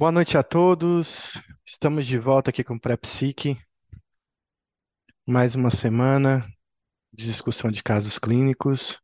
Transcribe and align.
Boa 0.00 0.10
noite 0.10 0.38
a 0.38 0.42
todos. 0.42 1.34
Estamos 1.62 2.06
de 2.06 2.18
volta 2.18 2.48
aqui 2.48 2.64
com 2.64 2.72
o 2.74 2.80
PrEPsique. 2.80 3.58
Mais 5.26 5.54
uma 5.54 5.70
semana 5.70 6.40
de 7.12 7.26
discussão 7.26 7.70
de 7.70 7.82
casos 7.82 8.18
clínicos. 8.18 8.98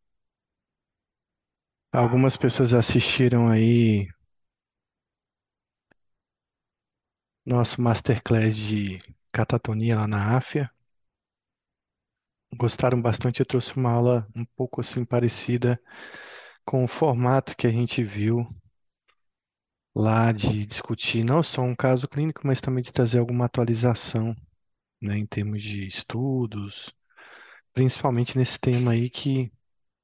Algumas 1.93 2.39
pessoas 2.39 2.73
assistiram 2.73 3.47
aí 3.47 4.09
nosso 7.45 7.79
masterclass 7.79 8.57
de 8.57 8.99
catatonia 9.31 9.97
lá 9.97 10.09
na 10.09 10.39
AFIA. 10.39 10.71
Gostaram 12.57 13.03
bastante. 13.03 13.41
Eu 13.41 13.47
trouxe 13.47 13.77
uma 13.77 13.91
aula 13.91 14.27
um 14.35 14.47
pouco 14.47 14.81
assim 14.81 15.05
parecida 15.05 15.79
com 16.65 16.83
o 16.83 16.89
formato 16.89 17.55
que 17.55 17.67
a 17.67 17.71
gente 17.71 18.03
viu 18.03 18.49
lá 19.97 20.31
de 20.33 20.65
discutir 20.67 21.25
não 21.25 21.43
só 21.43 21.63
um 21.63 21.75
caso 21.75 22.07
clínico, 22.09 22.43
mas 22.47 22.61
também 22.61 22.85
de 22.85 22.93
trazer 22.93 23.19
alguma 23.19 23.47
atualização, 23.47 24.37
né, 25.03 25.19
em 25.19 25.27
termos 25.27 25.63
de 25.63 25.87
estudos, 25.87 26.95
principalmente 27.75 28.39
nesse 28.39 28.59
tema 28.61 28.93
aí 28.93 29.11
que 29.11 29.53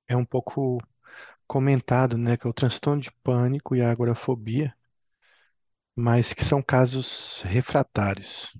é 0.09 0.17
um 0.17 0.25
pouco 0.27 0.81
comentado, 1.49 2.19
né, 2.19 2.37
que 2.37 2.47
é 2.47 2.51
o 2.51 2.55
transtorno 2.55 3.03
de 3.03 3.13
pânico 3.25 3.77
e 3.77 3.83
a 3.83 3.91
agorafobia, 3.93 4.75
mas 5.97 6.35
que 6.35 6.45
são 6.45 6.63
casos 6.63 7.41
refratários. 7.47 8.53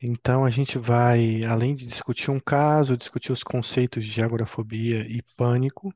Então 0.00 0.44
a 0.44 0.50
gente 0.50 0.76
vai, 0.78 1.44
além 1.44 1.72
de 1.74 1.86
discutir 1.86 2.30
um 2.32 2.40
caso, 2.40 2.96
discutir 2.96 3.30
os 3.32 3.42
conceitos 3.44 4.04
de 4.04 4.20
agorafobia 4.22 5.06
e 5.08 5.22
pânico, 5.36 5.92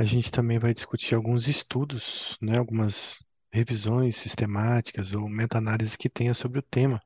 a 0.00 0.04
gente 0.04 0.32
também 0.32 0.58
vai 0.58 0.72
discutir 0.72 1.14
alguns 1.14 1.46
estudos, 1.46 2.38
né, 2.40 2.56
algumas 2.56 3.22
revisões 3.52 4.16
sistemáticas 4.16 5.12
ou 5.12 5.28
meta-análises 5.28 5.94
que 5.94 6.08
tenha 6.08 6.32
sobre 6.32 6.58
o 6.58 6.62
tema, 6.62 7.02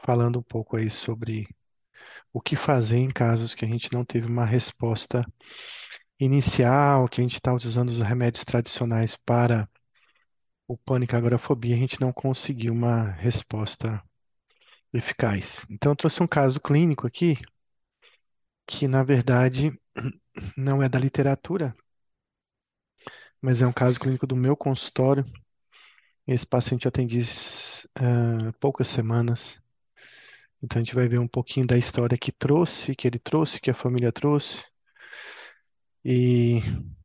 falando 0.00 0.38
um 0.38 0.42
pouco 0.44 0.76
aí 0.76 0.88
sobre 0.88 1.48
o 2.32 2.40
que 2.40 2.54
fazer 2.54 2.98
em 2.98 3.10
casos 3.10 3.52
que 3.52 3.64
a 3.64 3.68
gente 3.68 3.92
não 3.92 4.04
teve 4.04 4.28
uma 4.28 4.44
resposta 4.44 5.26
inicial, 6.20 7.08
que 7.08 7.20
a 7.20 7.24
gente 7.24 7.34
está 7.34 7.52
usando 7.52 7.88
os 7.88 8.00
remédios 8.00 8.44
tradicionais 8.44 9.16
para 9.16 9.68
o 10.68 10.76
pânico 10.78 11.14
e 11.14 11.16
agorafobia, 11.16 11.74
a 11.74 11.78
gente 11.80 12.00
não 12.00 12.12
conseguiu 12.12 12.72
uma 12.72 13.10
resposta 13.10 14.00
eficaz. 14.92 15.66
Então, 15.68 15.90
eu 15.90 15.96
trouxe 15.96 16.22
um 16.22 16.28
caso 16.28 16.60
clínico 16.60 17.08
aqui, 17.08 17.36
que 18.68 18.86
na 18.86 19.02
verdade 19.02 19.76
não 20.56 20.82
é 20.82 20.88
da 20.88 20.98
literatura, 20.98 21.74
mas 23.40 23.62
é 23.62 23.66
um 23.66 23.72
caso 23.72 24.00
clínico 24.00 24.26
do 24.26 24.36
meu 24.36 24.56
consultório. 24.56 25.24
Esse 26.26 26.46
paciente 26.46 26.86
eu 26.86 26.88
atendi 26.88 27.20
uh, 27.20 28.52
poucas 28.60 28.88
semanas. 28.88 29.60
Então, 30.62 30.80
a 30.80 30.84
gente 30.84 30.94
vai 30.94 31.06
ver 31.08 31.20
um 31.20 31.28
pouquinho 31.28 31.66
da 31.66 31.78
história 31.78 32.18
que 32.18 32.32
trouxe, 32.32 32.94
que 32.96 33.06
ele 33.06 33.18
trouxe, 33.18 33.60
que 33.60 33.70
a 33.70 33.74
família 33.74 34.10
trouxe. 34.10 34.64
E 36.04 36.60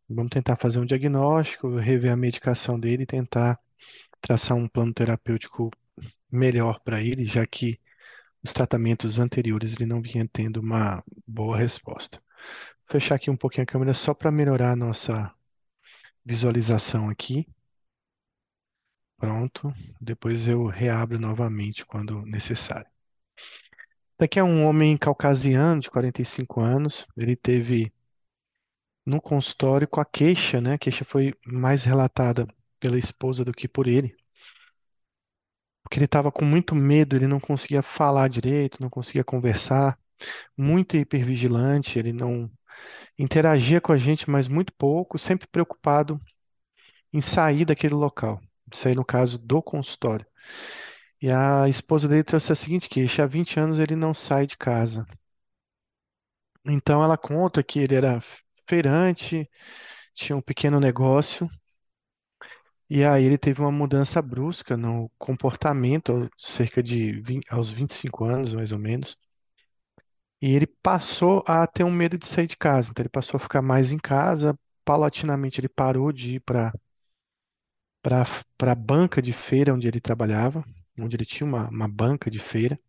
vamos 0.10 0.32
tentar 0.32 0.58
fazer 0.58 0.80
um 0.80 0.86
diagnóstico, 0.86 1.76
rever 1.78 2.12
a 2.12 2.18
medicação 2.18 2.80
dele 2.80 3.04
e 3.04 3.06
tentar 3.06 3.60
traçar 4.22 4.58
um 4.58 4.68
plano 4.68 4.94
terapêutico 4.94 5.72
melhor 6.32 6.80
para 6.80 7.02
ele, 7.02 7.26
já 7.26 7.46
que 7.46 7.80
os 8.44 8.54
tratamentos 8.54 9.20
anteriores 9.20 9.74
ele 9.74 9.86
não 9.86 10.02
vinha 10.02 10.28
tendo 10.32 10.60
uma 10.60 11.04
boa 11.28 11.58
resposta. 11.58 12.22
Fechar 12.86 13.16
aqui 13.16 13.30
um 13.30 13.38
pouquinho 13.38 13.64
a 13.64 13.66
câmera 13.66 13.94
só 13.94 14.14
para 14.14 14.32
melhorar 14.32 14.72
a 14.72 14.76
nossa 14.76 15.34
visualização 16.26 17.10
aqui. 17.10 17.48
Pronto. 19.18 19.74
Depois 20.00 20.48
eu 20.48 20.66
reabro 20.66 21.20
novamente 21.20 21.86
quando 21.86 22.26
necessário. 22.26 22.90
Daqui 24.18 24.40
é 24.40 24.44
um 24.44 24.66
homem 24.66 24.98
caucasiano 24.98 25.82
de 25.82 25.90
45 25.90 26.62
anos. 26.62 27.08
Ele 27.18 27.36
teve 27.36 27.92
no 29.06 29.22
consultório 29.22 29.88
com 29.88 30.00
a 30.00 30.06
queixa, 30.06 30.62
né? 30.62 30.74
A 30.74 30.78
queixa 30.78 31.06
foi 31.06 31.34
mais 31.46 31.84
relatada 31.84 32.48
pela 32.80 32.98
esposa 32.98 33.44
do 33.46 33.54
que 33.54 33.68
por 33.68 33.88
ele 33.88 34.16
porque 35.92 36.00
ele 36.00 36.06
estava 36.06 36.32
com 36.32 36.46
muito 36.46 36.74
medo, 36.74 37.18
ele 37.18 37.28
não 37.28 37.38
conseguia 37.38 37.82
falar 37.82 38.30
direito, 38.30 38.82
não 38.82 38.90
conseguia 38.90 39.26
conversar, 39.26 40.00
muito 40.58 40.98
hipervigilante, 40.98 41.98
ele 42.00 42.14
não 42.14 42.50
interagia 43.20 43.82
com 43.82 43.92
a 43.94 43.98
gente, 43.98 44.30
mas 44.30 44.48
muito 44.48 44.74
pouco, 44.74 45.20
sempre 45.20 45.48
preocupado 45.48 46.20
em 47.14 47.22
sair 47.22 47.66
daquele 47.66 47.94
local, 47.96 48.42
sair 48.74 48.96
no 48.96 49.06
caso 49.06 49.38
do 49.40 49.62
consultório. 49.62 50.26
E 51.22 51.32
a 51.32 51.70
esposa 51.70 52.08
dele 52.08 52.24
trouxe 52.24 52.52
a 52.52 52.56
seguinte 52.56 52.90
queixa: 52.90 53.24
há 53.24 53.28
20 53.28 53.60
anos 53.60 53.80
ele 53.80 53.96
não 53.96 54.14
sai 54.14 54.48
de 54.48 54.58
casa. 54.58 55.08
Então 56.66 57.04
ela 57.04 57.18
conta 57.18 57.64
que 57.64 57.80
ele 57.80 57.96
era 57.96 58.20
feirante, 58.68 59.48
tinha 60.16 60.36
um 60.38 60.42
pequeno 60.42 60.80
negócio 60.80 61.50
e 62.90 63.04
aí 63.04 63.24
ele 63.26 63.38
teve 63.40 63.60
uma 63.62 63.72
mudança 63.72 64.22
brusca 64.22 64.76
no 64.78 65.10
comportamento, 65.18 66.30
cerca 66.38 66.84
de 66.84 67.20
20, 67.22 67.46
aos 67.52 67.72
25 67.72 68.24
anos, 68.26 68.54
mais 68.54 68.72
ou 68.72 68.78
menos. 68.80 69.18
E 70.42 70.54
ele 70.56 70.68
passou 70.68 71.44
a 71.48 71.66
ter 71.68 71.84
um 71.84 71.92
medo 71.92 72.18
de 72.18 72.28
sair 72.28 72.48
de 72.48 72.58
casa. 72.58 72.90
Então 72.92 73.02
ele 73.04 73.10
passou 73.10 73.38
a 73.38 73.42
ficar 73.42 73.62
mais 73.62 73.92
em 73.92 73.98
casa. 73.98 74.58
Paulatinamente 74.86 75.60
ele 75.62 75.70
parou 75.70 76.12
de 76.12 76.36
ir 76.36 76.40
para 76.42 76.74
para 78.04 78.72
a 78.72 78.76
banca 78.76 79.22
de 79.24 79.34
feira 79.34 79.74
onde 79.74 79.88
ele 79.88 80.00
trabalhava, 80.00 80.64
onde 81.00 81.16
ele 81.16 81.26
tinha 81.26 81.48
uma, 81.48 81.68
uma 81.70 81.88
banca 81.88 82.30
de 82.30 82.38
feira. 82.40 82.80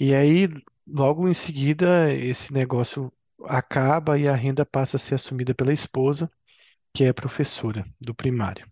E 0.00 0.14
aí, 0.14 0.48
logo 0.86 1.28
em 1.28 1.34
seguida, 1.34 2.12
esse 2.12 2.52
negócio 2.52 3.12
acaba 3.44 4.18
e 4.18 4.26
a 4.28 4.34
renda 4.34 4.64
passa 4.64 4.96
a 4.96 5.00
ser 5.00 5.14
assumida 5.16 5.54
pela 5.54 5.72
esposa, 5.72 6.30
que 6.94 7.04
é 7.04 7.12
professora 7.12 7.86
do 8.00 8.14
primário. 8.14 8.66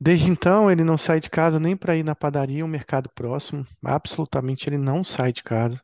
Desde 0.00 0.28
então, 0.28 0.70
ele 0.70 0.82
não 0.84 0.98
sai 0.98 1.20
de 1.20 1.30
casa 1.30 1.60
nem 1.60 1.76
para 1.76 1.96
ir 1.96 2.02
na 2.02 2.14
padaria, 2.16 2.64
um 2.64 2.68
mercado 2.68 3.08
próximo. 3.14 3.64
Absolutamente, 3.84 4.68
ele 4.68 4.76
não 4.78 5.04
sai 5.04 5.32
de 5.32 5.42
casa. 5.44 5.80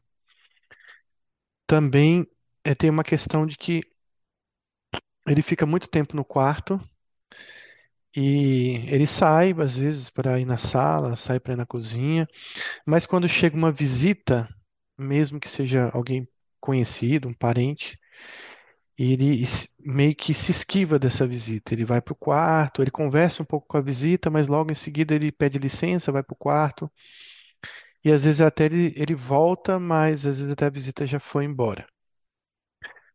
Também 1.66 2.26
é, 2.64 2.74
tem 2.74 2.90
uma 2.90 3.04
questão 3.04 3.46
de 3.46 3.56
que 3.56 3.82
ele 5.26 5.42
fica 5.42 5.64
muito 5.66 5.88
tempo 5.88 6.16
no 6.16 6.24
quarto 6.24 6.80
e 8.16 8.76
ele 8.88 9.06
sai, 9.06 9.54
às 9.60 9.76
vezes, 9.76 10.08
para 10.10 10.40
ir 10.40 10.46
na 10.46 10.56
sala, 10.58 11.16
sai 11.16 11.38
para 11.38 11.52
ir 11.52 11.56
na 11.56 11.66
cozinha, 11.66 12.26
mas 12.86 13.06
quando 13.06 13.28
chega 13.28 13.56
uma 13.56 13.72
visita, 13.72 14.48
mesmo 14.98 15.40
que 15.40 15.48
seja 15.48 15.90
alguém 15.92 16.28
conhecido, 16.60 17.28
um 17.28 17.34
parente, 17.34 17.98
ele 18.98 19.44
meio 19.80 20.14
que 20.16 20.34
se 20.34 20.50
esquiva 20.52 20.98
dessa 20.98 21.26
visita. 21.26 21.74
Ele 21.74 21.84
vai 21.84 22.00
para 22.00 22.12
o 22.12 22.16
quarto, 22.16 22.82
ele 22.82 22.90
conversa 22.90 23.42
um 23.42 23.46
pouco 23.46 23.66
com 23.68 23.76
a 23.78 23.80
visita, 23.80 24.30
mas 24.30 24.48
logo 24.48 24.72
em 24.72 24.74
seguida 24.74 25.14
ele 25.14 25.32
pede 25.32 25.58
licença, 25.58 26.12
vai 26.12 26.22
para 26.22 26.34
o 26.34 26.36
quarto. 26.36 26.90
E 28.06 28.10
às 28.10 28.24
vezes 28.24 28.40
até 28.40 28.64
ele, 28.64 28.94
ele 28.96 29.14
volta, 29.14 29.78
mas 29.78 30.24
às 30.24 30.38
vezes 30.38 30.50
até 30.50 30.64
a 30.64 30.70
visita 30.70 31.06
já 31.06 31.20
foi 31.20 31.44
embora. 31.44 31.86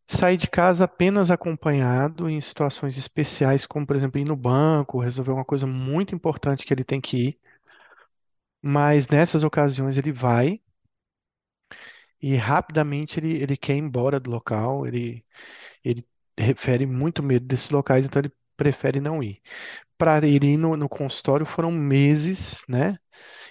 Sai 0.07 0.37
de 0.37 0.47
casa 0.47 0.83
apenas 0.83 1.31
acompanhado 1.31 2.29
em 2.29 2.39
situações 2.39 2.97
especiais, 2.99 3.65
como 3.65 3.87
por 3.87 3.95
exemplo 3.95 4.19
ir 4.19 4.25
no 4.25 4.35
banco, 4.35 4.99
resolver 4.99 5.31
uma 5.31 5.45
coisa 5.45 5.65
muito 5.65 6.13
importante 6.13 6.65
que 6.65 6.73
ele 6.73 6.83
tem 6.83 7.01
que 7.01 7.17
ir. 7.29 7.39
Mas 8.63 9.07
nessas 9.07 9.43
ocasiões 9.43 9.97
ele 9.99 10.11
vai 10.11 10.59
e 12.21 12.35
rapidamente 12.35 13.19
ele, 13.19 13.41
ele 13.41 13.57
quer 13.57 13.75
ir 13.75 13.79
embora 13.79 14.19
do 14.19 14.29
local, 14.29 14.85
ele 14.87 15.25
ele 15.83 16.05
refere 16.39 16.85
muito 16.87 17.23
medo 17.23 17.45
desses 17.47 17.69
locais, 17.71 18.05
então 18.05 18.21
ele 18.21 18.31
prefere 18.57 18.99
não 19.01 19.23
ir. 19.23 19.41
Para 19.97 20.25
ele 20.27 20.47
ir 20.53 20.57
no, 20.57 20.77
no 20.77 20.89
consultório 20.89 21.45
foram 21.45 21.71
meses, 21.71 22.63
né? 22.69 22.97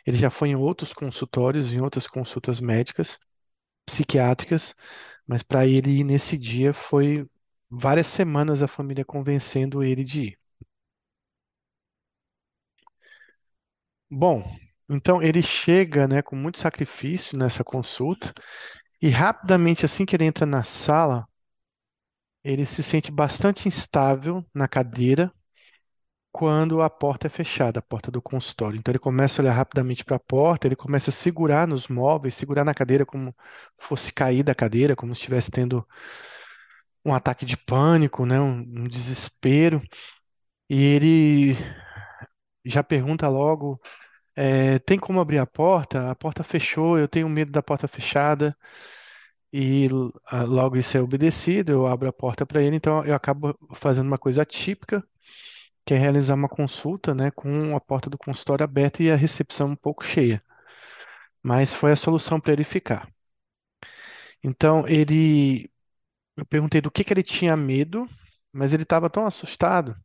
Ele 0.07 0.17
já 0.17 0.31
foi 0.31 0.51
em 0.51 0.57
outros 0.57 0.93
consultórios, 0.93 1.73
em 1.73 1.81
outras 1.81 2.07
consultas 2.07 2.61
médicas, 2.61 3.19
psiquiátricas, 3.87 4.75
mas 5.27 5.43
para 5.43 5.67
ele 5.67 6.01
ir 6.01 6.05
nesse 6.05 6.39
dia 6.39 6.75
foi 6.75 7.27
várias 7.71 8.09
semanas 8.09 8.63
a 8.63 8.69
família 8.69 9.05
convencendo 9.05 9.83
ele 9.85 10.05
de 10.05 10.23
ir. 10.23 10.39
Bom, 14.11 14.45
então 14.89 15.23
ele 15.23 15.43
chega, 15.43 16.07
né, 16.07 16.23
com 16.23 16.37
muito 16.37 16.59
sacrifício 16.59 17.37
nessa 17.39 17.65
consulta 17.65 18.33
e 19.03 19.09
rapidamente 19.11 19.85
assim 19.87 20.07
que 20.07 20.17
ele 20.17 20.25
entra 20.27 20.47
na 20.47 20.65
sala, 20.65 21.27
ele 22.45 22.67
se 22.67 22.83
sente 22.83 23.11
bastante 23.11 23.67
instável 23.67 24.45
na 24.55 24.69
cadeira 24.69 25.33
quando 26.33 26.83
a 26.83 26.91
porta 26.91 27.27
é 27.27 27.31
fechada, 27.31 27.81
a 27.81 27.83
porta 27.83 28.11
do 28.11 28.23
consultório. 28.23 28.79
Então 28.79 28.93
ele 28.93 28.99
começa 28.99 29.41
a 29.41 29.45
olhar 29.45 29.53
rapidamente 29.55 30.05
para 30.05 30.17
a 30.17 30.21
porta, 30.21 30.67
ele 30.69 30.77
começa 30.77 31.11
a 31.11 31.13
segurar 31.13 31.67
nos 31.69 31.89
móveis, 31.89 32.35
segurar 32.35 32.65
na 32.65 32.75
cadeira 32.75 33.05
como 33.07 33.35
fosse 33.79 34.13
cair 34.13 34.43
da 34.45 34.55
cadeira, 34.55 34.97
como 34.97 35.15
se 35.15 35.21
estivesse 35.23 35.51
tendo 35.51 35.87
um 37.05 37.15
ataque 37.15 37.45
de 37.45 37.57
pânico, 37.57 38.27
né, 38.27 38.41
um, 38.41 38.61
um 38.61 38.89
desespero. 38.89 39.83
E 40.71 40.83
ele 40.85 41.57
já 42.65 42.83
pergunta 42.83 43.29
logo: 43.29 43.81
é, 44.37 44.79
tem 44.81 44.99
como 44.99 45.21
abrir 45.21 45.39
a 45.39 45.47
porta? 45.47 46.11
A 46.11 46.17
porta 46.17 46.45
fechou, 46.45 46.99
eu 46.99 47.09
tenho 47.09 47.29
medo 47.29 47.53
da 47.53 47.63
porta 47.63 47.89
fechada. 47.89 48.57
E 49.53 49.89
logo 50.47 50.77
isso 50.77 50.97
é 50.97 51.01
obedecido, 51.03 51.73
eu 51.73 51.87
abro 51.87 52.09
a 52.09 52.13
porta 52.13 52.47
para 52.47 52.63
ele, 52.63 52.77
então 52.77 53.05
eu 53.05 53.15
acabo 53.15 53.57
fazendo 53.75 54.07
uma 54.07 54.19
coisa 54.19 54.43
atípica, 54.43 55.05
que 55.85 55.95
realizar 55.95 56.35
uma 56.35 56.49
consulta, 56.49 57.15
né, 57.15 57.31
com 57.31 57.77
a 57.77 57.81
porta 57.81 58.11
do 58.11 58.19
consultório 58.19 58.65
aberta 58.65 59.03
e 59.03 59.11
a 59.11 59.17
recepção 59.17 59.69
um 59.71 59.77
pouco 59.77 60.05
cheia. 60.05 60.43
Mas 61.43 61.75
foi 61.75 61.93
a 61.93 61.97
solução 61.97 62.41
para 62.41 62.53
ele 62.55 62.65
ficar. 62.65 63.09
Então 64.43 64.87
ele, 64.89 65.71
eu 66.37 66.47
perguntei 66.47 66.81
do 66.81 66.91
que 66.91 67.05
que 67.05 67.13
ele 67.15 67.23
tinha 67.23 67.57
medo, 67.57 68.09
mas 68.53 68.73
ele 68.75 68.85
estava 68.85 69.11
tão 69.11 69.27
assustado 69.27 69.97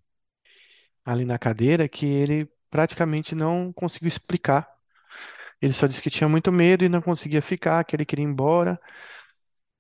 ali 1.04 1.26
na 1.26 1.38
cadeira 1.38 1.88
que 1.88 2.06
ele 2.06 2.50
praticamente 2.70 3.36
não 3.36 3.72
conseguiu 3.74 4.08
explicar. 4.08 4.68
Ele 5.62 5.74
só 5.74 5.88
disse 5.88 6.02
que 6.02 6.10
tinha 6.10 6.30
muito 6.30 6.52
medo 6.52 6.86
e 6.86 6.90
não 6.90 7.02
conseguia 7.02 7.42
ficar, 7.42 7.84
que 7.86 7.96
ele 7.96 8.06
queria 8.06 8.24
ir 8.26 8.30
embora. 8.30 8.80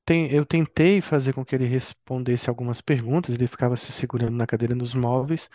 Eu 0.08 0.46
tentei 0.46 1.02
fazer 1.02 1.34
com 1.34 1.44
que 1.44 1.56
ele 1.56 1.66
respondesse 1.66 2.50
algumas 2.50 2.80
perguntas, 2.82 3.34
ele 3.34 3.48
ficava 3.48 3.76
se 3.76 3.92
segurando 3.92 4.36
na 4.36 4.46
cadeira 4.46 4.76
dos 4.76 4.94
móveis, 4.94 5.50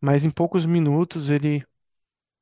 mas 0.00 0.24
em 0.24 0.30
poucos 0.30 0.66
minutos 0.66 1.30
ele, 1.30 1.64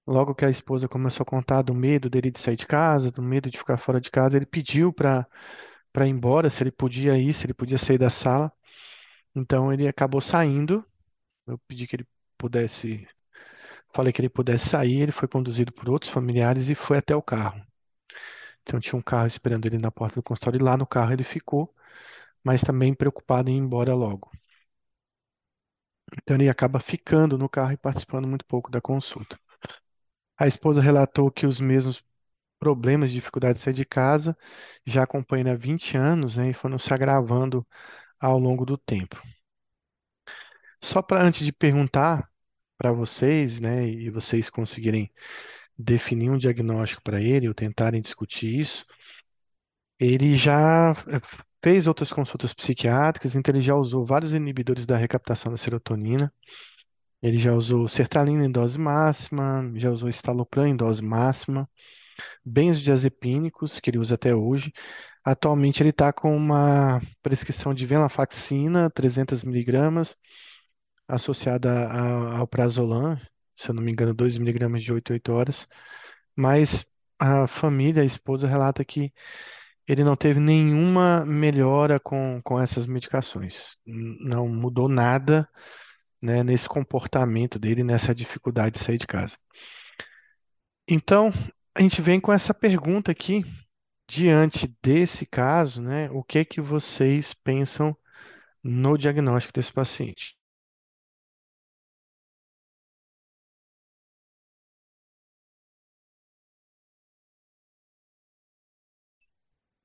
logo 0.06 0.34
que 0.34 0.44
a 0.44 0.50
esposa 0.50 0.88
começou 0.88 1.24
a 1.24 1.26
contar 1.26 1.62
do 1.62 1.74
medo 1.74 2.10
dele 2.10 2.30
de 2.30 2.40
sair 2.40 2.56
de 2.56 2.66
casa, 2.66 3.10
do 3.12 3.22
medo 3.22 3.50
de 3.50 3.58
ficar 3.58 3.78
fora 3.78 4.00
de 4.00 4.10
casa, 4.10 4.36
ele 4.36 4.46
pediu 4.46 4.92
para 4.92 5.26
para 5.92 6.06
ir 6.06 6.10
embora, 6.10 6.50
se 6.50 6.62
ele 6.62 6.72
podia 6.72 7.18
ir, 7.18 7.34
se 7.34 7.46
ele 7.46 7.54
podia 7.54 7.78
sair 7.78 7.98
da 7.98 8.10
sala. 8.10 8.52
Então 9.34 9.72
ele 9.72 9.88
acabou 9.88 10.20
saindo. 10.20 10.84
Eu 11.46 11.58
pedi 11.68 11.86
que 11.86 11.96
ele 11.96 12.06
pudesse, 12.38 13.06
falei 13.94 14.12
que 14.12 14.20
ele 14.20 14.28
pudesse 14.30 14.68
sair, 14.70 15.02
ele 15.02 15.12
foi 15.12 15.28
conduzido 15.28 15.72
por 15.72 15.90
outros 15.90 16.12
familiares 16.12 16.68
e 16.70 16.74
foi 16.76 16.98
até 16.98 17.16
o 17.16 17.22
carro. 17.22 17.62
Então 18.64 18.80
tinha 18.80 18.98
um 18.98 19.02
carro 19.02 19.28
esperando 19.28 19.66
ele 19.66 19.78
na 19.78 19.92
porta 19.92 20.16
do 20.16 20.24
consultório 20.24 20.58
e 20.60 20.64
lá 20.64 20.76
no 20.76 20.86
carro 20.86 21.12
ele 21.14 21.24
ficou, 21.24 21.74
mas 22.44 22.62
também 22.62 22.94
preocupado 22.94 23.50
em 23.50 23.56
ir 23.56 23.60
embora 23.60 23.94
logo. 23.94 24.30
Então 26.18 26.36
ele 26.36 26.48
acaba 26.48 26.80
ficando 26.80 27.38
no 27.38 27.48
carro 27.48 27.72
e 27.72 27.76
participando 27.76 28.26
muito 28.28 28.44
pouco 28.46 28.70
da 28.70 28.80
consulta. 28.80 29.38
A 30.38 30.46
esposa 30.46 30.80
relatou 30.80 31.30
que 31.30 31.46
os 31.46 31.60
mesmos 31.60 32.04
problemas 32.60 33.10
de 33.10 33.16
dificuldade 33.16 33.58
de 33.58 33.64
sair 33.64 33.74
de 33.74 33.84
casa 33.84 34.36
já 34.86 35.04
acompanha 35.04 35.42
ele 35.42 35.50
há 35.50 35.56
20 35.56 35.96
anos, 35.96 36.36
né, 36.38 36.50
e 36.50 36.54
foram 36.54 36.78
se 36.78 36.92
agravando 36.94 37.66
ao 38.20 38.38
longo 38.38 38.66
do 38.66 38.78
tempo. 38.78 39.20
Só 40.82 41.02
para 41.02 41.22
antes 41.22 41.44
de 41.44 41.52
perguntar 41.52 42.28
para 42.78 42.92
vocês, 42.92 43.60
né, 43.60 43.86
e 43.88 44.10
vocês 44.10 44.50
conseguirem 44.50 45.10
definir 45.78 46.30
um 46.30 46.38
diagnóstico 46.38 47.02
para 47.02 47.20
ele 47.20 47.48
ou 47.48 47.54
tentarem 47.54 48.00
discutir 48.00 48.58
isso, 48.60 48.84
ele 49.98 50.36
já 50.36 50.92
eh, 51.08 51.20
fez 51.62 51.86
outras 51.86 52.12
consultas 52.12 52.52
psiquiátricas, 52.54 53.34
então 53.34 53.52
ele 53.54 53.60
já 53.60 53.74
usou 53.74 54.04
vários 54.04 54.32
inibidores 54.32 54.86
da 54.86 54.96
recaptação 54.96 55.50
da 55.52 55.58
serotonina. 55.58 56.32
Ele 57.22 57.38
já 57.38 57.54
usou 57.54 57.88
sertralina 57.88 58.44
em 58.44 58.50
dose 58.52 58.78
máxima, 58.78 59.72
já 59.76 59.90
usou 59.90 60.08
estalopram 60.08 60.66
em 60.66 60.76
dose 60.76 61.02
máxima, 61.02 61.68
benzodiazepínicos, 62.44 63.80
que 63.80 63.90
ele 63.90 63.98
usa 63.98 64.14
até 64.16 64.34
hoje. 64.34 64.72
Atualmente 65.24 65.82
ele 65.82 65.90
está 65.90 66.12
com 66.12 66.36
uma 66.36 67.00
prescrição 67.22 67.74
de 67.74 67.86
venlafaxina, 67.86 68.90
300 68.90 69.44
miligramas, 69.44 70.16
associada 71.08 71.90
ao 72.38 72.46
prazolam, 72.46 73.18
se 73.56 73.70
eu 73.70 73.74
não 73.74 73.82
me 73.82 73.92
engano, 73.92 74.14
2 74.14 74.38
miligramas 74.38 74.82
de 74.82 74.92
8 74.92 75.12
8 75.12 75.32
horas. 75.32 75.68
Mas 76.36 76.84
a 77.18 77.46
família, 77.46 78.02
a 78.02 78.06
esposa, 78.06 78.46
relata 78.46 78.84
que 78.84 79.12
ele 79.86 80.04
não 80.04 80.16
teve 80.16 80.40
nenhuma 80.40 81.24
melhora 81.26 82.00
com, 82.00 82.40
com 82.42 82.60
essas 82.60 82.86
medicações. 82.86 83.76
Não 83.86 84.48
mudou 84.48 84.88
nada, 84.88 85.48
né, 86.20 86.42
nesse 86.42 86.68
comportamento 86.68 87.58
dele, 87.58 87.84
nessa 87.84 88.14
dificuldade 88.14 88.78
de 88.78 88.84
sair 88.84 88.98
de 88.98 89.06
casa. 89.06 89.36
Então, 90.88 91.32
a 91.74 91.82
gente 91.82 92.00
vem 92.02 92.20
com 92.20 92.32
essa 92.32 92.54
pergunta 92.54 93.12
aqui, 93.12 93.44
diante 94.08 94.74
desse 94.82 95.26
caso, 95.26 95.82
né, 95.82 96.10
o 96.10 96.22
que 96.22 96.44
que 96.44 96.60
vocês 96.60 97.34
pensam 97.34 97.96
no 98.62 98.96
diagnóstico 98.96 99.52
desse 99.54 99.72
paciente? 99.72 100.36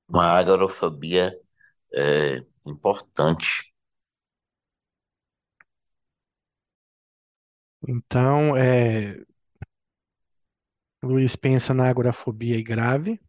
Uma 0.09 0.25
agorafobia 0.37 1.33
é, 1.93 2.43
importante. 2.65 3.71
Então, 7.87 8.55
é, 8.57 9.15
Luiz 11.03 11.35
pensa 11.35 11.73
na 11.73 11.89
agorafobia 11.89 12.55
e 12.57 12.63
grave. 12.63 13.19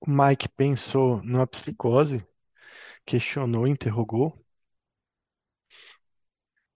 O 0.00 0.10
Mike 0.10 0.48
pensou 0.48 1.22
numa 1.22 1.46
psicose, 1.46 2.26
questionou, 3.06 3.66
interrogou. 3.66 4.44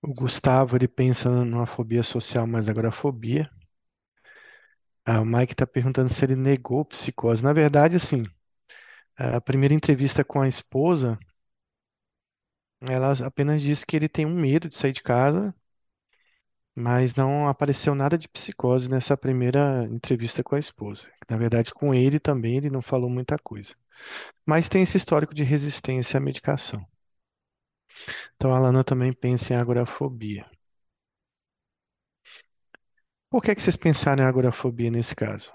O 0.01 0.15
Gustavo, 0.15 0.77
ele 0.77 0.87
pensa 0.87 1.29
numa 1.45 1.67
fobia 1.67 2.05
social, 2.05 2.47
mas 2.47 2.69
agorafobia. 2.69 3.51
Ah, 5.05 5.21
o 5.21 5.25
Mike 5.25 5.53
está 5.55 5.65
perguntando 5.67 6.13
se 6.13 6.25
ele 6.25 6.35
negou 6.37 6.85
psicose. 6.85 7.41
Na 7.43 7.53
verdade, 7.53 7.95
assim, 7.97 8.25
a 9.17 9.41
primeira 9.41 9.75
entrevista 9.75 10.25
com 10.25 10.41
a 10.41 10.49
esposa, 10.49 11.19
ela 12.83 13.13
apenas 13.27 13.61
disse 13.63 13.85
que 13.87 13.97
ele 13.97 14.09
tem 14.11 14.27
um 14.27 14.39
medo 14.39 14.69
de 14.69 14.77
sair 14.77 14.93
de 14.93 15.03
casa, 15.03 15.55
mas 16.75 17.15
não 17.15 17.49
apareceu 17.49 17.95
nada 17.95 18.19
de 18.19 18.29
psicose 18.29 18.89
nessa 18.91 19.17
primeira 19.17 19.85
entrevista 19.91 20.43
com 20.43 20.55
a 20.55 20.59
esposa. 20.59 21.07
Na 21.29 21.37
verdade, 21.39 21.73
com 21.73 21.95
ele 21.95 22.21
também 22.21 22.57
ele 22.59 22.69
não 22.71 22.83
falou 22.83 23.09
muita 23.11 23.39
coisa. 23.39 23.75
Mas 24.47 24.69
tem 24.69 24.83
esse 24.83 24.97
histórico 24.99 25.35
de 25.35 25.45
resistência 25.45 26.19
à 26.19 26.21
medicação. 26.21 26.87
Então 28.37 28.53
a 28.55 28.59
Lana 28.59 28.85
também 28.85 29.11
pensa 29.13 29.55
em 29.55 29.57
agorafobia. 29.57 30.45
Por 33.29 33.43
que 33.43 33.51
é 33.51 33.55
que 33.57 33.61
vocês 33.61 33.77
pensaram 33.77 34.23
em 34.23 34.27
agorafobia 34.29 34.89
nesse 34.89 35.17
caso? 35.17 35.53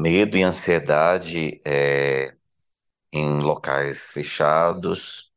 Medo 0.00 0.36
e 0.36 0.42
ansiedade 0.42 1.60
é, 1.64 2.34
em 3.12 3.40
locais 3.40 4.10
fechados. 4.10 5.32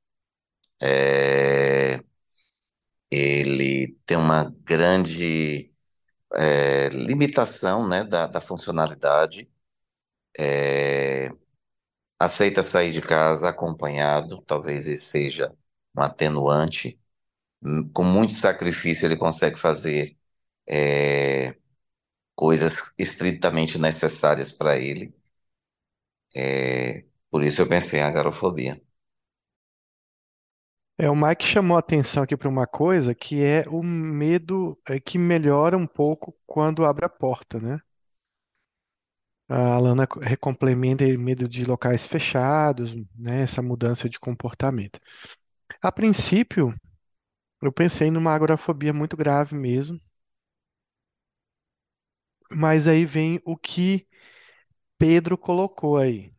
é, 0.82 2.02
ele 3.12 3.98
tem 4.06 4.18
uma 4.18 4.54
grande 4.64 5.72
é, 6.36 6.90
limitação, 6.90 7.88
né, 7.88 8.04
da, 8.04 8.28
da 8.28 8.42
funcionalidade. 8.42 9.50
É, 10.38 11.32
aceita 12.20 12.64
sair 12.64 12.92
de 12.92 13.02
casa 13.02 13.50
acompanhado, 13.50 14.42
talvez 14.48 14.88
esse 14.88 15.06
seja 15.08 15.54
um 15.98 16.02
atenuante. 16.02 17.00
Hum, 17.64 17.90
Com 17.94 18.04
muito 18.06 18.34
sacrifício, 18.36 19.06
ele 19.08 19.18
consegue 19.18 19.60
fazer 19.60 20.18
é, 20.68 21.56
coisas 22.36 22.76
estritamente 22.98 23.78
necessárias 23.80 24.52
para 24.52 24.78
ele. 24.80 25.14
É, 26.36 27.06
por 27.30 27.44
isso 27.44 27.62
eu 27.62 27.68
pensei 27.70 28.00
em 28.00 28.04
agarofobia. 28.04 28.82
É, 30.98 31.10
o 31.10 31.16
Mike 31.16 31.46
chamou 31.46 31.76
a 31.78 31.80
atenção 31.80 32.24
aqui 32.24 32.38
para 32.38 32.48
uma 32.50 32.68
coisa 32.68 33.16
que 33.16 33.44
é 33.44 33.66
o 33.70 33.82
medo 33.84 34.78
é, 34.88 35.00
que 35.00 35.18
melhora 35.18 35.78
um 35.78 35.88
pouco 35.88 36.36
quando 36.46 36.86
abre 36.86 37.06
a 37.06 37.10
porta, 37.10 37.60
né? 37.60 37.80
A 39.50 39.76
Alana 39.76 40.08
co- 40.08 40.20
recomplementa 40.20 41.04
aí 41.04 41.18
medo 41.18 41.48
de 41.48 41.66
locais 41.66 42.08
fechados, 42.08 42.94
né? 43.16 43.42
Essa 43.44 43.62
mudança 43.62 44.10
de 44.10 44.20
comportamento. 44.20 45.00
A 45.82 45.92
princípio, 45.92 46.76
eu 47.62 47.72
pensei 47.74 48.12
numa 48.12 48.34
agorafobia 48.34 48.94
muito 48.94 49.18
grave 49.18 49.56
mesmo, 49.56 50.00
mas 52.56 52.88
aí 52.88 53.06
vem 53.06 53.42
o 53.46 53.58
que 53.58 54.08
Pedro 55.00 55.38
colocou 55.38 55.98
aí. 55.98 56.34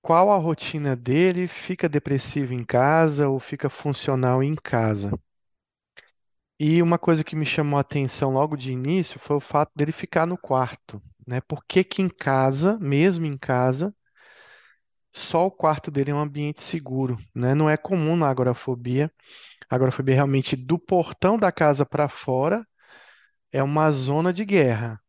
Qual 0.00 0.30
a 0.30 0.36
rotina 0.36 0.94
dele? 0.94 1.48
Fica 1.48 1.88
depressivo 1.88 2.54
em 2.54 2.62
casa 2.62 3.28
ou 3.28 3.40
fica 3.40 3.68
funcional 3.68 4.40
em 4.40 4.54
casa? 4.54 5.10
E 6.58 6.82
uma 6.82 6.98
coisa 6.98 7.22
que 7.22 7.36
me 7.36 7.46
chamou 7.46 7.78
a 7.78 7.80
atenção 7.80 8.32
logo 8.32 8.56
de 8.56 8.72
início 8.72 9.20
foi 9.20 9.36
o 9.36 9.40
fato 9.40 9.70
dele 9.74 9.92
ficar 9.92 10.26
no 10.26 10.36
quarto, 10.36 11.00
né? 11.26 11.40
Por 11.40 11.64
que 11.64 11.84
que 11.84 12.02
em 12.02 12.08
casa, 12.08 12.76
mesmo 12.80 13.24
em 13.26 13.36
casa, 13.36 13.94
só 15.12 15.46
o 15.46 15.50
quarto 15.50 15.90
dele 15.90 16.10
é 16.10 16.14
um 16.14 16.18
ambiente 16.20 16.62
seguro, 16.62 17.18
né? 17.34 17.54
Não 17.54 17.70
é 17.70 17.76
comum 17.76 18.16
na 18.16 18.28
agorafobia. 18.28 19.10
A 19.70 19.76
agorafobia 19.76 20.14
é 20.14 20.16
realmente 20.16 20.56
do 20.56 20.78
portão 20.78 21.38
da 21.38 21.52
casa 21.52 21.86
para 21.86 22.08
fora 22.08 22.66
é 23.54 23.62
uma 23.62 23.90
zona 23.92 24.32
de 24.34 24.44
guerra, 24.44 25.00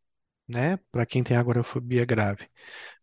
né? 0.48 0.78
Para 0.92 1.06
quem 1.06 1.22
tem 1.24 1.36
agorafobia 1.36 2.04
grave. 2.06 2.48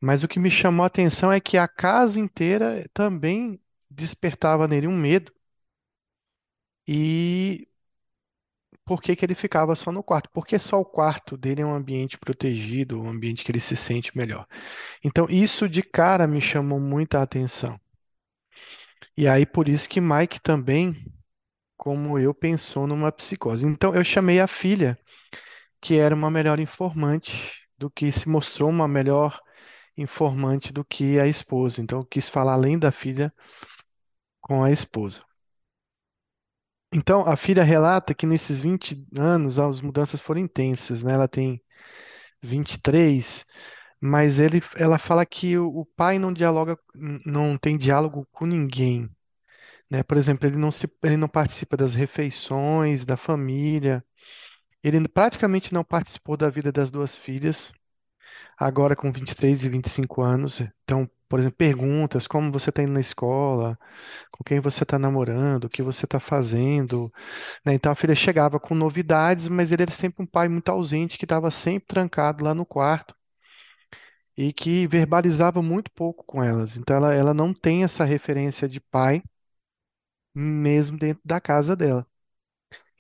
Mas 0.01 0.23
o 0.23 0.27
que 0.29 0.39
me 0.39 0.51
chamou 0.51 0.83
a 0.83 0.87
atenção 0.87 1.31
é 1.31 1.39
que 1.41 1.57
a 1.57 1.67
casa 1.67 2.19
inteira 2.19 2.89
também 2.93 3.61
despertava 3.91 4.67
nele 4.67 4.87
um 4.87 4.97
medo. 4.97 5.33
E 6.87 7.67
por 8.85 9.01
que 9.01 9.13
que 9.15 9.25
ele 9.25 9.35
ficava 9.35 9.75
só 9.75 9.91
no 9.91 10.01
quarto? 10.03 10.29
Porque 10.31 10.57
só 10.59 10.79
o 10.79 10.85
quarto 10.85 11.35
dele 11.37 11.61
é 11.61 11.65
um 11.65 11.73
ambiente 11.73 12.17
protegido, 12.17 13.01
um 13.01 13.09
ambiente 13.09 13.43
que 13.43 13.51
ele 13.51 13.59
se 13.59 13.75
sente 13.75 14.15
melhor. 14.17 14.47
Então, 15.03 15.27
isso 15.29 15.69
de 15.69 15.83
cara 15.83 16.27
me 16.27 16.41
chamou 16.41 16.79
muita 16.79 17.21
atenção. 17.21 17.79
E 19.17 19.27
aí, 19.27 19.45
por 19.45 19.67
isso 19.67 19.87
que 19.89 20.01
Mike 20.01 20.39
também, 20.41 20.95
como 21.77 22.19
eu, 22.19 22.33
pensou 22.33 22.87
numa 22.87 23.11
psicose. 23.11 23.65
Então, 23.67 23.95
eu 23.95 24.03
chamei 24.03 24.39
a 24.39 24.47
filha, 24.47 24.97
que 25.83 25.97
era 25.99 26.15
uma 26.15 26.31
melhor 26.31 26.59
informante 26.59 27.53
do 27.77 27.91
que 27.91 28.11
se 28.11 28.29
mostrou 28.29 28.69
uma 28.69 28.87
melhor 28.87 29.39
informante 29.97 30.73
do 30.73 30.85
que 30.85 31.19
a 31.19 31.27
esposa. 31.27 31.81
Então, 31.81 32.05
quis 32.05 32.29
falar 32.29 32.53
além 32.53 32.79
da 32.79 32.91
filha 32.91 33.33
com 34.41 34.63
a 34.63 34.69
esposa. 34.71 35.23
Então, 36.95 37.21
a 37.27 37.35
filha 37.35 37.63
relata 37.63 38.13
que 38.13 38.25
nesses 38.25 38.59
20 38.59 39.05
anos 39.17 39.57
as 39.59 39.81
mudanças 39.81 40.21
foram 40.21 40.41
intensas, 40.41 41.01
né? 41.03 41.13
Ela 41.13 41.27
tem 41.27 41.61
23, 42.41 43.45
mas 44.01 44.39
ele, 44.39 44.61
ela 44.77 44.97
fala 44.99 45.25
que 45.25 45.57
o, 45.57 45.67
o 45.81 45.85
pai 45.85 46.19
não 46.19 46.33
dialoga, 46.33 46.77
não 47.25 47.57
tem 47.57 47.77
diálogo 47.77 48.27
com 48.31 48.45
ninguém, 48.45 49.09
né? 49.91 50.03
Por 50.03 50.17
exemplo, 50.17 50.47
ele 50.47 50.57
não 50.57 50.71
se, 50.71 50.89
ele 51.03 51.17
não 51.17 51.29
participa 51.29 51.77
das 51.77 51.93
refeições 51.95 53.05
da 53.05 53.17
família. 53.17 54.05
Ele 54.83 55.07
praticamente 55.07 55.73
não 55.73 55.83
participou 55.83 56.37
da 56.37 56.49
vida 56.49 56.71
das 56.71 56.91
duas 56.91 57.17
filhas, 57.17 57.71
agora 58.57 58.95
com 58.95 59.11
23 59.11 59.63
e 59.65 59.69
25 59.69 60.21
anos. 60.21 60.61
Então, 60.83 61.09
por 61.29 61.39
exemplo, 61.39 61.57
perguntas 61.57 62.27
como 62.27 62.51
você 62.51 62.69
está 62.69 62.83
indo 62.83 62.93
na 62.93 62.99
escola, 63.01 63.77
com 64.31 64.43
quem 64.43 64.59
você 64.59 64.83
está 64.83 64.99
namorando, 64.99 65.65
o 65.65 65.69
que 65.69 65.83
você 65.83 66.05
está 66.05 66.19
fazendo, 66.19 67.11
né? 67.65 67.73
Então 67.75 67.91
a 67.91 67.95
filha 67.95 68.15
chegava 68.15 68.59
com 68.59 68.75
novidades, 68.75 69.47
mas 69.49 69.71
ele 69.71 69.83
era 69.83 69.91
sempre 69.91 70.23
um 70.23 70.27
pai 70.27 70.49
muito 70.49 70.69
ausente, 70.69 71.17
que 71.17 71.25
estava 71.25 71.51
sempre 71.51 71.87
trancado 71.87 72.43
lá 72.43 72.53
no 72.55 72.65
quarto 72.65 73.15
e 74.37 74.51
que 74.53 74.85
verbalizava 74.87 75.61
muito 75.61 75.91
pouco 75.91 76.23
com 76.25 76.43
elas. 76.43 76.77
Então 76.77 76.95
ela, 76.95 77.13
ela 77.13 77.33
não 77.33 77.53
tem 77.53 77.83
essa 77.83 78.03
referência 78.03 78.67
de 78.69 78.79
pai 78.79 79.23
mesmo 80.35 80.97
dentro 80.97 81.21
da 81.25 81.39
casa 81.41 81.75
dela. 81.75 82.05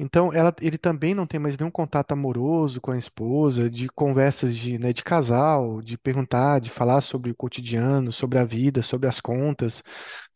Então 0.03 0.33
ela, 0.33 0.53
ele 0.61 0.77
também 0.77 1.13
não 1.15 1.25
tem 1.25 1.39
mais 1.39 1.57
nenhum 1.57 1.71
contato 1.71 2.11
amoroso 2.11 2.81
com 2.81 2.91
a 2.91 2.97
esposa, 2.97 3.69
de 3.69 3.87
conversas 3.89 4.55
de, 4.55 4.77
né, 4.77 4.91
de 4.93 5.03
casal, 5.03 5.81
de 5.81 5.97
perguntar, 5.97 6.59
de 6.59 6.69
falar 6.69 7.01
sobre 7.01 7.31
o 7.31 7.35
cotidiano, 7.35 8.11
sobre 8.11 8.37
a 8.37 8.43
vida, 8.45 8.81
sobre 8.81 9.07
as 9.07 9.19
contas, 9.21 9.81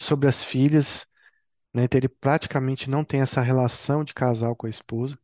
sobre 0.01 0.27
as 0.29 0.43
filhas, 0.43 1.05
né? 1.73 1.85
Então 1.85 1.99
ele 1.99 2.09
praticamente 2.09 2.89
não 2.89 3.03
tem 3.05 3.21
essa 3.21 3.41
relação 3.41 4.03
de 4.03 4.13
casal 4.13 4.55
com 4.55 4.67
a 4.67 4.69
esposa. 4.69 5.17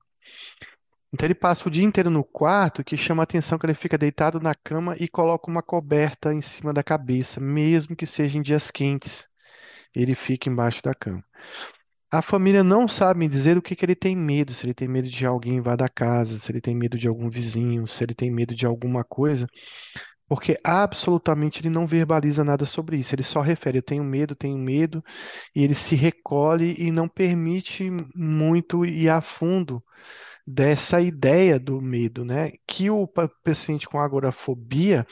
Então 1.14 1.28
ele 1.28 1.36
passa 1.36 1.68
o 1.68 1.72
dia 1.72 1.84
inteiro 1.84 2.10
no 2.10 2.24
quarto, 2.24 2.84
que 2.84 2.98
chama 2.98 3.22
a 3.22 3.26
atenção 3.26 3.58
que 3.60 3.66
ele 3.66 3.74
fica 3.76 3.98
deitado 3.98 4.40
na 4.40 4.56
cama 4.56 4.96
e 5.00 5.08
coloca 5.08 5.50
uma 5.50 5.62
coberta 5.62 6.34
em 6.34 6.42
cima 6.42 6.74
da 6.74 6.84
cabeça, 6.84 7.40
mesmo 7.40 7.96
que 7.96 8.06
seja 8.06 8.38
em 8.38 8.42
dias 8.42 8.72
quentes. 8.72 9.28
Ele 9.96 10.16
fica 10.16 10.50
embaixo 10.50 10.84
da 10.84 10.94
cama. 10.96 11.24
A 12.14 12.22
família 12.22 12.64
não 12.64 12.88
sabe 12.88 13.20
me 13.22 13.28
dizer 13.28 13.58
o 13.58 13.62
que 13.62 13.76
que 13.76 13.84
ele 13.84 13.96
tem 13.96 14.16
medo, 14.16 14.54
se 14.54 14.66
ele 14.66 14.74
tem 14.74 14.88
medo 14.88 15.10
de 15.10 15.26
alguém 15.26 15.56
invadir 15.56 15.84
a 15.86 15.90
casa, 15.90 16.38
se 16.38 16.52
ele 16.52 16.62
tem 16.62 16.76
medo 16.76 16.96
de 16.98 17.08
algum 17.08 17.28
vizinho, 17.30 17.88
se 17.88 18.04
ele 18.04 18.14
tem 18.14 18.30
medo 18.32 18.54
de 18.56 18.66
alguma 18.68 19.04
coisa, 19.04 19.48
porque 20.28 20.60
absolutamente 20.64 21.62
ele 21.62 21.70
não 21.70 21.88
verbaliza 21.88 22.44
nada 22.44 22.66
sobre 22.66 22.98
isso. 22.98 23.16
Ele 23.16 23.24
só 23.24 23.42
refere, 23.42 23.80
eu 23.80 23.84
tenho 23.84 24.04
medo, 24.04 24.36
tenho 24.36 24.58
medo, 24.58 25.04
e 25.56 25.64
ele 25.64 25.76
se 25.76 25.96
recolhe 25.96 26.76
e 26.80 26.92
não 26.92 27.08
permite 27.10 27.90
muito 28.16 28.86
ir 28.86 29.10
a 29.10 29.22
fundo 29.22 29.84
dessa 30.48 31.02
ideia 31.02 31.60
do 31.60 31.82
medo, 31.82 32.26
né? 32.26 32.54
Que 32.68 32.90
o 32.92 33.08
pa- 33.08 33.30
paciente 33.44 33.88
com 33.90 34.00
agorafobia, 34.00 35.08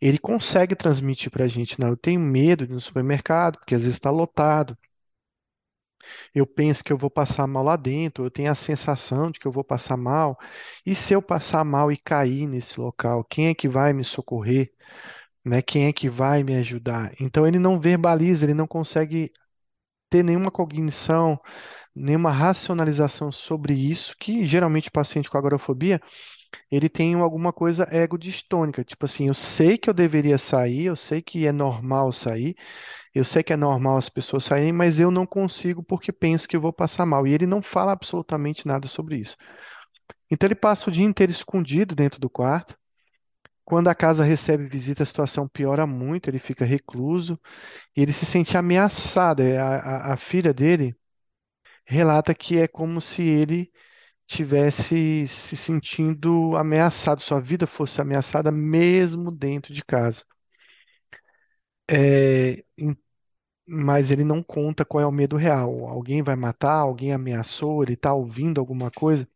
ele 0.00 0.18
consegue 0.18 0.74
transmitir 0.76 1.30
para 1.30 1.44
a 1.44 1.48
gente, 1.48 1.80
não, 1.80 1.88
eu 1.88 1.96
tenho 1.96 2.20
medo 2.20 2.66
de 2.66 2.72
ir 2.72 2.74
no 2.74 2.80
supermercado, 2.80 3.58
porque 3.58 3.74
às 3.74 3.82
vezes 3.82 3.96
está 3.96 4.10
lotado. 4.10 4.76
Eu 6.34 6.46
penso 6.46 6.84
que 6.84 6.92
eu 6.92 6.98
vou 6.98 7.10
passar 7.10 7.46
mal 7.46 7.62
lá 7.64 7.76
dentro, 7.76 8.24
eu 8.24 8.30
tenho 8.30 8.50
a 8.50 8.54
sensação 8.54 9.30
de 9.30 9.38
que 9.40 9.46
eu 9.46 9.52
vou 9.52 9.64
passar 9.64 9.96
mal. 9.96 10.38
E 10.84 10.94
se 10.94 11.12
eu 11.14 11.22
passar 11.22 11.64
mal 11.64 11.90
e 11.92 11.96
cair 11.96 12.46
nesse 12.46 12.80
local, 12.80 13.24
quem 13.24 13.48
é 13.48 13.54
que 13.54 13.68
vai 13.68 13.92
me 13.92 14.04
socorrer? 14.04 14.72
Né? 15.44 15.62
Quem 15.62 15.86
é 15.86 15.92
que 15.92 16.08
vai 16.08 16.42
me 16.42 16.56
ajudar? 16.56 17.12
Então 17.20 17.46
ele 17.46 17.58
não 17.58 17.80
verbaliza, 17.80 18.46
ele 18.46 18.54
não 18.54 18.66
consegue 18.66 19.32
ter 20.10 20.22
nenhuma 20.22 20.50
cognição, 20.50 21.40
nenhuma 21.94 22.30
racionalização 22.32 23.32
sobre 23.32 23.74
isso, 23.74 24.16
que 24.18 24.46
geralmente 24.46 24.88
o 24.88 24.92
paciente 24.92 25.30
com 25.30 25.38
agorafobia 25.38 26.00
ele 26.70 26.88
tem 26.88 27.14
alguma 27.14 27.52
coisa 27.52 27.86
ego-distônica, 27.90 28.84
tipo 28.84 29.04
assim, 29.04 29.28
eu 29.28 29.34
sei 29.34 29.78
que 29.78 29.90
eu 29.90 29.94
deveria 29.94 30.38
sair, 30.38 30.84
eu 30.86 30.96
sei 30.96 31.22
que 31.22 31.46
é 31.46 31.52
normal 31.52 32.12
sair, 32.12 32.56
eu 33.18 33.24
sei 33.24 33.42
que 33.42 33.52
é 33.52 33.56
normal 33.56 33.96
as 33.96 34.08
pessoas 34.08 34.44
saírem, 34.44 34.72
mas 34.72 35.00
eu 35.00 35.10
não 35.10 35.26
consigo 35.26 35.82
porque 35.82 36.12
penso 36.12 36.48
que 36.48 36.56
eu 36.56 36.60
vou 36.60 36.72
passar 36.72 37.06
mal. 37.06 37.26
E 37.26 37.32
ele 37.34 37.46
não 37.46 37.62
fala 37.62 37.92
absolutamente 37.92 38.66
nada 38.66 38.88
sobre 38.88 39.16
isso. 39.18 39.36
Então 40.30 40.46
ele 40.46 40.54
passa 40.54 40.90
o 40.90 40.92
dia 40.92 41.04
inteiro 41.04 41.32
escondido 41.32 41.94
dentro 41.94 42.20
do 42.20 42.30
quarto. 42.30 42.76
Quando 43.64 43.88
a 43.88 43.94
casa 43.94 44.24
recebe 44.24 44.66
visita, 44.68 45.02
a 45.02 45.06
situação 45.06 45.48
piora 45.48 45.86
muito, 45.86 46.28
ele 46.30 46.38
fica 46.38 46.64
recluso 46.64 47.40
e 47.96 48.02
ele 48.02 48.12
se 48.12 48.26
sente 48.26 48.56
ameaçado. 48.56 49.42
É, 49.42 49.58
A, 49.58 50.10
a, 50.10 50.14
a 50.14 50.16
filha 50.18 50.54
dele 50.54 50.96
relata 51.86 52.34
que 52.34 52.58
é 52.58 52.68
como 52.68 53.00
se 53.00 53.22
ele 53.22 53.72
tivesse 54.26 55.28
se 55.28 55.56
sentindo 55.56 56.56
ameaçado, 56.56 57.20
sua 57.22 57.40
vida 57.40 57.66
fosse 57.66 58.00
ameaçada 58.00 58.52
mesmo 58.52 59.30
dentro 59.32 59.74
de 59.74 59.84
casa. 59.84 60.24
É, 61.90 62.64
mas 63.66 64.10
ele 64.10 64.24
não 64.24 64.42
conta 64.42 64.84
qual 64.84 65.02
é 65.02 65.06
o 65.06 65.12
medo 65.12 65.36
real. 65.36 65.86
Alguém 65.86 66.22
vai 66.22 66.36
matar, 66.36 66.74
alguém 66.80 67.12
ameaçou, 67.12 67.82
ele 67.82 67.94
está 67.94 68.12
ouvindo 68.14 68.60
alguma 68.60 68.90
coisa. 68.90 69.28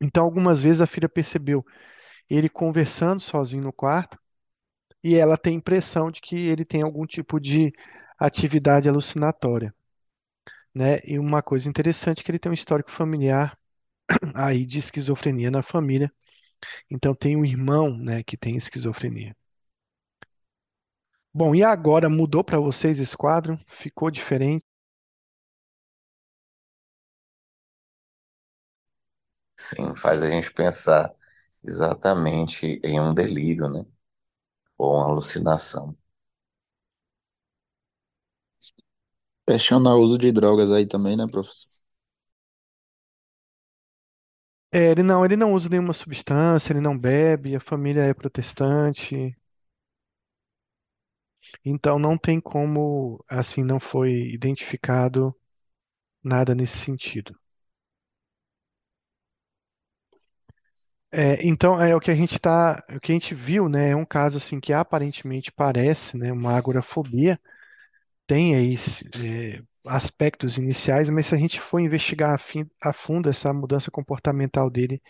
Então, 0.00 0.24
algumas 0.24 0.62
vezes 0.62 0.80
a 0.80 0.86
filha 0.86 1.08
percebeu 1.08 1.64
ele 2.30 2.48
conversando 2.48 3.20
sozinho 3.20 3.62
no 3.64 3.72
quarto 3.72 4.18
e 5.04 5.16
ela 5.16 5.38
tem 5.38 5.54
a 5.54 5.58
impressão 5.58 6.10
de 6.10 6.20
que 6.20 6.36
ele 6.36 6.64
tem 6.64 6.82
algum 6.82 7.06
tipo 7.06 7.40
de 7.40 7.72
atividade 8.18 8.88
alucinatória, 8.88 9.74
né? 10.74 10.98
E 11.04 11.18
uma 11.18 11.42
coisa 11.42 11.68
interessante 11.68 12.20
é 12.20 12.24
que 12.24 12.30
ele 12.30 12.38
tem 12.38 12.50
um 12.50 12.54
histórico 12.54 12.90
familiar 12.90 13.58
aí 14.34 14.66
de 14.66 14.78
esquizofrenia 14.78 15.50
na 15.50 15.62
família. 15.62 16.12
Então 16.90 17.14
tem 17.14 17.36
um 17.36 17.44
irmão, 17.46 17.96
né, 17.98 18.22
que 18.24 18.36
tem 18.38 18.56
esquizofrenia. 18.56 19.36
Bom, 21.38 21.54
e 21.54 21.62
agora 21.62 22.08
mudou 22.10 22.42
para 22.42 22.58
vocês 22.58 22.98
esse 22.98 23.16
quadro? 23.16 23.58
Ficou 23.68 24.10
diferente? 24.10 24.64
Sim, 29.56 29.94
faz 29.94 30.22
a 30.22 30.28
gente 30.30 30.52
pensar 30.52 31.14
exatamente 31.64 32.80
em 32.84 32.98
um 33.00 33.12
delírio, 33.14 33.68
né? 33.68 33.84
Ou 34.78 34.94
uma 34.96 35.06
alucinação. 35.06 35.96
Questiona 39.48 39.94
o 39.96 40.00
uso 40.00 40.16
de 40.16 40.30
drogas 40.30 40.70
aí 40.70 40.86
também, 40.86 41.16
né, 41.16 41.26
professor? 41.26 41.68
É, 44.72 44.90
ele 44.90 45.02
não, 45.02 45.24
ele 45.24 45.36
não 45.36 45.52
usa 45.54 45.68
nenhuma 45.68 45.92
substância, 45.94 46.72
ele 46.72 46.80
não 46.80 46.98
bebe, 46.98 47.56
a 47.56 47.60
família 47.60 48.02
é 48.02 48.12
protestante, 48.14 49.34
então 51.64 51.98
não 51.98 52.18
tem 52.18 52.40
como, 52.40 53.24
assim, 53.28 53.64
não 53.64 53.80
foi 53.80 54.12
identificado 54.32 55.34
nada 56.24 56.54
nesse 56.54 56.78
sentido. 56.78 57.34
É, 61.10 61.46
então 61.46 61.80
é 61.82 61.96
o 61.96 62.00
que 62.00 62.10
a 62.10 62.14
gente 62.14 62.38
tá, 62.38 62.84
o 62.90 63.00
que 63.00 63.12
a 63.12 63.14
gente 63.14 63.34
viu, 63.34 63.66
né, 63.68 63.90
é 63.90 63.96
um 63.96 64.04
caso 64.04 64.36
assim 64.36 64.60
que 64.60 64.72
aparentemente 64.74 65.50
parece, 65.50 66.18
né, 66.18 66.30
uma 66.32 66.54
agorafobia, 66.54 67.40
tem 68.26 68.56
aí 68.56 68.76
é, 69.24 69.62
aspectos 69.86 70.58
iniciais, 70.58 71.10
mas 71.10 71.26
se 71.26 71.34
a 71.34 71.38
gente 71.38 71.60
for 71.60 71.80
investigar 71.80 72.34
a, 72.34 72.38
fim- 72.38 72.70
a 72.82 72.92
fundo 72.92 73.28
essa 73.30 73.52
mudança 73.54 73.90
comportamental 73.90 74.70
dele, 74.70 75.02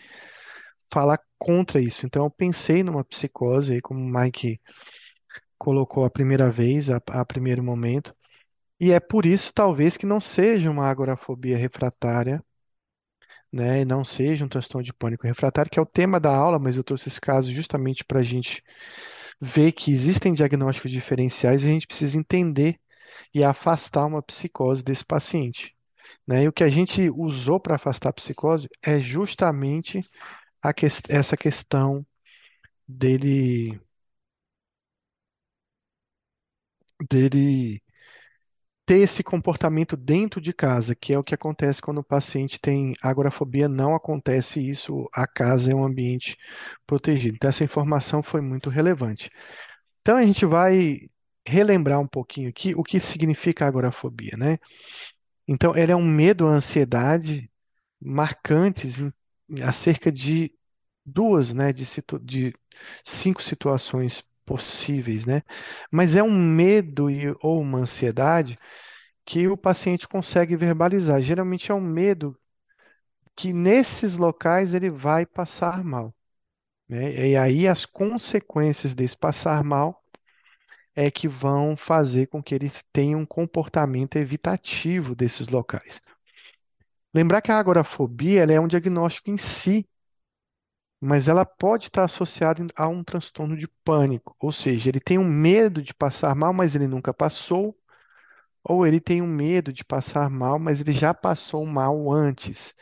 falar 0.91 1.19
contra 1.37 1.81
isso. 1.81 2.05
Então 2.05 2.23
eu 2.25 2.31
pensei 2.31 2.83
numa 2.83 3.03
psicose 3.05 3.73
aí, 3.73 3.81
como 3.81 3.99
o 4.01 4.09
Mike 4.21 4.59
colocou 5.59 6.05
a 6.05 6.09
primeira 6.11 6.51
vez, 6.51 6.89
a, 6.89 6.97
a 7.09 7.25
primeiro 7.25 7.63
momento. 7.63 8.15
E 8.79 8.91
é 8.91 8.99
por 8.99 9.25
isso, 9.25 9.53
talvez, 9.53 9.97
que 9.97 10.05
não 10.05 10.21
seja 10.21 10.71
uma 10.71 10.87
agorafobia 10.89 11.57
refratária, 11.57 12.43
né? 13.51 13.81
E 13.81 13.85
não 13.85 14.03
seja 14.03 14.45
um 14.45 14.49
transtorno 14.49 14.83
de 14.83 14.93
pânico 14.93 15.27
refratário, 15.27 15.71
que 15.71 15.79
é 15.79 15.81
o 15.81 15.85
tema 15.85 16.19
da 16.19 16.35
aula, 16.35 16.59
mas 16.59 16.77
eu 16.77 16.83
trouxe 16.83 17.09
esse 17.09 17.19
caso 17.21 17.51
justamente 17.51 18.03
para 18.03 18.19
a 18.19 18.23
gente 18.23 18.63
ver 19.41 19.71
que 19.71 19.91
existem 19.91 20.33
diagnósticos 20.33 20.91
diferenciais 20.91 21.63
e 21.63 21.67
a 21.67 21.69
gente 21.69 21.87
precisa 21.87 22.17
entender 22.17 22.79
e 23.33 23.43
afastar 23.43 24.05
uma 24.05 24.21
psicose 24.21 24.83
desse 24.83 25.05
paciente. 25.05 25.75
Né? 26.27 26.43
E 26.43 26.47
o 26.47 26.53
que 26.53 26.63
a 26.63 26.69
gente 26.69 27.09
usou 27.09 27.59
para 27.59 27.75
afastar 27.75 28.09
a 28.09 28.13
psicose 28.13 28.69
é 28.83 28.99
justamente 28.99 30.03
que, 30.75 30.87
essa 31.09 31.37
questão 31.37 32.05
dele, 32.87 33.79
dele 37.09 37.81
ter 38.85 38.97
esse 38.97 39.23
comportamento 39.23 39.95
dentro 39.95 40.41
de 40.41 40.51
casa, 40.51 40.95
que 40.95 41.13
é 41.13 41.19
o 41.19 41.23
que 41.23 41.35
acontece 41.35 41.81
quando 41.81 41.99
o 41.99 42.03
paciente 42.03 42.59
tem 42.59 42.93
agorafobia, 43.03 43.69
não 43.69 43.93
acontece 43.95 44.59
isso, 44.67 45.07
a 45.13 45.27
casa 45.27 45.71
é 45.71 45.75
um 45.75 45.83
ambiente 45.85 46.35
protegido. 46.87 47.35
Então, 47.35 47.49
essa 47.49 47.63
informação 47.63 48.23
foi 48.23 48.41
muito 48.41 48.67
relevante. 48.69 49.29
Então, 50.01 50.17
a 50.17 50.23
gente 50.23 50.45
vai 50.45 51.01
relembrar 51.47 51.99
um 51.99 52.07
pouquinho 52.07 52.49
aqui 52.49 52.73
o 52.75 52.83
que 52.83 52.99
significa 52.99 53.67
agorafobia, 53.67 54.35
né? 54.37 54.57
Então, 55.47 55.75
ela 55.75 55.91
é 55.91 55.95
um 55.95 56.07
medo, 56.07 56.47
a 56.47 56.51
ansiedade 56.51 57.49
marcantes 58.01 58.99
em, 58.99 59.11
acerca 59.63 60.11
de 60.11 60.51
duas, 61.05 61.53
né, 61.53 61.73
de, 61.73 61.85
situ, 61.85 62.19
de 62.19 62.53
cinco 63.05 63.41
situações 63.41 64.23
possíveis, 64.49 65.25
né? 65.25 65.43
Mas 65.91 66.15
é 66.15 66.23
um 66.23 66.31
medo 66.31 67.09
e, 67.11 67.27
ou 67.41 67.61
uma 67.61 67.79
ansiedade 67.79 68.57
que 69.23 69.47
o 69.47 69.55
paciente 69.55 70.07
consegue 70.07 70.55
verbalizar. 70.55 71.21
Geralmente 71.21 71.71
é 71.71 71.75
um 71.75 71.81
medo 71.81 72.35
que 73.35 73.53
nesses 73.53 74.17
locais 74.17 74.73
ele 74.73 74.89
vai 74.89 75.23
passar 75.25 75.83
mal, 75.83 76.15
né? 76.89 77.29
E 77.29 77.37
aí 77.37 77.67
as 77.67 77.85
consequências 77.85 78.95
desse 78.95 79.15
passar 79.15 79.63
mal 79.63 80.03
é 80.95 81.11
que 81.11 81.27
vão 81.27 81.77
fazer 81.77 82.27
com 82.27 82.41
que 82.41 82.55
ele 82.55 82.71
tenha 82.91 83.17
um 83.17 83.25
comportamento 83.25 84.17
evitativo 84.17 85.15
desses 85.15 85.47
locais. 85.47 86.01
Lembrar 87.13 87.41
que 87.41 87.51
a 87.51 87.59
agorafobia 87.59 88.43
é 88.43 88.59
um 88.59 88.67
diagnóstico 88.67 89.29
em 89.29 89.37
si, 89.37 89.87
mas 91.01 91.27
ela 91.27 91.45
pode 91.45 91.85
estar 91.87 92.03
associada 92.05 92.65
a 92.75 92.87
um 92.87 93.03
transtorno 93.03 93.57
de 93.57 93.67
pânico, 93.83 94.35
ou 94.39 94.51
seja, 94.51 94.89
ele 94.89 94.99
tem 94.99 95.17
um 95.17 95.25
medo 95.25 95.81
de 95.81 95.93
passar 95.93 96.35
mal, 96.35 96.53
mas 96.53 96.75
ele 96.75 96.87
nunca 96.87 97.13
passou, 97.13 97.77
ou 98.63 98.85
ele 98.85 98.99
tem 98.99 99.21
um 99.21 99.27
medo 99.27 99.73
de 99.73 99.83
passar 99.85 100.29
mal, 100.29 100.59
mas 100.59 100.81
ele 100.81 100.91
já 100.91 101.13
passou 101.13 101.65
mal 101.65 102.11
antes. 102.11 102.73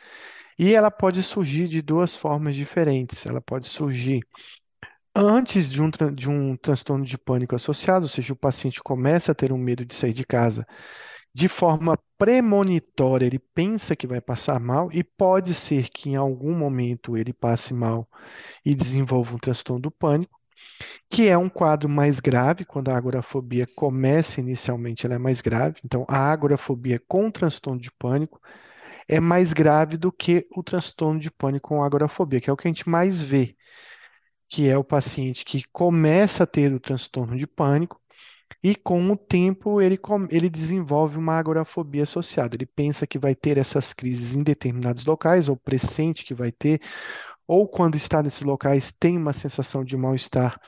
E 0.58 0.74
ela 0.74 0.90
pode 0.90 1.22
surgir 1.22 1.68
de 1.68 1.82
duas 1.82 2.16
formas 2.16 2.56
diferentes. 2.56 3.26
Ela 3.26 3.40
pode 3.40 3.68
surgir 3.68 4.22
antes 5.14 5.68
de 5.68 5.82
um, 5.82 5.90
de 6.14 6.30
um 6.30 6.56
transtorno 6.56 7.04
de 7.04 7.18
pânico 7.18 7.54
associado, 7.56 8.04
ou 8.04 8.08
seja, 8.08 8.32
o 8.32 8.36
paciente 8.36 8.82
começa 8.82 9.32
a 9.32 9.34
ter 9.34 9.52
um 9.52 9.58
medo 9.58 9.84
de 9.84 9.94
sair 9.94 10.12
de 10.12 10.24
casa 10.24 10.66
de 11.38 11.46
forma 11.46 11.96
premonitória, 12.18 13.24
ele 13.24 13.38
pensa 13.38 13.94
que 13.94 14.08
vai 14.08 14.20
passar 14.20 14.58
mal 14.58 14.90
e 14.92 15.04
pode 15.04 15.54
ser 15.54 15.88
que 15.88 16.10
em 16.10 16.16
algum 16.16 16.52
momento 16.52 17.16
ele 17.16 17.32
passe 17.32 17.72
mal 17.72 18.08
e 18.64 18.74
desenvolva 18.74 19.36
um 19.36 19.38
transtorno 19.38 19.82
do 19.82 19.88
pânico, 19.88 20.36
que 21.08 21.28
é 21.28 21.38
um 21.38 21.48
quadro 21.48 21.88
mais 21.88 22.18
grave, 22.18 22.64
quando 22.64 22.88
a 22.88 22.96
agorafobia 22.96 23.68
começa 23.76 24.40
inicialmente, 24.40 25.06
ela 25.06 25.14
é 25.14 25.18
mais 25.18 25.40
grave. 25.40 25.76
Então, 25.84 26.04
a 26.08 26.32
agorafobia 26.32 27.00
com 27.06 27.30
transtorno 27.30 27.80
de 27.80 27.92
pânico 27.92 28.40
é 29.08 29.20
mais 29.20 29.52
grave 29.52 29.96
do 29.96 30.10
que 30.10 30.44
o 30.50 30.60
transtorno 30.64 31.20
de 31.20 31.30
pânico 31.30 31.68
com 31.68 31.84
agorafobia, 31.84 32.40
que 32.40 32.50
é 32.50 32.52
o 32.52 32.56
que 32.56 32.66
a 32.66 32.70
gente 32.70 32.88
mais 32.88 33.22
vê, 33.22 33.54
que 34.48 34.68
é 34.68 34.76
o 34.76 34.82
paciente 34.82 35.44
que 35.44 35.62
começa 35.72 36.42
a 36.42 36.46
ter 36.48 36.72
o 36.74 36.80
transtorno 36.80 37.36
de 37.36 37.46
pânico 37.46 38.00
e 38.62 38.74
com 38.74 39.10
o 39.10 39.16
tempo 39.16 39.80
ele, 39.80 39.98
ele 40.30 40.48
desenvolve 40.50 41.16
uma 41.18 41.34
agorafobia 41.38 42.02
associada. 42.04 42.56
Ele 42.56 42.66
pensa 42.66 43.06
que 43.06 43.18
vai 43.18 43.34
ter 43.34 43.58
essas 43.58 43.92
crises 43.92 44.34
em 44.34 44.42
determinados 44.42 45.06
locais, 45.06 45.48
ou 45.48 45.56
pressente 45.56 46.24
que 46.24 46.34
vai 46.34 46.52
ter, 46.52 46.80
ou 47.46 47.68
quando 47.68 47.96
está 47.96 48.22
nesses 48.22 48.42
locais 48.42 48.92
tem 48.92 49.16
uma 49.16 49.32
sensação 49.32 49.84
de 49.84 49.96
mal-estar 49.96 50.60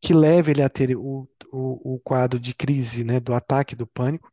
que 0.00 0.12
leva 0.14 0.50
ele 0.50 0.62
a 0.62 0.68
ter 0.68 0.96
o, 0.96 1.28
o, 1.52 1.94
o 1.94 2.00
quadro 2.00 2.38
de 2.40 2.54
crise, 2.54 3.04
né, 3.04 3.20
do 3.20 3.34
ataque 3.34 3.74
do 3.76 3.86
pânico. 3.86 4.30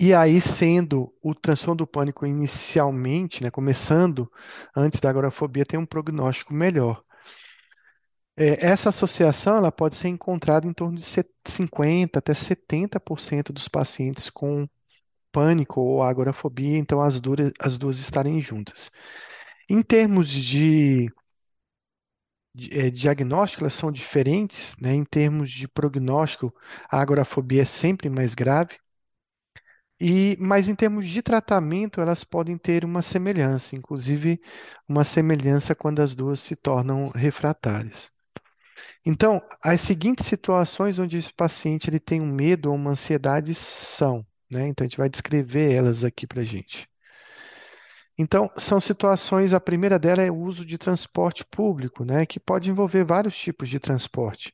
E 0.00 0.12
aí, 0.14 0.40
sendo 0.40 1.14
o 1.22 1.34
transtorno 1.34 1.76
do 1.76 1.86
pânico 1.86 2.26
inicialmente, 2.26 3.42
né, 3.42 3.50
começando 3.50 4.30
antes 4.76 5.00
da 5.00 5.08
agorafobia, 5.10 5.64
tem 5.64 5.78
um 5.78 5.86
prognóstico 5.86 6.52
melhor. 6.52 7.02
É, 8.36 8.66
essa 8.66 8.90
associação 8.90 9.56
ela 9.56 9.72
pode 9.72 9.96
ser 9.96 10.08
encontrada 10.08 10.66
em 10.66 10.72
torno 10.72 10.98
de 10.98 11.04
50 11.46 12.18
até 12.18 12.34
70% 12.34 13.52
dos 13.52 13.66
pacientes 13.68 14.28
com 14.30 14.68
pânico 15.32 15.80
ou 15.80 16.02
agorafobia, 16.02 16.78
então 16.78 17.00
as 17.02 17.20
duas, 17.20 17.52
as 17.60 17.78
duas 17.78 17.98
estarem 17.98 18.40
juntas. 18.40 18.90
Em 19.70 19.82
termos 19.82 20.28
de, 20.30 21.10
de 22.54 22.76
é, 22.76 22.90
diagnóstico, 22.90 23.62
elas 23.62 23.74
são 23.74 23.92
diferentes, 23.92 24.74
né? 24.80 24.92
Em 24.94 25.04
termos 25.04 25.48
de 25.50 25.68
prognóstico, 25.68 26.52
a 26.90 27.00
agorafobia 27.00 27.62
é 27.62 27.64
sempre 27.64 28.08
mais 28.10 28.34
grave, 28.34 28.76
e, 30.00 30.36
mas 30.40 30.68
em 30.68 30.74
termos 30.74 31.06
de 31.06 31.22
tratamento, 31.22 32.00
elas 32.00 32.24
podem 32.24 32.56
ter 32.58 32.84
uma 32.84 33.02
semelhança, 33.02 33.76
inclusive 33.76 34.40
uma 34.88 35.04
semelhança 35.04 35.74
quando 35.74 36.00
as 36.00 36.14
duas 36.14 36.40
se 36.40 36.54
tornam 36.56 37.10
refratárias. 37.14 38.10
Então, 39.08 39.40
as 39.62 39.80
seguintes 39.82 40.26
situações 40.26 40.98
onde 40.98 41.16
esse 41.16 41.32
paciente 41.32 41.88
ele 41.88 42.00
tem 42.00 42.20
um 42.20 42.26
medo 42.26 42.70
ou 42.70 42.74
uma 42.74 42.90
ansiedade 42.90 43.54
são, 43.54 44.26
né? 44.50 44.66
Então, 44.66 44.84
a 44.84 44.88
gente 44.88 44.98
vai 44.98 45.08
descrever 45.08 45.72
elas 45.72 46.02
aqui 46.02 46.26
para 46.26 46.42
gente. 46.42 46.88
Então, 48.18 48.50
são 48.58 48.80
situações, 48.80 49.52
a 49.52 49.60
primeira 49.60 49.98
dela 49.98 50.22
é 50.22 50.30
o 50.30 50.36
uso 50.36 50.64
de 50.64 50.76
transporte 50.76 51.44
público, 51.44 52.04
né? 52.04 52.26
Que 52.26 52.40
pode 52.40 52.68
envolver 52.70 53.04
vários 53.04 53.36
tipos 53.38 53.68
de 53.68 53.78
transporte. 53.78 54.52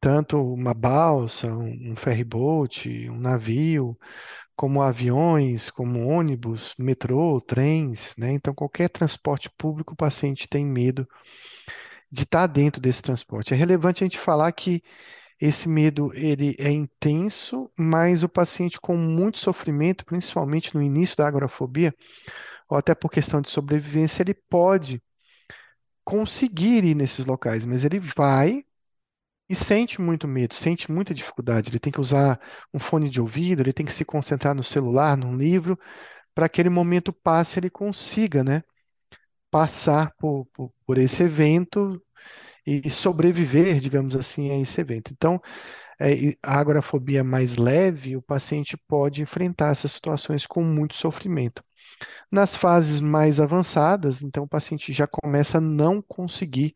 Tanto 0.00 0.38
uma 0.42 0.74
balsa, 0.74 1.48
um, 1.48 1.92
um 1.92 1.96
ferryboat, 1.96 2.88
um 3.10 3.18
navio, 3.20 3.98
como 4.56 4.82
aviões, 4.82 5.70
como 5.70 6.06
ônibus, 6.08 6.74
metrô, 6.78 7.40
trens, 7.40 8.14
né? 8.18 8.32
Então, 8.32 8.54
qualquer 8.54 8.88
transporte 8.90 9.50
público, 9.58 9.94
o 9.94 9.96
paciente 9.96 10.48
tem 10.48 10.66
medo 10.66 11.06
de 12.10 12.22
estar 12.24 12.46
dentro 12.46 12.80
desse 12.80 13.02
transporte. 13.02 13.54
É 13.54 13.56
relevante 13.56 14.02
a 14.04 14.06
gente 14.06 14.18
falar 14.18 14.50
que 14.52 14.82
esse 15.40 15.68
medo 15.68 16.12
ele 16.14 16.54
é 16.58 16.70
intenso, 16.70 17.70
mas 17.78 18.22
o 18.22 18.28
paciente 18.28 18.80
com 18.80 18.96
muito 18.96 19.38
sofrimento, 19.38 20.04
principalmente 20.04 20.74
no 20.74 20.82
início 20.82 21.16
da 21.16 21.26
agorafobia, 21.26 21.94
ou 22.68 22.76
até 22.78 22.94
por 22.94 23.10
questão 23.10 23.40
de 23.40 23.50
sobrevivência, 23.50 24.22
ele 24.22 24.34
pode 24.34 25.02
conseguir 26.04 26.84
ir 26.84 26.94
nesses 26.94 27.24
locais, 27.26 27.64
mas 27.64 27.84
ele 27.84 27.98
vai 27.98 28.64
e 29.48 29.54
sente 29.54 30.00
muito 30.00 30.28
medo, 30.28 30.54
sente 30.54 30.90
muita 30.90 31.14
dificuldade. 31.14 31.70
Ele 31.70 31.78
tem 31.80 31.92
que 31.92 32.00
usar 32.00 32.40
um 32.72 32.78
fone 32.78 33.10
de 33.10 33.20
ouvido, 33.20 33.62
ele 33.62 33.72
tem 33.72 33.84
que 33.86 33.92
se 33.92 34.04
concentrar 34.04 34.54
no 34.54 34.62
celular, 34.62 35.16
num 35.16 35.36
livro, 35.36 35.78
para 36.34 36.46
aquele 36.46 36.70
momento 36.70 37.12
passe, 37.12 37.58
ele 37.60 37.70
consiga, 37.70 38.44
né? 38.44 38.62
Passar 39.50 40.12
por, 40.18 40.46
por, 40.54 40.72
por 40.86 40.98
esse 40.98 41.22
evento 41.22 42.02
e 42.66 42.90
sobreviver, 42.90 43.80
digamos 43.80 44.16
assim, 44.16 44.50
a 44.50 44.58
esse 44.58 44.80
evento. 44.80 45.12
Então, 45.12 45.40
é, 46.00 46.36
a 46.42 46.58
agorafobia 46.60 47.24
mais 47.24 47.56
leve, 47.56 48.16
o 48.16 48.22
paciente 48.22 48.76
pode 48.88 49.22
enfrentar 49.22 49.70
essas 49.72 49.92
situações 49.92 50.46
com 50.46 50.62
muito 50.64 50.94
sofrimento. 50.96 51.64
Nas 52.30 52.56
fases 52.56 53.00
mais 53.00 53.40
avançadas, 53.40 54.22
então, 54.22 54.44
o 54.44 54.48
paciente 54.48 54.92
já 54.92 55.06
começa 55.06 55.58
a 55.58 55.60
não 55.60 56.02
conseguir 56.02 56.74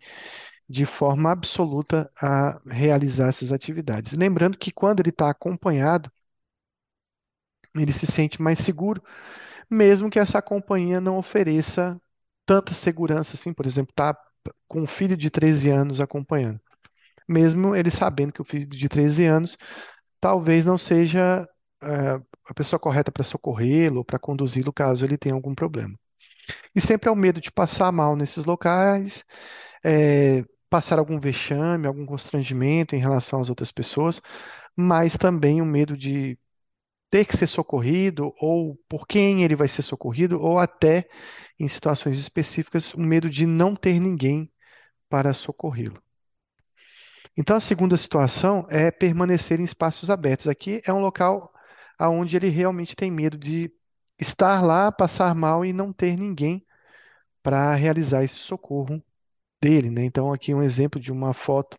de 0.68 0.86
forma 0.86 1.30
absoluta 1.30 2.10
a 2.20 2.60
realizar 2.66 3.28
essas 3.28 3.52
atividades. 3.52 4.12
Lembrando 4.12 4.58
que 4.58 4.72
quando 4.72 5.00
ele 5.00 5.10
está 5.10 5.30
acompanhado, 5.30 6.10
ele 7.74 7.92
se 7.92 8.06
sente 8.06 8.40
mais 8.40 8.58
seguro, 8.58 9.02
mesmo 9.70 10.10
que 10.10 10.18
essa 10.18 10.42
companhia 10.42 11.00
não 11.00 11.18
ofereça 11.18 12.00
tanta 12.46 12.74
segurança 12.74 13.34
assim, 13.34 13.52
por 13.52 13.66
exemplo, 13.66 13.92
tá 13.94 14.16
com 14.68 14.82
um 14.82 14.86
filho 14.86 15.16
de 15.16 15.30
13 15.30 15.70
anos 15.70 16.00
acompanhando. 16.00 16.60
Mesmo 17.28 17.74
ele 17.74 17.90
sabendo 17.90 18.32
que 18.32 18.42
o 18.42 18.44
filho 18.44 18.66
de 18.66 18.88
13 18.88 19.24
anos 19.26 19.56
talvez 20.20 20.64
não 20.64 20.78
seja 20.78 21.48
uh, 21.82 22.26
a 22.48 22.54
pessoa 22.54 22.78
correta 22.78 23.12
para 23.12 23.24
socorrê-lo 23.24 24.04
para 24.04 24.18
conduzi-lo 24.18 24.72
caso 24.72 25.04
ele 25.04 25.18
tenha 25.18 25.34
algum 25.34 25.54
problema. 25.54 25.98
E 26.74 26.80
sempre 26.80 27.08
é 27.08 27.12
o 27.12 27.16
medo 27.16 27.40
de 27.40 27.50
passar 27.52 27.90
mal 27.92 28.16
nesses 28.16 28.44
locais, 28.44 29.24
é, 29.84 30.44
passar 30.68 30.98
algum 30.98 31.20
vexame, 31.20 31.86
algum 31.86 32.06
constrangimento 32.06 32.94
em 32.96 32.98
relação 32.98 33.40
às 33.40 33.48
outras 33.48 33.72
pessoas, 33.72 34.20
mas 34.76 35.16
também 35.16 35.62
o 35.62 35.66
medo 35.66 35.96
de 35.96 36.38
ter 37.14 37.24
que 37.24 37.36
ser 37.36 37.46
socorrido, 37.46 38.34
ou 38.40 38.74
por 38.88 39.06
quem 39.06 39.44
ele 39.44 39.54
vai 39.54 39.68
ser 39.68 39.82
socorrido, 39.82 40.40
ou 40.40 40.58
até, 40.58 41.08
em 41.56 41.68
situações 41.68 42.18
específicas, 42.18 42.92
o 42.92 42.98
medo 42.98 43.30
de 43.30 43.46
não 43.46 43.76
ter 43.76 44.00
ninguém 44.00 44.50
para 45.08 45.32
socorrê-lo. 45.32 46.02
Então, 47.36 47.54
a 47.54 47.60
segunda 47.60 47.96
situação 47.96 48.66
é 48.68 48.90
permanecer 48.90 49.60
em 49.60 49.62
espaços 49.62 50.10
abertos. 50.10 50.48
Aqui 50.48 50.82
é 50.84 50.92
um 50.92 50.98
local 50.98 51.52
onde 52.00 52.34
ele 52.34 52.48
realmente 52.48 52.96
tem 52.96 53.12
medo 53.12 53.38
de 53.38 53.72
estar 54.18 54.60
lá, 54.60 54.90
passar 54.90 55.36
mal 55.36 55.64
e 55.64 55.72
não 55.72 55.92
ter 55.92 56.16
ninguém 56.16 56.66
para 57.44 57.76
realizar 57.76 58.24
esse 58.24 58.38
socorro 58.40 59.00
dele, 59.62 59.88
né? 59.88 60.02
Então, 60.02 60.32
aqui 60.32 60.52
um 60.52 60.64
exemplo 60.64 61.00
de 61.00 61.12
uma 61.12 61.32
foto 61.32 61.78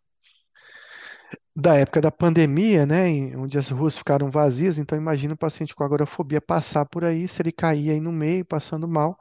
da 1.56 1.76
época 1.76 2.02
da 2.02 2.12
pandemia, 2.12 2.86
né, 2.86 3.08
em- 3.10 3.36
onde 3.38 3.58
as 3.58 3.69
ruas 3.69 3.98
ficaram 3.98 4.30
vazias. 4.32 4.78
Então, 4.78 4.98
imagina 4.98 5.34
o 5.34 5.38
paciente 5.38 5.76
com 5.76 5.84
agorafobia 5.84 6.41
passar 6.41 6.86
por 6.86 7.04
aí, 7.06 7.28
se 7.28 7.41
ele 7.41 7.52
cair 7.52 7.91
aí 7.91 8.00
no 8.02 8.12
meio, 8.12 8.45
passando 8.45 8.88
mal, 8.88 9.17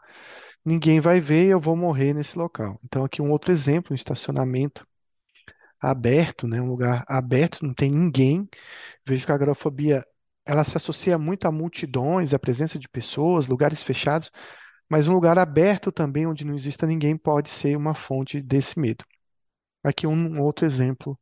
ninguém 0.64 1.00
vai 1.00 1.20
ver 1.20 1.46
e 1.46 1.50
eu 1.50 1.61
vou 1.61 1.77
morrer 1.77 2.14
nesse 2.14 2.38
local. 2.38 2.81
Então, 2.85 3.05
aqui 3.05 3.22
um 3.22 3.31
outro 3.33 3.53
exemplo, 3.53 3.92
um 3.92 3.94
estacionamento 3.96 4.87
aberto, 5.81 6.46
né, 6.48 6.61
um 6.61 6.68
lugar 6.68 7.05
aberto, 7.09 7.64
não 7.64 7.74
tem 7.74 7.90
ninguém. 7.90 8.48
Vejo 9.07 9.27
que 9.27 9.33
a 9.33 9.35
agorafobia 9.37 10.05
ela 10.46 10.64
se 10.64 10.77
associa 10.77 11.18
muito 11.18 11.46
a 11.46 11.53
multidões, 11.53 12.35
a 12.35 12.38
presença 12.40 12.79
de 12.79 12.88
pessoas, 12.88 13.46
lugares 13.48 13.83
fechados, 13.83 14.31
mas 14.90 15.09
um 15.09 15.12
lugar 15.14 15.38
aberto 15.38 15.92
também, 15.92 16.27
onde 16.27 16.44
não 16.44 16.55
exista 16.57 16.87
ninguém, 16.87 17.16
pode 17.16 17.50
ser 17.50 17.77
uma 17.77 17.94
fonte 17.94 18.40
desse 18.42 18.79
medo. 18.81 19.05
Aqui 19.85 20.07
um 20.07 20.40
outro 20.42 20.66
exemplo 20.66 21.18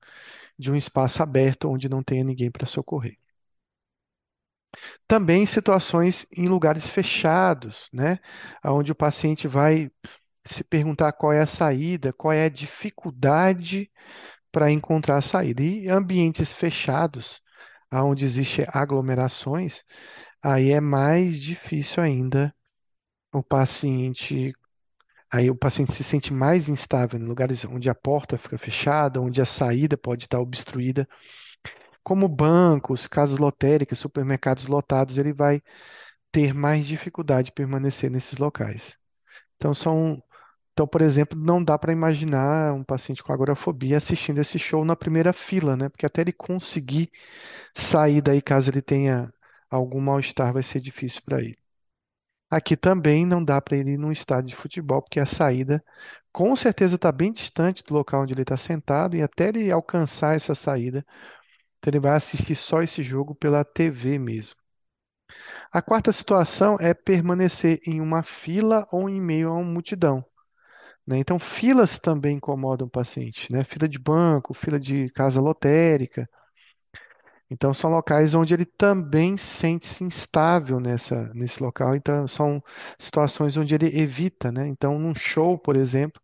de 0.58 0.72
um 0.72 0.76
espaço 0.76 1.22
aberto 1.22 1.68
onde 1.70 1.88
não 1.88 2.02
tenha 2.04 2.24
ninguém 2.24 2.50
para 2.50 2.66
socorrer. 2.66 3.18
Também 5.06 5.44
situações 5.46 6.26
em 6.36 6.48
lugares 6.48 6.88
fechados, 6.88 7.88
né, 7.92 8.18
onde 8.64 8.92
o 8.92 8.94
paciente 8.94 9.46
vai 9.48 9.90
se 10.46 10.64
perguntar 10.64 11.12
qual 11.12 11.32
é 11.32 11.40
a 11.42 11.46
saída, 11.46 12.12
qual 12.12 12.32
é 12.32 12.46
a 12.46 12.48
dificuldade 12.48 13.90
para 14.52 14.70
encontrar 14.72 15.18
a 15.18 15.22
saída. 15.22 15.62
E 15.62 15.88
ambientes 15.88 16.52
fechados, 16.52 17.42
onde 17.92 18.24
existem 18.24 18.66
aglomerações, 18.72 19.84
aí 20.42 20.72
é 20.72 20.80
mais 20.80 21.40
difícil 21.40 22.02
ainda 22.02 22.54
o 23.32 23.42
paciente 23.42 24.54
Aí 25.32 25.50
o 25.50 25.56
paciente 25.56 25.92
se 25.92 26.04
sente 26.04 26.32
mais 26.32 26.68
instável 26.68 27.18
em 27.18 27.24
lugares 27.24 27.64
onde 27.64 27.88
a 27.88 27.94
porta 27.94 28.38
fica 28.38 28.58
fechada, 28.58 29.20
onde 29.20 29.40
a 29.40 29.46
saída 29.46 29.96
pode 29.96 30.24
estar 30.26 30.38
obstruída, 30.40 31.08
como 32.02 32.28
bancos, 32.28 33.06
casas 33.06 33.38
lotéricas, 33.38 33.98
supermercados 33.98 34.66
lotados, 34.66 35.18
ele 35.18 35.32
vai 35.32 35.62
ter 36.32 36.54
mais 36.54 36.86
dificuldade 36.86 37.46
de 37.46 37.52
permanecer 37.52 38.10
nesses 38.10 38.38
locais. 38.38 38.96
Então 39.56 39.74
são, 39.74 40.22
então, 40.72 40.86
por 40.88 41.02
exemplo, 41.02 41.38
não 41.40 41.62
dá 41.64 41.78
para 41.78 41.92
imaginar 41.92 42.74
um 42.74 42.84
paciente 42.84 43.22
com 43.24 43.32
agorafobia 43.32 43.98
assistindo 43.98 44.40
esse 44.40 44.58
show 44.58 44.84
na 44.84 44.96
primeira 44.96 45.32
fila, 45.32 45.76
né? 45.76 45.88
Porque 45.90 46.06
até 46.06 46.22
ele 46.22 46.32
conseguir 46.32 47.10
sair 47.76 48.20
daí, 48.22 48.42
caso 48.42 48.70
ele 48.70 48.82
tenha 48.82 49.32
algum 49.70 50.00
mal-estar, 50.00 50.52
vai 50.54 50.64
ser 50.64 50.80
difícil 50.80 51.22
para 51.24 51.40
ele. 51.42 51.58
Aqui 52.52 52.76
também 52.76 53.26
não 53.26 53.44
dá 53.44 53.60
para 53.60 53.76
ele 53.76 53.92
ir 53.94 53.98
num 53.98 54.12
estádio 54.12 54.50
de 54.50 54.56
futebol, 54.56 55.02
porque 55.02 55.18
a 55.20 55.26
saída 55.26 55.84
com 56.32 56.54
certeza 56.56 56.94
está 56.96 57.10
bem 57.12 57.32
distante 57.32 57.82
do 57.84 57.94
local 57.94 58.22
onde 58.22 58.34
ele 58.34 58.42
está 58.42 58.56
sentado, 58.56 59.16
e 59.16 59.22
até 59.22 59.48
ele 59.48 59.72
alcançar 59.72 60.36
essa 60.36 60.54
saída, 60.54 61.04
então 61.78 61.90
ele 61.92 62.00
vai 62.00 62.16
assistir 62.16 62.54
só 62.56 62.82
esse 62.82 63.02
jogo 63.02 63.34
pela 63.34 63.64
TV 63.64 64.18
mesmo. 64.18 64.56
A 65.72 65.82
quarta 65.82 66.12
situação 66.12 66.76
é 66.80 66.94
permanecer 66.94 67.80
em 67.86 68.00
uma 68.00 68.22
fila 68.22 68.86
ou 68.92 69.08
em 69.08 69.20
meio 69.20 69.48
a 69.48 69.54
uma 69.54 69.64
multidão. 69.64 70.24
né? 71.06 71.18
Então, 71.18 71.38
filas 71.38 71.98
também 71.98 72.36
incomodam 72.38 72.86
o 72.88 72.90
paciente, 72.90 73.52
né? 73.52 73.64
Fila 73.64 73.88
de 73.88 73.98
banco, 73.98 74.54
fila 74.54 74.80
de 74.80 75.10
casa 75.10 75.40
lotérica. 75.40 76.28
Então, 77.52 77.74
são 77.74 77.90
locais 77.90 78.34
onde 78.34 78.54
ele 78.54 78.64
também 78.66 79.36
sente-se 79.36 80.04
instável 80.04 80.80
nessa, 80.80 81.32
nesse 81.34 81.62
local. 81.62 81.94
Então, 81.96 82.26
são 82.28 82.62
situações 82.98 83.56
onde 83.56 83.74
ele 83.74 83.86
evita, 84.00 84.50
né? 84.52 84.66
Então, 84.68 84.98
num 84.98 85.14
show, 85.14 85.58
por 85.58 85.76
exemplo, 85.76 86.20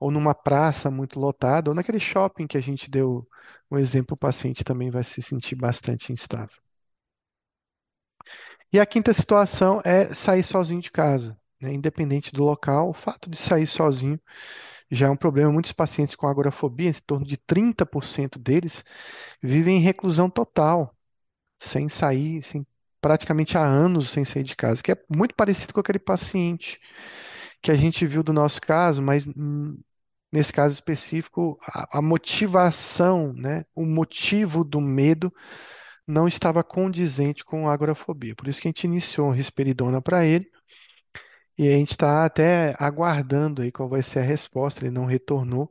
ou 0.00 0.10
numa 0.10 0.34
praça 0.34 0.90
muito 0.90 1.18
lotada, 1.18 1.70
ou 1.70 1.74
naquele 1.74 2.00
shopping 2.00 2.46
que 2.46 2.56
a 2.56 2.60
gente 2.60 2.90
deu 2.90 3.26
um 3.70 3.78
exemplo, 3.78 4.14
o 4.14 4.18
paciente 4.18 4.64
também 4.64 4.90
vai 4.90 5.04
se 5.04 5.20
sentir 5.22 5.54
bastante 5.56 6.12
instável. 6.12 6.56
E 8.72 8.78
a 8.80 8.86
quinta 8.86 9.12
situação 9.14 9.80
é 9.84 10.12
sair 10.14 10.42
sozinho 10.44 10.80
de 10.80 10.90
casa, 10.90 11.36
né? 11.60 11.72
Independente 11.72 12.32
do 12.32 12.44
local, 12.44 12.90
o 12.90 12.94
fato 12.94 13.28
de 13.30 13.36
sair 13.36 13.66
sozinho 13.66 14.20
já 14.90 15.06
é 15.06 15.10
um 15.10 15.16
problema. 15.16 15.52
Muitos 15.52 15.72
pacientes 15.72 16.16
com 16.16 16.26
agorafobia, 16.26 16.90
em 16.90 16.94
torno 17.06 17.26
de 17.26 17.36
30% 17.36 18.38
deles, 18.38 18.84
vivem 19.42 19.78
em 19.78 19.80
reclusão 19.80 20.30
total, 20.30 20.94
sem 21.58 21.88
sair, 21.88 22.42
sem, 22.42 22.66
praticamente 23.00 23.58
há 23.58 23.64
anos 23.64 24.10
sem 24.10 24.24
sair 24.24 24.44
de 24.44 24.56
casa, 24.56 24.82
que 24.82 24.92
é 24.92 24.96
muito 25.10 25.34
parecido 25.34 25.74
com 25.74 25.80
aquele 25.80 25.98
paciente 25.98 26.80
que 27.62 27.70
a 27.70 27.74
gente 27.74 28.06
viu 28.06 28.22
do 28.22 28.32
nosso 28.32 28.60
caso, 28.60 29.02
mas 29.02 29.26
hum, 29.26 29.78
nesse 30.32 30.52
caso 30.52 30.74
específico, 30.74 31.58
a, 31.62 31.98
a 31.98 32.02
motivação, 32.02 33.32
né, 33.32 33.64
o 33.74 33.84
motivo 33.86 34.64
do 34.64 34.80
medo 34.80 35.32
não 36.06 36.28
estava 36.28 36.62
condizente 36.64 37.44
com 37.44 37.68
a 37.68 37.72
agorafobia. 37.74 38.34
Por 38.34 38.48
isso 38.48 38.60
que 38.60 38.68
a 38.68 38.70
gente 38.70 38.84
iniciou 38.84 39.28
uma 39.28 39.34
risperidona 39.34 40.00
para 40.02 40.24
ele. 40.24 40.50
E 41.58 41.68
a 41.68 41.76
gente 41.76 41.90
está 41.92 42.24
até 42.24 42.74
aguardando 42.78 43.60
aí 43.62 43.70
qual 43.72 43.88
vai 43.90 44.02
ser 44.02 44.20
a 44.20 44.22
resposta. 44.22 44.82
Ele 44.84 44.90
não 44.90 45.04
retornou, 45.06 45.70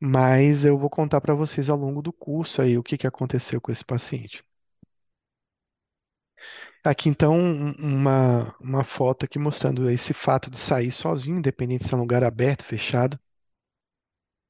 mas 0.00 0.64
eu 0.64 0.78
vou 0.78 0.90
contar 0.90 1.20
para 1.20 1.34
vocês 1.34 1.70
ao 1.70 1.76
longo 1.78 2.02
do 2.02 2.12
curso 2.12 2.62
aí 2.62 2.78
o 2.78 2.82
que 2.82 2.98
que 2.98 3.06
aconteceu 3.06 3.60
com 3.60 3.72
esse 3.72 3.84
paciente. 3.84 4.44
Aqui 6.84 7.08
então 7.10 7.34
um- 7.36 7.72
uma, 7.78 8.54
uma 8.60 8.82
foto 8.84 9.24
aqui 9.26 9.38
mostrando 9.38 9.90
esse 9.90 10.14
fato 10.14 10.50
de 10.50 10.58
sair 10.58 10.90
sozinho, 10.92 11.38
independente 11.38 11.86
se 11.86 11.92
é 11.94 11.96
um 11.96 12.00
lugar 12.00 12.22
aberto, 12.24 12.64
fechado, 12.64 13.18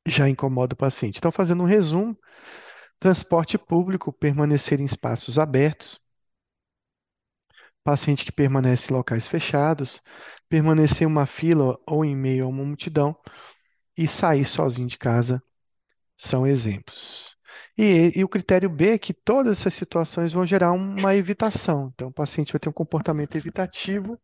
já 0.07 0.29
incomoda 0.29 0.75
o 0.75 0.77
paciente. 0.77 1.18
Então, 1.18 1.33
fazendo 1.33 1.62
um 1.62 1.66
resumo, 1.66 2.16
transporte 2.99 3.59
público, 3.59 4.12
permanecer 4.12 4.81
em 4.81 4.87
espaços 4.87 5.38
abertos, 5.38 6.01
paciente 7.87 8.25
que 8.25 8.33
permanece 8.33 8.92
em 8.92 8.96
locais 8.96 9.29
fechados, 9.29 10.03
permanecer 10.49 11.03
em 11.03 11.07
uma 11.07 11.25
fila 11.25 11.79
ou 11.87 12.05
em 12.05 12.16
meio 12.16 12.44
a 12.44 12.49
uma 12.49 12.64
multidão 12.64 13.16
e 13.96 14.09
sair 14.09 14.44
sozinho 14.44 14.88
de 14.88 14.99
casa 14.99 15.40
são 16.16 16.44
exemplos. 16.44 17.37
E, 17.79 18.12
e 18.16 18.25
o 18.25 18.29
critério 18.29 18.68
B 18.68 18.94
é 18.94 18.99
que 18.99 19.14
todas 19.14 19.61
essas 19.61 19.75
situações 19.75 20.33
vão 20.33 20.44
gerar 20.44 20.72
uma 20.72 21.14
evitação. 21.14 21.92
Então, 21.94 22.09
o 22.09 22.12
paciente 22.12 22.53
vai 22.53 22.59
ter 22.59 22.68
um 22.68 22.72
comportamento 22.72 23.37
evitativo, 23.37 24.20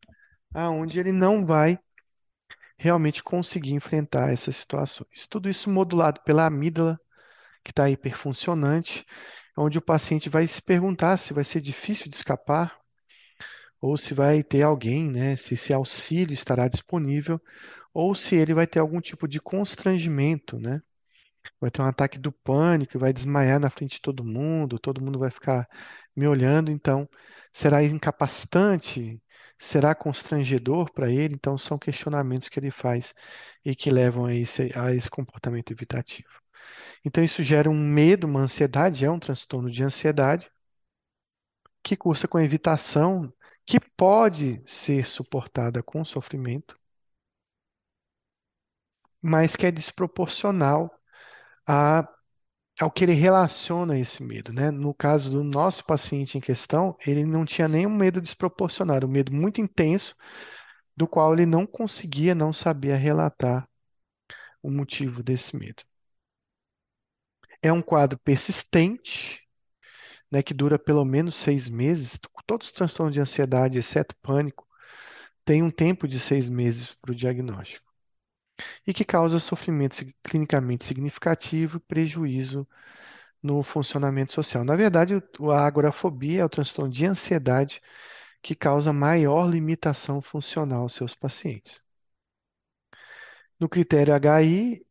aonde 0.53 0.98
ele 0.98 1.12
não 1.12 1.46
vai 1.46 1.79
realmente 2.77 3.22
conseguir 3.22 3.75
enfrentar 3.75 4.33
essas 4.33 4.57
situações. 4.57 5.29
Tudo 5.31 5.48
isso 5.48 5.70
modulado 5.70 6.20
pela 6.25 6.46
amígdala, 6.46 6.98
que 7.62 7.70
está 7.70 7.88
hiperfuncionante, 7.88 9.07
onde 9.57 9.79
o 9.79 9.83
paciente 9.83 10.29
vai 10.29 10.48
se 10.48 10.61
perguntar 10.61 11.16
se 11.16 11.33
vai 11.33 11.44
ser 11.44 11.61
difícil 11.61 12.11
de 12.11 12.16
escapar 12.16 12.82
ou 13.83 13.97
se 13.99 14.14
vai 14.14 14.45
ter 14.45 14.62
alguém, 14.62 15.11
né, 15.11 15.37
se 15.37 15.55
esse 15.55 15.73
auxílio 15.75 16.35
estará 16.35 16.68
disponível, 16.68 17.40
ou 17.95 18.14
se 18.14 18.37
ele 18.37 18.55
vai 18.55 18.66
ter 18.66 18.81
algum 18.81 19.01
tipo 19.01 19.29
de 19.29 19.40
constrangimento, 19.40 20.59
né? 20.59 20.83
Vai 21.61 21.71
ter 21.71 21.83
um 21.83 21.87
ataque 21.87 22.18
do 22.18 22.33
pânico, 22.33 22.99
vai 22.99 23.12
desmaiar 23.12 23.61
na 23.61 23.71
frente 23.71 23.95
de 23.95 24.03
todo 24.03 24.25
mundo, 24.25 24.79
todo 24.79 25.03
mundo 25.03 25.18
vai 25.18 25.31
ficar 25.31 25.68
me 26.16 26.27
olhando, 26.27 26.71
então 26.71 27.09
será 27.53 27.83
incapacitante, 27.85 29.23
será 29.59 29.95
constrangedor 29.95 30.92
para 30.92 31.11
ele, 31.11 31.35
então 31.35 31.59
são 31.59 31.79
questionamentos 31.79 32.49
que 32.49 32.59
ele 32.61 32.71
faz 32.71 33.14
e 33.64 33.75
que 33.77 33.90
levam 33.90 34.27
a 34.27 34.35
esse, 34.35 34.71
a 34.79 34.95
esse 34.95 35.11
comportamento 35.11 35.73
evitativo. 35.73 36.29
Então 37.05 37.23
isso 37.25 37.42
gera 37.42 37.71
um 37.71 37.75
medo, 37.79 38.27
uma 38.27 38.40
ansiedade, 38.40 39.05
é 39.05 39.11
um 39.11 39.18
transtorno 39.18 39.71
de 39.71 39.83
ansiedade 39.85 40.51
que 41.83 41.97
cursa 41.97 42.29
com 42.29 42.38
evitação 42.40 43.33
que 43.66 43.81
pode 43.96 44.62
ser 44.66 45.07
suportada 45.07 45.83
com 45.83 46.05
sofrimento, 46.05 46.79
mas 49.20 49.57
que 49.57 49.66
é 49.66 49.70
desproporcional 49.70 50.90
a, 51.66 52.09
ao 52.81 52.90
que 52.90 53.05
ele 53.05 53.12
relaciona 53.14 53.98
esse 53.98 54.22
medo, 54.22 54.53
né? 54.53 54.70
No 54.70 54.94
caso 54.94 55.31
do 55.31 55.44
nosso 55.44 55.85
paciente 55.87 56.38
em 56.38 56.42
questão, 56.42 56.96
ele 57.07 57.25
não 57.27 57.44
tinha 57.44 57.68
nenhum 57.68 57.90
medo 57.90 58.20
desproporcional, 58.22 58.96
era 58.96 59.07
um 59.07 59.11
medo 59.11 59.33
muito 59.35 59.61
intenso, 59.61 60.14
do 60.96 61.09
qual 61.09 61.35
ele 61.35 61.46
não 61.46 61.66
conseguia, 61.66 62.35
não 62.35 62.53
sabia 62.53 62.96
relatar 62.96 63.68
o 64.62 64.70
motivo 64.70 65.22
desse 65.22 65.57
medo. 65.57 65.85
É 67.61 67.72
um 67.72 67.83
quadro 67.83 68.18
persistente, 68.18 69.40
né, 70.33 70.42
que 70.42 70.55
dura 70.55 70.79
pelo 70.79 71.05
menos 71.05 71.37
seis 71.37 71.68
meses. 71.68 72.18
Todos 72.47 72.68
os 72.68 72.73
transtornos 72.73 73.14
de 73.14 73.21
ansiedade, 73.21 73.79
exceto 73.79 74.16
pânico, 74.23 74.66
têm 75.45 75.62
um 75.62 75.71
tempo 75.71 76.09
de 76.09 76.18
seis 76.18 76.49
meses 76.49 76.95
para 76.97 77.12
o 77.12 77.14
diagnóstico. 77.14 77.87
E 78.87 78.95
que 78.95 79.05
causa 79.05 79.38
sofrimento 79.38 80.05
clinicamente 80.23 80.85
significativo 80.85 81.77
e 81.79 81.81
prejuízo 81.81 82.66
no 83.42 83.62
funcionamento 83.62 84.33
social. 84.33 84.64
Na 84.64 84.77
verdade, 84.77 85.14
a 85.16 85.66
agorafobia 85.66 86.42
é 86.42 86.45
o 86.45 86.49
transtorno 86.49 86.92
de 86.92 87.07
ansiedade 87.07 87.83
que 88.42 88.55
causa 88.55 88.92
maior 88.92 89.49
limitação 89.49 90.23
funcional 90.23 90.83
aos 90.83 90.95
seus 90.95 91.14
pacientes. 91.14 91.83
No 93.59 93.68
critério 93.68 94.14
HI, 94.14 94.85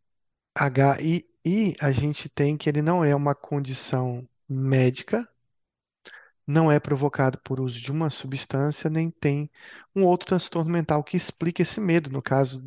HII, 0.57 1.75
a 1.81 1.91
gente 1.91 2.29
tem 2.29 2.57
que 2.57 2.69
ele 2.69 2.81
não 2.81 3.03
é 3.03 3.15
uma 3.15 3.35
condição 3.35 4.27
médica, 4.47 5.27
não 6.51 6.71
é 6.71 6.79
provocado 6.79 7.39
por 7.39 7.59
uso 7.59 7.79
de 7.81 7.91
uma 7.91 8.09
substância, 8.09 8.89
nem 8.89 9.09
tem 9.11 9.49
um 9.95 10.03
outro 10.05 10.27
transtorno 10.27 10.71
mental 10.71 11.03
que 11.03 11.17
explique 11.17 11.61
esse 11.63 11.79
medo. 11.81 12.09
No 12.11 12.21
caso, 12.21 12.63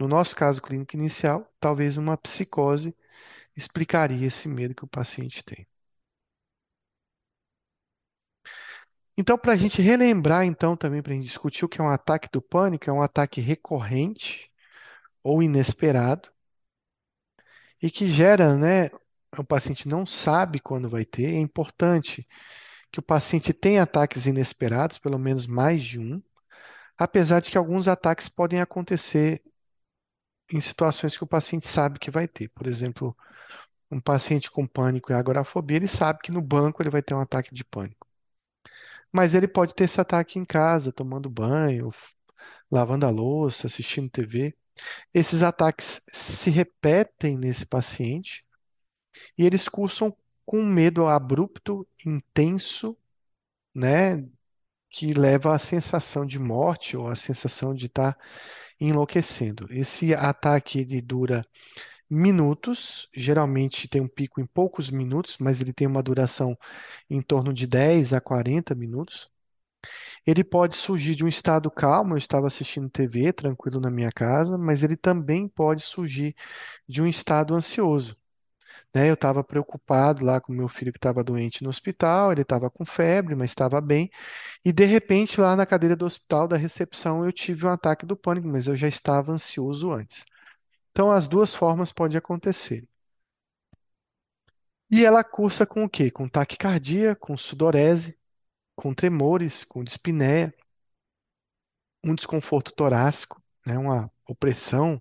no 0.00 0.08
nosso 0.08 0.34
caso 0.36 0.62
clínico 0.62 0.96
inicial, 0.96 1.52
talvez 1.60 1.96
uma 1.98 2.16
psicose 2.16 2.96
explicaria 3.56 4.26
esse 4.26 4.48
medo 4.48 4.74
que 4.74 4.84
o 4.84 4.88
paciente 4.88 5.44
tem. 5.44 5.66
Então, 9.16 9.36
para 9.36 9.52
a 9.52 9.56
gente 9.56 9.82
relembrar, 9.82 10.44
então, 10.44 10.76
também 10.76 11.02
para 11.02 11.12
a 11.12 11.16
gente 11.16 11.26
discutir 11.26 11.64
o 11.64 11.68
que 11.68 11.80
é 11.80 11.84
um 11.84 11.88
ataque 11.88 12.28
do 12.32 12.40
pânico, 12.40 12.88
é 12.88 12.92
um 12.92 13.02
ataque 13.02 13.40
recorrente 13.40 14.50
ou 15.22 15.42
inesperado 15.42 16.30
e 17.82 17.90
que 17.90 18.10
gera, 18.10 18.56
né? 18.56 18.90
O 19.36 19.44
paciente 19.44 19.88
não 19.88 20.06
sabe 20.06 20.60
quando 20.60 20.88
vai 20.88 21.04
ter. 21.04 21.34
É 21.34 21.38
importante 21.38 22.26
que 22.92 23.00
o 23.00 23.02
paciente 23.02 23.52
tenha 23.52 23.82
ataques 23.82 24.26
inesperados, 24.26 24.98
pelo 24.98 25.18
menos 25.18 25.46
mais 25.46 25.84
de 25.84 25.98
um, 25.98 26.22
apesar 26.96 27.40
de 27.40 27.50
que 27.50 27.58
alguns 27.58 27.88
ataques 27.88 28.28
podem 28.28 28.60
acontecer 28.60 29.42
em 30.50 30.60
situações 30.60 31.16
que 31.16 31.24
o 31.24 31.26
paciente 31.26 31.68
sabe 31.68 31.98
que 31.98 32.10
vai 32.10 32.26
ter. 32.26 32.48
Por 32.48 32.66
exemplo, 32.66 33.16
um 33.90 34.00
paciente 34.00 34.50
com 34.50 34.66
pânico 34.66 35.12
e 35.12 35.14
agorafobia, 35.14 35.76
ele 35.76 35.88
sabe 35.88 36.20
que 36.22 36.32
no 36.32 36.42
banco 36.42 36.82
ele 36.82 36.90
vai 36.90 37.02
ter 37.02 37.14
um 37.14 37.20
ataque 37.20 37.54
de 37.54 37.64
pânico. 37.64 38.06
Mas 39.12 39.34
ele 39.34 39.48
pode 39.48 39.74
ter 39.74 39.84
esse 39.84 40.00
ataque 40.00 40.38
em 40.38 40.44
casa, 40.44 40.92
tomando 40.92 41.30
banho, 41.30 41.92
lavando 42.70 43.06
a 43.06 43.10
louça, 43.10 43.66
assistindo 43.66 44.10
TV. 44.10 44.54
Esses 45.12 45.42
ataques 45.42 46.02
se 46.12 46.50
repetem 46.50 47.36
nesse 47.38 47.66
paciente 47.66 48.44
e 49.36 49.44
eles 49.44 49.68
cursam 49.68 50.16
com 50.48 50.60
um 50.60 50.66
medo 50.66 51.06
abrupto, 51.08 51.86
intenso, 52.06 52.96
né, 53.74 54.24
que 54.90 55.12
leva 55.14 55.54
à 55.54 55.58
sensação 55.58 56.26
de 56.26 56.38
morte 56.38 56.96
ou 56.96 57.08
à 57.08 57.16
sensação 57.16 57.74
de 57.74 57.86
estar 57.86 58.18
enlouquecendo. 58.80 59.66
Esse 59.70 60.14
ataque 60.14 60.80
ele 60.80 61.00
dura 61.02 61.46
minutos, 62.10 63.08
geralmente 63.14 63.88
tem 63.88 64.00
um 64.02 64.08
pico 64.08 64.40
em 64.40 64.46
poucos 64.46 64.90
minutos, 64.90 65.38
mas 65.38 65.60
ele 65.60 65.72
tem 65.74 65.86
uma 65.88 66.02
duração 66.02 66.58
em 67.10 67.22
torno 67.22 67.52
de 67.54 67.66
10 67.66 68.12
a 68.14 68.20
40 68.20 68.74
minutos. 68.74 69.30
Ele 70.26 70.44
pode 70.44 70.76
surgir 70.76 71.14
de 71.16 71.24
um 71.24 71.28
estado 71.28 71.70
calmo, 71.70 72.14
eu 72.14 72.18
estava 72.18 72.46
assistindo 72.46 72.88
TV, 72.90 73.32
tranquilo 73.32 73.80
na 73.80 73.90
minha 73.90 74.12
casa, 74.12 74.56
mas 74.58 74.82
ele 74.84 74.96
também 74.96 75.48
pode 75.48 75.82
surgir 75.82 76.34
de 76.88 77.02
um 77.02 77.06
estado 77.08 77.54
ansioso. 77.54 78.16
Né? 78.94 79.08
Eu 79.10 79.14
estava 79.14 79.44
preocupado 79.44 80.24
lá 80.24 80.40
com 80.40 80.52
meu 80.52 80.68
filho 80.68 80.92
que 80.92 80.98
estava 80.98 81.22
doente 81.24 81.62
no 81.62 81.70
hospital, 81.70 82.32
ele 82.32 82.42
estava 82.42 82.70
com 82.70 82.84
febre, 82.86 83.34
mas 83.34 83.50
estava 83.50 83.80
bem. 83.80 84.10
E 84.64 84.72
de 84.72 84.84
repente, 84.86 85.40
lá 85.40 85.56
na 85.56 85.66
cadeira 85.66 85.96
do 85.96 86.06
hospital, 86.06 86.48
da 86.48 86.56
recepção, 86.56 87.24
eu 87.24 87.32
tive 87.32 87.66
um 87.66 87.70
ataque 87.70 88.06
do 88.06 88.16
pânico, 88.16 88.48
mas 88.48 88.68
eu 88.68 88.76
já 88.76 88.88
estava 88.88 89.32
ansioso 89.32 89.92
antes. 89.92 90.24
Então, 90.92 91.10
as 91.12 91.28
duas 91.28 91.54
formas 91.54 91.92
podem 91.92 92.18
acontecer. 92.18 92.86
E 94.90 95.04
ela 95.04 95.24
cursa 95.24 95.66
com 95.66 95.84
o 95.84 95.88
quê? 95.88 96.10
Com 96.10 96.28
taquicardia, 96.28 97.14
com 97.16 97.36
sudorese, 97.36 98.18
com 98.76 98.94
tremores, 98.94 99.64
com 99.64 99.84
dispneia, 99.84 100.54
um 102.04 102.14
desconforto 102.14 102.72
torácico, 102.72 103.42
né, 103.66 103.78
uma 103.78 104.10
opressão 104.26 105.00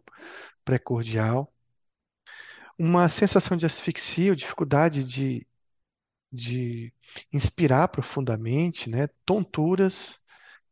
precordial, 0.65 1.53
uma 2.77 3.09
sensação 3.09 3.57
de 3.57 3.65
asfixia, 3.65 4.35
dificuldade 4.35 5.03
de, 5.03 5.47
de 6.31 6.93
inspirar 7.33 7.87
profundamente, 7.89 8.89
né, 8.89 9.07
tonturas, 9.25 10.19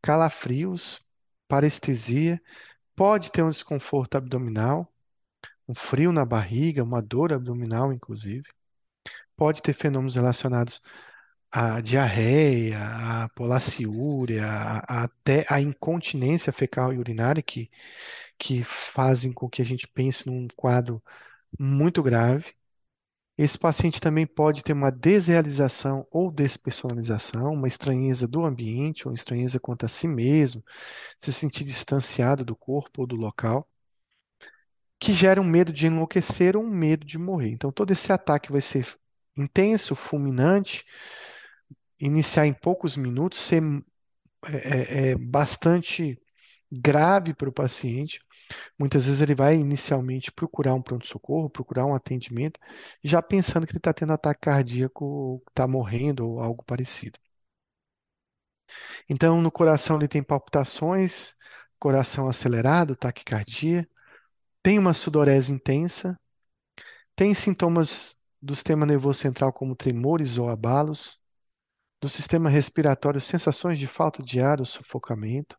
calafrios, 0.02 1.00
parestesia, 1.48 2.40
pode 2.96 3.30
ter 3.32 3.42
um 3.42 3.50
desconforto 3.50 4.16
abdominal, 4.16 4.92
um 5.68 5.74
frio 5.74 6.12
na 6.12 6.24
barriga, 6.24 6.82
uma 6.84 7.02
dor 7.02 7.32
abdominal, 7.32 7.92
inclusive. 7.92 8.44
Pode 9.36 9.62
ter 9.62 9.74
fenômenos 9.74 10.14
relacionados 10.14 10.82
à 11.50 11.80
diarreia, 11.80 12.78
à 13.24 13.28
polaciúria, 13.30 14.44
até 14.88 15.46
à 15.48 15.60
incontinência 15.60 16.52
fecal 16.52 16.92
e 16.92 16.98
urinária, 16.98 17.42
que, 17.42 17.70
que 18.38 18.64
fazem 18.64 19.32
com 19.32 19.48
que 19.48 19.62
a 19.62 19.64
gente 19.64 19.88
pense 19.88 20.26
num 20.26 20.48
quadro 20.56 21.02
muito 21.58 22.02
grave. 22.02 22.54
Esse 23.38 23.58
paciente 23.58 24.00
também 24.00 24.26
pode 24.26 24.62
ter 24.62 24.72
uma 24.74 24.90
desrealização 24.92 26.06
ou 26.10 26.30
despersonalização, 26.30 27.54
uma 27.54 27.68
estranheza 27.68 28.28
do 28.28 28.44
ambiente, 28.44 29.08
ou 29.08 29.14
estranheza 29.14 29.60
quanto 29.60 29.86
a 29.86 29.88
si 29.88 30.08
mesmo, 30.08 30.64
se 31.18 31.32
sentir 31.32 31.64
distanciado 31.64 32.44
do 32.44 32.56
corpo 32.56 33.02
ou 33.02 33.06
do 33.06 33.16
local 33.16 33.68
que 34.98 35.12
gera 35.12 35.40
um 35.40 35.44
medo 35.44 35.72
de 35.72 35.86
enlouquecer 35.86 36.56
ou 36.56 36.62
um 36.64 36.70
medo 36.70 37.04
de 37.06 37.18
morrer. 37.18 37.50
Então, 37.50 37.70
todo 37.72 37.92
esse 37.92 38.12
ataque 38.12 38.50
vai 38.52 38.60
ser 38.60 38.86
intenso, 39.36 39.94
fulminante, 39.94 40.84
iniciar 41.98 42.46
em 42.46 42.52
poucos 42.52 42.96
minutos, 42.96 43.38
ser 43.40 43.62
é, 44.46 45.08
é, 45.08 45.10
é 45.10 45.16
bastante 45.16 46.20
grave 46.70 47.34
para 47.34 47.48
o 47.48 47.52
paciente. 47.52 48.20
Muitas 48.78 49.06
vezes 49.06 49.20
ele 49.20 49.34
vai 49.34 49.56
inicialmente 49.56 50.32
procurar 50.32 50.74
um 50.74 50.82
pronto-socorro, 50.82 51.50
procurar 51.50 51.86
um 51.86 51.94
atendimento, 51.94 52.60
já 53.02 53.22
pensando 53.22 53.66
que 53.66 53.72
ele 53.72 53.78
está 53.78 53.92
tendo 53.92 54.12
ataque 54.12 54.40
cardíaco, 54.42 55.42
está 55.48 55.66
morrendo 55.66 56.28
ou 56.28 56.40
algo 56.40 56.64
parecido. 56.64 57.18
Então, 59.08 59.40
no 59.40 59.50
coração 59.50 59.96
ele 59.96 60.08
tem 60.08 60.22
palpitações, 60.22 61.34
coração 61.78 62.28
acelerado, 62.28 62.96
taquicardia, 62.96 63.88
tem 64.62 64.78
uma 64.78 64.94
sudorese 64.94 65.52
intensa, 65.52 66.18
tem 67.14 67.34
sintomas 67.34 68.16
do 68.40 68.54
sistema 68.54 68.86
nervoso 68.86 69.20
central 69.20 69.52
como 69.52 69.76
tremores 69.76 70.38
ou 70.38 70.48
abalos, 70.48 71.18
do 72.00 72.08
sistema 72.08 72.50
respiratório 72.50 73.20
sensações 73.20 73.78
de 73.78 73.86
falta 73.86 74.22
de 74.22 74.40
ar 74.40 74.60
ou 74.60 74.66
sufocamento, 74.66 75.58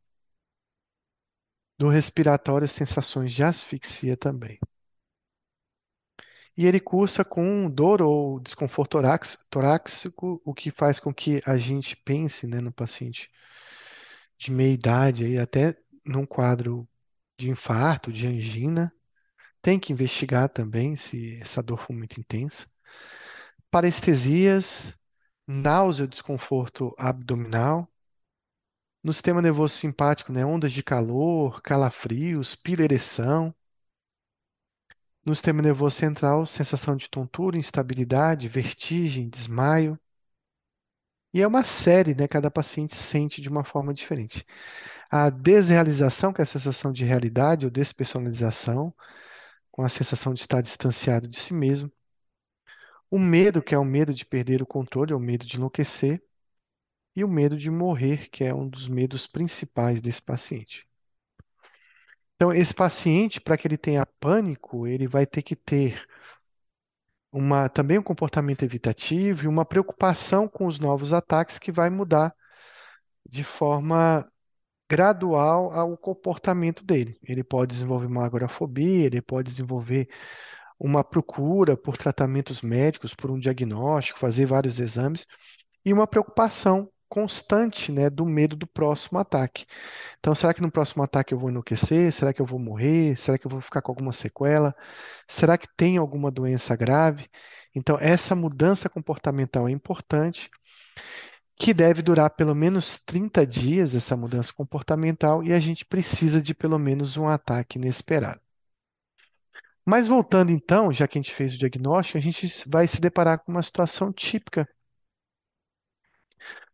do 1.77 1.89
respiratório 1.89 2.67
sensações 2.67 3.31
de 3.33 3.43
asfixia 3.43 4.17
também. 4.17 4.59
E 6.57 6.65
ele 6.65 6.79
cursa 6.79 7.23
com 7.23 7.69
dor 7.69 8.01
ou 8.01 8.39
desconforto 8.39 8.97
torácico, 9.49 10.41
o 10.43 10.53
que 10.53 10.71
faz 10.71 10.99
com 10.99 11.13
que 11.13 11.41
a 11.45 11.57
gente 11.57 11.95
pense 11.95 12.47
né, 12.47 12.59
no 12.59 12.71
paciente 12.71 13.29
de 14.37 14.51
meia 14.51 14.73
idade, 14.73 15.25
aí, 15.25 15.37
até 15.37 15.75
num 16.05 16.25
quadro 16.25 16.87
de 17.37 17.49
infarto, 17.49 18.11
de 18.11 18.27
angina, 18.27 18.93
tem 19.61 19.79
que 19.79 19.93
investigar 19.93 20.49
também 20.49 20.95
se 20.95 21.39
essa 21.41 21.63
dor 21.63 21.79
for 21.79 21.93
muito 21.93 22.19
intensa. 22.19 22.65
Parestesias, 23.71 24.95
náusea, 25.47 26.07
desconforto 26.07 26.93
abdominal. 26.97 27.87
No 29.03 29.11
sistema 29.11 29.41
nervoso 29.41 29.73
simpático, 29.75 30.31
né, 30.31 30.45
ondas 30.45 30.71
de 30.71 30.83
calor, 30.83 31.63
calafrios, 31.63 32.53
pilereção. 32.55 33.51
No 35.23 35.35
sistema 35.35 35.61
nervoso 35.61 35.95
central, 35.95 36.47
sensação 36.47 36.95
de 36.95 37.07
tontura, 37.07 37.55
instabilidade, 37.55 38.47
vertigem, 38.47 39.29
desmaio. 39.29 39.95
E 41.33 41.41
é 41.41 41.47
uma 41.47 41.63
série, 41.63 42.13
né? 42.15 42.27
Cada 42.27 42.49
paciente 42.51 42.95
sente 42.95 43.41
de 43.41 43.47
uma 43.49 43.63
forma 43.63 43.93
diferente. 43.93 44.45
A 45.11 45.29
desrealização, 45.29 46.33
que 46.33 46.41
é 46.41 46.43
a 46.43 46.47
sensação 46.47 46.91
de 46.93 47.05
realidade 47.05 47.65
ou 47.65 47.71
despersonalização, 47.71 48.93
com 49.71 49.83
a 49.83 49.89
sensação 49.89 50.33
de 50.33 50.41
estar 50.41 50.61
distanciado 50.61 51.27
de 51.27 51.39
si 51.39 51.53
mesmo. 51.53 51.91
O 53.11 53.19
medo, 53.19 53.61
que 53.61 53.75
é 53.75 53.77
o 53.77 53.83
medo 53.83 54.13
de 54.13 54.25
perder 54.25 54.61
o 54.61 54.65
controle, 54.65 55.11
ou 55.13 55.19
o 55.19 55.21
medo 55.21 55.45
de 55.45 55.57
enlouquecer. 55.57 56.23
E 57.17 57.23
o 57.23 57.27
medo 57.27 57.57
de 57.57 57.71
morrer, 57.71 58.29
que 58.29 58.43
é 58.43 58.53
um 58.53 58.69
dos 58.69 58.87
medos 58.87 59.25
principais 59.25 59.99
desse 59.99 60.21
paciente. 60.21 60.87
Então, 62.35 62.53
esse 62.53 62.71
paciente, 62.71 63.41
para 63.41 63.57
que 63.57 63.67
ele 63.67 63.75
tenha 63.75 64.05
pânico, 64.05 64.85
ele 64.85 65.07
vai 65.07 65.25
ter 65.25 65.41
que 65.41 65.55
ter 65.55 66.05
uma, 67.31 67.67
também 67.69 67.97
um 67.97 68.03
comportamento 68.03 68.61
evitativo 68.63 69.45
e 69.45 69.47
uma 69.47 69.65
preocupação 69.65 70.47
com 70.47 70.67
os 70.67 70.79
novos 70.79 71.11
ataques 71.11 71.57
que 71.57 71.71
vai 71.71 71.89
mudar 71.89 72.35
de 73.27 73.43
forma 73.43 74.23
gradual 74.87 75.71
ao 75.73 75.97
comportamento 75.97 76.85
dele. 76.85 77.17
Ele 77.23 77.43
pode 77.43 77.73
desenvolver 77.73 78.05
uma 78.05 78.25
agorafobia, 78.27 79.07
ele 79.07 79.23
pode 79.23 79.49
desenvolver 79.49 80.07
uma 80.79 81.03
procura 81.03 81.75
por 81.75 81.97
tratamentos 81.97 82.61
médicos, 82.61 83.15
por 83.15 83.31
um 83.31 83.39
diagnóstico, 83.39 84.19
fazer 84.19 84.45
vários 84.45 84.79
exames 84.79 85.25
e 85.83 85.91
uma 85.91 86.05
preocupação 86.05 86.91
constante, 87.09 87.91
né, 87.91 88.09
do 88.09 88.25
medo 88.25 88.55
do 88.55 88.67
próximo 88.67 89.19
ataque. 89.19 89.65
Então, 90.19 90.35
será 90.35 90.53
que 90.53 90.61
no 90.61 90.71
próximo 90.71 91.03
ataque 91.03 91.33
eu 91.33 91.39
vou 91.39 91.49
enlouquecer? 91.49 92.11
Será 92.11 92.33
que 92.33 92.41
eu 92.41 92.45
vou 92.45 92.59
morrer? 92.59 93.17
Será 93.17 93.37
que 93.37 93.45
eu 93.47 93.51
vou 93.51 93.61
ficar 93.61 93.81
com 93.81 93.91
alguma 93.91 94.11
sequela? 94.13 94.75
Será 95.27 95.57
que 95.57 95.67
tem 95.77 95.97
alguma 95.97 96.31
doença 96.31 96.75
grave? 96.75 97.29
Então, 97.75 97.97
essa 97.99 98.35
mudança 98.35 98.89
comportamental 98.89 99.67
é 99.67 99.71
importante, 99.71 100.49
que 101.59 101.73
deve 101.73 102.01
durar 102.01 102.29
pelo 102.31 102.55
menos 102.55 102.99
30 102.99 103.45
dias, 103.45 103.95
essa 103.95 104.15
mudança 104.15 104.53
comportamental, 104.53 105.43
e 105.43 105.53
a 105.53 105.59
gente 105.59 105.85
precisa 105.85 106.41
de 106.41 106.53
pelo 106.53 106.77
menos 106.79 107.17
um 107.17 107.27
ataque 107.27 107.77
inesperado. 107.77 108.39
Mas 109.85 110.07
voltando 110.07 110.51
então, 110.51 110.91
já 110.91 111.07
que 111.07 111.17
a 111.17 111.21
gente 111.21 111.33
fez 111.33 111.53
o 111.53 111.57
diagnóstico, 111.57 112.17
a 112.17 112.21
gente 112.21 112.47
vai 112.69 112.87
se 112.87 112.99
deparar 112.99 113.39
com 113.39 113.51
uma 113.51 113.63
situação 113.63 114.11
típica 114.11 114.67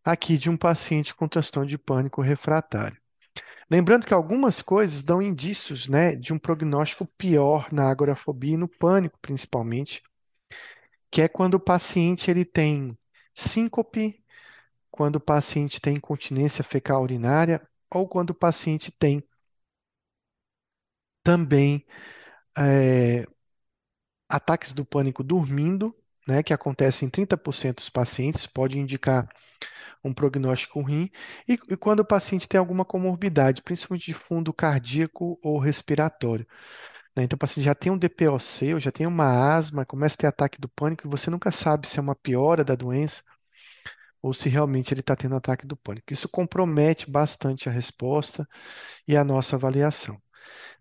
aqui 0.03 0.37
de 0.37 0.49
um 0.49 0.57
paciente 0.57 1.15
com 1.15 1.27
transtorno 1.27 1.69
de 1.69 1.77
pânico 1.77 2.21
refratário. 2.21 2.97
Lembrando 3.69 4.05
que 4.05 4.13
algumas 4.13 4.61
coisas 4.61 5.01
dão 5.01 5.21
indícios, 5.21 5.87
né, 5.87 6.15
de 6.15 6.33
um 6.33 6.39
prognóstico 6.39 7.05
pior 7.17 7.71
na 7.71 7.89
agorafobia 7.89 8.53
e 8.53 8.57
no 8.57 8.67
pânico, 8.67 9.17
principalmente, 9.21 10.03
que 11.09 11.21
é 11.21 11.27
quando 11.27 11.55
o 11.55 11.59
paciente 11.59 12.29
ele 12.29 12.45
tem 12.45 12.97
síncope, 13.33 14.23
quando 14.91 15.17
o 15.17 15.21
paciente 15.21 15.79
tem 15.79 15.95
incontinência 15.95 16.63
fecal 16.63 17.01
urinária 17.03 17.67
ou 17.89 18.07
quando 18.07 18.31
o 18.31 18.35
paciente 18.35 18.91
tem 18.91 19.23
também 21.23 21.85
é, 22.57 23.25
ataques 24.27 24.73
do 24.73 24.85
pânico 24.85 25.23
dormindo, 25.23 25.95
né, 26.27 26.41
que 26.43 26.53
acontece 26.53 27.05
em 27.05 27.09
30% 27.09 27.77
dos 27.77 27.89
pacientes, 27.89 28.45
pode 28.45 28.79
indicar 28.79 29.27
um 30.03 30.13
prognóstico 30.13 30.81
ruim, 30.81 31.09
e, 31.47 31.53
e 31.69 31.77
quando 31.77 32.01
o 32.01 32.05
paciente 32.05 32.47
tem 32.47 32.59
alguma 32.59 32.85
comorbidade, 32.85 33.61
principalmente 33.63 34.05
de 34.05 34.13
fundo 34.13 34.53
cardíaco 34.53 35.39
ou 35.41 35.59
respiratório. 35.59 36.45
né? 37.15 37.23
Então, 37.23 37.35
o 37.37 37.39
paciente 37.39 37.65
já 37.65 37.75
tem 37.75 37.91
um 37.91 37.97
DPOC, 37.97 38.73
ou 38.73 38.79
já 38.79 38.91
tem 38.91 39.07
uma 39.07 39.55
asma, 39.55 39.85
começa 39.85 40.15
a 40.15 40.17
ter 40.19 40.27
ataque 40.27 40.59
do 40.61 40.69
pânico, 40.69 41.07
e 41.07 41.09
você 41.09 41.29
nunca 41.29 41.51
sabe 41.51 41.87
se 41.87 41.99
é 41.99 42.01
uma 42.01 42.15
piora 42.15 42.63
da 42.63 42.75
doença 42.75 43.23
ou 44.21 44.33
se 44.33 44.47
realmente 44.49 44.93
ele 44.93 45.01
está 45.01 45.15
tendo 45.15 45.35
ataque 45.35 45.65
do 45.67 45.75
pânico. 45.75 46.13
Isso 46.13 46.29
compromete 46.29 47.09
bastante 47.09 47.67
a 47.67 47.71
resposta 47.71 48.47
e 49.07 49.17
a 49.17 49.23
nossa 49.23 49.55
avaliação. 49.55 50.21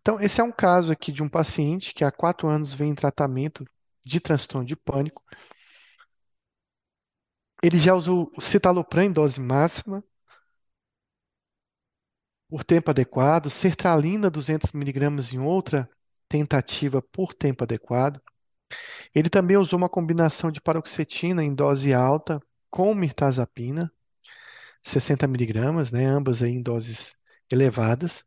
Então, 0.01 0.21
esse 0.21 0.41
é 0.41 0.45
um 0.45 0.53
caso 0.53 0.93
aqui 0.93 1.13
de 1.13 1.23
um 1.23 1.29
paciente 1.29 1.95
que 1.95 2.05
há 2.05 2.13
quatro 2.13 2.49
anos 2.49 2.75
vem 2.75 2.91
em 2.91 2.97
tratamento 2.97 3.65
de 4.05 4.21
transtorno 4.21 4.67
de 4.67 4.77
pânico. 4.77 5.23
Ele 7.63 7.79
já 7.79 7.95
usou 7.95 8.31
o 8.37 8.41
citalopram 8.43 9.05
em 9.05 9.11
dose 9.13 9.41
máxima 9.41 10.05
por 12.49 12.63
tempo 12.65 12.91
adequado, 12.91 13.49
sertralina 13.51 14.31
200mg 14.31 15.33
em 15.33 15.39
outra 15.39 15.89
tentativa 16.29 17.01
por 17.03 17.35
tempo 17.35 17.65
adequado. 17.65 18.21
Ele 19.15 19.31
também 19.31 19.57
usou 19.57 19.79
uma 19.79 19.89
combinação 19.89 20.51
de 20.53 20.61
paroxetina 20.61 21.45
em 21.45 21.55
dose 21.55 21.95
alta 21.95 22.41
com 22.71 22.95
mirtazapina, 22.95 23.93
60mg, 24.85 25.93
né, 25.93 26.07
ambas 26.07 26.43
aí 26.43 26.53
em 26.53 26.63
doses 26.63 27.15
elevadas. 27.51 28.25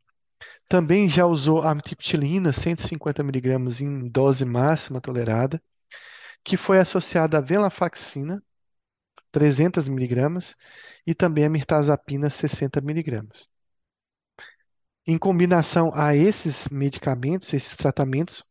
Também 0.68 1.08
já 1.08 1.26
usou 1.26 1.62
amitriptilina, 1.62 2.52
150mg 2.52 3.80
em 3.82 4.08
dose 4.08 4.44
máxima 4.44 5.00
tolerada, 5.00 5.62
que 6.44 6.56
foi 6.56 6.78
associada 6.80 7.38
à 7.38 7.40
venlafaxina, 7.40 8.42
300mg, 9.36 10.56
e 11.06 11.14
também 11.14 11.44
a 11.44 11.50
mirtazapina, 11.50 12.30
60mg. 12.30 13.48
Em 15.04 15.18
combinação 15.18 15.90
a 15.94 16.14
esses 16.14 16.68
medicamentos, 16.68 17.52
esses 17.52 17.74
tratamentos, 17.74 18.44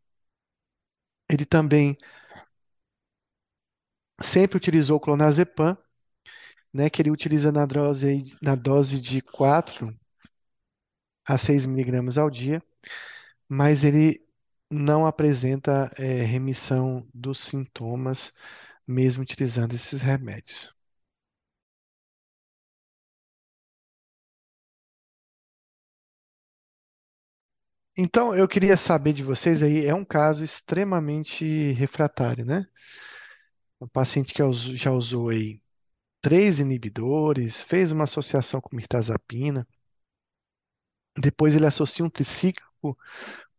ele 1.29 1.45
também 1.45 1.97
sempre 4.21 4.57
utilizou 4.57 4.99
clonazepam, 4.99 5.77
né, 6.73 6.89
que 6.89 7.01
ele 7.01 7.11
utiliza 7.11 7.51
na 7.51 7.65
dose, 7.65 8.35
na 8.41 8.55
dose 8.55 8.99
de 9.01 9.21
4 9.21 9.95
a 11.25 11.37
6 11.37 11.65
miligramas 11.65 12.17
ao 12.17 12.29
dia, 12.29 12.61
mas 13.49 13.85
ele 13.85 14.21
não 14.71 15.07
apresenta 15.07 15.91
é, 15.97 16.23
remissão 16.23 17.07
dos 17.13 17.41
sintomas, 17.43 18.33
mesmo 18.87 19.23
utilizando 19.23 19.75
esses 19.75 20.01
remédios. 20.01 20.74
Então, 27.97 28.35
eu 28.35 28.47
queria 28.47 28.75
saber 28.77 29.13
de 29.13 29.23
vocês 29.23 29.61
aí, 29.63 29.85
é 29.85 29.93
um 29.93 30.03
caso 30.05 30.43
extremamente 30.43 31.71
refratário, 31.73 32.45
né? 32.45 32.65
Um 33.79 33.87
paciente 33.87 34.33
que 34.33 34.41
já 34.75 34.91
usou 34.91 35.29
aí 35.29 35.61
três 36.21 36.59
inibidores, 36.59 37.63
fez 37.63 37.91
uma 37.91 38.05
associação 38.05 38.61
com 38.61 38.75
mirtazapina, 38.75 39.67
depois 41.17 41.55
ele 41.55 41.65
associa 41.65 42.05
um 42.05 42.09
tricíclico 42.09 42.97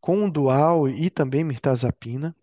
com 0.00 0.28
dual 0.30 0.88
e 0.88 1.10
também 1.10 1.44
mirtazapina, 1.44 2.36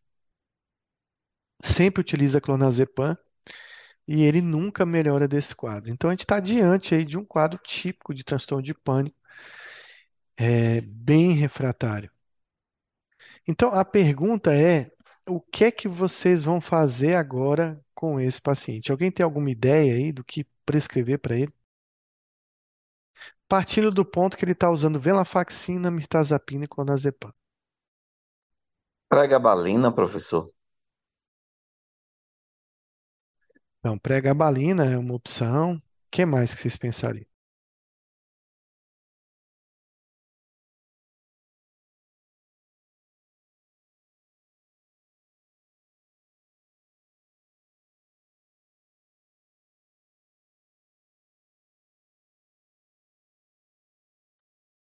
sempre 1.64 2.02
utiliza 2.02 2.42
clonazepam 2.42 3.18
e 4.08 4.24
ele 4.24 4.42
nunca 4.42 4.86
melhora 4.86 5.28
desse 5.28 5.56
quadro. 5.56 5.92
Então 5.92 6.10
a 6.10 6.14
gente 6.14 6.22
está 6.22 6.40
diante 6.42 6.96
aí 6.96 7.06
de 7.06 7.18
um 7.18 7.26
quadro 7.26 7.60
típico 7.64 8.14
de 8.14 8.24
transtorno 8.26 8.64
de 8.64 8.74
pânico, 8.74 9.18
é, 10.38 10.82
bem 10.82 11.34
refratário. 11.34 12.12
Então 13.48 13.70
a 13.70 13.84
pergunta 13.86 14.54
é: 14.54 14.92
o 15.28 15.40
que 15.42 15.66
é 15.66 15.72
que 15.72 15.88
vocês 15.88 16.44
vão 16.44 16.60
fazer 16.62 17.16
agora 17.16 17.80
com 17.94 18.20
esse 18.20 18.42
paciente? 18.42 18.92
Alguém 18.92 19.12
tem 19.12 19.24
alguma 19.24 19.50
ideia 19.52 19.96
aí 19.96 20.12
do 20.12 20.24
que 20.24 20.46
prescrever 20.66 21.20
para 21.20 21.38
ele? 21.38 21.54
Partindo 23.48 23.90
do 23.92 24.04
ponto 24.06 24.36
que 24.36 24.44
ele 24.44 24.52
está 24.54 24.70
usando 24.70 25.00
venlafaxina, 25.00 25.92
mirtazapina 25.92 26.66
e 26.66 26.68
clonazepam. 26.68 27.32
Pregabalina, 29.08 29.92
professor. 29.94 30.52
Então, 33.80 33.98
pregabalina 34.00 34.86
é 34.86 34.98
uma 34.98 35.14
opção. 35.14 35.76
O 35.76 35.82
que 36.12 36.26
mais 36.26 36.54
que 36.54 36.62
vocês 36.62 36.78
pensariam? 36.78 37.26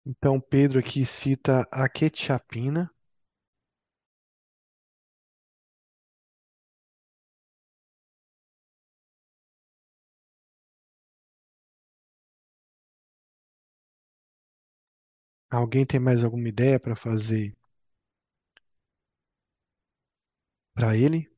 Então, 0.08 0.40
Pedro 0.40 0.80
aqui 0.80 1.06
cita 1.06 1.68
a 1.72 1.88
quetiapina. 1.88 2.90
Alguém 15.52 15.86
tem 15.86 16.00
mais 16.00 16.24
alguma 16.24 16.48
ideia 16.48 16.80
para 16.80 16.96
fazer 16.96 17.54
para 20.74 20.96
ele? 20.96 21.30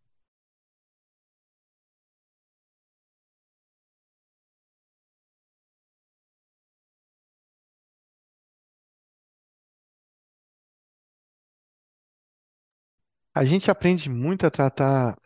A 13.33 13.43
gente 13.43 13.71
aprende 13.71 14.07
muito 14.07 14.45
a 14.45 14.51
tratar 14.51 15.17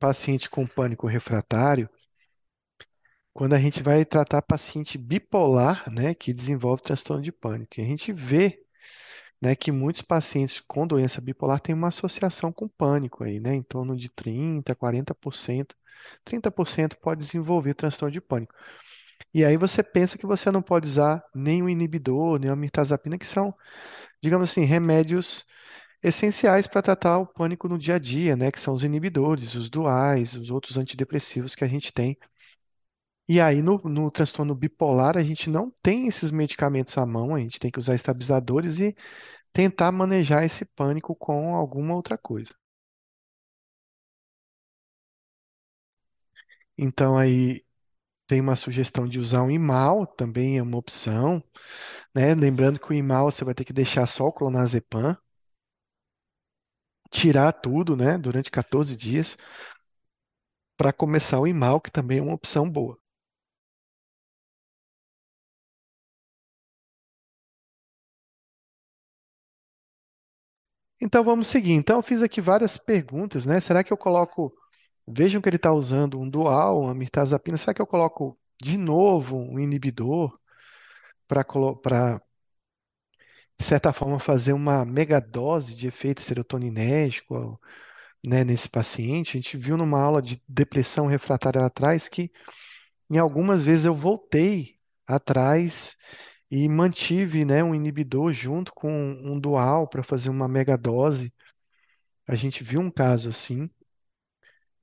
paciente 0.00 0.50
com 0.50 0.66
pânico 0.66 1.06
refratário 1.06 1.88
quando 3.32 3.54
a 3.54 3.58
gente 3.58 3.82
vai 3.82 4.04
tratar 4.04 4.42
paciente 4.42 4.96
bipolar, 4.96 5.90
né, 5.90 6.14
que 6.14 6.32
desenvolve 6.32 6.82
transtorno 6.82 7.22
de 7.22 7.32
pânico. 7.32 7.74
E 7.78 7.82
a 7.82 7.86
gente 7.86 8.12
vê 8.12 8.60
né, 9.40 9.56
que 9.56 9.72
muitos 9.72 10.02
pacientes 10.02 10.60
com 10.60 10.86
doença 10.86 11.20
bipolar 11.20 11.60
têm 11.60 11.74
uma 11.74 11.88
associação 11.88 12.52
com 12.52 12.68
pânico 12.68 13.24
aí, 13.24 13.40
né, 13.40 13.54
em 13.54 13.62
torno 13.62 13.96
de 13.96 14.08
30, 14.10 14.74
40%. 14.74 15.76
30% 16.24 16.98
pode 16.98 17.20
desenvolver 17.24 17.74
transtorno 17.74 18.12
de 18.12 18.20
pânico. 18.20 18.54
E 19.34 19.44
aí 19.44 19.56
você 19.56 19.82
pensa 19.82 20.18
que 20.18 20.26
você 20.26 20.50
não 20.50 20.62
pode 20.62 20.88
usar 20.88 21.24
o 21.34 21.68
inibidor, 21.68 22.38
nem 22.38 22.50
a 22.50 22.56
mirtazapina, 22.56 23.18
que 23.18 23.26
são, 23.26 23.54
digamos 24.22 24.50
assim, 24.50 24.64
remédios 24.64 25.46
essenciais 26.04 26.66
para 26.68 26.82
tratar 26.82 27.18
o 27.18 27.26
pânico 27.26 27.68
no 27.68 27.78
dia 27.78 27.96
a 27.96 27.98
dia, 27.98 28.36
né? 28.36 28.52
Que 28.52 28.60
são 28.60 28.74
os 28.74 28.84
inibidores, 28.84 29.54
os 29.56 29.68
duais, 29.70 30.34
os 30.36 30.50
outros 30.50 30.76
antidepressivos 30.78 31.54
que 31.56 31.64
a 31.64 31.68
gente 31.68 31.92
tem. 31.92 32.16
E 33.28 33.38
aí 33.40 33.60
no, 33.62 33.76
no 33.84 34.10
transtorno 34.10 34.54
bipolar 34.54 35.16
a 35.18 35.22
gente 35.22 35.50
não 35.50 35.70
tem 35.82 36.06
esses 36.08 36.30
medicamentos 36.30 36.96
à 36.98 37.04
mão, 37.06 37.34
a 37.34 37.38
gente 37.40 37.58
tem 37.60 37.70
que 37.70 37.78
usar 37.78 37.94
estabilizadores 37.94 38.78
e 38.80 38.96
tentar 39.52 39.92
manejar 39.92 40.44
esse 40.44 40.64
pânico 40.66 41.14
com 41.16 41.54
alguma 41.54 41.94
outra 41.96 42.18
coisa. 42.18 42.54
Então 46.78 47.16
aí 47.18 47.64
tem 48.28 48.40
uma 48.40 48.56
sugestão 48.56 49.06
de 49.08 49.18
usar 49.20 49.42
um 49.42 49.50
imal, 49.52 50.06
também 50.06 50.58
é 50.58 50.62
uma 50.62 50.78
opção, 50.78 51.42
né? 52.14 52.34
Lembrando 52.34 52.80
que 52.80 52.90
o 52.90 52.94
imal 52.94 53.30
você 53.32 53.44
vai 53.44 53.54
ter 53.54 53.64
que 53.66 53.72
deixar 53.74 54.06
só 54.08 54.26
o 54.26 54.32
clonazepam, 54.32 55.16
tirar 57.14 57.52
tudo, 57.52 57.96
né, 57.96 58.18
durante 58.18 58.50
14 58.50 58.96
dias, 58.96 59.36
para 60.76 60.92
começar 60.92 61.40
o 61.40 61.48
imal, 61.48 61.80
que 61.80 61.90
também 61.90 62.18
é 62.18 62.22
uma 62.22 62.34
opção 62.34 62.70
boa. 62.70 62.96
Então 71.00 71.24
vamos 71.24 71.48
seguir. 71.48 71.72
Então 71.72 71.96
eu 71.98 72.02
fiz 72.02 72.22
aqui 72.22 72.40
várias 72.40 72.76
perguntas, 72.78 73.44
né? 73.46 73.60
Será 73.60 73.82
que 73.84 73.92
eu 73.92 73.96
coloco 73.96 74.52
Vejam 75.08 75.40
que 75.40 75.48
ele 75.48 75.56
está 75.56 75.72
usando 75.72 76.20
um 76.20 76.28
dual, 76.28 76.82
uma 76.82 76.94
mirtazapina. 76.96 77.56
Será 77.58 77.74
que 77.74 77.82
eu 77.82 77.86
coloco 77.88 78.38
de 78.62 78.76
novo 78.78 79.38
um 79.38 79.60
inibidor 79.60 80.38
para, 81.28 81.44
de 83.58 83.64
certa 83.64 83.92
forma, 83.92 84.18
fazer 84.18 84.52
uma 84.52 84.84
megadose 84.84 85.74
de 85.74 85.86
efeito 85.88 86.20
serotoninérgico, 86.22 87.60
né, 88.24 88.44
nesse 88.44 88.68
paciente? 88.68 89.36
A 89.36 89.40
gente 89.40 89.56
viu 89.56 89.76
numa 89.76 90.00
aula 90.00 90.20
de 90.22 90.42
depressão 90.48 91.06
refratária 91.06 91.60
lá 91.60 91.66
atrás 91.68 92.08
que 92.08 92.30
em 93.10 93.18
algumas 93.18 93.64
vezes 93.64 93.84
eu 93.84 93.94
voltei 93.94 94.76
atrás 95.06 95.96
e 96.50 96.68
mantive, 96.68 97.44
né, 97.44 97.62
um 97.64 97.74
inibidor 97.74 98.32
junto 98.32 98.72
com 98.74 98.90
um 98.92 99.38
dual 99.38 99.88
para 99.88 100.02
fazer 100.02 100.30
uma 100.30 100.48
megadose. 100.48 101.32
A 102.26 102.34
gente 102.36 102.64
viu 102.64 102.80
um 102.80 102.90
caso 102.90 103.28
assim 103.28 103.70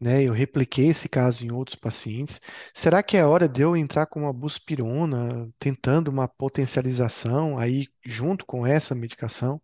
né? 0.02 0.24
Eu 0.24 0.34
repliquei 0.34 0.88
esse 0.90 1.10
caso 1.10 1.46
em 1.46 1.52
outros 1.52 1.76
pacientes. 1.78 2.42
Será 2.74 3.04
que 3.04 3.18
é 3.18 3.26
hora 3.26 3.48
de 3.50 3.62
eu 3.62 3.78
entrar 3.78 4.08
com 4.08 4.22
uma 4.22 4.34
buspirona, 4.34 5.50
tentando 5.60 6.10
uma 6.10 6.28
potencialização 6.28 7.58
aí 7.60 7.88
junto 8.06 8.46
com 8.46 8.66
essa 8.68 8.96
medicação? 8.96 9.62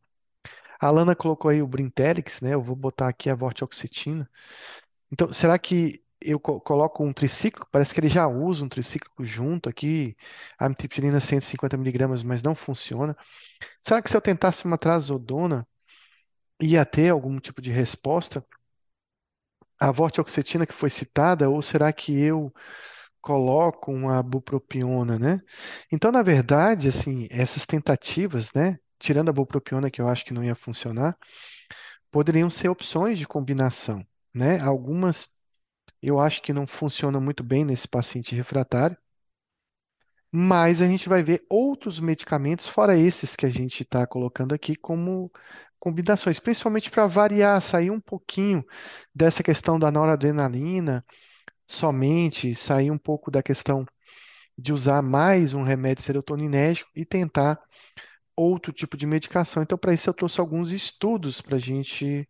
A 0.80 0.88
Alana 0.88 1.16
colocou 1.16 1.50
aí 1.52 1.62
o 1.62 1.68
Brintelix, 1.68 2.42
né? 2.42 2.54
Eu 2.54 2.62
vou 2.64 2.76
botar 2.76 3.08
aqui 3.10 3.30
a 3.30 3.36
vortioxetina. 3.36 4.30
Então, 5.12 5.32
será 5.34 5.58
que 5.60 6.04
eu 6.22 6.40
co- 6.40 6.60
coloco 6.62 7.04
um 7.04 7.14
tricíclico? 7.14 7.68
Parece 7.72 7.94
que 7.94 8.00
ele 8.00 8.10
já 8.10 8.28
usa 8.28 8.66
um 8.66 8.70
tricíclico 8.70 9.24
junto 9.26 9.70
aqui, 9.70 10.16
a 10.60 10.66
amitriptilina 10.66 11.20
150 11.20 11.78
miligramas, 11.78 12.24
mas 12.24 12.42
não 12.44 12.56
funciona. 12.56 13.16
Será 13.82 14.02
que 14.02 14.10
se 14.10 14.18
eu 14.18 14.22
tentasse 14.22 14.66
uma 14.66 14.78
trazodona, 14.80 15.68
ia 16.62 16.86
ter 16.86 17.10
algum 17.10 17.40
tipo 17.40 17.62
de 17.62 17.72
resposta? 17.72 18.46
A 19.80 19.92
vortioxetina 19.92 20.66
que 20.66 20.74
foi 20.74 20.90
citada, 20.90 21.50
ou 21.50 21.62
será 21.62 21.92
que 21.94 22.20
eu 22.20 22.54
coloco 23.22 23.92
uma 23.92 24.22
bupropiona, 24.24 25.20
né? 25.20 25.42
Então, 25.92 26.12
na 26.12 26.22
verdade, 26.24 26.88
assim, 26.90 27.28
essas 27.32 27.66
tentativas, 27.66 28.52
né, 28.54 28.80
tirando 29.00 29.30
a 29.30 29.34
bupropiona 29.34 29.92
que 29.92 30.02
eu 30.02 30.08
acho 30.08 30.26
que 30.26 30.34
não 30.34 30.44
ia 30.44 30.56
funcionar, 30.56 31.18
poderiam 32.12 32.50
ser 32.50 32.70
opções 32.70 33.18
de 33.20 33.28
combinação, 33.28 34.06
né? 34.34 34.60
Algumas 34.62 35.30
eu 36.02 36.20
acho 36.20 36.42
que 36.42 36.54
não 36.54 36.68
funcionam 36.68 37.22
muito 37.22 37.44
bem 37.44 37.66
nesse 37.66 37.88
paciente 37.88 38.36
refratário, 38.36 38.98
mas 40.32 40.82
a 40.82 40.88
gente 40.88 41.08
vai 41.10 41.24
ver 41.24 41.46
outros 41.50 42.00
medicamentos 42.00 42.68
fora 42.68 42.98
esses 42.98 43.36
que 43.36 43.46
a 43.46 43.50
gente 43.50 43.84
está 43.84 44.06
colocando 44.06 44.54
aqui 44.54 44.76
como 44.76 45.32
combinações, 45.80 46.40
principalmente 46.40 46.90
para 46.92 47.08
variar, 47.08 47.62
sair 47.62 47.92
um 47.92 48.00
pouquinho 48.00 48.66
dessa 49.14 49.44
questão 49.44 49.80
da 49.80 49.92
noradrenalina 49.92 51.06
somente, 51.68 52.56
sair 52.56 52.92
um 52.92 52.98
pouco 52.98 53.32
da 53.32 53.44
questão 53.44 53.86
de 54.58 54.74
usar 54.74 55.02
mais 55.02 55.54
um 55.54 55.64
remédio 55.64 56.04
serotoninérgico 56.04 56.90
e 56.96 57.06
tentar 57.06 57.60
outro 58.36 58.74
tipo 58.74 58.98
de 58.98 59.06
medicação. 59.08 59.64
Então, 59.64 59.78
para 59.78 59.94
isso, 59.94 60.10
eu 60.10 60.14
trouxe 60.14 60.40
alguns 60.40 60.72
estudos 60.72 61.42
para 61.42 61.58
a 61.58 61.60
gente 61.60 62.28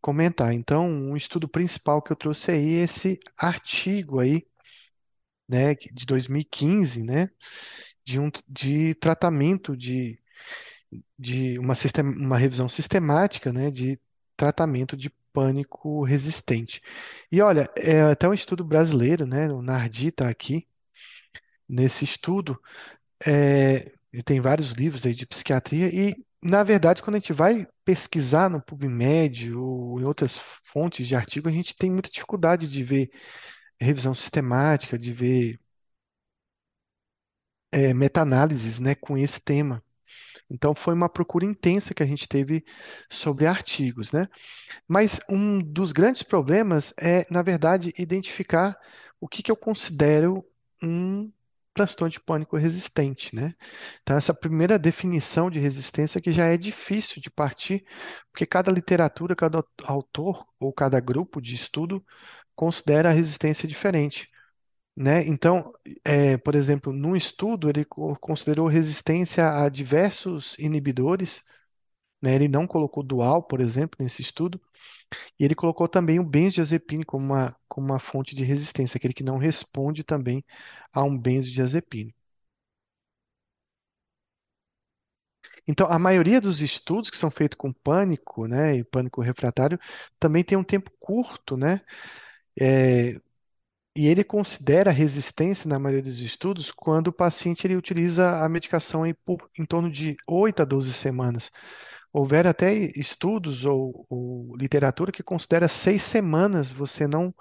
comentar. 0.00 0.52
Então, 0.54 0.88
um 0.88 1.16
estudo 1.16 1.48
principal 1.48 2.02
que 2.02 2.12
eu 2.12 2.16
trouxe 2.16 2.50
aí 2.50 2.76
é 2.76 2.84
esse 2.84 3.20
artigo 3.38 4.20
aí, 4.20 4.46
né, 5.48 5.74
de 5.74 6.06
2015, 6.06 7.02
né, 7.02 7.30
de 8.04 8.20
um 8.20 8.30
de 8.48 8.94
tratamento 8.96 9.76
de, 9.76 10.20
de 11.18 11.58
uma, 11.58 11.74
uma 12.16 12.38
revisão 12.38 12.68
sistemática, 12.68 13.52
né, 13.52 13.70
de 13.70 13.98
tratamento 14.36 14.96
de 14.96 15.10
pânico 15.32 16.04
resistente. 16.04 16.80
E 17.30 17.40
olha, 17.42 17.70
é 17.76 18.02
até 18.02 18.28
um 18.28 18.34
estudo 18.34 18.64
brasileiro, 18.64 19.26
né, 19.26 19.48
o 19.52 19.62
Nardi 19.62 20.08
está 20.08 20.28
aqui 20.28 20.66
nesse 21.68 22.04
estudo, 22.04 22.60
é, 23.26 23.92
tem 24.24 24.40
vários 24.40 24.72
livros 24.72 25.06
aí 25.06 25.14
de 25.14 25.26
psiquiatria 25.26 25.88
e, 25.94 26.16
na 26.42 26.62
verdade, 26.62 27.02
quando 27.02 27.16
a 27.16 27.18
gente 27.18 27.32
vai 27.32 27.66
pesquisar 27.84 28.50
no 28.50 28.62
PubMed 28.62 29.54
ou 29.54 30.00
em 30.00 30.04
outras 30.04 30.40
fontes 30.72 31.06
de 31.06 31.16
artigo, 31.16 31.48
a 31.48 31.52
gente 31.52 31.76
tem 31.76 31.90
muita 31.90 32.10
dificuldade 32.10 32.68
de 32.68 32.84
ver 32.84 33.10
revisão 33.80 34.14
sistemática, 34.14 34.98
de 34.98 35.12
ver 35.12 35.60
é, 37.72 37.92
meta-análises, 37.94 38.78
né, 38.80 38.94
com 38.94 39.16
esse 39.18 39.40
tema. 39.40 39.82
Então, 40.48 40.74
foi 40.74 40.94
uma 40.94 41.08
procura 41.08 41.44
intensa 41.44 41.92
que 41.92 42.02
a 42.02 42.06
gente 42.06 42.28
teve 42.28 42.64
sobre 43.10 43.46
artigos, 43.46 44.12
né? 44.12 44.28
Mas 44.86 45.20
um 45.28 45.60
dos 45.60 45.92
grandes 45.92 46.22
problemas 46.22 46.94
é, 47.00 47.26
na 47.30 47.42
verdade, 47.42 47.92
identificar 47.98 48.78
o 49.20 49.28
que 49.28 49.42
que 49.42 49.50
eu 49.50 49.56
considero 49.56 50.44
um 50.82 51.30
transtorno 51.74 52.10
de 52.10 52.20
pânico 52.20 52.56
resistente, 52.56 53.34
né? 53.34 53.54
Então, 54.02 54.16
essa 54.16 54.32
primeira 54.32 54.78
definição 54.78 55.50
de 55.50 55.58
resistência 55.58 56.20
que 56.20 56.32
já 56.32 56.46
é 56.46 56.56
difícil 56.56 57.20
de 57.20 57.30
partir, 57.30 57.84
porque 58.32 58.46
cada 58.46 58.72
literatura, 58.72 59.36
cada 59.36 59.62
autor 59.84 60.46
ou 60.58 60.72
cada 60.72 60.98
grupo 61.00 61.40
de 61.40 61.54
estudo 61.54 62.04
considera 62.54 63.10
a 63.10 63.12
resistência 63.12 63.68
diferente, 63.68 64.30
né? 64.96 65.24
Então, 65.26 65.72
é, 66.04 66.36
por 66.38 66.54
exemplo, 66.54 66.92
num 66.92 67.16
estudo 67.16 67.68
ele 67.68 67.84
co- 67.84 68.16
considerou 68.18 68.66
resistência 68.68 69.50
a 69.64 69.68
diversos 69.68 70.56
inibidores, 70.58 71.42
né? 72.22 72.34
Ele 72.34 72.48
não 72.48 72.66
colocou 72.66 73.02
dual, 73.02 73.42
por 73.44 73.60
exemplo, 73.60 73.96
nesse 74.00 74.22
estudo, 74.22 74.60
e 75.38 75.44
ele 75.44 75.54
colocou 75.54 75.88
também 75.88 76.20
o 76.20 76.24
benzodiazepine 76.24 77.04
como 77.04 77.24
uma, 77.26 77.56
como 77.68 77.86
uma 77.88 78.00
fonte 78.00 78.36
de 78.36 78.44
resistência, 78.44 78.98
aquele 78.98 79.14
que 79.14 79.24
não 79.24 79.38
responde 79.38 80.04
também 80.04 80.44
a 80.92 81.02
um 81.04 81.18
benzodiazepine. 81.18 82.14
Então, 85.66 85.86
a 85.90 85.98
maioria 85.98 86.40
dos 86.40 86.60
estudos 86.60 87.10
que 87.10 87.16
são 87.16 87.30
feitos 87.30 87.56
com 87.56 87.72
pânico, 87.72 88.46
né, 88.46 88.76
e 88.76 88.84
pânico 88.84 89.20
refratário, 89.20 89.78
também 90.18 90.44
tem 90.44 90.56
um 90.56 90.64
tempo 90.64 90.90
curto, 91.00 91.56
né? 91.56 91.80
É, 92.60 93.20
e 93.96 94.06
ele 94.06 94.22
considera 94.22 94.90
resistência, 94.90 95.68
na 95.68 95.78
maioria 95.78 96.02
dos 96.02 96.20
estudos, 96.20 96.70
quando 96.70 97.08
o 97.08 97.12
paciente 97.12 97.66
ele 97.66 97.76
utiliza 97.76 98.44
a 98.44 98.48
medicação 98.48 99.02
por 99.24 99.48
em 99.58 99.64
torno 99.64 99.90
de 99.90 100.16
8 100.28 100.62
a 100.62 100.64
12 100.66 100.92
semanas. 100.92 101.50
Houveram 102.12 102.50
até 102.50 102.74
estudos 102.74 103.64
ou, 103.64 104.06
ou 104.10 104.54
literatura 104.56 105.10
que 105.10 105.22
considera 105.22 105.66
seis 105.66 106.02
semanas 106.02 106.70
você 106.70 107.06
não 107.06 107.34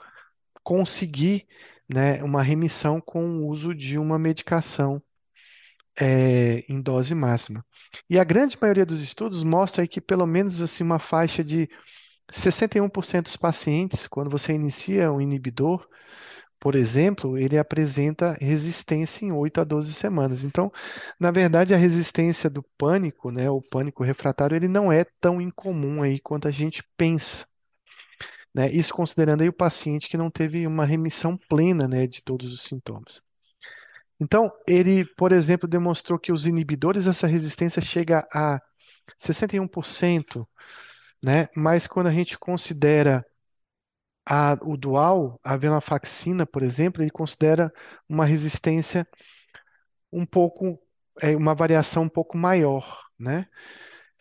conseguir, 0.64 1.46
né, 1.90 2.24
uma 2.24 2.42
remissão 2.42 3.02
com 3.02 3.40
o 3.40 3.48
uso 3.48 3.76
de 3.76 3.98
uma 3.98 4.18
medicação 4.18 5.02
é, 6.00 6.64
em 6.70 6.82
dose 6.82 7.14
máxima. 7.14 7.66
E 8.10 8.18
a 8.18 8.24
grande 8.24 8.58
maioria 8.62 8.86
dos 8.86 9.02
estudos 9.02 9.44
mostra 9.44 9.86
que 9.88 10.00
pelo 10.00 10.26
menos 10.26 10.62
assim 10.62 10.84
uma 10.84 11.00
faixa 11.00 11.44
de 11.44 11.70
61% 12.32 13.24
dos 13.24 13.36
pacientes, 13.38 14.08
quando 14.08 14.30
você 14.30 14.54
inicia 14.54 15.12
um 15.12 15.22
inibidor, 15.22 15.88
por 16.60 16.76
exemplo, 16.76 17.38
ele 17.38 17.58
apresenta 17.58 18.38
resistência 18.42 19.26
em 19.26 19.32
8 19.32 19.62
a 19.62 19.64
12 19.64 19.94
semanas. 19.94 20.44
Então, 20.44 20.72
na 21.20 21.32
verdade, 21.32 21.74
a 21.74 21.78
resistência 21.78 22.50
do 22.50 22.64
pânico, 22.78 23.32
né, 23.32 23.50
o 23.50 23.62
pânico 23.62 24.04
refratário, 24.04 24.56
ele 24.56 24.68
não 24.68 24.92
é 24.92 25.06
tão 25.20 25.42
incomum 25.42 26.02
aí 26.02 26.20
quanto 26.20 26.48
a 26.48 26.52
gente 26.52 26.84
pensa, 26.98 27.46
né? 28.54 28.72
Isso 28.72 28.94
considerando 28.94 29.42
aí 29.42 29.50
o 29.50 29.54
paciente 29.54 30.10
que 30.10 30.18
não 30.18 30.32
teve 30.32 30.66
uma 30.66 30.86
remissão 30.86 31.38
plena, 31.38 31.88
né, 31.88 32.08
de 32.08 32.22
todos 32.24 32.52
os 32.54 32.64
sintomas. 32.64 33.22
Então, 34.20 34.52
ele, 34.68 35.06
por 35.06 35.32
exemplo, 35.32 35.68
demonstrou 35.68 36.18
que 36.18 36.32
os 36.32 36.46
inibidores 36.46 37.06
dessa 37.06 37.28
resistência 37.28 37.82
chega 37.82 38.26
a 38.34 38.62
61%, 39.20 40.48
né? 41.22 41.48
Mas 41.56 41.86
quando 41.86 42.08
a 42.08 42.12
gente 42.12 42.38
considera 42.38 43.26
a- 44.26 44.58
o 44.64 44.78
dual, 44.78 45.40
a 45.44 45.58
venlafaxina, 45.58 46.46
por 46.46 46.64
exemplo, 46.64 47.02
ele 47.04 47.12
considera 47.12 47.72
uma 48.10 48.26
resistência 48.26 49.08
um 50.12 50.26
pouco, 50.26 50.80
é, 51.22 51.36
uma 51.36 51.54
variação 51.56 52.04
um 52.04 52.10
pouco 52.10 52.38
maior, 52.38 53.04
né? 53.20 53.48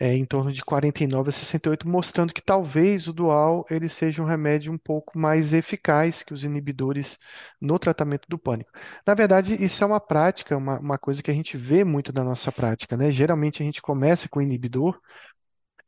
É, 0.01 0.15
em 0.15 0.25
torno 0.27 0.53
de 0.53 0.65
49 0.65 1.31
a 1.31 1.33
68, 1.33 1.89
mostrando 1.89 2.33
que 2.35 2.43
talvez 2.43 3.09
o 3.09 3.13
dual 3.15 3.67
ele 3.71 3.89
seja 3.89 4.23
um 4.23 4.27
remédio 4.27 4.73
um 4.73 4.79
pouco 4.79 5.19
mais 5.19 5.53
eficaz 5.53 6.23
que 6.23 6.35
os 6.35 6.45
inibidores 6.45 7.19
no 7.61 7.79
tratamento 7.79 8.29
do 8.29 8.39
pânico. 8.39 8.73
Na 9.07 9.15
verdade, 9.15 9.55
isso 9.65 9.85
é 9.85 9.87
uma 9.87 10.01
prática, 10.01 10.57
uma, 10.57 10.81
uma 10.81 10.99
coisa 10.99 11.23
que 11.23 11.31
a 11.31 11.35
gente 11.35 11.57
vê 11.57 11.85
muito 11.85 12.13
na 12.13 12.25
nossa 12.25 12.53
prática, 12.53 12.97
né? 12.97 13.13
Geralmente 13.13 13.63
a 13.63 13.67
gente 13.67 13.83
começa 13.83 14.29
com 14.29 14.43
inibidor 14.43 15.01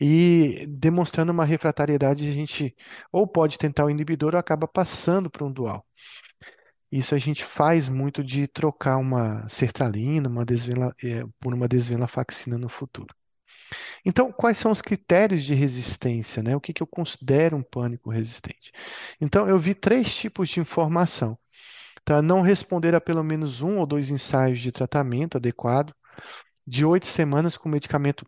e 0.01 0.67
demonstrando 0.69 1.33
uma 1.33 1.45
refratariedade, 1.45 2.29
a 2.29 2.33
gente 2.33 2.75
ou 3.13 3.27
pode 3.27 3.59
tentar 3.59 3.85
o 3.85 3.91
inibidor 3.91 4.35
ou 4.35 4.41
acaba 4.41 4.69
passando 4.69 5.31
para 5.31 5.45
um 5.45 5.53
dual. 5.53 5.87
Isso 6.91 7.15
a 7.15 7.19
gente 7.19 7.45
faz 7.45 7.89
muito 7.89 8.23
de 8.23 8.47
trocar 8.47 8.97
uma 8.99 9.49
sertralina, 9.49 10.29
uma 10.29 10.45
eh, 11.03 11.25
por 11.41 11.53
uma 11.53 11.67
desvenlafaxina 11.69 12.57
no 12.57 12.69
futuro. 12.69 13.15
Então, 14.05 14.33
quais 14.33 14.59
são 14.59 14.71
os 14.71 14.81
critérios 14.81 15.43
de 15.43 15.55
resistência, 15.55 16.43
né? 16.43 16.55
O 16.55 16.61
que 16.61 16.73
que 16.73 16.83
eu 16.83 16.87
considero 16.87 17.57
um 17.57 17.63
pânico 17.63 18.11
resistente? 18.11 18.71
Então, 19.21 19.49
eu 19.49 19.59
vi 19.59 19.75
três 19.75 20.15
tipos 20.15 20.49
de 20.49 20.61
informação. 20.61 21.39
Tá? 22.05 22.23
Não 22.23 22.41
responder 22.41 22.95
a 22.95 23.01
pelo 23.01 23.25
menos 23.25 23.61
um 23.61 23.79
ou 23.79 23.87
dois 23.87 24.11
ensaios 24.11 24.61
de 24.61 24.71
tratamento 24.71 25.37
adequado, 25.37 25.93
de 26.67 26.85
oito 26.85 27.07
semanas 27.07 27.57
com 27.57 27.69
medicamento 27.69 28.25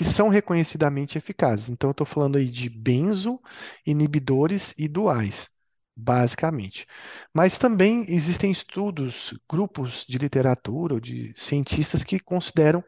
que 0.00 0.04
são 0.06 0.30
reconhecidamente 0.30 1.18
eficazes. 1.18 1.68
Então, 1.68 1.90
eu 1.90 1.92
estou 1.92 2.06
falando 2.06 2.38
aí 2.38 2.46
de 2.50 2.70
benzo, 2.70 3.38
inibidores 3.84 4.74
e 4.78 4.88
duais, 4.88 5.50
basicamente. 5.94 6.86
Mas 7.34 7.58
também 7.58 8.06
existem 8.08 8.50
estudos, 8.50 9.38
grupos 9.46 10.06
de 10.08 10.16
literatura 10.16 10.94
ou 10.94 11.00
de 11.00 11.34
cientistas 11.36 12.02
que 12.02 12.18
consideram 12.18 12.82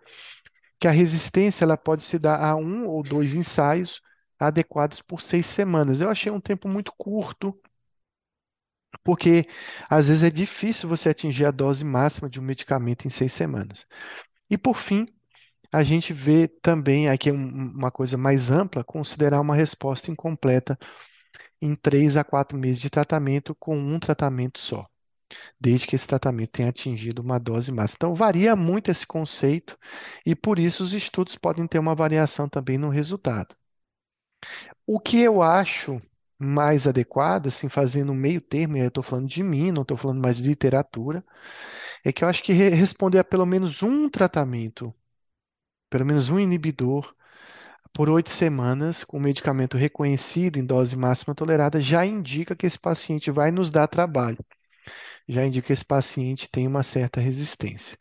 que 0.81 0.89
a 0.89 0.91
resistência 0.91 1.65
ela 1.67 1.77
pode 1.77 2.03
se 2.03 2.19
dar 2.19 2.43
a 2.43 2.57
um 2.57 2.87
ou 2.87 3.03
dois 3.03 3.35
ensaios 3.35 4.01
adequados 4.39 5.03
por 5.03 5.21
seis 5.21 5.45
semanas. 5.45 6.01
Eu 6.01 6.09
achei 6.09 6.33
um 6.33 6.41
tempo 6.41 6.67
muito 6.67 6.95
curto, 6.97 7.55
porque 9.05 9.47
às 9.91 10.09
vezes 10.09 10.23
é 10.23 10.31
difícil 10.31 10.89
você 10.89 11.11
atingir 11.11 11.45
a 11.45 11.51
dose 11.51 11.85
máxima 11.85 12.31
de 12.31 12.41
um 12.41 12.43
medicamento 12.43 13.07
em 13.07 13.11
seis 13.11 13.35
semanas. 13.35 13.87
E 14.49 14.57
por 14.59 14.77
fim, 14.79 15.07
a 15.73 15.83
gente 15.85 16.13
vê 16.13 16.49
também 16.49 17.09
aqui 17.09 17.31
um- 17.33 17.73
uma 17.73 17.91
coisa 17.91 18.17
mais 18.17 18.51
ampla, 18.51 18.85
considerar 18.85 19.41
uma 19.41 19.55
resposta 19.57 20.11
incompleta 20.11 20.79
em 21.63 21.75
três 21.77 22.17
a 22.17 22.25
quatro 22.25 22.59
meses 22.59 22.81
de 22.81 22.91
tratamento 22.91 23.55
com 23.57 23.77
um 23.79 23.99
tratamento 24.01 24.61
só, 24.61 24.87
desde 25.61 25.87
que 25.87 25.97
esse 25.97 26.07
tratamento 26.09 26.53
tenha 26.53 26.69
atingido 26.71 27.23
uma 27.23 27.39
dose 27.41 27.73
máxima. 27.73 27.97
Então, 27.99 28.15
varia 28.17 28.57
muito 28.57 28.91
esse 28.91 29.07
conceito 29.07 29.79
e 30.27 30.35
por 30.37 30.59
isso 30.59 30.85
os 30.85 30.95
estudos 30.95 31.37
podem 31.37 31.67
ter 31.69 31.79
uma 31.81 31.95
variação 31.95 32.49
também 32.49 32.79
no 32.79 32.89
resultado. 32.91 33.57
O 34.87 34.99
que 35.01 35.21
eu 35.21 35.43
acho 35.43 36.01
mais 36.39 36.87
adequado, 36.87 37.47
assim, 37.49 37.69
fazendo 37.69 38.13
um 38.13 38.15
meio 38.15 38.41
termo, 38.41 38.77
e 38.77 38.81
aí 38.81 38.87
eu 38.87 38.89
estou 38.89 39.03
falando 39.03 39.29
de 39.29 39.43
mim, 39.43 39.71
não 39.71 39.83
estou 39.83 39.97
falando 39.97 40.21
mais 40.21 40.37
de 40.39 40.43
literatura, 40.43 41.25
é 42.05 42.13
que 42.13 42.25
eu 42.25 42.29
acho 42.29 42.43
que 42.43 42.53
re- 42.53 42.71
responder 42.71 43.19
a 43.21 43.25
pelo 43.25 43.47
menos 43.47 43.83
um 43.83 44.09
tratamento, 44.11 44.95
pelo 45.93 46.07
menos 46.07 46.31
um 46.31 46.41
inibidor, 46.41 47.15
por 47.93 48.09
oito 48.09 48.31
semanas, 48.31 49.05
com 49.05 49.21
medicamento 49.21 49.77
reconhecido 49.77 50.59
em 50.59 50.65
dose 50.65 50.97
máxima 50.97 51.35
tolerada, 51.35 51.83
já 51.83 52.07
indica 52.07 52.57
que 52.57 52.67
esse 52.67 52.79
paciente 52.79 53.31
vai 53.31 53.53
nos 53.53 53.71
dar 53.71 53.87
trabalho, 53.87 54.39
já 55.29 55.45
indica 55.47 55.69
que 55.69 55.73
esse 55.75 55.85
paciente 55.85 56.49
tem 56.51 56.67
uma 56.67 56.83
certa 56.83 57.21
resistência. 57.21 57.99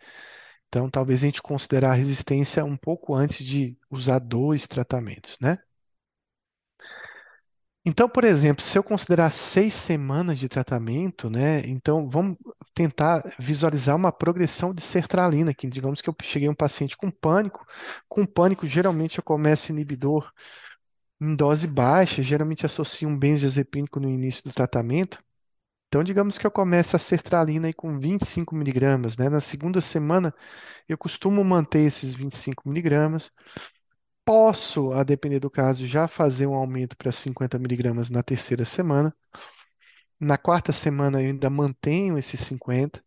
Então, 0.69 0.89
talvez 0.89 1.23
a 1.23 1.27
gente 1.27 1.41
considerar 1.41 1.91
a 1.91 1.95
resistência 1.95 2.63
um 2.65 2.77
pouco 2.77 3.13
antes 3.13 3.45
de 3.45 3.77
usar 3.89 4.19
dois 4.19 4.65
tratamentos, 4.67 5.37
né? 5.41 5.59
Então, 7.83 8.07
por 8.07 8.23
exemplo, 8.23 8.63
se 8.63 8.77
eu 8.77 8.83
considerar 8.83 9.31
seis 9.31 9.73
semanas 9.73 10.37
de 10.37 10.47
tratamento, 10.47 11.29
né? 11.31 11.61
Então, 11.65 12.07
vamos 12.07 12.37
tentar 12.75 13.23
visualizar 13.39 13.95
uma 13.95 14.11
progressão 14.11 14.71
de 14.73 14.81
sertralina, 14.81 15.53
que 15.53 15.67
digamos 15.67 15.99
que 15.99 16.07
eu 16.09 16.15
cheguei 16.21 16.47
a 16.47 16.51
um 16.51 16.55
paciente 16.55 16.95
com 16.95 17.09
pânico. 17.09 17.65
Com 18.07 18.23
pânico, 18.25 18.67
geralmente 18.67 19.17
eu 19.17 19.23
começo 19.23 19.71
inibidor 19.71 20.31
em 21.21 21.35
dose 21.35 21.67
baixa, 21.67 22.23
geralmente 22.23 22.65
associo 22.65 23.09
um 23.09 23.17
benzodiazepínico 23.17 23.99
no 23.99 24.09
início 24.09 24.43
do 24.43 24.53
tratamento. 24.53 25.23
Então, 25.89 26.03
digamos 26.03 26.37
que 26.37 26.47
eu 26.47 26.51
comece 26.51 26.95
a 26.95 26.99
sertralina 26.99 27.67
aí 27.67 27.73
com 27.73 27.99
25 27.99 28.55
miligramas, 28.55 29.17
né? 29.17 29.29
Na 29.29 29.41
segunda 29.41 29.81
semana, 29.81 30.33
eu 30.89 30.97
costumo 30.97 31.43
manter 31.43 31.81
esses 31.81 32.15
25 32.15 32.69
miligramas. 32.69 33.31
Posso, 34.25 34.91
a 34.93 35.03
depender 35.03 35.39
do 35.39 35.47
caso, 35.49 35.85
já 35.85 36.07
fazer 36.07 36.47
um 36.47 36.55
aumento 36.55 36.97
para 36.97 37.11
50 37.11 37.59
miligramas 37.59 38.09
na 38.09 38.23
terceira 38.23 38.65
semana. 38.65 39.15
Na 40.19 40.37
quarta 40.37 40.71
semana, 40.71 41.21
eu 41.21 41.27
ainda 41.27 41.49
mantenho 41.49 42.17
esses 42.17 42.39
50. 42.41 43.03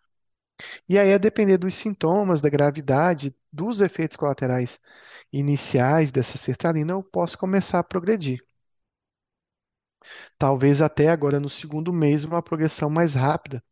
E 0.88 0.98
aí, 0.98 1.12
a 1.14 1.18
depender 1.18 1.58
dos 1.58 1.74
sintomas, 1.76 2.40
da 2.42 2.48
gravidade, 2.50 3.34
dos 3.52 3.80
efeitos 3.82 4.16
colaterais 4.18 4.80
iniciais 5.32 6.12
dessa 6.12 6.38
sertralina, 6.38 6.92
eu 6.94 7.02
posso 7.04 7.38
começar 7.38 7.80
a 7.80 7.84
progredir. 7.84 8.40
Talvez 10.38 10.80
até 10.82 11.08
agora 11.08 11.40
no 11.40 11.48
segundo 11.48 11.92
mês 11.92 12.24
uma 12.24 12.42
progressão 12.42 12.88
mais 12.90 13.14
rápida, 13.14 13.62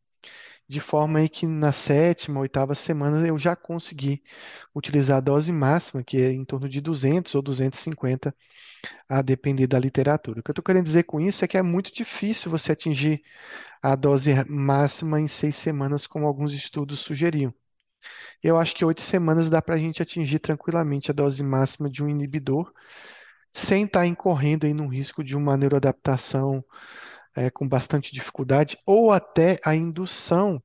de 0.73 0.81
forma 0.81 1.19
aí 1.21 1.29
que 1.29 1.47
na 1.47 1.73
sétima, 1.73 2.41
oitava 2.41 2.75
semana 2.75 3.27
eu 3.27 3.39
já 3.39 3.55
consegui 3.57 4.23
utilizar 4.75 5.19
a 5.19 5.21
dose 5.21 5.53
máxima, 5.53 6.03
que 6.05 6.17
é 6.19 6.33
em 6.33 6.45
torno 6.45 6.69
de 6.69 6.81
200 6.81 7.35
ou 7.35 7.43
250, 7.43 8.35
a 9.09 9.23
depender 9.23 9.67
da 9.67 9.79
literatura. 9.79 10.41
O 10.41 10.43
que 10.43 10.51
eu 10.51 10.53
estou 10.53 10.65
querendo 10.65 10.85
dizer 10.87 11.05
com 11.05 11.21
isso 11.21 11.45
é 11.45 11.49
que 11.49 11.59
é 11.59 11.63
muito 11.63 11.93
difícil 11.95 12.51
você 12.51 12.73
atingir 12.73 13.23
a 13.83 13.97
dose 13.97 14.31
máxima 14.49 15.21
em 15.21 15.29
seis 15.29 15.57
semanas, 15.57 16.07
como 16.07 16.27
alguns 16.27 16.53
estudos 16.53 17.01
sugeriam. 17.01 17.55
Eu 18.43 18.59
acho 18.59 18.75
que 18.75 18.85
oito 18.85 19.01
semanas 19.01 19.49
dá 19.49 19.63
para 19.63 19.75
a 19.75 19.79
gente 19.79 20.03
atingir 20.03 20.39
tranquilamente 20.39 21.11
a 21.11 21.15
dose 21.15 21.43
máxima 21.43 21.89
de 21.91 22.03
um 22.03 22.09
inibidor, 22.09 22.73
sem 23.51 23.85
estar 23.85 24.07
incorrendo 24.07 24.67
aí 24.67 24.75
num 24.75 24.89
risco 24.89 25.23
de 25.25 25.37
uma 25.37 25.57
neuroadaptação 25.57 26.65
é, 27.37 27.51
com 27.51 27.69
bastante 27.69 28.13
dificuldade, 28.13 28.79
ou 28.87 29.13
até 29.13 29.59
a 29.65 29.75
indução 29.75 30.63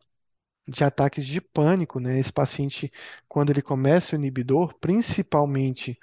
de 0.67 0.83
ataques 0.83 1.25
de 1.25 1.41
pânico, 1.41 1.99
né? 1.99 2.19
Esse 2.19 2.33
paciente, 2.33 2.91
quando 3.27 3.51
ele 3.51 3.61
começa 3.61 4.15
o 4.15 4.19
inibidor, 4.19 4.75
principalmente 4.79 5.99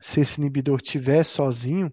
se 0.00 0.20
esse 0.20 0.40
inibidor 0.40 0.80
tiver 0.82 1.24
sozinho, 1.24 1.92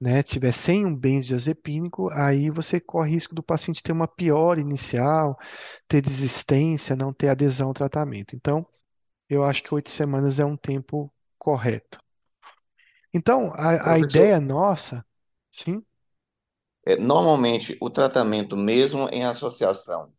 né, 0.00 0.22
tiver 0.22 0.52
sem 0.52 0.86
um 0.86 0.94
benzodiazepínico, 0.94 2.08
aí 2.10 2.50
você 2.50 2.80
corre 2.80 3.10
risco 3.12 3.34
do 3.34 3.42
paciente 3.42 3.82
ter 3.82 3.92
uma 3.92 4.08
piora 4.08 4.60
inicial, 4.60 5.38
ter 5.88 6.00
desistência, 6.00 6.96
não 6.96 7.12
ter 7.12 7.28
adesão 7.28 7.68
ao 7.68 7.74
tratamento. 7.74 8.34
Então, 8.36 8.66
eu 9.28 9.44
acho 9.44 9.62
que 9.62 9.74
oito 9.74 9.90
semanas 9.90 10.38
é 10.38 10.44
um 10.44 10.56
tempo 10.56 11.12
correto. 11.38 11.98
Então, 13.12 13.52
a, 13.54 13.92
a 13.94 13.98
ideia 13.98 14.40
nossa, 14.40 15.04
sim, 15.50 15.84
é, 16.88 16.96
normalmente 16.96 17.76
o 17.80 17.90
tratamento, 17.90 18.56
mesmo 18.56 19.08
em 19.10 19.24
associação 19.24 20.12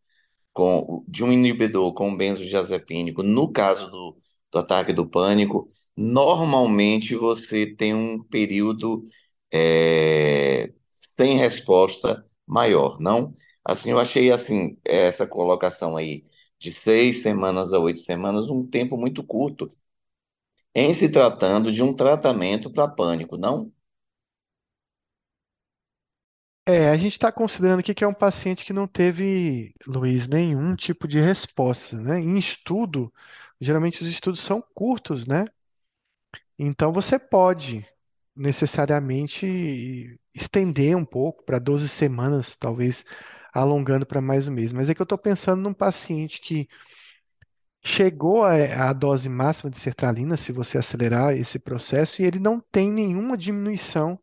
com 0.54 1.04
de 1.08 1.24
um 1.24 1.32
inibidor 1.32 1.94
com 1.94 2.16
benzodiazepínico, 2.16 3.24
no 3.24 3.52
caso 3.52 3.90
do, 3.90 4.18
do 4.52 4.60
ataque 4.60 4.94
do 4.94 5.08
pânico, 5.10 5.72
normalmente 5.96 7.16
você 7.16 7.66
tem 7.76 7.94
um 7.94 8.24
período 8.24 9.06
é, 9.52 10.72
sem 10.90 11.38
resposta 11.38 12.24
maior, 12.48 13.00
não? 13.00 13.34
Assim, 13.64 13.92
eu 13.92 14.00
achei 14.00 14.32
assim 14.32 14.78
essa 14.86 15.28
colocação 15.28 15.96
aí 15.98 16.26
de 16.60 16.72
seis 16.72 17.22
semanas 17.22 17.74
a 17.74 17.80
oito 17.80 18.00
semanas 18.00 18.50
um 18.50 18.66
tempo 18.68 18.98
muito 18.98 19.24
curto 19.24 19.70
em 20.74 20.94
se 20.94 21.12
tratando 21.12 21.72
de 21.72 21.84
um 21.84 21.94
tratamento 21.94 22.72
para 22.72 22.88
pânico, 22.88 23.38
não? 23.38 23.72
É, 26.72 26.90
a 26.90 26.98
gente 26.98 27.14
está 27.14 27.32
considerando 27.32 27.80
aqui 27.80 27.96
que 27.96 28.04
é 28.04 28.08
um 28.08 28.14
paciente 28.14 28.64
que 28.64 28.72
não 28.74 28.88
teve, 28.88 29.74
Luiz, 29.88 30.28
nenhum 30.28 30.76
tipo 30.76 31.08
de 31.08 31.20
resposta, 31.20 32.00
né? 32.00 32.20
Em 32.20 32.38
estudo, 32.38 33.12
geralmente 33.60 34.04
os 34.04 34.08
estudos 34.08 34.42
são 34.42 34.62
curtos, 34.76 35.26
né? 35.26 35.46
Então 36.58 36.92
você 36.92 37.18
pode 37.18 37.86
necessariamente 38.36 40.20
estender 40.34 40.96
um 40.96 41.06
pouco 41.06 41.44
para 41.44 41.60
12 41.60 41.90
semanas, 41.90 42.56
talvez 42.56 43.04
alongando 43.54 44.06
para 44.06 44.22
mais 44.22 44.48
um 44.48 44.52
mês. 44.52 44.72
Mas 44.74 44.90
é 44.90 44.96
que 44.96 45.02
eu 45.02 45.06
estou 45.06 45.18
pensando 45.18 45.62
num 45.62 45.74
paciente 45.74 46.40
que 46.40 46.68
chegou 47.84 48.44
à 48.44 48.94
dose 48.94 49.28
máxima 49.30 49.70
de 49.70 49.80
sertralina, 49.80 50.38
se 50.38 50.52
você 50.52 50.78
acelerar 50.78 51.34
esse 51.34 51.60
processo, 51.60 52.22
e 52.22 52.26
ele 52.26 52.40
não 52.40 52.60
tem 52.60 52.92
nenhuma 52.92 53.38
diminuição 53.38 54.20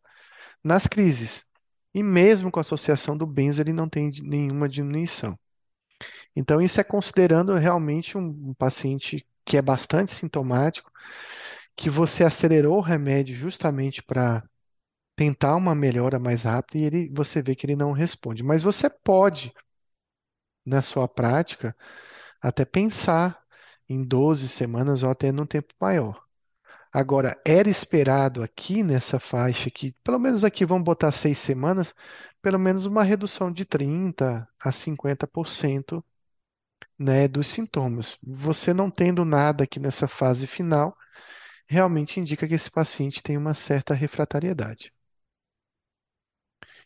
nas 0.63 0.87
crises. 0.87 1.46
E 1.97 2.03
mesmo 2.03 2.51
com 2.51 2.59
a 2.59 2.61
associação 2.61 3.17
do 3.17 3.25
benzo, 3.25 3.61
ele 3.61 3.73
não 3.73 3.89
tem 3.89 4.11
nenhuma 4.23 4.69
diminuição. 4.69 5.37
Então, 6.35 6.61
isso 6.61 6.79
é 6.81 6.83
considerando 6.83 7.55
realmente 7.55 8.17
um, 8.17 8.49
um 8.49 8.53
paciente 8.53 9.27
que 9.45 9.57
é 9.57 9.61
bastante 9.61 10.13
sintomático, 10.13 10.91
que 11.75 11.89
você 11.89 12.23
acelerou 12.23 12.77
o 12.77 12.81
remédio 12.81 13.35
justamente 13.35 14.03
para 14.03 14.43
tentar 15.15 15.55
uma 15.57 15.75
melhora 15.75 16.19
mais 16.19 16.43
rápida 16.43 16.79
e 16.79 16.85
ele, 16.85 17.09
você 17.15 17.41
vê 17.41 17.55
que 17.55 17.65
ele 17.65 17.75
não 17.77 17.91
responde. 17.93 18.43
Mas 18.43 18.63
você 18.63 18.89
pode, 18.89 19.53
na 20.65 20.81
sua 20.83 21.07
prática, 21.07 21.75
até 22.41 22.65
pensar 22.65 23.41
em 23.89 24.03
12 24.05 24.49
semanas 24.49 25.03
ou 25.03 25.11
até 25.11 25.31
num 25.33 25.47
tempo 25.47 25.73
maior. 25.81 26.26
Agora, 26.97 27.39
era 27.45 27.69
esperado 27.69 28.41
aqui 28.41 28.81
nessa 28.81 29.19
faixa 29.19 29.69
que, 29.69 29.91
pelo 30.03 30.17
menos 30.17 30.43
aqui 30.43 30.65
vamos 30.65 30.83
botar 30.83 31.11
seis 31.11 31.37
semanas, 31.37 31.93
pelo 32.41 32.57
menos 32.57 32.87
uma 32.87 33.03
redução 33.03 33.51
de 33.51 33.65
30 33.65 34.49
a 34.59 34.71
50%, 34.71 36.03
né, 36.99 37.27
dos 37.27 37.47
sintomas. 37.47 38.17
Você 38.23 38.73
não 38.73 38.89
tendo 38.91 39.25
nada 39.25 39.63
aqui 39.65 39.79
nessa 39.79 40.07
fase 40.07 40.47
final, 40.47 40.97
realmente 41.67 42.19
indica 42.19 42.47
que 42.47 42.55
esse 42.55 42.71
paciente 42.71 43.23
tem 43.23 43.37
uma 43.37 43.53
certa 43.53 43.93
refratariedade. 43.93 44.93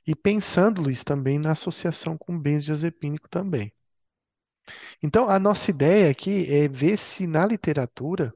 E 0.05 0.13
pensando, 0.15 0.79
Luiz, 0.83 1.03
também 1.03 1.39
na 1.39 1.53
associação 1.53 2.15
com 2.15 2.37
benzodiazepínico 2.39 3.27
também. 3.27 3.73
Então, 5.01 5.27
a 5.29 5.39
nossa 5.39 5.71
ideia 5.71 6.09
aqui 6.11 6.45
é 6.53 6.67
ver 6.67 6.97
se 6.97 7.27
na 7.27 7.45
literatura 7.45 8.33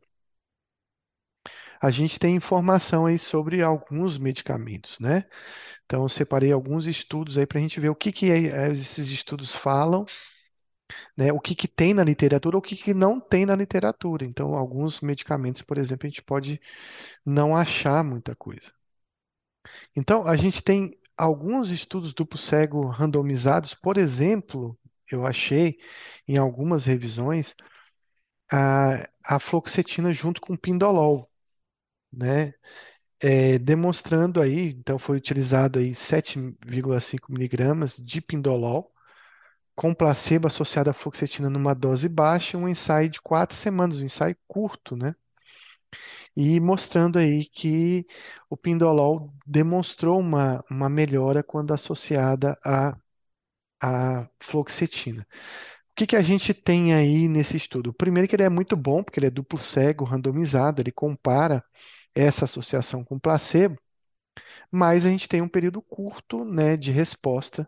a 1.81 1.91
gente 1.91 2.19
tem 2.19 2.35
informação 2.35 3.05
aí 3.05 3.19
sobre 3.19 3.61
alguns 3.63 4.17
medicamentos, 4.17 4.99
né? 4.99 5.25
Então, 5.85 6.03
eu 6.03 6.09
separei 6.09 6.51
alguns 6.51 6.87
estudos 6.87 7.37
aí 7.37 7.45
para 7.47 7.59
a 7.59 7.61
gente 7.61 7.79
ver 7.79 7.89
o 7.89 7.95
que 7.95 8.11
que 8.11 8.31
é- 8.31 8.69
é, 8.69 8.71
esses 8.73 9.09
estudos 9.11 9.55
falam, 9.55 10.05
né? 11.17 11.31
O 11.33 11.39
que 11.39 11.55
que 11.55 11.67
tem 11.67 11.93
na 11.93 12.03
literatura, 12.03 12.57
o 12.57 12.61
que 12.61 12.75
que 12.75 12.93
não 12.93 13.19
tem 13.19 13.45
na 13.45 13.55
literatura. 13.55 14.25
Então, 14.25 14.55
alguns 14.55 15.01
medicamentos, 15.01 15.61
por 15.61 15.77
exemplo, 15.77 16.05
a 16.07 16.09
gente 16.09 16.23
pode 16.23 16.59
não 17.25 17.55
achar 17.55 18.03
muita 18.03 18.35
coisa. 18.35 18.71
Então, 19.95 20.27
a 20.27 20.35
gente 20.35 20.61
tem 20.63 20.97
alguns 21.17 21.69
estudos 21.69 22.13
duplo 22.13 22.37
cego 22.37 22.87
randomizados, 22.87 23.73
por 23.73 23.97
exemplo, 23.97 24.77
eu 25.11 25.25
achei 25.25 25.77
em 26.27 26.37
algumas 26.37 26.85
revisões 26.85 27.55
a, 28.51 29.07
a 29.25 29.39
fluoxetina 29.39 30.11
junto 30.11 30.41
com 30.41 30.55
pindolol, 30.57 31.29
né? 32.15 32.53
É, 33.21 33.59
demonstrando 33.59 34.41
aí, 34.41 34.69
então 34.71 34.99
foi 34.99 35.17
utilizado 35.17 35.79
aí 35.79 35.95
7,5 35.95 37.31
miligramas 37.33 37.97
de 37.97 38.21
pindolol 38.21 38.91
com 39.75 39.93
placebo 39.93 40.47
associado 40.47 40.89
à 40.89 40.93
fluoxetina 40.93 41.49
numa 41.49 41.73
dose 41.75 42.09
baixa, 42.09 42.57
um 42.57 42.67
ensaio 42.69 43.09
de 43.09 43.21
quatro 43.21 43.55
semanas, 43.57 43.99
um 44.01 44.05
ensaio 44.05 44.35
curto, 44.47 44.95
né? 44.97 45.15
E 46.35 46.59
mostrando 46.59 47.17
aí 47.19 47.45
que 47.45 48.05
o 48.49 48.57
pindolol 48.57 49.33
demonstrou 49.45 50.19
uma, 50.19 50.63
uma 50.69 50.89
melhora 50.89 51.43
quando 51.43 51.73
associada 51.73 52.57
à, 52.63 52.97
à 53.81 54.29
fluoxetina. 54.41 55.27
O 55.93 55.95
que 55.97 56.07
que 56.07 56.15
a 56.15 56.21
gente 56.23 56.53
tem 56.53 56.93
aí 56.95 57.27
nesse 57.29 57.57
estudo? 57.57 57.93
Primeiro 57.93 58.27
que 58.29 58.35
ele 58.35 58.43
é 58.43 58.49
muito 58.49 58.77
bom, 58.77 59.03
porque 59.03 59.19
ele 59.19 59.27
é 59.27 59.31
duplo 59.31 59.59
cego, 59.59 60.05
randomizado, 60.05 60.81
ele 60.81 60.91
compara 60.91 61.63
essa 62.15 62.45
associação 62.45 63.03
com 63.03 63.19
placebo, 63.19 63.77
mas 64.71 65.05
a 65.05 65.09
gente 65.09 65.27
tem 65.29 65.41
um 65.41 65.47
período 65.49 65.81
curto, 65.81 66.45
né, 66.45 66.77
de 66.77 66.91
resposta 66.91 67.67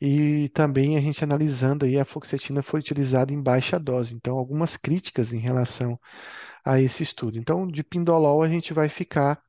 e 0.00 0.48
também 0.50 0.96
a 0.98 1.00
gente 1.00 1.24
analisando 1.24 1.84
aí 1.86 1.98
a 1.98 2.04
fluoxetina 2.06 2.62
foi 2.62 2.80
utilizada 2.80 3.32
em 3.32 3.42
baixa 3.42 3.78
dose, 3.80 4.14
então 4.14 4.38
algumas 4.38 4.76
críticas 4.76 5.32
em 5.32 5.38
relação 5.40 6.00
a 6.64 6.80
esse 6.80 7.02
estudo. 7.04 7.38
Então, 7.38 7.66
de 7.68 7.84
pindolol 7.84 8.42
a 8.42 8.48
gente 8.48 8.74
vai 8.74 8.88
ficar 8.90 9.42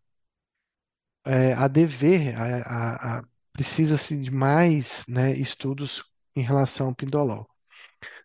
é, 1.25 1.53
a 1.53 1.67
dever, 1.67 2.35
a, 2.35 3.17
a- 3.17 3.19
a- 3.19 3.23
precisa-se 3.53 4.17
de 4.21 4.31
mais, 4.31 5.05
né, 5.07 5.31
estudos 5.33 6.03
em 6.35 6.41
relação 6.41 6.87
ao 6.87 6.95
pindolol. 6.95 7.47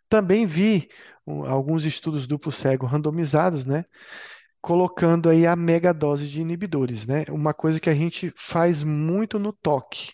Também 0.08 0.46
vi 0.46 0.90
um, 1.26 1.44
alguns 1.46 1.84
estudos 1.84 2.26
duplo 2.26 2.52
cego 2.52 2.86
randomizados, 2.86 3.64
né, 3.66 3.84
colocando 4.60 5.28
aí 5.30 5.46
a 5.46 5.56
megadose 5.56 6.28
de 6.28 6.40
inibidores, 6.40 7.06
né, 7.06 7.24
uma 7.30 7.54
coisa 7.54 7.80
que 7.80 7.90
a 7.90 7.94
gente 7.94 8.32
faz 8.36 8.82
muito 8.84 9.38
no 9.38 9.52
toque, 9.52 10.12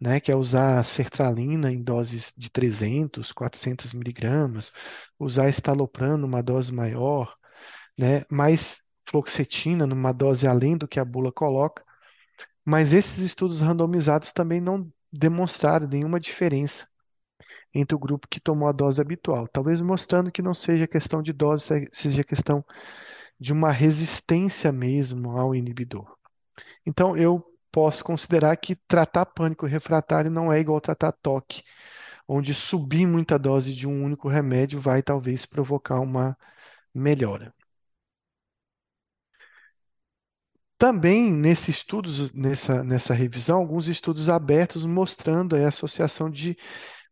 né, 0.00 0.20
que 0.20 0.32
é 0.32 0.36
usar 0.36 0.84
sertralina 0.84 1.72
em 1.72 1.82
doses 1.82 2.32
de 2.36 2.50
300, 2.50 3.32
400 3.32 3.92
miligramas, 3.94 4.72
usar 5.18 5.48
estalopram 5.48 6.18
numa 6.18 6.42
dose 6.42 6.72
maior, 6.72 7.36
né, 7.98 8.24
mais 8.30 8.80
fluoxetina 9.08 9.86
numa 9.86 10.12
dose 10.12 10.46
além 10.46 10.76
do 10.76 10.88
que 10.88 11.00
a 11.00 11.04
bula 11.06 11.32
coloca, 11.32 11.84
mas 12.64 12.92
esses 12.92 13.18
estudos 13.20 13.60
randomizados 13.60 14.32
também 14.32 14.60
não 14.60 14.90
demonstraram 15.12 15.86
nenhuma 15.88 16.20
diferença 16.20 16.86
entre 17.74 17.94
o 17.94 17.98
grupo 17.98 18.28
que 18.28 18.40
tomou 18.40 18.68
a 18.68 18.72
dose 18.72 19.00
habitual, 19.00 19.46
talvez 19.48 19.80
mostrando 19.80 20.32
que 20.32 20.42
não 20.42 20.54
seja 20.54 20.86
questão 20.86 21.22
de 21.22 21.32
dose, 21.32 21.64
se- 21.64 21.88
seja 21.92 22.24
questão 22.24 22.64
de 23.40 23.52
uma 23.52 23.70
resistência 23.72 24.72
mesmo 24.72 25.36
ao 25.38 25.54
inibidor. 25.54 26.16
Então, 26.86 27.16
eu 27.16 27.44
posso 27.72 28.04
considerar 28.04 28.56
que 28.56 28.76
tratar 28.76 29.26
pânico 29.26 29.66
refratário 29.66 30.30
não 30.30 30.52
é 30.52 30.60
igual 30.60 30.80
tratar 30.80 31.12
toque, 31.12 31.62
onde 32.28 32.54
subir 32.54 33.06
muita 33.06 33.38
dose 33.38 33.74
de 33.74 33.86
um 33.88 34.04
único 34.04 34.28
remédio 34.28 34.80
vai 34.80 35.02
talvez 35.02 35.46
provocar 35.46 36.00
uma 36.00 36.36
melhora. 36.94 37.54
Também 40.78 41.32
nesses 41.32 41.76
estudos, 41.76 42.32
nessa, 42.32 42.84
nessa 42.84 43.12
revisão, 43.12 43.58
alguns 43.58 43.88
estudos 43.88 44.28
abertos 44.28 44.84
mostrando 44.84 45.56
a 45.56 45.68
associação 45.68 46.30
de 46.30 46.56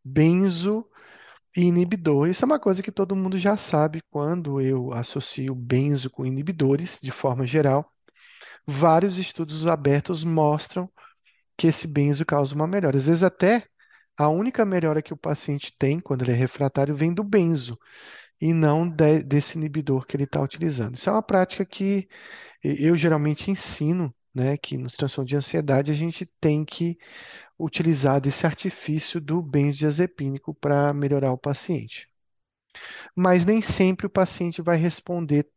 benzo 0.04 0.88
inibidor. 1.56 2.28
Isso 2.28 2.44
é 2.44 2.46
uma 2.46 2.58
coisa 2.60 2.82
que 2.82 2.92
todo 2.92 3.16
mundo 3.16 3.38
já 3.38 3.56
sabe 3.56 4.02
quando 4.10 4.60
eu 4.60 4.92
associo 4.92 5.54
benzo 5.54 6.10
com 6.10 6.26
inibidores, 6.26 6.98
de 7.02 7.10
forma 7.10 7.46
geral. 7.46 7.90
Vários 8.66 9.18
estudos 9.18 9.66
abertos 9.66 10.24
mostram 10.24 10.90
que 11.56 11.66
esse 11.68 11.86
benzo 11.86 12.24
causa 12.26 12.54
uma 12.54 12.66
melhora. 12.66 12.96
Às 12.98 13.06
vezes 13.06 13.22
até 13.22 13.64
a 14.18 14.28
única 14.28 14.64
melhora 14.66 15.02
que 15.02 15.12
o 15.12 15.16
paciente 15.16 15.72
tem 15.78 16.00
quando 16.00 16.22
ele 16.22 16.32
é 16.32 16.34
refratário 16.34 16.96
vem 16.96 17.12
do 17.14 17.24
benzo 17.24 17.78
e 18.40 18.52
não 18.52 18.88
de- 18.88 19.22
desse 19.22 19.56
inibidor 19.58 20.06
que 20.06 20.16
ele 20.16 20.24
está 20.24 20.40
utilizando. 20.42 20.96
Isso 20.96 21.08
é 21.08 21.12
uma 21.12 21.22
prática 21.22 21.64
que 21.64 22.08
eu 22.62 22.96
geralmente 22.96 23.50
ensino, 23.50 24.14
né, 24.34 24.56
que 24.56 24.76
no 24.78 24.90
transtorno 24.90 25.28
de 25.28 25.36
ansiedade 25.36 25.90
a 25.92 25.94
gente 25.94 26.26
tem 26.40 26.64
que 26.64 26.98
utilizar 27.58 28.20
desse 28.20 28.46
artifício 28.46 29.20
do 29.20 29.42
benzodiazepínico 29.42 30.54
para 30.54 30.92
melhorar 30.92 31.32
o 31.32 31.38
paciente. 31.38 32.08
Mas 33.14 33.44
nem 33.44 33.62
sempre 33.62 34.06
o 34.06 34.10
paciente 34.10 34.62
vai 34.62 34.76
responder 34.76 35.48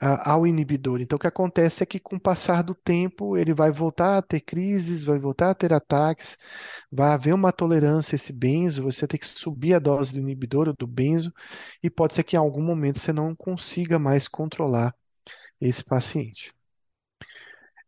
ao 0.00 0.46
inibidor. 0.46 1.00
Então, 1.00 1.16
o 1.16 1.18
que 1.18 1.26
acontece 1.26 1.82
é 1.82 1.86
que, 1.86 1.98
com 1.98 2.16
o 2.16 2.20
passar 2.20 2.62
do 2.62 2.74
tempo, 2.74 3.36
ele 3.36 3.54
vai 3.54 3.70
voltar 3.70 4.18
a 4.18 4.22
ter 4.22 4.40
crises, 4.40 5.04
vai 5.04 5.18
voltar 5.18 5.50
a 5.50 5.54
ter 5.54 5.72
ataques, 5.72 6.36
vai 6.90 7.10
haver 7.12 7.32
uma 7.34 7.52
tolerância 7.52 8.14
a 8.14 8.16
esse 8.16 8.32
benzo, 8.32 8.82
você 8.82 9.06
tem 9.06 9.18
que 9.18 9.26
subir 9.26 9.74
a 9.74 9.78
dose 9.78 10.12
do 10.12 10.18
inibidor 10.18 10.68
ou 10.68 10.74
do 10.74 10.86
benzo, 10.86 11.32
e 11.82 11.88
pode 11.88 12.14
ser 12.14 12.22
que 12.24 12.36
em 12.36 12.38
algum 12.38 12.62
momento 12.62 12.98
você 12.98 13.12
não 13.12 13.34
consiga 13.34 13.98
mais 13.98 14.28
controlar 14.28 14.94
esse 15.60 15.84
paciente. 15.84 16.52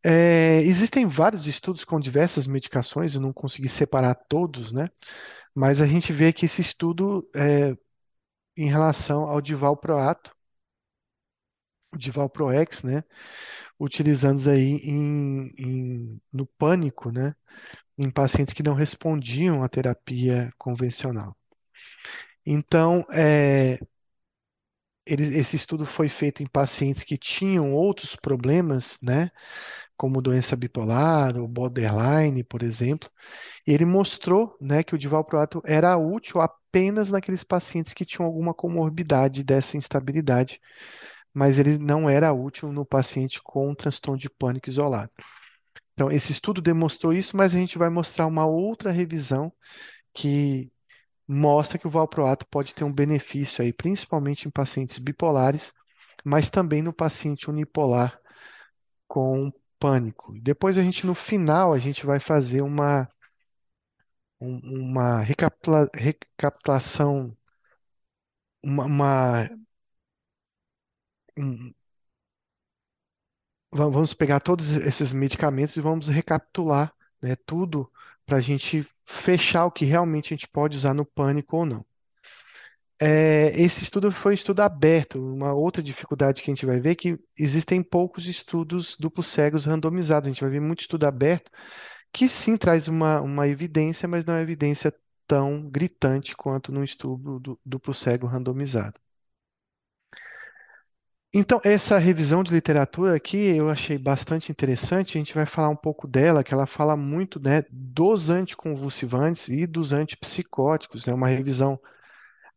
É, 0.09 0.61
existem 0.63 1.05
vários 1.07 1.47
estudos 1.49 1.85
com 1.85 1.99
diversas 1.99 2.47
medicações, 2.47 3.15
eu 3.15 3.21
não 3.21 3.33
consegui 3.33 3.69
separar 3.69 4.15
todos, 4.15 4.71
né? 4.73 4.89
Mas 5.55 5.81
a 5.81 5.87
gente 5.87 6.13
vê 6.13 6.33
que 6.33 6.47
esse 6.47 6.61
estudo, 6.63 7.29
é, 7.35 7.77
em 8.57 8.69
relação 8.71 9.25
ao 9.25 9.41
divalproato, 9.43 10.33
divalproex, 11.97 12.83
né? 12.83 13.03
Utilizando 13.81 14.49
aí 14.51 14.77
em, 14.85 15.49
em- 15.59 16.23
no 16.33 16.47
pânico, 16.47 17.11
né? 17.13 17.35
em 17.99 18.11
pacientes 18.11 18.55
que 18.55 18.63
não 18.63 18.75
respondiam 18.75 19.63
à 19.63 19.69
terapia 19.69 20.53
convencional. 20.59 21.37
Então, 22.45 23.05
é, 23.13 23.79
ele- 25.07 25.37
esse 25.39 25.57
estudo 25.57 25.87
foi 25.87 26.09
feito 26.09 26.43
em 26.43 26.47
pacientes 26.47 27.05
que 27.05 27.17
tinham 27.19 27.73
outros 27.75 28.17
problemas, 28.17 28.99
né, 29.03 29.31
como 29.97 30.23
doença 30.23 30.57
bipolar 30.57 31.37
ou 31.39 31.49
borderline, 31.49 32.45
por 32.45 32.63
exemplo, 32.63 33.11
ele 33.67 33.85
mostrou, 33.85 34.57
né, 34.61 34.83
que 34.83 34.95
o 34.95 34.99
divalproato 34.99 35.63
era 35.65 35.97
útil 35.97 36.41
apenas 36.41 37.11
naqueles 37.11 37.45
pacientes 37.45 37.95
que 37.95 38.05
tinham 38.05 38.27
alguma 38.27 38.55
comorbidade 38.55 39.43
dessa 39.45 39.77
instabilidade, 39.77 40.61
mas 41.35 41.59
ele 41.59 41.79
não 41.79 42.09
era 42.09 42.33
útil 42.33 42.73
no 42.73 42.85
paciente 42.85 43.41
com 43.43 43.75
transtorno 43.75 44.19
de 44.19 44.31
pânico 44.31 44.69
isolado. 44.69 45.11
Então, 45.95 46.11
esse 46.11 46.33
estudo 46.33 46.61
demonstrou 46.61 47.13
isso, 47.13 47.37
mas 47.37 47.55
a 47.55 47.59
gente 47.59 47.79
vai 47.79 47.89
mostrar 47.89 48.27
uma 48.27 48.47
outra 48.47 48.91
revisão 48.91 49.53
que 50.13 50.71
mostra 51.27 51.79
que 51.79 51.87
o 51.87 51.91
valproato 51.91 52.47
pode 52.47 52.75
ter 52.75 52.85
um 52.85 52.93
benefício 52.93 53.65
aí, 53.65 53.73
principalmente 53.73 54.47
em 54.47 54.51
pacientes 54.51 54.99
bipolares, 54.99 55.73
mas 56.25 56.51
também 56.51 56.83
no 56.83 56.93
paciente 56.93 57.51
unipolar 57.51 58.19
com 59.09 59.53
pânico. 59.87 60.35
Depois 60.41 60.77
a 60.79 60.83
gente, 60.83 61.07
no 61.07 61.15
final, 61.15 61.73
a 61.73 61.79
gente 61.79 62.05
vai 62.07 62.19
fazer 62.21 62.63
uma, 62.63 63.09
um- 64.41 64.61
uma 64.91 65.21
recapitula- 65.21 65.91
recapitulação, 65.95 67.37
uma, 68.63 68.85
uma- 68.87 69.49
um- 71.37 71.75
va- 73.73 73.89
vamos 73.89 74.13
pegar 74.15 74.41
todos 74.41 74.71
esses 74.71 75.13
medicamentos 75.13 75.77
e 75.77 75.81
vamos 75.81 76.09
recapitular, 76.09 76.93
né, 77.23 77.37
tudo 77.47 77.91
para 78.25 78.39
a 78.39 78.41
gente 78.41 78.85
fechar 79.05 79.67
o 79.67 79.71
que 79.71 79.85
realmente 79.85 80.35
a 80.35 80.37
gente 80.37 80.49
pode 80.49 80.77
usar 80.77 80.95
no 80.95 81.05
pânico 81.07 81.57
ou 81.59 81.67
não. 81.67 81.87
É, 82.99 83.49
esse 83.61 83.85
estudo 83.85 84.11
foi 84.11 84.33
um 84.33 84.35
estudo 84.35 84.61
aberto. 84.63 85.19
Uma 85.21 85.53
outra 85.53 85.83
dificuldade 85.83 86.43
que 86.43 86.51
a 86.51 86.55
gente 86.55 86.65
vai 86.67 86.81
ver 86.81 86.91
é 86.91 86.95
que 86.95 87.19
existem 87.39 87.83
poucos 87.83 88.27
estudos 88.27 88.97
duplos 88.99 89.27
cegos 89.27 89.65
randomizados. 89.67 90.27
A 90.29 90.33
gente 90.33 90.41
vai 90.41 90.51
ver 90.51 90.61
muito 90.61 90.81
estudo 90.81 91.05
aberto 91.07 91.51
que 92.13 92.29
sim 92.29 92.57
traz 92.57 92.89
uma, 92.89 93.21
uma 93.23 93.49
evidência, 93.49 94.09
mas 94.09 94.25
não 94.25 94.35
é 94.35 94.43
evidência 94.43 94.95
tão 95.27 95.69
gritante 95.71 96.37
quanto 96.37 96.73
no 96.73 96.85
estudo 96.85 97.41
du- 97.41 97.61
duplo 97.65 97.95
cego 97.95 98.27
randomizado. 98.27 99.01
Então, 101.39 101.61
essa 101.65 101.99
revisão 101.99 102.43
de 102.43 102.51
literatura 102.53 103.15
aqui 103.15 103.37
eu 103.37 103.69
achei 103.69 103.99
bastante 103.99 104.51
interessante. 104.51 105.17
A 105.17 105.21
gente 105.21 105.35
vai 105.35 105.45
falar 105.45 105.69
um 105.69 105.77
pouco 105.77 106.07
dela, 106.07 106.43
que 106.43 106.55
ela 106.55 106.67
fala 106.67 106.97
muito, 106.97 107.39
né, 107.39 107.63
dos 107.71 108.31
anticonvulsivantes 108.31 109.49
e 109.49 109.67
dos 109.67 109.93
antipsicóticos, 109.93 111.05
né? 111.05 111.13
Uma 111.13 111.29
revisão 111.29 111.79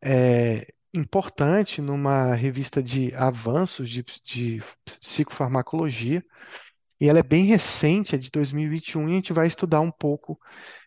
é, 0.04 0.74
importante 0.93 1.82
numa 1.82 2.34
revista 2.36 2.82
de 2.82 3.14
avanços 3.16 3.89
de, 3.89 4.04
de 4.24 4.64
psicofarmacologia, 4.86 6.24
e 7.00 7.08
ela 7.10 7.20
é 7.20 7.24
bem 7.24 7.45
recente, 7.45 8.16
é 8.16 8.18
de 8.18 8.30
2021, 8.32 9.10
e 9.10 9.12
a 9.14 9.16
gente 9.16 9.34
vai 9.34 9.47
estudar 9.47 9.82
um 9.82 9.91
pouco 9.91 10.39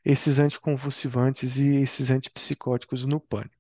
esses 0.05 0.39
anticonvulsivantes 0.39 1.57
e 1.57 1.77
esses 1.83 2.11
antipsicóticos 2.11 3.05
no 3.07 3.21
pânico. 3.21 3.57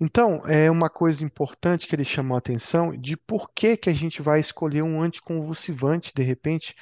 Então, 0.00 0.40
é 0.46 0.70
uma 0.70 0.88
coisa 0.90 1.24
importante 1.24 1.86
que 1.86 1.94
ele 1.94 2.04
chamou 2.04 2.34
a 2.34 2.38
atenção 2.38 2.96
de 2.96 3.16
por 3.16 3.50
que 3.52 3.76
que 3.76 3.90
a 3.90 3.92
gente 3.92 4.22
vai 4.22 4.40
escolher 4.40 4.82
um 4.82 5.02
anticonvulsivante, 5.02 6.12
de 6.14 6.22
repente, 6.22 6.74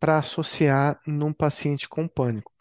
para 0.00 0.18
associar 0.18 1.00
num 1.06 1.32
paciente 1.32 1.88
com 1.88 2.06
pânico. 2.08 2.52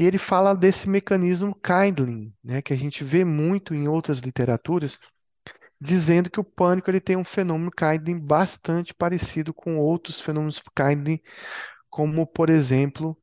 E 0.00 0.04
ele 0.04 0.18
fala 0.18 0.56
desse 0.56 0.88
mecanismo 0.88 1.54
Kindling, 1.54 2.34
né, 2.42 2.60
que 2.62 2.72
a 2.72 2.76
gente 2.76 3.04
vê 3.04 3.24
muito 3.24 3.74
em 3.74 3.86
outras 3.86 4.18
literaturas, 4.18 4.98
dizendo 5.80 6.30
que 6.30 6.40
o 6.40 6.44
pânico 6.44 6.90
ele 6.90 7.00
tem 7.00 7.16
um 7.16 7.24
fenômeno 7.24 7.70
Kindling 7.70 8.18
bastante 8.20 8.94
parecido 8.94 9.54
com 9.54 9.78
outros 9.78 10.20
fenômenos 10.20 10.62
Kindling, 10.76 11.20
como, 11.90 12.26
por 12.26 12.50
exemplo, 12.50 13.16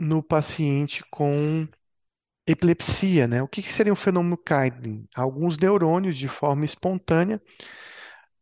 no 0.00 0.22
paciente 0.22 1.04
com 1.10 1.66
epilepsia, 2.46 3.28
né? 3.28 3.42
O 3.42 3.48
que 3.48 3.62
que 3.62 3.72
seria 3.72 3.92
um 3.92 3.96
fenômeno 3.96 4.38
Kindling? 4.38 5.06
Alguns 5.16 5.58
neurônios, 5.58 6.16
de 6.16 6.28
forma 6.28 6.64
espontânea, 6.66 7.42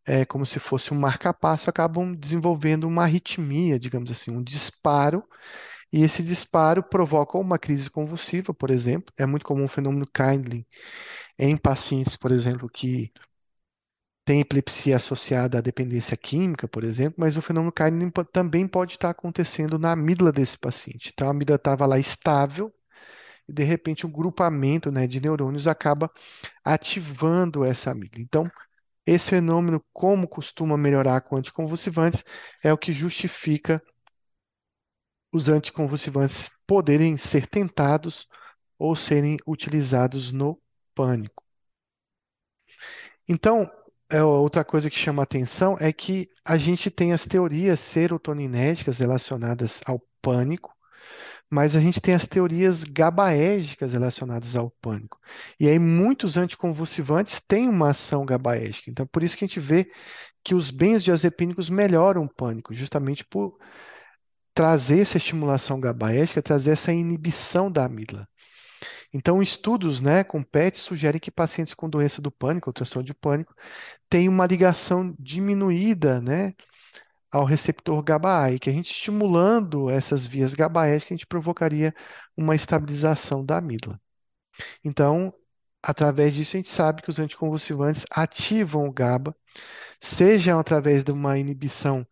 é 0.04 0.24
como 0.24 0.46
se 0.46 0.58
fosse 0.60 0.92
um 0.94 0.98
marca-passo, 0.98 1.68
acabam 1.68 2.14
desenvolvendo 2.14 2.84
uma 2.84 3.02
arritmia, 3.04 3.78
digamos 3.78 4.10
assim, 4.10 4.30
um 4.30 4.42
disparo 4.42 5.22
E 5.92 6.02
esse 6.02 6.22
disparo 6.22 6.82
provoca 6.82 7.38
uma 7.38 7.58
crise 7.58 7.88
convulsiva, 7.90 8.52
por 8.54 8.70
exemplo. 8.70 9.12
É 9.16 9.26
muito 9.26 9.44
comum 9.46 9.64
o 9.64 9.68
fenômeno 9.68 10.06
Kindling 10.06 10.66
em 11.38 11.56
pacientes, 11.56 12.16
por 12.16 12.32
exemplo, 12.32 12.68
que 12.68 13.12
têm 14.24 14.40
epilepsia 14.40 14.96
associada 14.96 15.58
à 15.58 15.60
dependência 15.60 16.16
química, 16.16 16.66
por 16.66 16.82
exemplo, 16.84 17.14
mas 17.18 17.36
o 17.36 17.42
fenômeno 17.42 17.72
Kindling 17.72 18.10
também 18.32 18.66
pode 18.66 18.92
estar 18.94 19.10
acontecendo 19.10 19.78
na 19.78 19.92
amígdala 19.92 20.32
desse 20.32 20.58
paciente. 20.58 21.10
Então, 21.14 21.28
a 21.28 21.30
amígdala 21.30 21.56
estava 21.56 21.86
lá 21.86 21.98
estável 21.98 22.72
e, 23.48 23.52
de 23.52 23.64
repente, 23.64 24.06
um 24.06 24.10
grupamento, 24.10 24.90
né, 24.92 25.06
de 25.06 25.20
neurônios 25.20 25.66
acaba 25.66 26.10
ativando 26.64 27.64
essa 27.64 27.92
amígdala. 27.92 28.22
Então, 28.22 28.50
esse 29.06 29.30
fenômeno, 29.30 29.84
como 29.92 30.28
costuma 30.28 30.76
melhorar 30.76 31.20
com 31.22 31.36
anticonvulsivantes, 31.36 32.24
é 32.62 32.72
o 32.72 32.78
que 32.78 32.92
justifica 32.92 33.82
os 35.36 35.48
anticonvulsivantes 35.48 36.50
poderem 36.66 37.16
ser 37.16 37.46
tentados 37.46 38.26
ou 38.78 38.96
serem 38.96 39.36
utilizados 39.46 40.32
no 40.32 40.60
pânico. 40.94 41.42
Então, 43.28 43.70
é, 44.10 44.22
outra 44.22 44.64
coisa 44.64 44.88
que 44.88 44.96
chama 44.96 45.22
atenção 45.22 45.76
é 45.80 45.92
que 45.92 46.28
a 46.44 46.56
gente 46.56 46.90
tem 46.90 47.12
as 47.12 47.24
teorias 47.24 47.80
serotoninérgicas 47.80 48.98
relacionadas 48.98 49.80
ao 49.84 50.00
pânico, 50.22 50.72
mas 51.50 51.76
a 51.76 51.80
gente 51.80 52.00
tem 52.00 52.14
as 52.14 52.26
teorias 52.26 52.84
GABAérgicas 52.84 53.92
relacionadas 53.92 54.56
ao 54.56 54.70
pânico. 54.80 55.18
E 55.60 55.68
aí 55.68 55.78
muitos 55.78 56.36
anticonvulsivantes 56.36 57.40
têm 57.40 57.68
uma 57.68 57.90
ação 57.90 58.24
GABAérgica. 58.24 58.90
Então, 58.90 59.06
por 59.06 59.22
isso 59.22 59.36
que 59.36 59.44
a 59.44 59.48
gente 59.48 59.60
vê 59.60 59.90
que 60.42 60.54
os 60.54 60.70
benzodiazepínicos 60.70 61.68
melhoram 61.70 62.24
o 62.24 62.28
pânico, 62.32 62.72
justamente 62.74 63.24
por 63.24 63.58
trazer 64.56 65.00
essa 65.02 65.18
estimulação 65.18 65.78
GABAérgica, 65.78 66.42
trazer 66.42 66.70
essa 66.72 66.90
inibição 66.92 67.70
da 67.70 67.84
amígdala. 67.84 68.26
Então, 69.12 69.42
estudos, 69.42 70.00
né, 70.00 70.24
com 70.24 70.42
PET 70.42 70.78
sugerem 70.78 71.20
que 71.20 71.30
pacientes 71.30 71.74
com 71.74 71.90
doença 71.90 72.22
do 72.22 72.30
pânico, 72.32 72.70
ou 72.70 72.72
transtorno 72.72 73.06
de 73.06 73.14
pânico, 73.14 73.54
têm 74.08 74.28
uma 74.30 74.46
ligação 74.46 75.14
diminuída, 75.18 76.22
né, 76.22 76.54
ao 77.30 77.44
receptor 77.44 78.02
GABA-A, 78.02 78.52
e 78.52 78.58
que 78.58 78.70
a 78.70 78.72
gente 78.72 78.90
estimulando 78.90 79.90
essas 79.90 80.26
vias 80.26 80.54
GABAérgicas, 80.54 81.12
a 81.12 81.16
gente 81.16 81.26
provocaria 81.26 81.94
uma 82.36 82.54
estabilização 82.54 83.44
da 83.44 83.58
amígdala. 83.58 84.00
Então, 84.84 85.34
através 85.82 86.34
disso, 86.34 86.56
a 86.56 86.60
gente 86.60 86.70
sabe 86.70 87.02
que 87.02 87.10
os 87.10 87.18
anticonvulsivantes 87.18 88.04
ativam 88.10 88.86
o 88.88 88.92
GABA, 88.92 89.36
seja 90.00 90.58
através 90.58 91.04
de 91.04 91.12
uma 91.12 91.38
inibição 91.38 92.06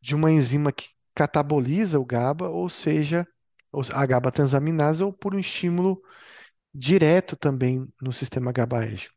de 0.00 0.14
uma 0.14 0.32
enzima 0.32 0.72
que 0.72 0.88
cataboliza 1.14 1.98
o 1.98 2.04
GABA, 2.04 2.48
ou 2.48 2.68
seja, 2.68 3.26
a 3.92 4.06
GABA 4.06 4.30
transaminase, 4.32 5.02
ou 5.02 5.12
por 5.12 5.34
um 5.34 5.38
estímulo 5.38 6.02
direto 6.74 7.36
também 7.36 7.88
no 8.00 8.12
sistema 8.12 8.52
GABAérgico. 8.52 9.14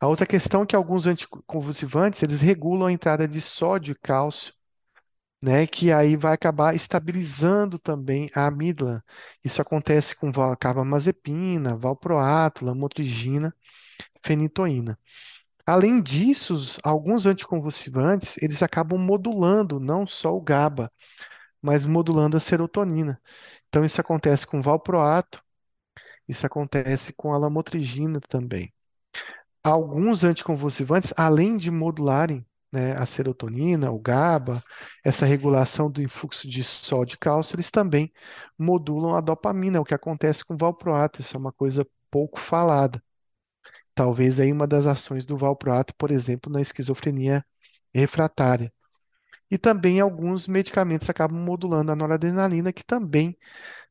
A 0.00 0.06
outra 0.08 0.26
questão 0.26 0.62
é 0.62 0.66
que 0.66 0.76
alguns 0.76 1.06
anticonvulsivantes, 1.06 2.22
eles 2.22 2.40
regulam 2.40 2.88
a 2.88 2.92
entrada 2.92 3.28
de 3.28 3.40
sódio 3.40 3.92
e 3.92 3.94
cálcio, 3.96 4.52
né, 5.40 5.66
que 5.66 5.92
aí 5.92 6.16
vai 6.16 6.34
acabar 6.34 6.74
estabilizando 6.74 7.78
também 7.78 8.28
a 8.34 8.46
amígdala. 8.46 9.04
Isso 9.44 9.62
acontece 9.62 10.16
com 10.16 10.32
carbamazepina, 10.58 11.76
valproato, 11.76 12.64
lamotrigina, 12.64 13.54
fenitoína. 14.24 14.98
Além 15.68 16.00
disso, 16.02 16.54
alguns 16.82 17.26
anticonvulsivantes, 17.26 18.36
eles 18.42 18.62
acabam 18.62 18.98
modulando 18.98 19.78
não 19.78 20.06
só 20.06 20.34
o 20.34 20.40
GABA, 20.40 20.90
mas 21.60 21.86
modulando 21.86 22.36
a 22.38 22.40
serotonina. 22.40 23.20
Então, 23.68 23.84
isso 23.84 24.00
acontece 24.00 24.46
com 24.46 24.62
valproato, 24.62 25.42
isso 26.28 26.46
acontece 26.46 27.12
com 27.12 27.34
a 27.34 27.38
lamotrigina 27.38 28.20
também. 28.28 28.72
Alguns 29.62 30.24
anticonvulsivantes, 30.24 31.12
além 31.16 31.56
de 31.58 31.70
modularem, 31.70 32.46
né, 32.72 32.96
a 32.96 33.06
serotonina, 33.06 33.90
o 33.90 33.98
GABA, 33.98 34.62
essa 35.04 35.26
regulação 35.26 35.90
do 35.90 36.02
influxo 36.02 36.48
de 36.48 36.64
sódio 36.64 37.16
e 37.16 37.18
cálcio, 37.18 37.56
eles 37.56 37.70
também 37.70 38.12
modulam 38.58 39.14
a 39.14 39.20
dopamina, 39.20 39.80
o 39.80 39.84
que 39.84 39.94
acontece 39.94 40.44
com 40.44 40.56
valproato. 40.56 41.20
Isso 41.20 41.36
é 41.36 41.40
uma 41.40 41.52
coisa 41.52 41.86
pouco 42.10 42.40
falada. 42.40 43.02
Talvez 43.98 44.38
aí 44.38 44.52
uma 44.52 44.64
das 44.64 44.86
ações 44.86 45.24
do 45.24 45.36
valproato, 45.36 45.92
por 45.96 46.12
exemplo, 46.12 46.52
na 46.52 46.60
esquizofrenia 46.60 47.44
refratária. 47.92 48.72
E 49.50 49.58
também 49.58 49.98
alguns 49.98 50.46
medicamentos 50.46 51.10
acabam 51.10 51.40
modulando 51.40 51.90
a 51.90 51.96
noradrenalina, 51.96 52.72
que 52.72 52.84
também 52.84 53.36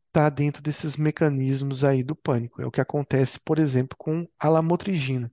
está 0.08 0.30
dentro 0.30 0.64
desses 0.64 0.96
mecanismos 0.96 1.84
aí 1.84 2.04
do 2.06 2.16
pânico. 2.16 2.62
É 2.62 2.66
o 2.66 2.72
que 2.72 2.80
acontece, 2.80 3.38
por 3.42 3.60
exemplo, 3.60 3.98
com 3.98 4.26
a 4.40 4.48
lamotrigina. 4.48 5.30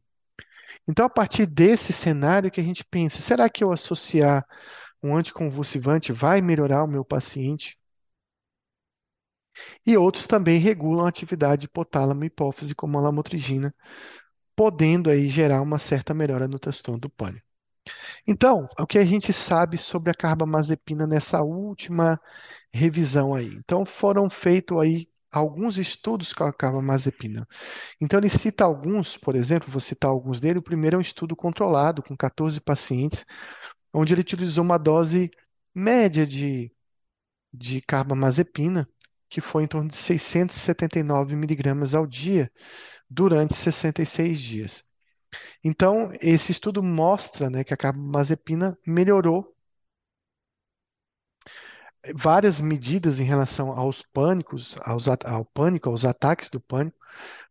Então, 0.88 1.06
a 1.06 1.10
partir 1.10 1.46
desse 1.46 1.92
cenário 1.92 2.50
que 2.50 2.60
a 2.60 2.64
gente 2.64 2.84
pensa, 2.84 3.22
será 3.22 3.48
que 3.48 3.62
eu 3.62 3.70
associar 3.72 4.44
um 5.02 5.16
anticonvulsivante 5.16 6.12
vai 6.12 6.42
melhorar 6.42 6.82
o 6.82 6.88
meu 6.88 7.04
paciente? 7.04 7.78
E 9.86 9.96
outros 9.96 10.26
também 10.26 10.58
regulam 10.58 11.06
a 11.06 11.08
atividade 11.08 11.66
hipotálamo 11.66 12.24
e 12.24 12.26
hipófise, 12.26 12.74
como 12.74 12.98
a 12.98 13.00
lamotrigina, 13.00 13.74
podendo 14.56 15.10
aí 15.10 15.28
gerar 15.28 15.62
uma 15.62 15.78
certa 15.78 16.14
melhora 16.14 16.48
no 16.48 16.58
transtorno 16.58 17.00
do 17.00 17.10
pânico. 17.10 17.44
Então, 18.26 18.68
o 18.78 18.86
que 18.86 18.98
a 18.98 19.04
gente 19.04 19.32
sabe 19.32 19.76
sobre 19.78 20.10
a 20.10 20.14
carbamazepina 20.14 21.06
nessa 21.06 21.42
última 21.42 22.20
revisão 22.72 23.34
aí? 23.34 23.48
Então, 23.56 23.84
foram 23.84 24.28
feitos 24.30 24.78
aí 24.78 25.08
alguns 25.30 25.78
estudos 25.78 26.32
com 26.32 26.44
a 26.44 26.52
carbamazepina. 26.52 27.46
Então, 28.00 28.18
ele 28.18 28.30
cita 28.30 28.64
alguns, 28.64 29.16
por 29.16 29.34
exemplo, 29.34 29.70
vou 29.70 29.80
citar 29.80 30.10
alguns 30.10 30.40
dele. 30.40 30.58
O 30.58 30.62
primeiro 30.62 30.96
é 30.96 30.98
um 30.98 31.02
estudo 31.02 31.36
controlado 31.36 32.02
com 32.02 32.16
14 32.16 32.60
pacientes, 32.60 33.24
onde 33.92 34.14
ele 34.14 34.20
utilizou 34.22 34.64
uma 34.64 34.78
dose 34.78 35.30
média 35.74 36.26
de, 36.26 36.72
de 37.52 37.80
carbamazepina, 37.82 38.88
que 39.28 39.40
foi 39.40 39.64
em 39.64 39.66
torno 39.68 39.90
de 39.90 39.96
679 39.96 41.36
miligramas 41.36 41.94
ao 41.94 42.06
dia, 42.06 42.50
durante 43.14 43.54
66 43.54 44.40
dias. 44.40 44.84
Então, 45.64 46.12
esse 46.20 46.52
estudo 46.52 46.82
mostra, 46.82 47.50
né, 47.50 47.64
que 47.64 47.74
a 47.74 47.76
carbamazepina 47.76 48.78
melhorou 48.86 49.54
várias 52.14 52.60
medidas 52.60 53.18
em 53.18 53.24
relação 53.24 53.70
aos 53.70 54.02
pânicos, 54.02 54.76
aos, 54.82 55.06
ao 55.08 55.44
pânico, 55.44 55.88
aos 55.88 56.04
ataques 56.04 56.48
do 56.50 56.60
pânico, 56.60 56.98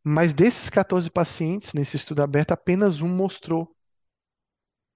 mas 0.03 0.34
desses 0.34 0.70
14 0.70 1.09
pacientes, 1.09 1.74
nesse 1.74 1.97
estudo 1.97 2.22
aberto, 2.22 2.51
apenas 2.51 3.01
um 3.01 3.07
mostrou 3.07 3.76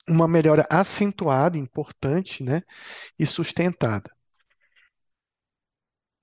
uma 0.09 0.27
melhora 0.27 0.65
acentuada, 0.69 1.57
importante, 1.57 2.43
né, 2.43 2.63
e 3.19 3.25
sustentada. 3.25 4.16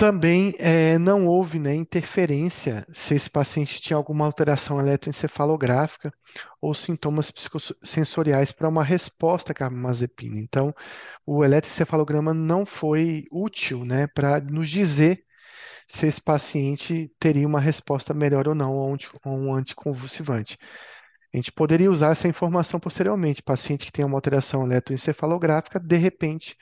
Também 0.05 0.55
eh, 0.59 0.99
não 0.99 1.27
houve, 1.27 1.59
né, 1.59 1.75
interferência 1.75 2.87
se 2.93 3.15
esse 3.15 3.31
paciente 3.31 3.81
tinha 3.81 3.97
alguma 3.97 4.27
alteração 4.27 4.79
eletroencefalográfica 4.79 6.13
ou 6.61 6.75
sintomas 6.75 7.31
psicossensoriais 7.31 8.53
para 8.53 8.69
uma 8.69 8.85
resposta 8.85 9.53
à 9.53 9.55
carbamazepina. 9.55 10.39
Então, 10.39 10.75
o 11.25 11.43
eletroencefalograma 11.43 12.35
não 12.35 12.67
foi 12.67 13.25
útil, 13.31 13.83
né, 13.83 14.07
para 14.07 14.39
nos 14.41 14.69
dizer 14.69 15.25
se 15.89 16.07
esse 16.07 16.21
paciente 16.21 17.11
teria 17.19 17.47
uma 17.49 17.61
resposta 17.61 18.13
melhor 18.13 18.47
ou 18.47 18.55
não 18.55 18.79
a 18.79 19.31
um 19.31 19.55
anticonvulsivante. 19.55 20.59
A 21.33 21.37
gente 21.39 21.51
poderia 21.53 21.91
usar 21.91 22.13
essa 22.13 22.29
informação 22.29 22.79
posteriormente. 22.79 23.43
Paciente 23.43 23.87
que 23.87 23.93
tem 23.93 24.05
uma 24.05 24.19
alteração 24.19 24.65
eletroencefalográfica, 24.67 25.81
de 25.81 25.97
repente, 25.97 26.57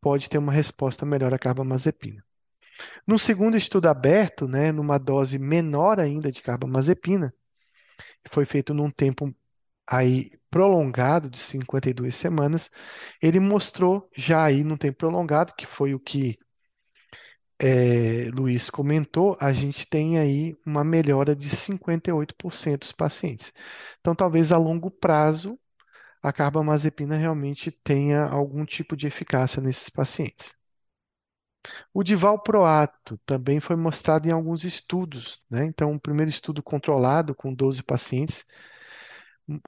pode 0.00 0.28
ter 0.28 0.38
uma 0.38 0.52
resposta 0.52 1.06
melhor 1.06 1.32
à 1.32 1.38
carbamazepina. 1.38 2.22
No 3.06 3.18
segundo 3.18 3.56
estudo 3.56 3.88
aberto, 3.88 4.48
né, 4.48 4.72
numa 4.72 4.98
dose 4.98 5.38
menor 5.38 6.00
ainda 6.00 6.30
de 6.32 6.42
carbamazepina, 6.42 7.34
foi 8.30 8.44
feito 8.44 8.74
num 8.74 8.90
tempo 8.90 9.34
aí 9.86 10.32
prolongado 10.50 11.30
de 11.30 11.38
52 11.38 12.14
semanas, 12.14 12.70
ele 13.22 13.40
mostrou 13.40 14.08
já 14.16 14.44
aí 14.44 14.64
num 14.64 14.76
tempo 14.76 14.98
prolongado, 14.98 15.54
que 15.56 15.66
foi 15.66 15.94
o 15.94 16.00
que 16.00 16.38
é, 17.58 18.28
Luiz 18.34 18.68
comentou, 18.70 19.36
a 19.40 19.52
gente 19.52 19.86
tem 19.86 20.18
aí 20.18 20.56
uma 20.66 20.82
melhora 20.84 21.34
de 21.36 21.48
58% 21.48 22.80
dos 22.80 22.92
pacientes. 22.92 23.52
Então, 24.00 24.14
talvez 24.14 24.50
a 24.52 24.58
longo 24.58 24.90
prazo, 24.90 25.58
a 26.22 26.32
carbamazepina 26.32 27.16
realmente 27.16 27.70
tenha 27.70 28.24
algum 28.26 28.64
tipo 28.64 28.96
de 28.96 29.06
eficácia 29.08 29.62
nesses 29.62 29.90
pacientes. 29.90 30.54
O 31.94 32.02
divalproato 32.02 33.18
também 33.26 33.60
foi 33.60 33.76
mostrado 33.76 34.28
em 34.28 34.32
alguns 34.32 34.64
estudos, 34.64 35.42
né? 35.50 35.64
Então, 35.64 35.94
o 35.94 36.00
primeiro 36.00 36.30
estudo 36.30 36.62
controlado 36.62 37.34
com 37.34 37.54
12 37.54 37.82
pacientes, 37.82 38.44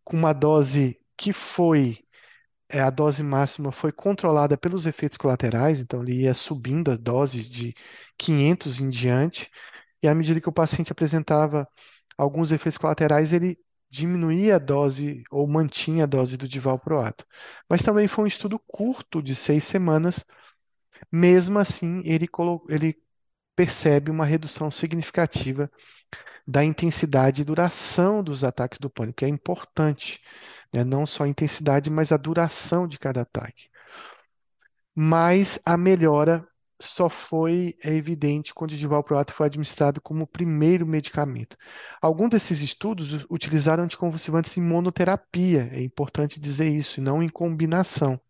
com 0.05 0.16
uma 0.16 0.32
dose 0.32 0.99
que 1.16 1.32
foi 1.32 1.99
é, 2.68 2.80
a 2.80 2.90
dose 2.90 3.22
máxima 3.22 3.72
foi 3.72 3.92
controlada 3.92 4.57
pelos 4.59 4.86
efeitos 4.86 5.18
colaterais, 5.18 5.80
então 5.80 6.03
ele 6.03 6.22
ia 6.22 6.34
subindo 6.34 6.90
a 6.92 6.97
dose 6.97 7.45
de 7.49 7.74
500 8.18 8.80
em 8.80 8.90
diante, 8.90 9.51
e 10.03 10.09
à 10.09 10.14
medida 10.14 10.40
que 10.40 10.49
o 10.49 10.53
paciente 10.53 10.92
apresentava 10.92 11.68
alguns 12.18 12.53
efeitos 12.53 12.78
colaterais, 12.78 13.32
ele 13.32 13.59
diminuía 13.90 14.57
a 14.57 14.59
dose 14.59 15.24
ou 15.30 15.47
mantinha 15.49 16.05
a 16.05 16.07
dose 16.07 16.36
do 16.36 16.49
divalproato. 16.49 17.26
Mas 17.68 17.82
também 17.82 18.09
foi 18.09 18.24
um 18.24 18.26
estudo 18.28 18.59
curto 18.61 19.22
de 19.22 19.34
seis 19.34 19.64
semanas, 19.64 20.24
mesmo 21.11 21.59
assim, 21.59 22.02
ele, 22.05 22.28
ele 22.68 22.96
percebe 23.57 24.11
uma 24.11 24.24
redução 24.26 24.70
significativa 24.70 25.70
da 26.46 26.64
intensidade 26.64 27.42
e 27.42 27.44
duração 27.44 28.22
dos 28.22 28.44
ataques 28.44 28.78
do 28.78 28.90
pânico, 28.90 29.18
que 29.18 29.24
é 29.24 29.28
importante, 29.28 30.20
né? 30.72 30.84
Não 30.84 31.07
só 31.07 31.24
a 31.24 31.28
intensidade, 31.28 31.90
mas 31.90 32.12
a 32.12 32.16
duração 32.16 32.86
de 32.86 32.98
cada 32.98 33.22
ataque. 33.22 33.68
Mas 34.94 35.59
a 35.64 35.76
melhora 35.76 36.46
só 36.80 37.09
foi 37.09 37.76
evidente 37.82 38.52
quando 38.55 38.72
o 38.72 38.76
divalproato 38.76 39.32
foi 39.32 39.46
administrado 39.46 40.00
como 40.00 40.26
primeiro 40.26 40.86
medicamento. 40.86 41.57
Alguns 42.00 42.30
desses 42.30 42.61
estudos 42.61 43.24
utilizaram 43.30 43.84
anticonvulsivantes 43.84 44.57
em 44.57 44.62
monoterapia, 44.62 45.68
é 45.72 45.82
importante 45.82 46.40
dizer 46.40 46.68
isso, 46.68 47.00
e 47.00 47.02
não 47.02 47.22
em 47.22 47.28
combinação. 47.28 48.20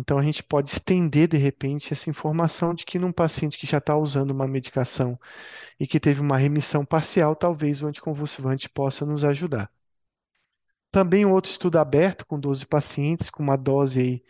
Então, 0.00 0.18
a 0.18 0.22
gente 0.22 0.42
pode 0.42 0.70
estender, 0.70 1.28
de 1.28 1.36
repente, 1.36 1.92
essa 1.92 2.08
informação 2.08 2.74
de 2.74 2.86
que 2.86 2.98
num 2.98 3.12
paciente 3.12 3.58
que 3.58 3.66
já 3.66 3.76
está 3.78 3.94
usando 3.96 4.30
uma 4.30 4.48
medicação 4.48 5.20
e 5.78 5.86
que 5.86 6.00
teve 6.00 6.20
uma 6.22 6.38
remissão 6.38 6.86
parcial, 6.86 7.36
talvez 7.36 7.82
o 7.82 7.86
anticonvulsivante 7.86 8.68
possa 8.70 9.04
nos 9.04 9.24
ajudar. 9.24 9.70
Também 10.90 11.26
um 11.26 11.32
outro 11.32 11.50
estudo 11.50 11.78
aberto 11.78 12.24
com 12.26 12.40
12 12.40 12.64
pacientes, 12.66 13.28
com 13.28 13.42
uma 13.42 13.56
dose 13.56 14.00
aí 14.00 14.24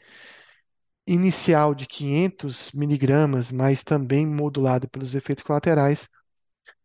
inicial 1.06 1.72
de 1.72 1.86
500 1.86 2.72
miligramas, 2.72 3.52
mas 3.52 3.82
também 3.84 4.26
modulada 4.26 4.88
pelos 4.88 5.14
efeitos 5.14 5.44
colaterais. 5.44 6.08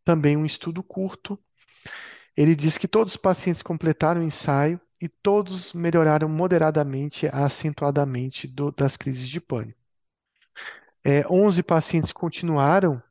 Também 0.03 0.37
um 0.37 0.45
estudo 0.45 0.83
curto. 0.83 1.39
Ele 2.37 2.55
diz 2.55 2.77
que 2.77 2.87
todos 2.87 3.15
os 3.15 3.17
pacientes 3.17 3.63
completaram 3.63 4.21
o 4.21 4.25
ensaio 4.25 4.79
e 5.01 5.07
todos 5.09 5.73
melhoraram 5.73 6.29
moderadamente 6.29 7.27
a 7.27 7.45
acentuadamente 7.45 8.47
do, 8.47 8.71
das 8.71 8.97
crises 8.97 9.27
de 9.29 9.41
pânico. 9.41 9.79
É, 11.03 11.25
11 11.29 11.61
pacientes 11.63 12.11
continuaram 12.11 13.01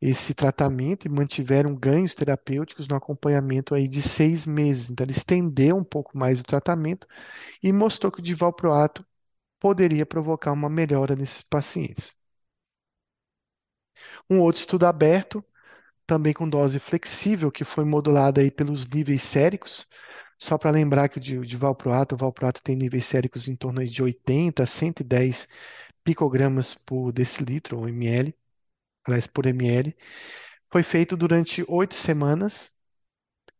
esse 0.00 0.34
tratamento 0.34 1.06
e 1.06 1.10
mantiveram 1.10 1.74
ganhos 1.74 2.14
terapêuticos 2.14 2.88
no 2.88 2.96
acompanhamento 2.96 3.74
aí 3.74 3.88
de 3.88 4.02
seis 4.02 4.46
meses. 4.46 4.90
Então, 4.90 5.04
ele 5.04 5.12
estendeu 5.12 5.76
um 5.76 5.84
pouco 5.84 6.16
mais 6.18 6.40
o 6.40 6.44
tratamento 6.44 7.06
e 7.62 7.72
mostrou 7.72 8.12
que 8.12 8.20
o 8.20 8.22
divalproato 8.22 9.06
poderia 9.60 10.06
provocar 10.06 10.52
uma 10.52 10.70
melhora 10.70 11.16
nesses 11.16 11.42
pacientes. 11.42 12.14
Um 14.28 14.40
outro 14.40 14.60
estudo 14.60 14.86
aberto, 14.86 15.44
também 16.06 16.32
com 16.34 16.48
dose 16.48 16.78
flexível, 16.80 17.50
que 17.52 17.64
foi 17.64 17.84
modulada 17.84 18.40
aí 18.40 18.50
pelos 18.50 18.86
níveis 18.88 19.24
séricos, 19.24 19.88
só 20.40 20.58
para 20.58 20.70
lembrar 20.72 21.08
que 21.08 21.18
o 21.18 21.46
divalproato, 21.46 22.14
o 22.14 22.18
valproato 22.18 22.62
tem 22.62 22.76
níveis 22.76 23.06
séricos 23.06 23.48
em 23.48 23.56
torno 23.56 23.86
de 23.86 24.02
80 24.02 24.64
a 24.64 24.66
110 24.66 25.48
picogramas 26.04 26.74
por 26.74 27.12
decilitro 27.12 27.78
ou 27.78 27.88
ml, 27.88 28.34
aliás, 29.06 29.26
por 29.26 29.46
ml. 29.46 29.96
Foi 30.70 30.82
feito 30.82 31.16
durante 31.16 31.64
oito 31.68 31.94
semanas 31.96 32.72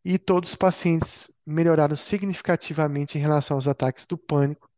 e 0.05 0.19
todos 0.19 0.51
os 0.51 0.57
pacientes 0.57 1.31
melhoraram 1.47 1.97
significativamente 1.97 3.19
em 3.19 3.21
relação 3.23 3.57
aos 3.57 3.69
ataques 3.69 4.07
do 4.07 4.19
pânico. 4.19 4.71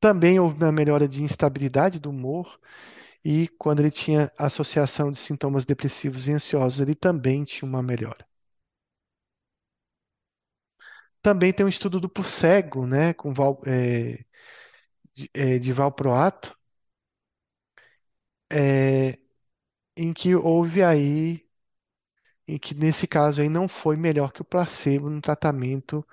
Também 0.00 0.40
houve 0.40 0.56
uma 0.56 0.72
melhora 0.72 1.06
de 1.08 1.22
instabilidade 1.22 1.98
do 2.00 2.10
humor 2.10 2.58
e 3.24 3.48
quando 3.58 3.80
ele 3.80 3.90
tinha 3.90 4.32
associação 4.38 5.12
de 5.12 5.18
sintomas 5.18 5.64
depressivos 5.66 6.28
e 6.28 6.32
ansiosos, 6.32 6.80
ele 6.80 6.94
também 6.94 7.44
tinha 7.44 7.68
uma 7.68 7.82
melhora. 7.82 8.26
Também 11.26 11.52
tem 11.52 11.66
um 11.66 11.68
estudo 11.68 11.98
duplo 12.00 12.22
cego, 12.22 12.86
né, 12.86 13.12
com 13.12 13.34
val, 13.34 13.60
é, 13.66 14.24
de, 15.14 15.30
é, 15.34 15.58
de 15.58 15.72
valproato, 15.72 16.56
é, 18.52 19.18
em 19.96 20.12
que 20.14 20.34
houve 20.36 20.82
aí, 20.84 21.44
em 22.48 22.58
que 22.58 22.74
nesse 22.74 23.06
caso 23.06 23.40
aí 23.40 23.48
não 23.48 23.68
foi 23.68 23.96
melhor 23.96 24.32
que 24.32 24.42
o 24.42 24.44
placebo 24.44 25.10
no 25.10 25.20
tratamento 25.20 26.06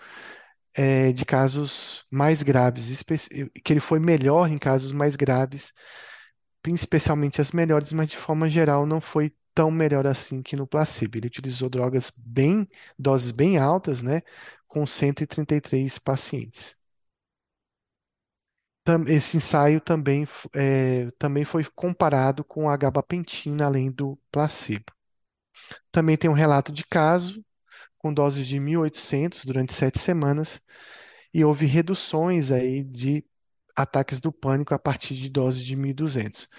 é, 0.76 1.11
de 1.11 1.26
casos 1.26 2.05
mais 2.11 2.43
graves, 2.43 3.03
que 3.64 3.74
ele 3.74 3.80
foi 3.80 3.99
melhor 3.99 4.49
em 4.51 4.57
casos 4.57 4.91
mais 4.91 5.16
graves, 5.16 5.74
especialmente 6.68 7.41
as 7.41 7.51
melhores, 7.51 7.93
mas 7.93 8.09
de 8.09 8.18
forma 8.18 8.49
geral 8.49 8.86
não 8.86 9.01
foi 9.01 9.34
tão 9.53 9.70
melhor 9.72 10.07
assim 10.07 10.41
que 10.41 10.55
no 10.55 10.68
placebo. 10.68 11.18
Ele 11.18 11.28
utilizou 11.28 11.70
drogas 11.70 12.11
bem, 12.18 12.68
doses 12.97 13.32
bem 13.32 13.57
altas, 13.57 14.01
né, 14.01 14.22
com 14.74 14.88
133 14.88 16.00
pacientes. 16.00 16.76
Esse 19.08 19.38
ensaio 19.38 19.80
também, 19.82 20.28
é, 20.54 21.10
também 21.20 21.44
foi 21.46 21.64
comparado 21.76 22.44
com 22.44 22.70
a 22.70 22.76
gabapentina, 22.78 23.66
além 23.66 23.92
do 23.92 24.18
placebo. 24.32 24.86
Também 25.92 26.18
tem 26.18 26.30
um 26.30 26.34
relato 26.34 26.72
de 26.72 26.84
caso 26.86 27.44
com 28.00 28.14
doses 28.14 28.48
de 28.48 28.60
1.800 28.60 29.46
durante 29.46 29.74
sete 29.74 30.00
semanas 30.00 30.62
e 31.34 31.46
houve 31.46 31.66
reduções 31.68 32.52
aí 32.52 32.84
de 32.84 33.26
ataques 33.76 34.20
do 34.22 34.32
pânico 34.34 34.74
a 34.76 34.80
partir 34.80 35.16
de 35.16 35.30
doses 35.30 35.66
de 35.66 35.76
1.200. 35.78 36.50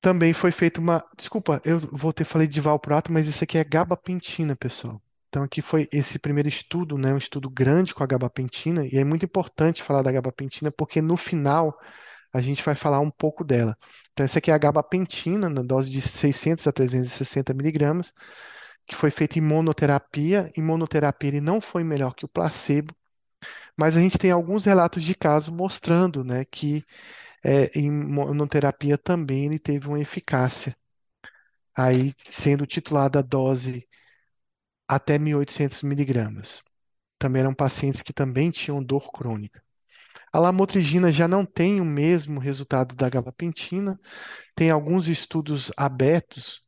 Também 0.00 0.32
foi 0.32 0.50
feita 0.52 0.80
uma. 0.80 1.04
Desculpa, 1.16 1.60
eu 1.64 1.78
vou 1.78 2.10
ter 2.12 2.24
falei 2.24 2.46
de 2.46 2.60
valproato, 2.62 3.12
mas 3.12 3.26
isso 3.28 3.44
aqui 3.44 3.58
é 3.58 3.64
gabapentina, 3.64 4.56
pessoal. 4.56 5.02
Então 5.28 5.42
aqui 5.42 5.60
foi 5.62 5.88
esse 5.92 6.18
primeiro 6.18 6.48
estudo, 6.48 6.96
né, 6.98 7.12
um 7.12 7.18
estudo 7.18 7.50
grande 7.50 7.94
com 7.94 8.02
a 8.02 8.06
gabapentina, 8.06 8.86
e 8.86 8.96
é 8.96 9.04
muito 9.04 9.24
importante 9.24 9.82
falar 9.82 10.02
da 10.02 10.12
gabapentina 10.12 10.70
porque 10.72 11.02
no 11.02 11.16
final 11.16 11.78
a 12.32 12.40
gente 12.40 12.62
vai 12.62 12.74
falar 12.74 13.00
um 13.00 13.10
pouco 13.10 13.44
dela. 13.44 13.76
Então 14.12 14.24
essa 14.24 14.38
aqui 14.38 14.50
é 14.50 14.54
a 14.54 14.58
gabapentina, 14.58 15.48
na 15.50 15.62
dose 15.62 15.90
de 15.90 16.00
600 16.02 16.66
a 16.66 16.72
360 16.72 17.54
miligramas, 17.54 18.12
que 18.86 18.94
foi 18.96 19.10
feita 19.10 19.38
em 19.38 19.42
monoterapia. 19.42 20.50
Em 20.56 20.62
monoterapia 20.62 21.28
ele 21.30 21.40
não 21.40 21.60
foi 21.60 21.84
melhor 21.84 22.14
que 22.14 22.24
o 22.24 22.28
placebo, 22.28 22.94
mas 23.76 23.96
a 23.96 24.00
gente 24.00 24.18
tem 24.18 24.30
alguns 24.30 24.64
relatos 24.64 25.04
de 25.04 25.14
casos 25.14 25.50
mostrando, 25.50 26.24
né, 26.24 26.44
que 26.44 26.84
é, 27.44 27.78
em 27.78 27.90
monoterapia 27.90 28.98
também 28.98 29.46
ele 29.46 29.58
teve 29.58 29.88
uma 29.88 30.00
eficácia, 30.00 30.76
aí 31.76 32.14
sendo 32.28 32.66
titulada 32.66 33.18
a 33.20 33.22
dose 33.22 33.86
até 34.88 35.18
1.800 35.18 35.82
miligramas. 35.82 36.62
Também 37.18 37.40
eram 37.40 37.54
pacientes 37.54 38.02
que 38.02 38.12
também 38.12 38.50
tinham 38.50 38.82
dor 38.82 39.10
crônica. 39.12 39.62
A 40.32 40.38
lamotrigina 40.38 41.12
já 41.12 41.28
não 41.28 41.44
tem 41.46 41.80
o 41.80 41.84
mesmo 41.84 42.40
resultado 42.40 42.94
da 42.94 43.08
gabapentina, 43.08 43.98
tem 44.54 44.70
alguns 44.70 45.08
estudos 45.08 45.72
abertos 45.76 46.66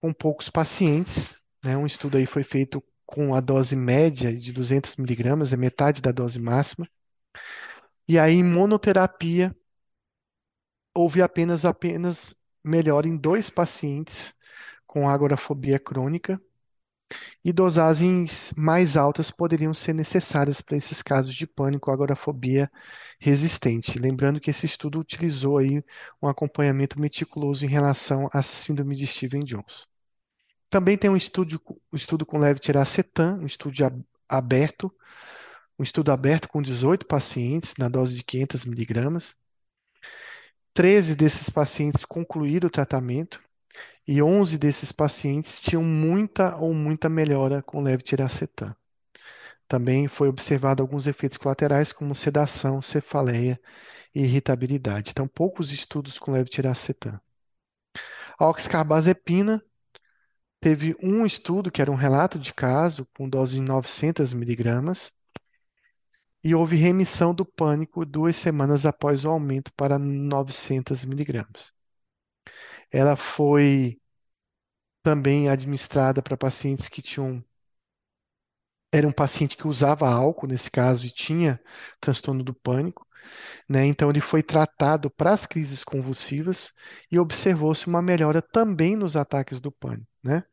com 0.00 0.12
poucos 0.12 0.50
pacientes, 0.50 1.36
né? 1.64 1.76
Um 1.76 1.86
estudo 1.86 2.16
aí 2.18 2.26
foi 2.26 2.42
feito 2.42 2.82
com 3.06 3.34
a 3.34 3.40
dose 3.40 3.74
média 3.76 4.34
de 4.34 4.52
200 4.52 4.96
miligramas, 4.96 5.52
é 5.52 5.56
metade 5.56 6.02
da 6.02 6.12
dose 6.12 6.38
máxima. 6.38 6.86
E 8.08 8.16
aí, 8.18 8.34
em 8.34 8.44
monoterapia, 8.44 9.54
houve 10.94 11.22
apenas 11.22 11.64
apenas 11.64 12.34
melhora 12.64 13.08
em 13.08 13.16
dois 13.16 13.50
pacientes 13.50 14.32
com 14.92 15.08
agorafobia 15.08 15.78
crônica 15.78 16.38
e 17.44 17.52
dosagens 17.52 18.52
mais 18.56 18.96
altas 18.96 19.30
poderiam 19.30 19.72
ser 19.74 19.92
necessárias 19.92 20.60
para 20.60 20.76
esses 20.76 21.02
casos 21.02 21.34
de 21.34 21.46
pânico 21.46 21.90
agorafobia 21.90 22.70
resistente. 23.18 23.98
Lembrando 23.98 24.40
que 24.40 24.50
esse 24.50 24.66
estudo 24.66 25.00
utilizou 25.00 25.58
aí 25.58 25.82
um 26.20 26.28
acompanhamento 26.28 27.00
meticuloso 27.00 27.64
em 27.64 27.68
relação 27.68 28.28
à 28.32 28.42
síndrome 28.42 28.96
de 28.96 29.06
Stevens-Johnson. 29.06 29.84
Também 30.70 30.98
tem 30.98 31.10
um 31.10 31.16
estudo, 31.16 31.60
um 31.92 31.96
estudo 31.96 32.26
com 32.26 32.38
levetiracetam, 32.38 33.40
um 33.40 33.46
estudo 33.46 33.84
ab- 33.84 34.04
aberto, 34.28 34.92
um 35.78 35.84
estudo 35.84 36.12
aberto 36.12 36.48
com 36.48 36.62
18 36.62 37.06
pacientes 37.06 37.74
na 37.78 37.88
dose 37.88 38.16
de 38.16 38.24
500 38.24 38.64
miligramas. 38.66 39.36
13 40.74 41.16
desses 41.16 41.50
pacientes 41.50 42.04
concluíram 42.04 42.68
o 42.68 42.70
tratamento 42.70 43.42
e 44.06 44.22
11 44.22 44.58
desses 44.58 44.92
pacientes 44.92 45.60
tinham 45.60 45.82
muita 45.82 46.56
ou 46.56 46.74
muita 46.74 47.08
melhora 47.08 47.62
com 47.62 47.82
levetiracetam. 47.82 48.74
Também 49.68 50.08
foi 50.08 50.28
observado 50.28 50.82
alguns 50.82 51.06
efeitos 51.06 51.38
colaterais 51.38 51.92
como 51.92 52.14
sedação, 52.14 52.82
cefaleia 52.82 53.58
e 54.14 54.22
irritabilidade. 54.22 55.10
Então, 55.10 55.26
poucos 55.26 55.72
estudos 55.72 56.18
com 56.18 56.32
levetiracetam. 56.32 57.18
A 58.38 58.48
oxcarbazepina 58.48 59.62
teve 60.60 60.96
um 61.02 61.24
estudo 61.24 61.70
que 61.70 61.80
era 61.80 61.90
um 61.90 61.94
relato 61.94 62.38
de 62.38 62.52
caso 62.52 63.06
com 63.16 63.28
dose 63.28 63.54
de 63.54 63.60
900 63.62 64.32
miligramas 64.32 65.10
e 66.44 66.54
houve 66.54 66.76
remissão 66.76 67.34
do 67.34 67.44
pânico 67.44 68.04
duas 68.04 68.36
semanas 68.36 68.84
após 68.84 69.24
o 69.24 69.30
aumento 69.30 69.72
para 69.74 69.98
900 69.98 71.04
miligramas. 71.04 71.72
Ela 72.92 73.16
foi 73.16 73.98
também 75.02 75.48
administrada 75.48 76.20
para 76.20 76.36
pacientes 76.36 76.88
que 76.88 77.00
tinham. 77.00 77.44
Era 78.94 79.06
um 79.08 79.12
paciente 79.12 79.56
que 79.56 79.66
usava 79.66 80.08
álcool, 80.08 80.46
nesse 80.46 80.70
caso, 80.70 81.06
e 81.06 81.10
tinha 81.10 81.60
transtorno 82.00 82.42
do 82.44 82.54
pânico, 82.54 83.06
né? 83.68 83.86
Então, 83.86 84.10
ele 84.10 84.20
foi 84.20 84.42
tratado 84.42 85.10
para 85.10 85.32
as 85.32 85.46
crises 85.46 85.84
convulsivas 85.84 86.72
e 87.10 87.18
observou-se 87.18 87.86
uma 87.88 88.02
melhora 88.02 88.42
também 88.42 88.96
nos 88.96 89.16
ataques 89.16 89.60
do 89.60 89.72
pânico, 89.72 90.08
né? 90.22 90.44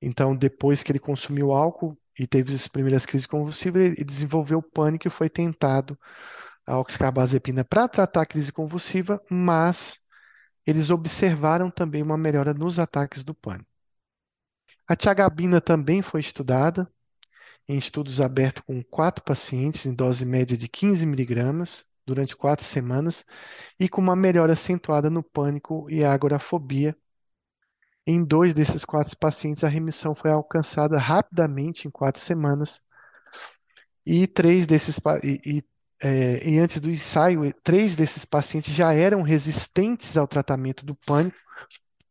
Então, 0.00 0.34
depois 0.36 0.82
que 0.82 0.90
ele 0.92 0.98
consumiu 0.98 1.52
álcool 1.52 1.96
e 2.18 2.26
teve 2.26 2.54
as 2.54 2.66
primeiras 2.68 3.04
crises 3.06 3.26
convulsivas, 3.26 3.82
ele 3.82 4.04
desenvolveu 4.04 4.62
pânico 4.62 5.06
e 5.06 5.10
foi 5.10 5.28
tentado 5.28 5.98
a 6.66 6.78
oxcarbazepina 6.78 7.64
para 7.64 7.88
tratar 7.88 8.22
a 8.22 8.26
crise 8.26 8.52
convulsiva, 8.52 9.22
mas 9.30 9.99
eles 10.70 10.90
observaram 10.90 11.70
também 11.70 12.02
uma 12.02 12.16
melhora 12.18 12.54
nos 12.54 12.78
ataques 12.78 13.24
do 13.24 13.34
pânico. 13.34 13.68
A 14.86 14.94
tiagabina 14.94 15.58
também 15.58 16.02
foi 16.02 16.20
estudada 16.20 16.86
em 17.68 17.78
estudos 17.78 18.20
abertos 18.20 18.62
com 18.66 18.82
quatro 18.84 19.24
pacientes 19.24 19.86
em 19.86 19.94
dose 19.94 20.24
média 20.26 20.56
de 20.56 20.68
15 20.68 21.06
miligramas 21.06 21.86
durante 22.06 22.36
quatro 22.36 22.64
semanas 22.64 23.24
e 23.78 23.88
com 23.88 24.00
uma 24.00 24.16
melhora 24.16 24.54
acentuada 24.54 25.10
no 25.10 25.22
pânico 25.22 25.88
e 25.90 26.04
agorafobia. 26.04 26.96
Em 28.06 28.22
dois 28.22 28.52
desses 28.52 28.84
quatro 28.84 29.16
pacientes, 29.16 29.64
a 29.64 29.68
remissão 29.68 30.14
foi 30.14 30.30
alcançada 30.30 30.98
rapidamente 30.98 31.88
em 31.88 31.90
quatro 31.90 32.20
semanas 32.20 32.82
e 34.04 34.26
três 34.26 34.66
desses 34.66 34.98
e, 35.22 35.58
e, 35.58 35.64
é, 36.02 36.48
e 36.48 36.58
antes 36.58 36.80
do 36.80 36.90
ensaio, 36.90 37.52
três 37.62 37.94
desses 37.96 38.24
pacientes 38.24 38.74
já 38.74 38.92
eram 38.94 39.22
resistentes 39.22 40.16
ao 40.16 40.26
tratamento 40.28 40.84
do 40.84 40.94
pânico 40.94 41.36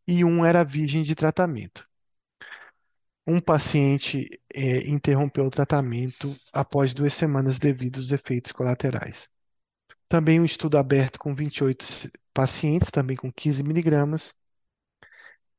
e 0.07 0.25
um 0.25 0.45
era 0.45 0.63
virgem 0.65 1.03
de 1.03 1.15
tratamento. 1.15 1.85
Um 3.25 3.39
paciente 3.39 4.27
é, 4.53 4.87
interrompeu 4.89 5.45
o 5.45 5.49
tratamento 5.51 6.35
após 6.51 6.93
duas 6.93 7.13
semanas 7.13 7.57
devido 7.59 7.97
aos 7.97 8.11
efeitos 8.11 8.51
colaterais. 8.51 9.29
Também 10.09 10.39
um 10.41 10.45
estudo 10.45 10.77
aberto 10.77 11.19
com 11.19 11.35
28 11.35 11.85
s- 11.85 12.11
pacientes, 12.33 12.91
também 12.91 13.17
com 13.17 13.31
15 13.33 13.63
miligramas, 13.63 14.33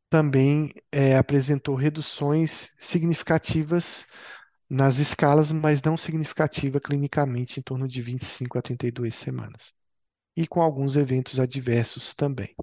também 0.09 0.72
é, 0.91 1.16
apresentou 1.16 1.74
reduções 1.74 2.70
significativas 2.78 4.05
nas 4.71 4.99
escalas, 4.99 5.53
mas 5.53 5.83
não 5.83 5.97
significativa 5.99 6.81
clinicamente, 6.81 7.61
em 7.61 7.64
torno 7.64 7.89
de 7.89 8.03
25 8.03 8.59
a 8.59 8.62
32 8.62 9.14
semanas. 9.16 9.75
E 10.37 10.47
com 10.47 10.62
alguns 10.62 10.97
eventos 10.97 11.41
adversos 11.41 12.14
também. 12.14 12.55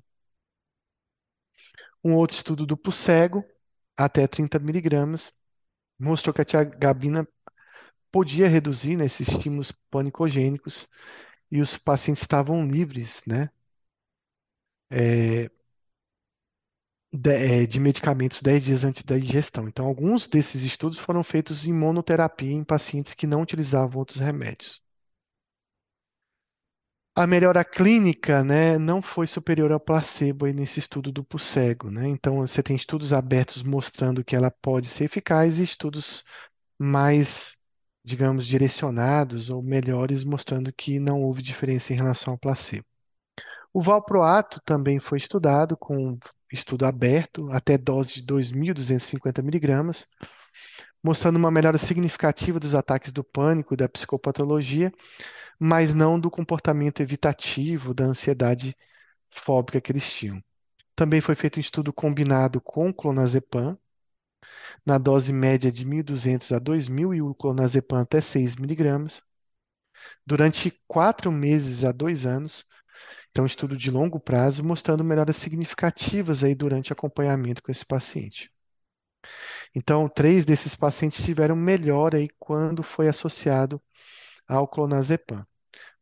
Um 2.03 2.13
outro 2.15 2.35
estudo 2.37 2.65
duplo 2.65 2.91
cego, 2.91 3.43
até 3.95 4.27
30 4.27 4.59
miligramas, 4.59 5.31
mostrou 5.99 6.33
que 6.33 6.41
a 6.41 6.45
tiagabina 6.45 7.27
podia 8.11 8.47
reduzir 8.49 8.97
né, 8.97 9.05
esses 9.05 9.27
estímulos 9.29 9.71
panicogênicos 9.91 10.89
e 11.51 11.61
os 11.61 11.77
pacientes 11.77 12.23
estavam 12.23 12.67
livres, 12.67 13.21
né, 13.27 13.49
é, 14.89 15.49
de, 17.17 17.31
é, 17.31 17.65
de 17.65 17.79
medicamentos 17.79 18.41
10 18.41 18.63
dias 18.63 18.83
antes 18.83 19.03
da 19.03 19.17
ingestão. 19.17 19.67
Então, 19.67 19.85
alguns 19.85 20.27
desses 20.27 20.61
estudos 20.61 20.99
foram 20.99 21.23
feitos 21.23 21.65
em 21.65 21.73
monoterapia 21.73 22.51
em 22.51 22.63
pacientes 22.63 23.13
que 23.13 23.27
não 23.27 23.41
utilizavam 23.41 23.99
outros 23.99 24.19
remédios. 24.19 24.81
A 27.15 27.25
melhora 27.25 27.65
clínica, 27.65 28.43
né, 28.43 28.77
não 28.77 29.01
foi 29.01 29.25
superior 29.25 29.71
ao 29.71 29.79
placebo 29.79 30.45
aí 30.45 30.53
nesse 30.53 30.79
estudo 30.79 31.11
duplo 31.11 31.39
cego, 31.39 31.89
né? 31.89 32.07
Então, 32.07 32.37
você 32.37 32.61
tem 32.61 32.75
estudos 32.75 33.11
abertos 33.11 33.63
mostrando 33.63 34.23
que 34.23 34.35
ela 34.35 34.51
pode 34.51 34.87
ser 34.87 35.05
eficaz 35.05 35.57
e 35.57 35.63
estudos 35.63 36.23
mais, 36.77 37.57
digamos, 38.03 38.45
direcionados 38.45 39.49
ou 39.49 39.63
melhores 39.63 40.23
mostrando 40.23 40.71
que 40.71 40.99
não 40.99 41.23
houve 41.23 41.41
diferença 41.41 41.91
em 41.91 41.95
relação 41.95 42.33
ao 42.33 42.39
placebo. 42.39 42.85
O 43.73 43.81
valproato 43.81 44.61
também 44.65 44.99
foi 44.99 45.17
estudado 45.17 45.77
com 45.77 46.17
estudo 46.51 46.85
aberto 46.85 47.49
até 47.51 47.77
dose 47.77 48.15
de 48.15 48.21
2.250 48.23 49.41
miligramas, 49.41 50.07
mostrando 51.03 51.37
uma 51.37 51.51
melhora 51.51 51.77
significativa 51.77 52.59
dos 52.59 52.75
ataques 52.75 53.11
do 53.11 53.23
pânico 53.23 53.73
e 53.73 53.77
da 53.77 53.89
psicopatologia, 53.89 54.91
mas 55.59 55.93
não 55.93 56.19
do 56.19 56.31
comportamento 56.31 57.01
evitativo, 57.01 57.93
da 57.93 58.05
ansiedade 58.05 58.75
fóbica 59.29 59.81
que 59.81 59.91
eles 59.91 60.11
tinham. 60.13 60.43
Também 60.95 61.21
foi 61.21 61.35
feito 61.35 61.57
um 61.57 61.61
estudo 61.61 61.93
combinado 61.93 62.61
com 62.61 62.93
clonazepam, 62.93 63.77
na 64.85 64.97
dose 64.97 65.31
média 65.31 65.71
de 65.71 65.85
1.200 65.85 66.51
a 66.51 66.57
2.000 66.59 67.13
e 67.13 67.21
o 67.21 67.35
clonazepam 67.35 67.99
até 68.01 68.19
6 68.21 68.55
miligramas, 68.55 69.21
durante 70.25 70.71
quatro 70.87 71.31
meses 71.31 71.83
a 71.83 71.91
dois 71.91 72.25
anos. 72.25 72.65
Então, 73.37 73.45
estudo 73.45 73.77
de 73.77 73.91
longo 73.91 74.19
prazo, 74.19 74.63
mostrando 74.63 75.03
melhoras 75.03 75.37
significativas 75.37 76.43
aí 76.43 76.55
durante 76.55 76.91
acompanhamento 76.91 77.61
com 77.61 77.71
esse 77.71 77.85
paciente. 77.85 78.51
Então, 79.75 80.09
três 80.09 80.43
desses 80.43 80.75
pacientes 80.75 81.23
tiveram 81.23 81.55
melhora 81.55 82.17
aí 82.17 82.29
quando 82.39 82.81
foi 82.81 83.07
associado 83.07 83.79
ao 84.47 84.67
clonazepam. 84.67 85.45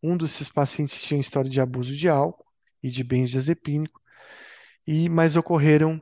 Um 0.04 0.18
desses 0.18 0.50
pacientes 0.50 1.02
tinha 1.02 1.20
história 1.20 1.50
de 1.50 1.62
abuso 1.62 1.96
de 1.96 2.10
álcool 2.10 2.46
e 2.84 2.92
de 2.92 3.04
benzodiazepínico, 3.04 4.02
e 4.88 5.10
mas 5.10 5.36
ocorreram 5.36 6.02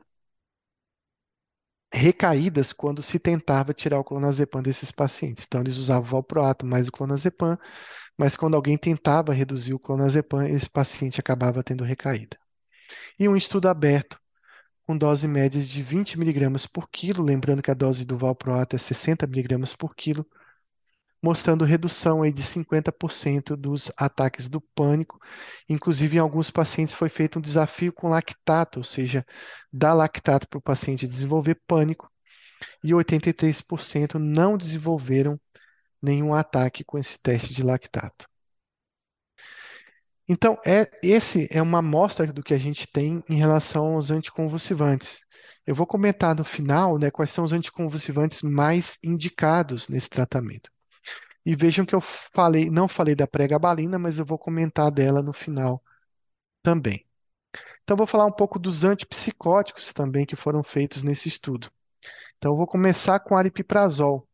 recaídas 1.94 2.72
quando 2.72 3.00
se 3.00 3.18
tentava 3.18 3.72
tirar 3.72 3.98
o 4.00 4.04
clonazepam 4.04 4.60
desses 4.60 4.90
pacientes. 4.90 5.44
Então, 5.46 5.60
eles 5.60 5.76
usavam 5.76 6.08
o 6.08 6.12
valproato 6.12 6.66
mais 6.66 6.88
o 6.88 6.92
clonazepam, 6.92 7.56
mas 8.18 8.36
quando 8.36 8.54
alguém 8.54 8.76
tentava 8.76 9.32
reduzir 9.32 9.74
o 9.74 9.78
clonazepam, 9.78 10.46
esse 10.46 10.68
paciente 10.68 11.20
acabava 11.20 11.62
tendo 11.62 11.84
recaída. 11.84 12.36
E 13.18 13.28
um 13.28 13.36
estudo 13.36 13.68
aberto 13.68 14.18
com 14.86 14.96
dose 14.98 15.26
médias 15.26 15.68
de 15.68 15.82
20 15.82 16.18
miligramas 16.18 16.66
por 16.66 16.90
quilo, 16.90 17.22
lembrando 17.22 17.62
que 17.62 17.70
a 17.70 17.74
dose 17.74 18.04
do 18.04 18.18
valproato 18.18 18.76
é 18.76 18.78
60 18.78 19.26
miligramas 19.26 19.74
por 19.74 19.94
quilo, 19.94 20.26
mostrando 21.24 21.64
redução 21.64 22.22
aí 22.22 22.30
de 22.30 22.42
50% 22.42 23.56
dos 23.56 23.90
ataques 23.96 24.46
do 24.46 24.60
pânico. 24.60 25.18
Inclusive, 25.66 26.18
em 26.18 26.20
alguns 26.20 26.50
pacientes 26.50 26.94
foi 26.94 27.08
feito 27.08 27.38
um 27.38 27.42
desafio 27.42 27.94
com 27.94 28.10
lactato, 28.10 28.80
ou 28.80 28.84
seja, 28.84 29.24
dar 29.72 29.94
lactato 29.94 30.46
para 30.46 30.58
o 30.58 30.62
paciente 30.62 31.08
desenvolver 31.08 31.58
pânico, 31.66 32.10
e 32.82 32.92
83% 32.92 34.16
não 34.18 34.58
desenvolveram 34.58 35.40
nenhum 36.02 36.34
ataque 36.34 36.84
com 36.84 36.98
esse 36.98 37.18
teste 37.22 37.54
de 37.54 37.62
lactato. 37.62 38.26
Então, 40.28 40.58
é, 40.66 40.90
esse 41.02 41.48
é 41.50 41.62
uma 41.62 41.78
amostra 41.78 42.26
do 42.26 42.42
que 42.42 42.52
a 42.52 42.58
gente 42.58 42.86
tem 42.86 43.24
em 43.30 43.36
relação 43.36 43.94
aos 43.94 44.10
anticonvulsivantes. 44.10 45.20
Eu 45.66 45.74
vou 45.74 45.86
comentar 45.86 46.34
no 46.34 46.44
final, 46.44 46.98
né, 46.98 47.10
quais 47.10 47.30
são 47.30 47.44
os 47.44 47.52
anticonvulsivantes 47.52 48.42
mais 48.42 48.98
indicados 49.02 49.88
nesse 49.88 50.10
tratamento. 50.10 50.73
E 51.44 51.54
vejam 51.54 51.84
que 51.86 51.94
eu 51.94 52.00
falei, 52.00 52.70
não 52.70 52.88
falei 52.88 53.14
da 53.14 53.26
pregabalina, 53.26 53.98
mas 53.98 54.18
eu 54.18 54.24
vou 54.24 54.38
comentar 54.38 54.90
dela 54.90 55.22
no 55.22 55.32
final 55.32 55.82
também. 56.62 57.06
Então, 57.84 57.96
vou 57.96 58.06
falar 58.06 58.26
um 58.26 58.32
pouco 58.32 58.58
dos 58.58 58.84
antipsicóticos 58.84 59.92
também 59.92 60.26
que 60.26 60.36
foram 60.36 60.62
feitos 60.62 61.02
nesse 61.02 61.28
estudo. 61.28 61.70
Então, 62.38 62.52
eu 62.52 62.56
vou 62.56 62.66
começar 62.68 63.20
com 63.20 63.36
aripiprazol 63.36 64.28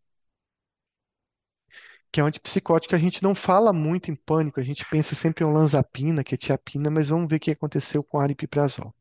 que 2.12 2.20
é 2.20 2.24
um 2.24 2.26
antipsicótico 2.28 2.90
que 2.90 2.94
a 2.94 2.98
gente 2.98 3.20
não 3.22 3.34
fala 3.34 3.72
muito 3.72 4.10
em 4.10 4.14
pânico, 4.14 4.60
a 4.60 4.62
gente 4.62 4.84
pensa 4.88 5.14
sempre 5.16 5.44
em 5.44 5.46
olanzapina, 5.48 6.22
quetiapina, 6.24 6.88
mas 6.90 7.08
vamos 7.08 7.28
ver 7.28 7.36
o 7.36 7.40
que 7.40 7.50
aconteceu 7.50 8.02
com 8.04 8.18
aripiprazol. 8.20 8.94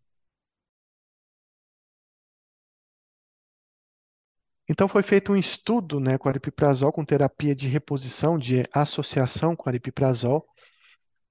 Então 4.69 4.87
foi 4.87 5.01
feito 5.01 5.31
um 5.31 5.35
estudo, 5.35 5.99
né, 5.99 6.17
com 6.17 6.29
aripiprazol 6.29 6.91
com 6.91 7.03
terapia 7.03 7.55
de 7.55 7.67
reposição, 7.67 8.37
de 8.37 8.63
associação 8.71 9.55
com 9.55 9.67
aripiprazol, 9.67 10.47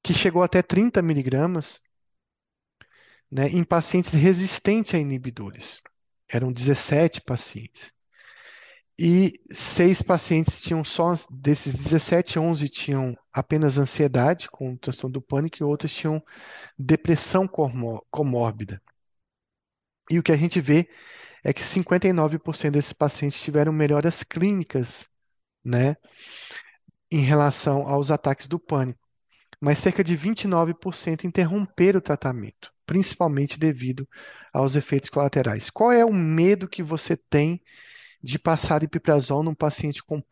que 0.03 0.13
chegou 0.13 0.43
até 0.43 0.63
30 0.63 1.01
miligramas, 1.01 1.81
né, 3.31 3.49
em 3.49 3.63
pacientes 3.63 4.13
resistentes 4.13 4.95
a 4.95 4.99
inibidores. 4.99 5.81
Eram 6.29 6.53
17 6.53 7.21
pacientes 7.21 7.93
e 8.99 9.41
seis 9.53 10.03
pacientes 10.03 10.61
tinham 10.61 10.85
só, 10.85 11.15
desses 11.31 11.73
17, 11.73 12.39
11 12.39 12.69
tinham 12.69 13.17
apenas 13.33 13.79
ansiedade 13.79 14.51
com 14.51 14.77
transtorno 14.77 15.13
do 15.15 15.23
pânico 15.23 15.59
e 15.61 15.65
outros 15.65 15.95
tinham 15.95 16.21
depressão 16.77 17.49
comórbida. 18.11 18.83
E 20.11 20.19
o 20.19 20.23
que 20.23 20.33
a 20.33 20.37
gente 20.37 20.61
vê 20.61 20.89
é 21.45 21.53
que 21.53 21.63
59% 21.63 22.71
desses 22.73 22.93
pacientes 22.93 23.41
tiveram 23.41 23.73
melhoras 23.73 24.23
clínicas, 24.23 25.09
né, 25.65 25.97
em 27.11 27.21
relação 27.21 27.87
aos 27.89 28.11
ataques 28.11 28.47
do 28.47 28.59
pânico, 28.59 29.01
mas 29.61 29.79
cerca 29.79 30.05
de 30.05 30.17
29% 30.17 31.25
interromperam 31.25 31.99
o 31.99 32.03
tratamento, 32.03 32.73
principalmente 32.87 33.59
devido 33.59 34.09
aos 34.53 34.77
efeitos 34.77 35.11
colaterais. 35.11 35.71
Qual 35.71 35.93
é 35.93 36.05
o 36.05 36.13
medo 36.13 36.69
que 36.69 36.83
você 36.83 37.17
tem 37.17 37.63
de 38.23 38.39
passar 38.39 38.83
ipiprazol 38.83 39.43
num 39.43 39.55
paciente 39.55 40.03
com 40.03 40.23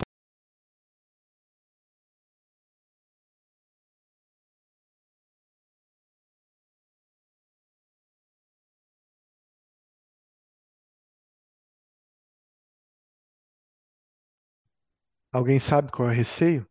Alguém 15.37 15.61
sabe 15.61 15.93
qual 15.93 16.09
é 16.09 16.13
o 16.13 16.15
receio? 16.17 16.67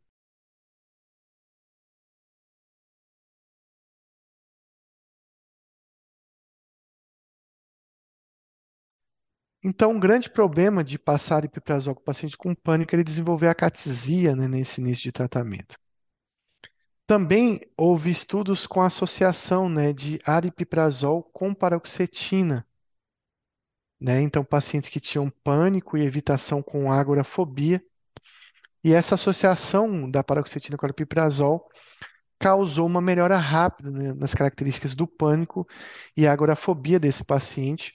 Então, 9.62 9.92
um 9.92 10.00
grande 10.00 10.30
problema 10.30 10.82
de 10.82 10.98
passar 10.98 11.44
ipiprazol 11.44 11.94
com 11.94 12.00
o 12.02 12.04
paciente 12.06 12.38
com 12.38 12.56
pânico 12.56 12.94
é 12.94 12.98
ele 12.98 13.04
desenvolver 13.04 13.50
acatesia, 13.50 14.34
né, 14.34 14.48
nesse 14.48 14.80
início 14.80 15.04
de 15.04 15.12
tratamento. 15.12 15.76
Também 17.08 17.62
houve 17.76 18.12
estudos 18.12 18.68
com 18.68 18.80
associação, 18.80 19.68
né, 19.68 19.92
de 19.92 20.20
aripiprazol 20.24 21.24
com 21.24 21.52
paroxetina. 21.52 22.64
Né? 24.00 24.22
Então, 24.22 24.44
pacientes 24.44 24.90
que 24.90 25.00
tinham 25.00 25.30
pânico 25.44 25.98
e 25.98 26.02
evitação 26.04 26.62
com 26.62 26.92
agorafobia. 26.92 27.84
E 28.86 28.94
essa 28.94 29.16
associação 29.16 30.10
da 30.12 30.24
paroxetina 30.24 30.78
com 30.78 30.86
aripiprazol 30.86 31.68
causou 32.40 32.88
uma 32.88 33.02
melhora 33.02 33.38
rápida, 33.38 33.92
né, 33.92 34.14
nas 34.14 34.34
características 34.36 34.96
do 34.96 35.08
pânico 35.08 35.68
e 36.18 36.28
agorafobia 36.28 37.00
desse 37.00 37.24
paciente 37.26 37.94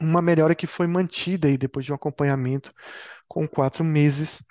uma 0.00 0.20
melhora 0.22 0.54
que 0.56 0.66
foi 0.66 0.86
mantida 0.88 1.46
aí 1.48 1.56
depois 1.58 1.84
de 1.86 1.92
um 1.92 1.94
acompanhamento 1.94 2.72
com 3.28 3.46
quatro 3.48 3.84
meses 3.84 4.42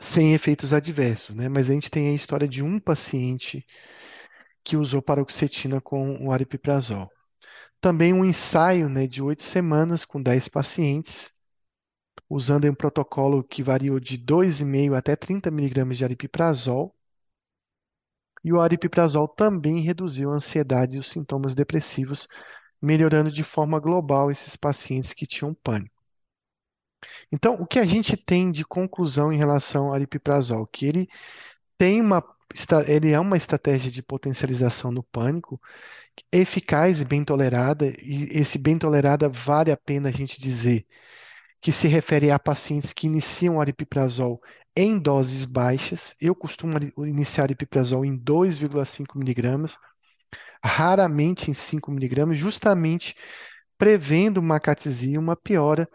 sem 0.00 0.34
efeitos 0.34 0.72
adversos, 0.72 1.34
né? 1.34 1.48
Mas 1.48 1.68
a 1.70 1.72
gente 1.74 1.90
tem 1.90 2.08
a 2.08 2.14
história 2.14 2.46
de 2.48 2.62
um 2.62 2.78
paciente 2.78 3.64
que 4.64 4.76
usou 4.76 5.02
paroxetina 5.02 5.80
com 5.80 6.26
o 6.26 6.32
aripiprazol. 6.32 7.10
Também 7.80 8.12
um 8.14 8.24
ensaio, 8.24 8.88
né, 8.88 9.06
de 9.06 9.22
oito 9.22 9.44
semanas 9.44 10.04
com 10.04 10.22
dez 10.22 10.48
pacientes, 10.48 11.30
usando 12.28 12.64
um 12.70 12.74
protocolo 12.74 13.42
que 13.44 13.62
variou 13.62 14.00
de 14.00 14.18
2,5 14.18 14.94
até 14.94 15.16
30 15.16 15.50
miligramas 15.50 15.98
de 15.98 16.04
aripiprazol. 16.04 16.94
E 18.42 18.52
o 18.52 18.60
aripiprazol 18.60 19.26
também 19.28 19.80
reduziu 19.80 20.30
a 20.30 20.34
ansiedade 20.34 20.96
e 20.96 21.00
os 21.00 21.08
sintomas 21.08 21.54
depressivos 21.54 22.28
melhorando 22.80 23.32
de 23.32 23.42
forma 23.42 23.78
global 23.80 24.30
esses 24.30 24.56
pacientes 24.56 25.12
que 25.14 25.26
tinham 25.26 25.54
pânico. 25.54 25.94
Então, 27.32 27.54
o 27.54 27.66
que 27.66 27.78
a 27.78 27.84
gente 27.84 28.16
tem 28.16 28.50
de 28.50 28.64
conclusão 28.64 29.32
em 29.32 29.36
relação 29.38 29.86
ao 29.86 29.94
aripiprazol? 29.94 30.66
Que 30.66 30.86
ele 30.86 31.08
tem 31.78 32.00
uma, 32.00 32.22
ele 32.86 33.12
é 33.12 33.20
uma 33.20 33.36
estratégia 33.36 33.90
de 33.90 34.02
potencialização 34.02 34.90
no 34.92 35.02
pânico 35.02 35.60
eficaz 36.32 37.00
e 37.00 37.04
bem 37.04 37.24
tolerada, 37.24 37.86
e 38.02 38.24
esse 38.38 38.58
bem 38.58 38.78
tolerada 38.78 39.28
vale 39.28 39.72
a 39.72 39.76
pena 39.76 40.08
a 40.08 40.12
gente 40.12 40.40
dizer 40.40 40.86
que 41.64 41.72
se 41.72 41.88
refere 41.88 42.30
a 42.30 42.38
pacientes 42.38 42.92
que 42.92 43.06
iniciam 43.06 43.58
aripiprazol 43.58 44.38
em 44.76 44.98
doses 44.98 45.46
baixas. 45.46 46.14
Eu 46.20 46.34
costumo 46.34 46.74
iniciar 47.06 47.44
aripiprazol 47.44 48.04
em 48.04 48.18
2,5 48.18 49.16
miligramas 49.16 49.78
raramente 50.62 51.50
em 51.50 51.54
5 51.54 51.90
miligramas, 51.90 52.36
justamente 52.36 53.16
prevendo 53.78 54.36
uma 54.36 54.60
catesia, 54.60 55.18
uma 55.18 55.34
piora 55.34 55.88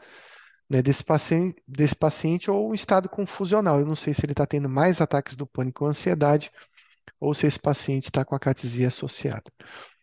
né, 0.67 0.81
desse, 0.81 1.03
paciente, 1.03 1.61
desse 1.67 1.95
paciente 1.95 2.49
ou 2.49 2.71
um 2.71 2.73
estado 2.73 3.07
confusional. 3.07 3.79
Eu 3.79 3.85
não 3.85 3.95
sei 3.95 4.15
se 4.15 4.25
ele 4.25 4.33
está 4.33 4.47
tendo 4.47 4.67
mais 4.67 4.99
ataques 4.99 5.35
do 5.35 5.45
pânico 5.45 5.83
ou 5.83 5.91
ansiedade, 5.91 6.51
ou 7.19 7.31
se 7.31 7.45
esse 7.45 7.59
paciente 7.59 8.05
está 8.05 8.25
com 8.25 8.33
a 8.33 8.39
catesia 8.39 8.87
associada. 8.87 9.51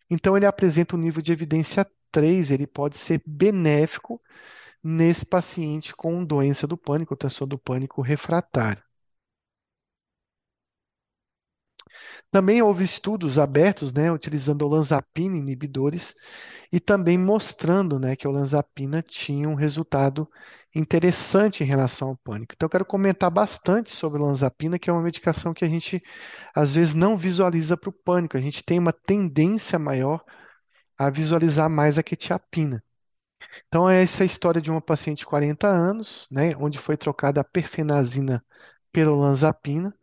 Então, 0.09 0.37
ele 0.37 0.45
apresenta 0.45 0.95
um 0.95 0.99
nível 0.99 1.21
de 1.21 1.33
evidência 1.33 1.85
3, 2.09 2.51
ele 2.51 2.65
pode 2.65 2.97
ser 2.97 3.21
benéfico 3.25 4.21
nesse 4.83 5.25
paciente 5.25 5.95
com 5.95 6.23
doença 6.25 6.67
do 6.67 6.77
pânico, 6.77 7.15
transtorno 7.15 7.51
do 7.51 7.59
pânico 7.59 8.01
refratário. 8.01 8.83
Também 12.31 12.61
houve 12.61 12.83
estudos 12.83 13.37
abertos, 13.39 13.91
né, 13.91 14.11
utilizando 14.11 14.63
olanzapina 14.63 15.37
inibidores 15.37 16.13
e 16.71 16.79
também 16.79 17.17
mostrando, 17.17 17.99
né, 17.99 18.15
que 18.15 18.27
a 18.27 18.29
olanzapina 18.29 19.01
tinha 19.01 19.47
um 19.49 19.55
resultado 19.55 20.29
interessante 20.75 21.63
em 21.63 21.67
relação 21.67 22.09
ao 22.09 22.17
pânico. 22.17 22.53
Então, 22.55 22.67
eu 22.67 22.71
quero 22.71 22.85
comentar 22.85 23.31
bastante 23.31 23.91
sobre 23.91 24.19
a 24.21 24.25
olanzapina, 24.25 24.77
que 24.79 24.89
é 24.89 24.93
uma 24.93 25.01
medicação 25.01 25.53
que 25.53 25.65
a 25.65 25.69
gente 25.69 26.01
às 26.55 26.73
vezes 26.75 26.93
não 26.93 27.17
visualiza 27.17 27.77
para 27.77 27.89
o 27.89 27.93
pânico. 27.93 28.37
A 28.37 28.41
gente 28.41 28.63
tem 28.63 28.79
uma 28.79 28.93
tendência 28.93 29.79
maior 29.79 30.23
a 30.97 31.09
visualizar 31.11 31.69
mais 31.69 31.97
a 31.97 32.03
quetiapina. 32.03 32.83
Então, 33.67 33.89
essa 33.89 34.23
é 34.23 34.25
a 34.25 34.25
história 34.27 34.61
de 34.61 34.69
uma 34.71 34.81
paciente 34.81 35.19
de 35.19 35.25
40 35.25 35.67
anos, 35.67 36.27
né, 36.31 36.55
onde 36.59 36.77
foi 36.79 36.97
trocada 36.97 37.41
a 37.41 37.43
perfenazina 37.43 38.43
pela 38.91 39.11
olanzapina. 39.11 39.95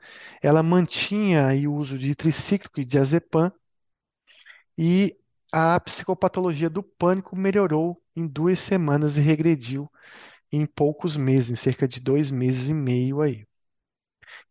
Ela 0.43 0.63
mantinha 0.63 1.47
aí 1.47 1.67
o 1.69 1.75
uso 1.75 1.99
de 1.99 2.15
tricíclico 2.15 2.81
e 2.81 2.85
diazepam 2.85 3.53
e 4.79 5.17
a 5.53 5.79
psicopatologia 5.81 6.69
do 6.71 6.83
pânico 6.83 7.37
melhorou 7.37 8.01
em 8.17 8.27
duas 8.27 8.61
semanas 8.61 9.17
e 9.17 9.21
regrediu 9.21 9.91
em 10.53 10.67
poucos 10.67 11.17
meses, 11.17 11.51
em 11.53 11.57
cerca 11.57 11.89
de 11.89 12.01
dois 12.01 12.31
meses 12.31 12.69
e 12.69 12.75
meio 12.75 13.21
aí. 13.23 13.47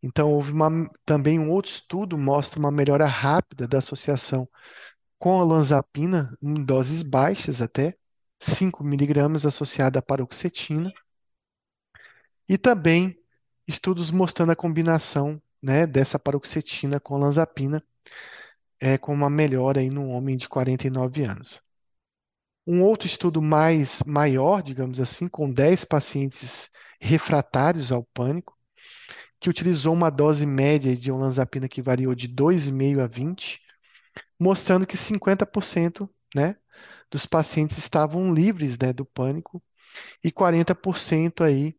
Então, 0.02 0.32
houve 0.32 0.52
uma, 0.52 0.70
também 1.06 1.40
um 1.40 1.50
outro 1.52 1.72
estudo 1.72 2.18
mostra 2.18 2.60
uma 2.60 2.72
melhora 2.72 3.06
rápida 3.06 3.68
da 3.68 3.80
associação 3.80 4.48
com 5.20 5.40
a 5.40 5.44
olanzapina 5.46 6.38
em 6.42 6.56
doses 6.66 7.04
baixas 7.04 7.62
até 7.62 7.96
5 8.44 8.84
miligramas 8.84 9.46
associada 9.46 10.00
à 10.00 10.02
paroxetina 10.02 10.94
e 12.48 12.58
também 12.58 13.18
estudos 13.68 14.12
mostrando 14.12 14.52
a 14.52 14.56
combinação 14.56 15.42
né, 15.62 15.88
dessa 15.88 16.20
paroxetina 16.20 17.00
com 17.00 17.16
olanzapina 17.16 17.84
é, 18.80 18.98
com 18.98 19.14
uma 19.14 19.30
melhora 19.30 19.80
aí 19.80 19.90
no 19.90 20.10
homem 20.10 20.36
de 20.36 20.50
49 20.50 21.24
anos. 21.24 21.62
Um 22.68 22.82
outro 22.82 23.08
estudo 23.08 23.42
mais 23.42 24.02
maior, 24.04 24.62
digamos 24.62 25.00
assim, 25.00 25.28
com 25.28 25.52
10 25.52 25.86
pacientes 25.86 26.70
refratários 27.00 27.92
ao 27.92 28.04
pânico, 28.04 28.58
que 29.40 29.50
utilizou 29.50 29.94
uma 29.94 30.10
dose 30.10 30.46
média 30.46 30.96
de 30.96 31.12
olanzapina 31.12 31.68
que 31.68 31.82
variou 31.82 32.16
de 32.16 32.28
2,5 32.28 33.02
a 33.02 33.08
20, 33.08 33.62
mostrando 34.40 34.88
que 34.88 34.98
50%, 34.98 36.10
né, 36.36 36.58
dos 37.10 37.26
pacientes 37.26 37.78
estavam 37.78 38.34
livres, 38.34 38.78
né, 38.78 38.94
do 38.94 39.06
pânico 39.06 39.62
e 40.24 40.32
40% 40.32 41.44
aí 41.44 41.78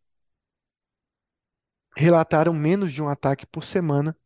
relataram 1.96 2.52
menos 2.52 2.92
de 2.92 3.02
um 3.02 3.08
ataque 3.08 3.46
por 3.46 3.64
semana 3.64 4.16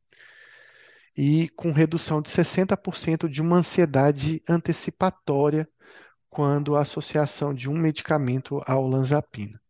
e 1.16 1.48
com 1.50 1.72
redução 1.72 2.22
de 2.22 2.30
60% 2.30 3.28
de 3.28 3.42
uma 3.42 3.56
ansiedade 3.56 4.42
antecipatória 4.48 5.68
quando 6.30 6.76
a 6.76 6.82
associação 6.82 7.54
de 7.54 7.68
um 7.68 7.76
medicamento 7.76 8.62
à 8.66 8.76
olanzapina. 8.78 9.60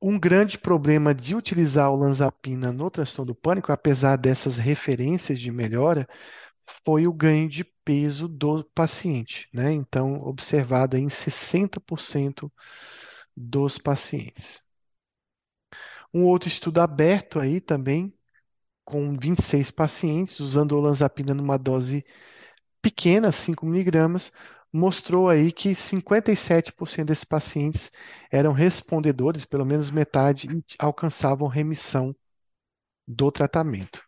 Um 0.00 0.18
grande 0.18 0.58
problema 0.58 1.14
de 1.14 1.34
utilizar 1.34 1.86
a 1.86 1.90
olanzapina 1.90 2.72
no 2.72 2.90
transtorno 2.90 3.32
do 3.32 3.34
pânico, 3.34 3.72
apesar 3.72 4.16
dessas 4.16 4.56
referências 4.56 5.40
de 5.40 5.50
melhora, 5.50 6.06
foi 6.84 7.06
o 7.06 7.12
ganho 7.12 7.48
de 7.48 7.64
peso 7.84 8.28
do 8.28 8.64
paciente, 8.74 9.48
né? 9.52 9.72
Então, 9.72 10.20
observado 10.22 10.96
em 10.96 11.08
60% 11.10 12.52
dos 13.36 13.78
pacientes. 13.78 14.62
Um 16.12 16.24
outro 16.24 16.48
estudo 16.48 16.80
aberto 16.80 17.38
aí 17.38 17.60
também, 17.60 18.12
com 18.84 19.16
26 19.18 19.70
pacientes, 19.70 20.40
usando 20.40 20.72
olanzapina 20.74 21.34
numa 21.34 21.58
dose 21.58 22.04
pequena, 22.82 23.32
5 23.32 23.66
miligramas, 23.66 24.32
mostrou 24.72 25.28
aí 25.30 25.52
que 25.52 25.74
57% 25.74 27.08
desses 27.08 27.24
pacientes 27.24 27.92
eram 28.32 28.52
respondedores, 28.52 29.44
pelo 29.46 29.66
menos 29.66 29.90
metade, 29.90 30.48
alcançavam 30.78 31.48
remissão 31.48 32.16
do 33.08 33.32
tratamento. 33.32 34.02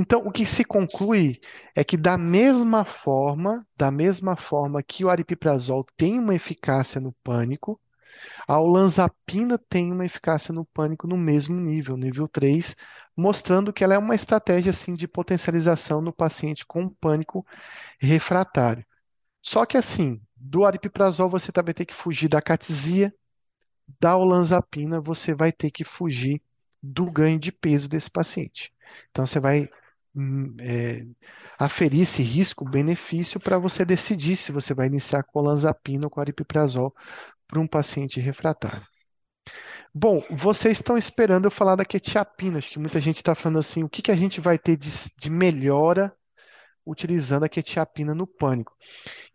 Então, 0.00 0.20
o 0.24 0.30
que 0.30 0.46
se 0.46 0.64
conclui 0.64 1.40
é 1.74 1.82
que 1.82 1.96
da 1.96 2.16
mesma 2.16 2.84
forma, 2.84 3.66
da 3.76 3.90
mesma 3.90 4.36
forma 4.36 4.80
que 4.80 5.04
o 5.04 5.10
aripiprazol 5.10 5.84
tem 5.96 6.20
uma 6.20 6.36
eficácia 6.36 7.00
no 7.00 7.12
pânico, 7.24 7.80
a 8.46 8.60
olanzapina 8.60 9.58
tem 9.58 9.90
uma 9.92 10.06
eficácia 10.06 10.54
no 10.54 10.64
pânico 10.66 11.08
no 11.08 11.16
mesmo 11.16 11.60
nível, 11.60 11.96
nível 11.96 12.28
3, 12.28 12.76
mostrando 13.16 13.72
que 13.72 13.82
ela 13.82 13.94
é 13.94 13.98
uma 13.98 14.14
estratégia 14.14 14.70
assim 14.70 14.94
de 14.94 15.08
potencialização 15.08 16.00
no 16.00 16.12
paciente 16.12 16.64
com 16.64 16.88
pânico 16.88 17.44
refratário. 18.00 18.86
Só 19.42 19.66
que 19.66 19.76
assim, 19.76 20.20
do 20.36 20.64
aripiprazol 20.64 21.28
você 21.28 21.50
também 21.50 21.74
tem 21.74 21.86
que 21.86 21.94
fugir 21.94 22.28
da 22.28 22.40
catisia, 22.40 23.12
da 24.00 24.16
olanzapina 24.16 25.00
você 25.00 25.34
vai 25.34 25.52
ter 25.52 25.72
que 25.72 25.84
fugir 25.84 26.40
do 26.82 27.10
ganho 27.10 27.38
de 27.38 27.50
peso 27.50 27.88
desse 27.88 28.10
paciente. 28.10 28.72
Então 29.10 29.26
você 29.26 29.40
vai 29.40 29.68
é, 30.60 31.04
aferir 31.58 32.02
esse 32.02 32.22
risco-benefício 32.22 33.40
para 33.40 33.58
você 33.58 33.84
decidir 33.84 34.36
se 34.36 34.52
você 34.52 34.74
vai 34.74 34.86
iniciar 34.86 35.22
com 35.24 35.38
olanzapina 35.40 36.06
ou 36.10 36.20
aripiprazol 36.20 36.94
para 37.46 37.60
um 37.60 37.66
paciente 37.66 38.20
refratário. 38.20 38.82
Bom, 39.94 40.22
vocês 40.30 40.78
estão 40.78 40.96
esperando 40.96 41.46
eu 41.46 41.50
falar 41.50 41.76
da 41.76 41.84
quetiapina. 41.84 42.58
Acho 42.58 42.70
que 42.70 42.78
muita 42.78 43.00
gente 43.00 43.16
está 43.16 43.34
falando 43.34 43.58
assim, 43.58 43.82
o 43.82 43.88
que 43.88 44.02
que 44.02 44.10
a 44.10 44.16
gente 44.16 44.40
vai 44.40 44.58
ter 44.58 44.76
de, 44.76 44.90
de 45.18 45.30
melhora 45.30 46.14
utilizando 46.86 47.44
a 47.44 47.48
quetiapina 47.48 48.14
no 48.14 48.26
pânico? 48.26 48.76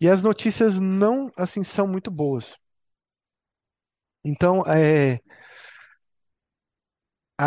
E 0.01 0.09
as 0.09 0.23
notícias 0.23 0.79
não, 0.79 1.31
assim, 1.37 1.63
são 1.63 1.87
muito 1.87 2.11
boas. 2.11 2.55
Então, 4.23 4.61
é, 4.67 5.19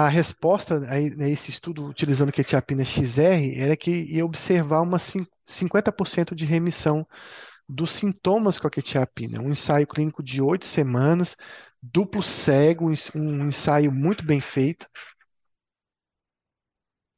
a 0.05 0.09
resposta 0.09 0.83
a 0.91 0.99
esse 1.01 1.51
estudo 1.51 1.87
utilizando 1.87 2.31
quetiapina 2.31 2.85
XR 2.85 3.55
era 3.57 3.75
que 3.75 3.91
ia 3.91 4.27
observar 4.27 4.83
uma 4.83 4.99
50% 4.99 6.35
de 6.35 6.45
remissão 6.45 7.07
dos 7.67 7.93
sintomas 7.93 8.59
com 8.59 8.67
a 8.67 8.71
quetiapina. 8.71 9.41
Um 9.41 9.51
ensaio 9.51 9.87
clínico 9.87 10.23
de 10.23 10.43
oito 10.43 10.67
semanas, 10.67 11.35
duplo 11.83 12.23
cego, 12.23 12.93
um 13.15 13.49
ensaio 13.49 13.91
muito 13.91 14.23
bem 14.23 14.39
feito. 14.39 14.87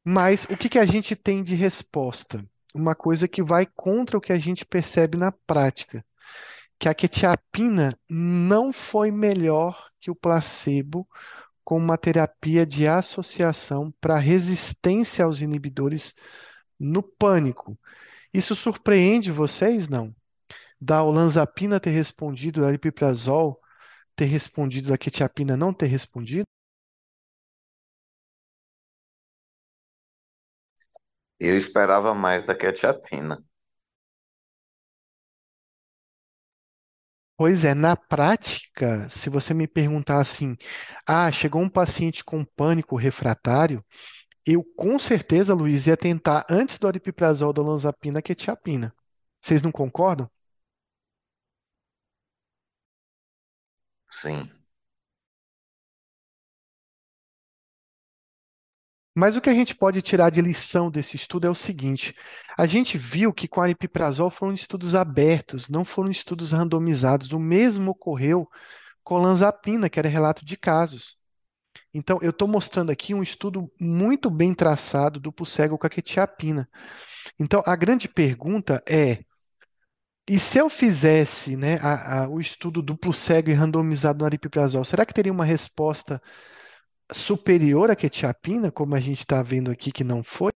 Mas 0.05 0.45
o 0.45 0.57
que 0.57 0.69
que 0.69 0.79
a 0.79 0.87
gente 0.87 1.17
tem 1.17 1.43
de 1.43 1.57
resposta? 1.57 2.45
Uma 2.73 2.95
coisa 2.95 3.27
que 3.27 3.43
vai 3.43 3.67
contra 3.67 4.17
o 4.17 4.21
que 4.21 4.33
a 4.33 4.39
gente 4.39 4.65
percebe 4.65 5.19
na 5.19 5.33
prática, 5.33 6.05
que 6.79 6.89
a 6.89 6.95
quetiapina 6.95 7.99
não 8.09 8.73
foi 8.73 9.11
melhor 9.11 9.91
que 10.01 10.13
o 10.13 10.15
placebo 10.15 11.09
como 11.69 11.85
uma 11.85 11.99
terapia 11.99 12.65
de 12.65 12.89
associação 12.89 13.93
para 14.01 14.17
resistência 14.17 15.27
aos 15.27 15.43
inibidores 15.43 16.15
no 16.81 17.03
pânico. 17.03 17.79
Isso 18.33 18.55
surpreende 18.57 19.31
vocês, 19.31 19.87
não? 19.87 20.17
Da 20.81 21.03
olanzapina 21.03 21.79
ter 21.79 21.91
respondido, 21.91 22.63
da 22.63 22.69
aripiprazol 22.69 23.61
ter 24.17 24.25
respondido, 24.27 24.89
da 24.89 24.97
quetiapina 24.97 25.59
não 25.59 25.75
ter 25.75 25.89
respondido? 25.89 26.45
Eu 31.41 31.57
esperava 31.59 32.15
mais 32.15 32.45
da 32.45 32.55
quetiapina. 32.55 33.45
Pois 37.39 37.65
é, 37.65 37.73
na 37.75 37.97
prática, 37.97 39.09
se 39.11 39.31
você 39.31 39.55
me 39.55 39.67
perguntar 39.69 40.21
assim, 40.21 40.57
ah, 41.07 41.31
chegou 41.33 41.63
um 41.63 41.69
paciente 41.71 42.25
com 42.25 42.45
pânico 42.45 42.97
refratário, 42.97 43.85
eu 44.47 44.65
com 44.77 44.99
certeza, 44.99 45.55
Luiz, 45.55 45.87
ia 45.87 45.97
tentar 45.97 46.47
antes 46.51 46.79
do 46.79 46.89
aripiprazol 46.89 47.53
da 47.53 47.63
olanzapina 47.63 48.21
a 48.21 48.23
quetiapina. 48.23 48.95
Vocês 49.43 49.63
não 49.63 49.73
concordam? 49.73 50.31
Sim. 54.11 54.49
Mas 59.19 59.35
o 59.35 59.41
que 59.41 59.51
a 59.51 59.55
gente 59.55 59.75
pode 59.75 60.01
tirar 60.01 60.31
de 60.31 60.41
lição 60.41 60.89
desse 60.91 61.17
estudo 61.17 61.47
é 61.47 61.51
o 61.51 61.55
seguinte: 61.55 62.15
a 62.57 62.67
gente 62.67 62.97
viu 62.97 63.33
que 63.33 63.49
com 63.49 63.61
aripiprazol 63.61 64.31
foram 64.31 64.55
estudos 64.55 64.95
abertos, 64.95 65.69
não 65.69 65.85
foram 65.85 66.09
estudos 66.09 66.53
randomizados. 66.53 67.33
O 67.33 67.39
mesmo 67.41 67.91
ocorreu 67.91 68.49
com 69.03 69.17
olanzapina, 69.17 69.91
que 69.91 69.99
era 69.99 70.09
relato 70.09 70.45
de 70.45 70.57
casos. 70.57 71.17
Então, 71.93 72.19
eu 72.23 72.31
estou 72.31 72.49
mostrando 72.49 72.93
aqui 72.93 73.15
um 73.15 73.23
estudo 73.23 73.71
muito 73.81 74.31
bem 74.31 74.55
traçado 74.55 75.21
do 75.21 75.35
cego 75.45 75.79
com 75.79 75.87
a 75.87 75.91
quetiapina. 75.91 76.69
Então, 77.41 77.63
a 77.67 77.77
grande 77.77 78.09
pergunta 78.09 78.83
é: 78.89 79.25
e 80.29 80.39
se 80.39 80.59
eu 80.59 80.69
fizesse, 80.69 81.57
né, 81.57 81.79
a- 81.81 82.25
a- 82.25 82.29
o 82.29 82.39
estudo 82.39 82.83
duplo 82.83 83.13
cego 83.15 83.51
e 83.51 83.55
randomizado 83.55 84.19
no 84.21 84.27
aripiprazol, 84.27 84.85
será 84.85 85.07
que 85.07 85.15
teria 85.15 85.33
uma 85.33 85.45
resposta 85.45 86.23
superior 87.13 87.91
à 87.91 87.97
quetiapina, 87.97 88.71
como 88.71 88.95
a 88.95 89.01
gente 89.01 89.21
está 89.21 89.43
vendo 89.43 89.71
aqui 89.71 89.93
que 89.93 90.05
não 90.05 90.23
foi? 90.23 90.53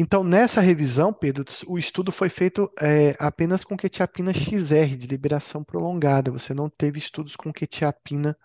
Então, 0.00 0.22
nessa 0.22 0.60
revisão, 0.60 1.12
Pedro, 1.12 1.44
o 1.66 1.76
estudo 1.76 2.12
foi 2.12 2.28
feito 2.28 2.70
é, 2.80 3.16
apenas 3.18 3.64
com 3.64 3.76
quetiapina 3.76 4.32
XR, 4.32 4.96
de 4.96 5.08
liberação 5.08 5.64
prolongada. 5.64 6.30
Você 6.30 6.54
não 6.54 6.70
teve 6.70 6.98
estudos 6.98 7.34
com 7.34 7.52
quetiapina 7.52 8.36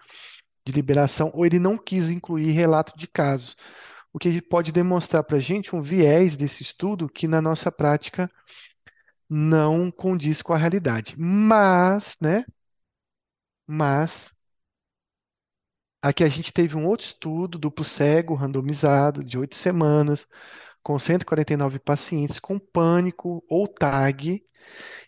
de 0.65 0.73
liberação, 0.73 1.31
ou 1.33 1.45
ele 1.45 1.59
não 1.59 1.77
quis 1.77 2.09
incluir 2.09 2.51
relato 2.51 2.97
de 2.97 3.07
casos. 3.07 3.55
O 4.13 4.19
que 4.19 4.41
pode 4.41 4.71
demonstrar 4.71 5.23
para 5.23 5.37
a 5.37 5.39
gente 5.41 5.75
um 5.75 5.81
viés 5.81 6.37
desse 6.37 6.63
estudo 6.63 7.09
que 7.09 7.27
na 7.27 7.41
nossa 7.41 7.71
prática 7.71 8.31
não 9.29 9.91
condiz 9.91 10.41
com 10.41 10.53
a 10.53 10.57
realidade. 10.57 11.15
Mas, 11.17 12.15
né? 12.21 12.45
Mas 13.67 14.33
aqui 16.01 16.23
a 16.23 16.29
gente 16.29 16.51
teve 16.53 16.75
um 16.75 16.85
outro 16.85 17.05
estudo 17.07 17.57
duplo 17.57 17.83
cego, 17.85 18.35
randomizado, 18.35 19.23
de 19.23 19.37
oito 19.37 19.55
semanas, 19.55 20.27
com 20.83 20.99
149 20.99 21.79
pacientes 21.79 22.39
com 22.39 22.59
pânico 22.59 23.43
ou 23.49 23.67
TAG 23.67 24.43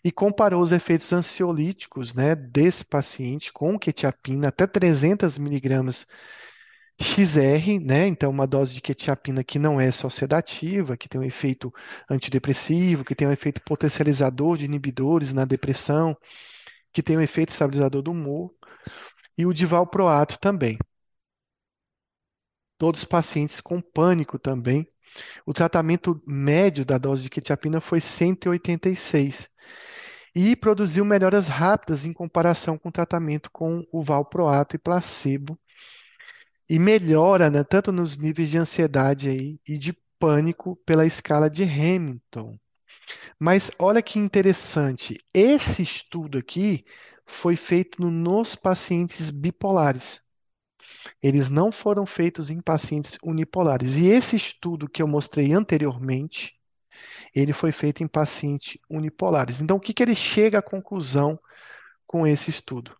e 0.04 0.12
comparou 0.12 0.62
os 0.62 0.72
efeitos 0.72 1.12
ansiolíticos, 1.12 2.14
né, 2.14 2.34
desse 2.34 2.84
paciente 2.84 3.52
com 3.52 3.78
quetiapina 3.78 4.48
até 4.48 4.66
300 4.66 5.38
miligramas 5.38 6.06
XR, 7.00 7.78
né? 7.80 8.06
Então, 8.06 8.30
uma 8.30 8.46
dose 8.46 8.74
de 8.74 8.80
quetiapina 8.80 9.44
que 9.44 9.58
não 9.58 9.80
é 9.80 9.90
só 9.90 10.08
sedativa, 10.08 10.96
que 10.96 11.08
tem 11.08 11.20
um 11.20 11.24
efeito 11.24 11.72
antidepressivo, 12.08 13.04
que 13.04 13.14
tem 13.14 13.28
um 13.28 13.32
efeito 13.32 13.60
potencializador 13.62 14.56
de 14.56 14.64
inibidores 14.64 15.32
na 15.32 15.44
depressão, 15.44 16.16
que 16.92 17.02
tem 17.02 17.16
um 17.18 17.20
efeito 17.20 17.50
estabilizador 17.50 18.02
do 18.02 18.12
humor, 18.12 18.54
e 19.36 19.46
o 19.46 19.52
divalproato 19.52 20.38
também. 20.38 20.78
Todos 22.78 23.02
os 23.02 23.06
pacientes 23.06 23.60
com 23.60 23.80
pânico 23.80 24.38
também. 24.38 24.86
O 25.46 25.54
tratamento 25.54 26.22
médio 26.26 26.84
da 26.84 26.98
dose 26.98 27.22
de 27.22 27.30
quetiapina 27.30 27.80
foi 27.80 28.00
186 28.00 29.48
e 30.34 30.54
produziu 30.54 31.04
melhoras 31.04 31.48
rápidas 31.48 32.04
em 32.04 32.12
comparação 32.12 32.76
com 32.76 32.90
o 32.90 32.92
tratamento 32.92 33.50
com 33.50 33.86
o 33.90 34.02
valproato 34.02 34.76
e 34.76 34.78
placebo 34.78 35.58
e 36.68 36.78
melhora, 36.78 37.50
né, 37.50 37.64
tanto 37.64 37.92
nos 37.92 38.16
níveis 38.16 38.50
de 38.50 38.58
ansiedade 38.58 39.28
aí 39.28 39.60
e 39.66 39.78
de 39.78 39.92
pânico 40.18 40.76
pela 40.86 41.06
escala 41.06 41.48
de 41.50 41.62
Hamilton. 41.64 42.58
Mas 43.38 43.70
olha 43.78 44.02
que 44.02 44.18
interessante, 44.18 45.18
esse 45.34 45.82
estudo 45.82 46.38
aqui 46.38 46.84
foi 47.26 47.56
feito 47.56 48.00
no- 48.02 48.10
nos 48.10 48.54
pacientes 48.54 49.30
bipolares. 49.30 50.20
Eles 51.22 51.48
não 51.48 51.70
foram 51.72 52.06
feitos 52.06 52.50
em 52.50 52.60
pacientes 52.60 53.18
unipolares. 53.22 53.96
E 53.96 54.06
esse 54.06 54.36
estudo 54.36 54.88
que 54.88 55.02
eu 55.02 55.08
mostrei 55.08 55.52
anteriormente, 55.52 56.54
ele 57.34 57.52
foi 57.52 57.72
feito 57.72 58.02
em 58.04 58.08
pacientes 58.08 58.78
unipolares. 58.90 59.60
Então, 59.60 59.78
o 59.78 59.80
que 59.80 59.94
que 59.94 60.02
ele 60.02 60.14
chega 60.16 60.58
à 60.60 60.62
conclusão 60.62 61.38
com 62.06 62.26
esse 62.26 62.50
estudo? 62.50 62.96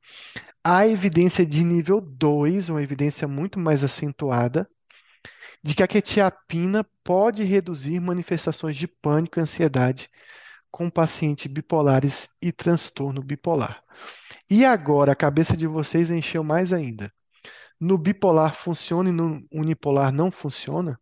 Há 0.62 0.87
evidência 0.87 1.47
de 1.47 1.62
nível 1.65 2.01
2, 2.01 2.69
uma 2.69 2.83
evidência 2.83 3.28
muito 3.28 3.59
mais 3.59 3.85
acentuada, 3.85 4.69
de 5.62 5.74
que 5.74 5.83
a 5.83 5.89
quetiapina 5.89 6.85
pode 7.03 7.43
reduzir 7.45 8.01
manifestações 8.01 8.77
de 8.77 8.87
pânico 8.87 9.39
e 9.39 9.43
ansiedade 9.43 10.11
com 10.70 10.91
pacientes 10.91 11.51
bipolares 11.51 12.28
e 12.41 12.53
transtorno 12.53 13.23
bipolar. 13.23 13.83
E 14.51 14.65
agora 14.65 15.12
a 15.12 15.16
cabeça 15.16 15.57
de 15.57 15.66
vocês 15.66 16.11
encheu 16.11 16.45
mais 16.45 16.73
ainda. 16.73 17.12
No 17.81 17.99
bipolar 17.99 18.55
funciona 18.55 19.09
e 19.09 19.12
no 19.12 19.47
unipolar 19.53 20.12
não 20.12 20.31
funciona? 20.31 21.01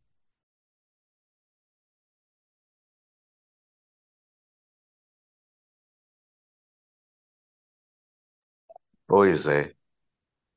Pois 9.07 9.47
é, 9.47 9.75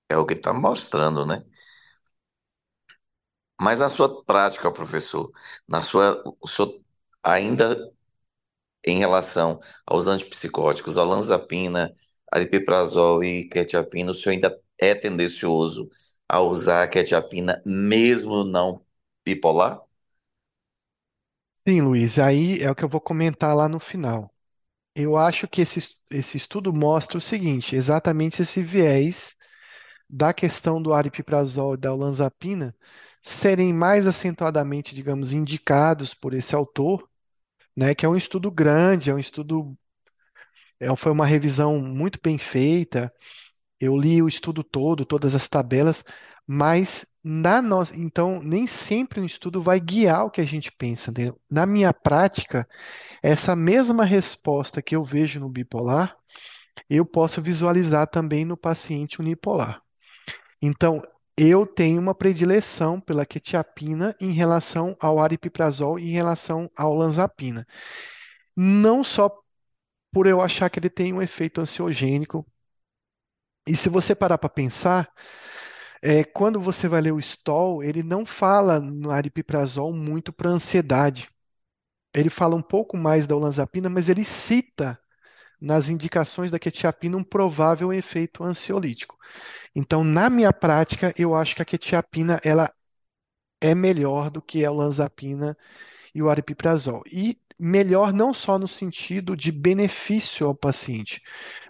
é 0.10 0.18
o 0.18 0.26
que 0.28 0.36
está 0.36 0.54
mostrando, 0.54 1.26
né? 1.26 1.44
Mas 3.60 3.80
na 3.80 3.90
sua 3.90 4.24
prática, 4.24 4.72
professor, 4.72 5.32
na 5.68 5.82
sua, 5.82 6.22
o 6.42 6.48
senhor 6.48 6.80
ainda 7.24 7.92
em 8.86 8.98
relação 9.00 9.60
aos 9.86 10.08
antipsicóticos, 10.08 10.98
olanzapina, 10.98 11.96
aripiprazol 12.32 13.24
e 13.24 13.48
quetiapina, 13.50 14.12
o 14.12 14.14
senhor 14.14 14.34
ainda 14.36 14.60
é 14.78 14.96
tendencioso 14.96 15.90
a 16.30 16.42
usar 16.42 16.84
a 16.84 16.88
quetiapina 16.88 17.62
mesmo 17.66 18.44
não 18.44 18.86
bipolar? 19.26 19.82
Sim, 21.56 21.82
Luiz, 21.82 22.18
aí 22.20 22.62
é 22.64 22.72
o 22.72 22.76
que 22.76 22.84
eu 22.86 22.90
vou 22.90 23.02
comentar 23.02 23.56
lá 23.56 23.68
no 23.70 23.80
final. 23.82 24.34
Eu 24.98 25.16
acho 25.16 25.48
que 25.48 25.62
esse, 25.62 25.80
esse 26.10 26.38
estudo 26.38 26.74
mostra 26.74 27.18
o 27.18 27.22
seguinte, 27.22 27.76
exatamente 27.76 28.42
esse 28.42 28.62
viés 28.64 29.36
da 30.10 30.34
questão 30.34 30.82
do 30.82 30.94
aripiprazol 30.94 31.76
e 31.76 31.78
da 31.78 31.94
olanzapina 31.94 32.76
serem 33.22 33.74
mais 33.74 34.08
acentuadamente, 34.08 34.96
digamos, 34.96 35.34
indicados 35.34 36.14
por 36.16 36.34
esse 36.34 36.56
autor, 36.56 37.10
né, 37.76 37.96
que 37.96 38.06
é 38.06 38.10
um 38.10 38.16
estudo 38.18 38.52
grande, 38.52 39.10
é 39.12 39.16
um 39.16 39.20
estudo, 39.20 39.78
é, 40.80 40.94
foi 40.96 41.12
uma 41.12 41.26
revisão 41.26 41.80
muito 41.80 42.20
bem 42.22 42.38
feita. 42.38 43.14
Eu 43.80 43.98
li 43.98 44.22
o 44.22 44.30
estudo 44.30 44.64
todo, 44.64 45.06
todas 45.06 45.36
as 45.36 45.48
tabelas, 45.48 46.04
mas 46.48 47.06
na 47.24 47.62
nossa, 47.62 47.96
então 47.98 48.42
nem 48.42 48.68
sempre 48.68 49.20
um 49.20 49.26
estudo 49.26 49.62
vai 49.62 49.80
guiar 49.80 50.26
o 50.26 50.32
que 50.32 50.42
a 50.42 50.46
gente 50.46 50.72
pensa. 50.72 51.12
né? 51.12 51.34
Na 51.50 51.66
minha 51.66 51.94
prática, 51.94 52.68
essa 53.24 53.56
mesma 53.56 54.06
resposta 54.06 54.82
que 54.82 54.96
eu 54.96 55.04
vejo 55.04 55.40
no 55.40 55.50
bipolar, 55.50 56.18
eu 56.90 57.06
posso 57.06 57.42
visualizar 57.42 58.08
também 58.08 58.46
no 58.46 58.58
paciente 58.58 59.20
unipolar. 59.22 59.82
Então, 60.62 61.02
eu 61.38 61.66
tenho 61.68 62.02
uma 62.02 62.16
predileção 62.16 63.00
pela 63.00 63.26
quetiapina 63.26 64.16
em 64.20 64.32
relação 64.32 64.96
ao 65.00 65.20
aripiprazol 65.20 66.00
e 66.00 66.10
em 66.10 66.14
relação 66.14 66.70
à 66.76 66.88
olanzapina. 66.88 67.66
Não 68.56 69.04
só 69.04 69.30
por 70.12 70.28
eu 70.28 70.42
achar 70.42 70.70
que 70.70 70.80
ele 70.80 70.90
tem 70.90 71.14
um 71.14 71.22
efeito 71.22 71.62
ansiogênico. 71.62 72.46
E 73.68 73.76
se 73.76 73.90
você 73.90 74.16
parar 74.16 74.38
para 74.38 74.50
pensar, 74.50 75.12
é, 76.02 76.24
quando 76.24 76.62
você 76.62 76.88
vai 76.88 77.02
ler 77.02 77.12
o 77.14 77.20
Stoll, 77.20 77.84
ele 77.84 78.04
não 78.04 78.26
fala 78.26 78.80
no 78.80 79.12
aripiprazol 79.12 79.94
muito 79.94 80.32
para 80.34 80.50
ansiedade. 80.50 81.30
Ele 82.14 82.30
fala 82.30 82.56
um 82.56 82.62
pouco 82.62 82.98
mais 82.98 83.28
da 83.28 83.36
olanzapina, 83.36 83.90
mas 83.90 84.10
ele 84.10 84.26
cita 84.26 85.00
nas 85.62 85.90
indicações 85.90 86.52
da 86.52 86.60
quetiapina 86.60 87.18
um 87.18 87.24
provável 87.24 87.94
efeito 87.94 88.44
ansiolítico. 88.44 89.18
Então, 89.76 90.04
na 90.04 90.30
minha 90.30 90.54
prática, 90.54 91.14
eu 91.18 91.36
acho 91.36 91.56
que 91.56 91.62
a 91.62 91.66
quetiapina 91.66 92.40
ela 92.44 92.72
é 93.62 93.74
melhor 93.76 94.30
do 94.30 94.42
que 94.42 94.66
a 94.66 94.72
olanzapina 94.72 95.58
e 96.16 96.22
o 96.24 96.30
aripiprazol. 96.30 97.04
E 97.12 97.40
melhor 97.60 98.14
não 98.14 98.34
só 98.34 98.60
no 98.60 98.68
sentido 98.68 99.36
de 99.38 99.52
benefício 99.52 100.48
ao 100.48 100.56
paciente, 100.56 101.22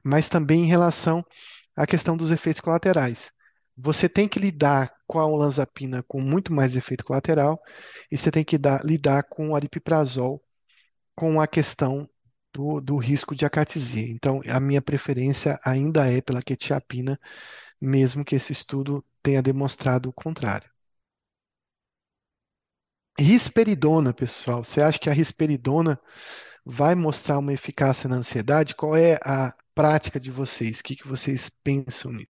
mas 0.04 0.30
também 0.30 0.64
em 0.64 0.68
relação 0.68 1.26
à 1.76 1.88
questão 1.88 2.18
dos 2.18 2.32
efeitos 2.32 2.62
colaterais. 2.62 3.32
Você 3.78 4.10
tem 4.10 4.28
que 4.28 4.40
lidar 4.40 4.94
com 5.08 5.20
a 5.20 5.26
olanzapina 5.26 6.04
com 6.04 6.20
muito 6.22 6.52
mais 6.54 6.76
efeito 6.76 7.06
colateral 7.06 7.62
e 8.12 8.18
você 8.18 8.32
tem 8.32 8.44
que 8.44 8.58
dar- 8.58 8.84
lidar 8.86 9.24
com 9.24 9.50
o 9.52 9.56
aripiprazol 9.56 10.44
com 11.16 11.42
a 11.42 11.48
questão 11.48 12.10
do, 12.54 12.82
do 12.82 12.98
risco 12.98 13.36
de 13.36 13.46
acatesia. 13.46 14.08
Então, 14.10 14.42
a 14.50 14.60
minha 14.60 14.82
preferência 14.82 15.60
ainda 15.66 16.08
é 16.12 16.22
pela 16.22 16.42
quetiapina, 16.44 17.20
mesmo 17.82 18.26
que 18.26 18.36
esse 18.36 18.54
estudo 18.54 19.06
tenha 19.24 19.42
demonstrado 19.44 20.10
o 20.10 20.14
contrário. 20.14 20.70
Risperidona, 23.20 24.12
pessoal. 24.14 24.64
Você 24.64 24.82
acha 24.82 24.98
que 25.00 25.08
a 25.10 25.14
risperidona 25.14 26.00
vai 26.66 26.96
mostrar 26.96 27.40
uma 27.40 27.54
eficácia 27.54 28.10
na 28.10 28.18
ansiedade? 28.18 28.76
Qual 28.76 28.96
é 28.98 29.16
a 29.24 29.54
prática 29.76 30.20
de 30.20 30.32
vocês? 30.32 30.80
O 30.80 30.84
que 30.84 30.96
que 30.98 31.08
vocês 31.08 31.50
pensam 31.50 32.12
nisso? 32.14 32.30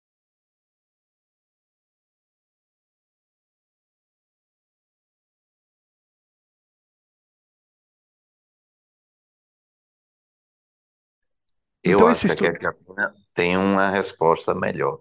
Eu 11.88 12.04
Então, 12.04 12.08
acho 12.08 12.22
esse 12.22 12.26
que 12.26 12.30
a 12.32 12.36
estudo, 12.36 12.52
quetiapina 12.52 13.14
tem 13.34 13.56
uma 13.56 13.90
resposta 13.90 14.54
melhor 14.54 15.00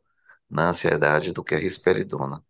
na 0.50 0.70
ansiedade 0.70 1.32
do 1.34 1.44
que 1.44 1.56
a 1.56 1.60
risperidona. 1.60 2.44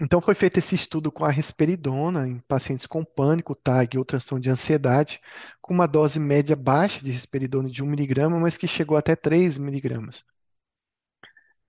então 0.00 0.20
foi 0.22 0.34
feito 0.34 0.58
esse 0.58 0.74
estudo 0.74 1.10
com 1.12 1.22
a 1.24 1.30
risperidona 1.30 2.26
em 2.28 2.38
pacientes 2.40 2.86
com 2.86 3.04
pânico, 3.04 3.54
TAG 3.54 3.98
ou 3.98 4.04
transtorno 4.06 4.42
de 4.42 4.48
ansiedade, 4.50 5.20
com 5.60 5.72
uma 5.74 5.86
dose 5.88 6.18
média 6.20 6.54
baixa 6.56 7.00
de 7.02 7.10
risperidona 7.10 7.68
de 7.70 7.82
um 7.82 7.86
miligrama, 7.86 8.38
mas 8.40 8.56
que 8.56 8.66
chegou 8.68 8.96
até 8.96 9.14
3 9.16 9.56
miligramas. 9.58 10.24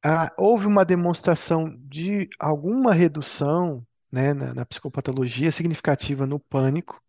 Ah, 0.04 0.32
houve 0.38 0.66
uma 0.68 0.86
demonstração 0.86 1.76
de 1.88 2.30
alguma 2.40 2.94
redução, 2.94 3.86
né, 4.12 4.34
na, 4.34 4.54
na 4.54 4.66
psicopatologia 4.66 5.52
significativa 5.52 6.26
no 6.26 6.40
pânico, 6.40 7.02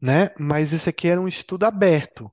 né? 0.00 0.30
Mas 0.38 0.72
esse 0.72 0.88
aqui 0.88 1.08
era 1.08 1.20
um 1.20 1.28
estudo 1.28 1.64
aberto. 1.64 2.30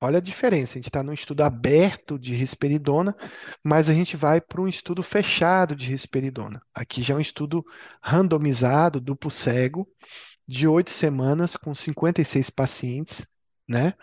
Olha 0.00 0.18
a 0.18 0.20
diferença. 0.20 0.72
A 0.72 0.76
gente 0.76 0.88
está 0.88 1.02
num 1.02 1.12
estudo 1.12 1.42
aberto 1.42 2.18
de 2.18 2.34
risperidona, 2.34 3.16
mas 3.64 3.88
a 3.88 3.94
gente 3.94 4.16
vai 4.16 4.40
para 4.40 4.60
um 4.60 4.68
estudo 4.68 5.02
fechado 5.02 5.74
de 5.74 5.86
risperidona. 5.90 6.60
Aqui 6.74 7.02
já 7.02 7.14
é 7.14 7.16
um 7.16 7.20
estudo 7.20 7.64
randomizado, 8.02 9.00
duplo 9.00 9.30
cego, 9.30 9.88
de 10.46 10.68
oito 10.68 10.90
semanas, 10.90 11.56
com 11.56 11.74
56 11.74 12.50
pacientes, 12.50 13.26
né? 13.66 13.94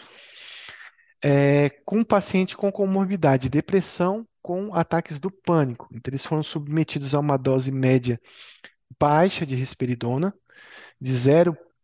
É, 1.24 1.70
com 1.86 2.04
paciente 2.04 2.58
com 2.58 2.72
comorbidade, 2.72 3.50
depressão 3.50 4.28
com 4.42 4.74
ataques 4.76 5.20
do 5.20 5.32
pânico. 5.32 5.88
Então, 5.92 6.12
eles 6.12 6.26
foram 6.26 6.44
submetidos 6.44 7.16
a 7.16 7.20
uma 7.20 7.38
dose 7.38 7.72
média 7.72 8.20
baixa 9.00 9.46
de 9.46 9.56
risperidona, 9.56 10.34
de 11.00 11.14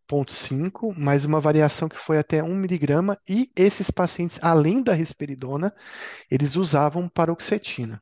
0,5, 0.09 0.93
mais 0.97 1.25
uma 1.25 1.39
variação 1.41 1.89
que 1.89 1.97
foi 1.97 2.17
até 2.17 2.43
1 2.43 2.55
miligrama, 2.55 3.17
e 3.29 3.51
esses 3.55 3.91
pacientes, 3.91 4.39
além 4.41 4.81
da 4.83 4.93
risperidona, 4.93 5.73
eles 6.31 6.55
usavam 6.57 7.09
paroxetina, 7.09 8.01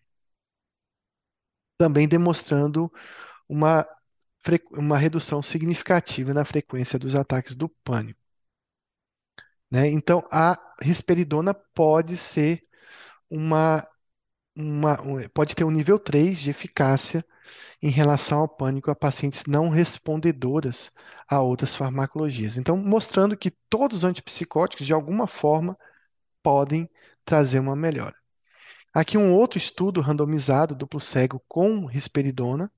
também 1.78 2.08
demonstrando 2.08 2.92
uma, 3.50 3.88
uma 4.72 4.98
redução 4.98 5.42
significativa 5.44 6.34
na 6.34 6.46
frequência 6.46 7.00
dos 7.00 7.16
ataques 7.16 7.56
do 7.56 7.70
pânico, 7.84 8.20
né? 9.72 9.90
Então, 9.90 10.24
a 10.32 10.58
risperidona 10.82 11.54
pode 11.54 12.16
ser 12.18 12.64
uma, 13.30 13.88
uma, 14.56 15.02
um- 15.04 15.30
pode 15.30 15.56
ter 15.56 15.64
um 15.66 15.72
nível 15.72 16.00
3 16.00 16.40
de 16.40 16.52
eficácia 16.52 17.26
em 17.82 17.90
relação 17.90 18.40
ao 18.40 18.48
pânico 18.48 18.92
a 18.92 18.96
pacientes 18.96 19.46
não 19.46 19.70
respondedoras 19.70 20.92
a 21.28 21.42
outras 21.42 21.76
farmacologias. 21.76 22.58
Então, 22.58 22.78
mostrando 22.78 23.38
que 23.38 23.52
todos 23.70 23.98
os 23.98 24.04
antipsicóticos, 24.04 24.86
de 24.86 24.94
alguma 24.94 25.28
forma, 25.28 25.78
podem 26.42 26.90
trazer 27.26 27.60
uma 27.60 27.76
melhora. 27.76 28.16
Aqui 28.94 29.18
um 29.18 29.34
outro 29.34 29.58
estudo 29.58 30.02
randomizado, 30.02 30.74
duplo 30.74 31.00
cego, 31.00 31.44
com 31.48 31.86
risperidona, 31.86 32.72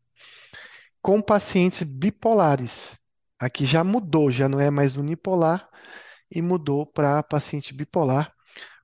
com 1.02 1.22
pacientes 1.22 1.84
bipolares. 1.84 3.00
Aqui 3.40 3.66
já 3.66 3.84
mudou, 3.84 4.32
já 4.32 4.50
não 4.50 4.60
é 4.60 4.70
mais 4.70 4.96
unipolar 4.98 5.70
e 6.30 6.42
mudou 6.42 6.86
para 6.86 7.24
paciente 7.24 7.74
bipolar 7.74 8.34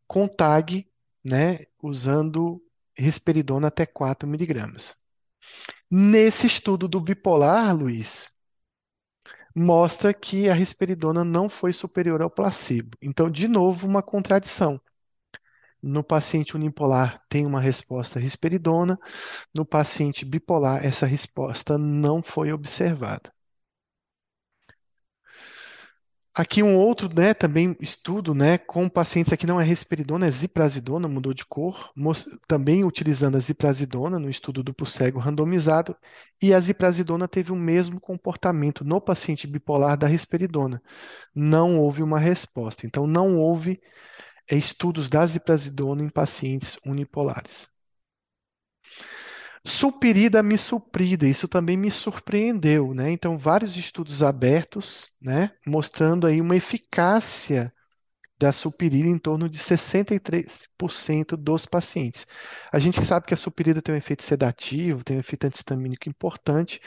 com 0.07 0.27
TAG, 0.27 0.87
né, 1.23 1.59
usando 1.81 2.61
risperidona 2.97 3.67
até 3.67 3.85
4 3.85 4.27
miligramas. 4.27 4.95
Nesse 5.89 6.45
estudo 6.45 6.87
do 6.87 7.01
bipolar, 7.01 7.75
Luiz, 7.75 8.29
mostra 9.55 10.13
que 10.13 10.49
a 10.49 10.53
risperidona 10.53 11.23
não 11.23 11.49
foi 11.49 11.73
superior 11.73 12.21
ao 12.21 12.29
placebo. 12.29 12.97
Então, 13.01 13.29
de 13.29 13.47
novo, 13.47 13.87
uma 13.87 14.03
contradição. 14.03 14.79
No 15.81 16.03
paciente 16.03 16.53
unipolar 16.55 17.23
tem 17.29 17.45
uma 17.45 17.61
resposta 17.61 18.19
risperidona, 18.19 18.99
no 19.53 19.65
paciente 19.65 20.25
bipolar 20.25 20.85
essa 20.85 21.05
resposta 21.05 21.77
não 21.77 22.23
foi 22.23 22.53
observada. 22.53 23.34
Aqui 26.37 26.61
um 26.61 26.75
outro, 26.75 27.07
né, 27.07 27.33
também 27.33 27.77
estudo, 27.79 28.35
né, 28.35 28.57
com 28.57 28.89
pacientes 28.89 29.31
aqui 29.31 29.47
não 29.47 29.59
é 29.59 29.63
risperidona, 29.63 30.27
é 30.27 30.31
ziprasidona, 30.31 31.07
mudou 31.07 31.33
de 31.33 31.45
cor, 31.45 31.93
também 32.45 32.83
utilizando 32.83 33.37
a 33.37 33.39
ziprasidona 33.39 34.19
no 34.19 34.29
estudo 34.29 34.61
duplo 34.61 34.85
cego 34.85 35.17
randomizado, 35.17 35.95
e 36.41 36.53
a 36.53 36.59
ziprasidona 36.59 37.25
teve 37.25 37.53
o 37.53 37.55
mesmo 37.55 38.01
comportamento 38.01 38.83
no 38.83 38.99
paciente 38.99 39.47
bipolar 39.47 39.97
da 39.97 40.07
risperidona. 40.07 40.81
Não 41.33 41.79
houve 41.79 42.03
uma 42.03 42.19
resposta. 42.19 42.85
Então 42.85 43.07
não 43.07 43.37
houve 43.39 43.81
eh, 44.49 44.57
estudos 44.57 45.09
da 45.09 45.25
ziprasidona 45.25 46.03
em 46.03 46.09
pacientes 46.09 46.77
unipolares. 46.85 47.74
Supirida 49.67 50.43
misoprida, 50.43 51.27
isso 51.27 51.47
também 51.47 51.75
me 51.75 51.89
surpreendeu, 51.89 52.93
né? 52.93 53.11
Então, 53.11 53.37
vários 53.37 53.75
estudos 53.75 54.21
abertos, 54.21 55.11
né, 55.19 55.51
mostrando 55.65 56.27
aí 56.27 56.39
uma 56.39 56.55
eficácia 56.55 57.73
da 58.39 58.51
supirida 58.53 59.07
em 59.09 59.17
torno 59.19 59.49
de 59.49 59.57
63% 59.57 61.37
dos 61.37 61.65
pacientes. 61.65 62.27
A 62.71 62.79
gente 62.79 63.03
sabe 63.03 63.25
que 63.27 63.33
a 63.33 63.37
supirida 63.37 63.81
tem 63.81 63.95
um 63.95 63.97
efeito 63.97 64.23
sedativo, 64.23 65.03
tem 65.03 65.17
um 65.17 65.21
efeito 65.21 65.47
antistamínico 65.47 66.09
importante, 66.09 66.81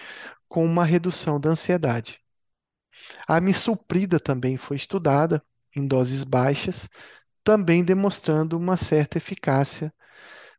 com 0.49 0.65
uma 0.65 0.85
redução 0.85 1.41
da 1.41 1.51
ansiedade. 1.51 2.21
A 3.29 3.41
misoprida 3.41 4.19
também 4.19 4.57
foi 4.57 4.77
estudada 4.77 5.43
em 5.75 5.87
doses 5.87 6.25
baixas, 6.25 6.89
também 7.45 7.85
demonstrando 7.85 8.57
uma 8.57 8.77
certa 8.77 9.19
eficácia 9.19 9.93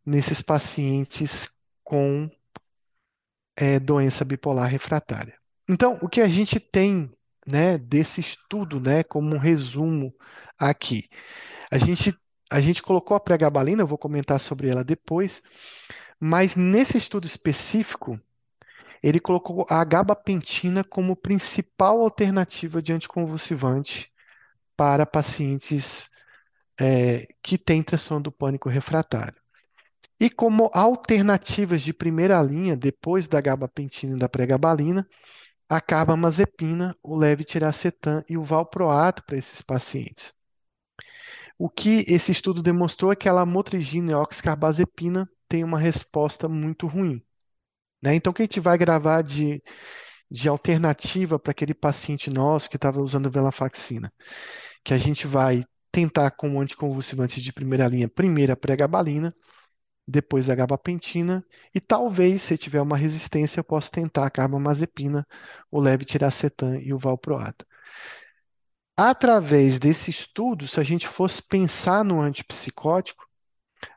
nesses 0.05 0.41
pacientes 0.41 1.47
com 1.89 2.29
é, 3.57 3.79
doença 3.79 4.23
bipolar 4.23 4.69
refratária. 4.69 5.33
Então, 5.67 5.97
o 6.03 6.07
que 6.07 6.21
a 6.21 6.27
gente 6.27 6.59
tem, 6.59 7.11
né, 7.47 7.79
desse 7.79 8.21
estudo, 8.21 8.79
né, 8.79 9.03
como 9.03 9.35
um 9.35 9.39
resumo 9.39 10.13
aqui, 10.57 11.09
a 11.71 11.77
gente 11.79 12.15
a 12.51 12.59
gente 12.61 12.81
colocou 12.81 13.15
a 13.15 13.19
pregabalina, 13.19 13.83
eu 13.83 13.87
vou 13.87 13.97
comentar 13.97 14.39
sobre 14.39 14.69
ela 14.69 14.83
depois, 14.83 15.41
mas 16.19 16.55
nesse 16.55 16.97
estudo 16.97 17.27
específico, 17.27 18.19
ele 19.03 19.19
colocou 19.19 19.65
a 19.69 19.83
gabapentina 19.83 20.83
como 20.83 21.15
principal 21.15 22.01
alternativa 22.01 22.81
de 22.81 22.93
anticonvulsivante 22.93 24.11
para 24.77 25.05
pacientes 25.05 26.09
é, 26.79 27.27
que 27.43 27.57
têm 27.57 27.83
transtorno 27.83 28.23
do 28.23 28.31
pânico 28.31 28.69
refratário. 28.69 29.38
E 30.19 30.29
como 30.29 30.69
alternativas 30.73 31.81
de 31.81 31.93
primeira 31.93 32.41
linha, 32.41 32.75
depois 32.75 33.27
da 33.27 33.39
gabapentina 33.39 34.15
e 34.15 34.19
da 34.19 34.27
pregabalina, 34.27 35.07
a 35.69 35.79
carbamazepina, 35.79 36.95
o 37.01 37.15
levetiracetam 37.15 38.23
e 38.27 38.37
o 38.37 38.43
valproato 38.43 39.23
para 39.23 39.37
esses 39.37 39.61
pacientes. 39.61 40.33
O 41.57 41.69
que 41.69 42.05
esse 42.07 42.31
estudo 42.31 42.63
demonstrou 42.63 43.11
é 43.11 43.15
que 43.15 43.29
a 43.29 43.33
lamotrigina 43.33 44.11
e 44.11 44.13
a 44.13 44.19
oxcarbazepina 44.19 45.29
têm 45.47 45.63
uma 45.63 45.79
resposta 45.79 46.47
muito 46.49 46.87
ruim. 46.87 47.21
Né? 48.01 48.15
Então, 48.15 48.31
o 48.31 48.33
que 48.33 48.41
a 48.41 48.45
gente 48.45 48.59
vai 48.59 48.77
gravar 48.77 49.21
de, 49.21 49.61
de 50.31 50.49
alternativa 50.49 51.37
para 51.37 51.51
aquele 51.51 51.73
paciente 51.73 52.29
nosso 52.29 52.69
que 52.69 52.77
estava 52.77 53.01
usando 53.01 53.29
venlafaxina? 53.29 54.11
Que 54.83 54.93
a 54.93 54.97
gente 54.97 55.27
vai 55.27 55.65
tentar 55.91 56.31
como 56.31 56.61
anticonvulsivante 56.61 57.41
de 57.41 57.51
primeira 57.53 57.87
linha, 57.87 58.07
primeiro 58.07 58.53
a 58.53 58.57
pregabalina, 58.57 59.35
depois 60.09 60.49
a 60.49 60.55
gabapentina 60.55 61.45
e 61.73 61.79
talvez, 61.79 62.41
se 62.43 62.57
tiver 62.57 62.81
uma 62.81 62.97
resistência, 62.97 63.59
eu 63.59 63.63
possa 63.63 63.91
tentar 63.91 64.25
a 64.25 64.29
carbamazepina, 64.29 65.25
o 65.69 65.79
levetiracetam 65.79 66.75
e 66.75 66.93
o 66.93 66.97
valproato. 66.97 67.65
Através 68.97 69.79
desse 69.79 70.09
estudo, 70.09 70.67
se 70.67 70.79
a 70.79 70.83
gente 70.83 71.07
fosse 71.07 71.41
pensar 71.47 72.03
no 72.03 72.19
antipsicótico, 72.19 73.25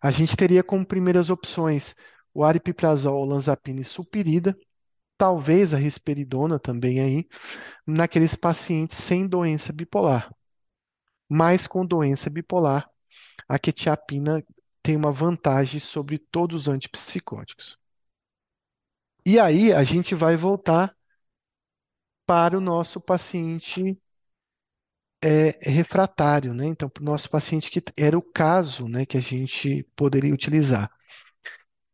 a 0.01 0.11
gente 0.11 0.37
teria 0.37 0.63
como 0.63 0.87
primeiras 0.87 1.31
opções 1.31 1.95
o 2.35 2.45
aripiprazol, 2.45 3.21
olanzapina 3.21 3.81
e 3.81 3.85
sulpirida, 3.85 4.57
talvez 5.17 5.75
a 5.75 5.79
risperidona 5.79 6.59
também 6.59 7.01
aí, 7.01 7.29
naqueles 7.87 8.35
pacientes 8.35 8.99
sem 8.99 9.27
doença 9.27 9.73
bipolar. 9.73 10.31
Mas 11.29 11.67
com 11.67 11.85
doença 11.87 12.31
bipolar, 12.31 12.89
a 13.49 13.59
quetiapina 13.59 14.45
tem 14.83 14.97
uma 14.97 15.13
vantagem 15.13 15.81
sobre 15.81 16.19
todos 16.19 16.63
os 16.63 16.69
antipsicóticos. 16.69 17.79
E 19.27 19.39
aí 19.39 19.73
a 19.73 19.83
gente 19.85 20.15
vai 20.15 20.37
voltar 20.37 20.97
para 22.27 22.57
o 22.57 22.61
nosso 22.61 23.01
paciente 23.01 23.97
é, 25.23 25.59
refratário, 25.71 26.53
né? 26.53 26.67
Então, 26.67 26.89
para 26.89 27.03
o 27.03 27.05
nosso 27.05 27.31
paciente 27.31 27.71
que 27.71 27.83
era 27.97 28.17
o 28.19 28.23
caso, 28.23 28.89
né, 28.89 29.07
que 29.07 29.17
a 29.17 29.21
gente 29.21 29.85
poderia 29.97 30.35
utilizar. 30.35 30.91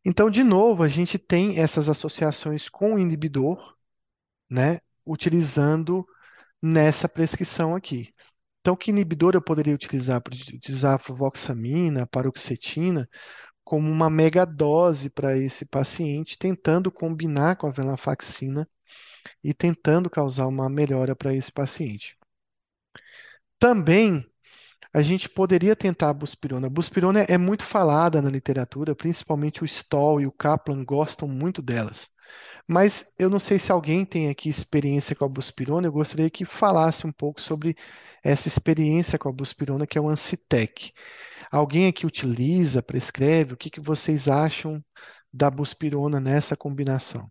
Então, 0.05 0.31
de 0.31 0.43
novo, 0.43 0.83
a 0.83 0.89
gente 0.89 1.19
tem 1.19 1.59
essas 1.61 1.89
associações 1.89 2.69
com 2.69 2.95
o 2.95 2.99
inibidor, 2.99 3.77
né, 4.51 4.81
utilizando 5.07 6.07
nessa 6.63 7.09
prescrição 7.09 7.75
aqui. 7.75 8.15
Então, 8.69 8.77
que 8.77 8.91
inibidor 8.91 9.35
eu 9.35 9.41
poderia 9.41 9.75
utilizar? 9.75 10.21
Poderia 10.21 10.99
fluvoxamina, 10.99 12.07
paroxetina, 12.07 13.09
como 13.65 13.91
uma 13.91 14.11
mega 14.11 14.45
dose 14.45 15.09
para 15.09 15.39
esse 15.39 15.65
paciente, 15.65 16.37
tentando 16.37 16.93
combinar 16.93 17.57
com 17.57 17.67
a 17.67 17.71
venlafaxina 17.71 18.69
e 19.43 19.55
tentando 19.55 20.11
causar 20.11 20.47
uma 20.47 20.69
melhora 20.69 21.17
para 21.17 21.33
esse 21.33 21.51
paciente. 21.51 22.15
Também 23.59 24.23
a 24.93 25.01
gente 25.01 25.31
poderia 25.31 25.75
tentar 25.75 26.11
a 26.11 26.13
buspirona. 26.13 26.67
A 26.67 26.71
buspirona 26.71 27.21
é 27.23 27.39
muito 27.39 27.65
falada 27.65 28.21
na 28.21 28.29
literatura, 28.29 28.95
principalmente 28.95 29.63
o 29.63 29.65
Stoll 29.65 30.21
e 30.21 30.27
o 30.27 30.33
Kaplan 30.33 30.85
gostam 30.85 31.27
muito 31.27 31.63
delas. 31.63 32.07
Mas 32.67 33.15
eu 33.19 33.31
não 33.31 33.39
sei 33.39 33.59
se 33.59 33.73
alguém 33.73 34.05
tem 34.05 34.29
aqui 34.31 34.49
experiência 34.49 35.17
com 35.17 35.25
a 35.25 35.29
buspirona, 35.29 35.87
eu 35.87 35.93
gostaria 35.93 36.31
que 36.31 36.45
falasse 36.45 37.07
um 37.07 37.13
pouco 37.13 37.41
sobre 37.41 37.77
essa 38.23 38.49
experiência 38.49 39.19
com 39.19 39.29
a 39.29 39.33
buspirona, 39.33 39.87
que 39.87 39.99
é 39.99 40.01
o 40.01 40.09
Ancitec. 40.09 40.93
Alguém 41.51 41.87
aqui 41.89 42.07
utiliza, 42.07 42.83
prescreve? 42.83 43.55
O 43.55 43.57
que 43.57 43.71
que 43.71 43.81
vocês 43.81 44.29
acham 44.29 44.85
da 45.33 45.51
buspirona 45.51 46.21
nessa 46.21 46.57
combinação? 46.57 47.31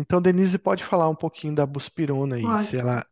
Então, 0.00 0.20
Denise 0.22 0.58
pode 0.58 0.84
falar 0.84 1.08
um 1.08 1.14
pouquinho 1.14 1.54
da 1.54 1.66
buspirona 1.66 2.36
aí, 2.36 2.56
se 2.58 2.76
Posso. 2.76 2.78
ela 2.78 3.06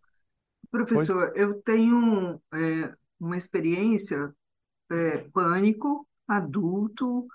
pode. 0.93 1.13
Professor, 1.13 1.33
eu 1.37 1.63
tenho 1.63 2.41
é, 2.55 2.95
uma 3.21 3.37
experiência 3.37 4.35
é, 4.91 5.19
pânico 5.33 6.09
adulto, 6.29 7.27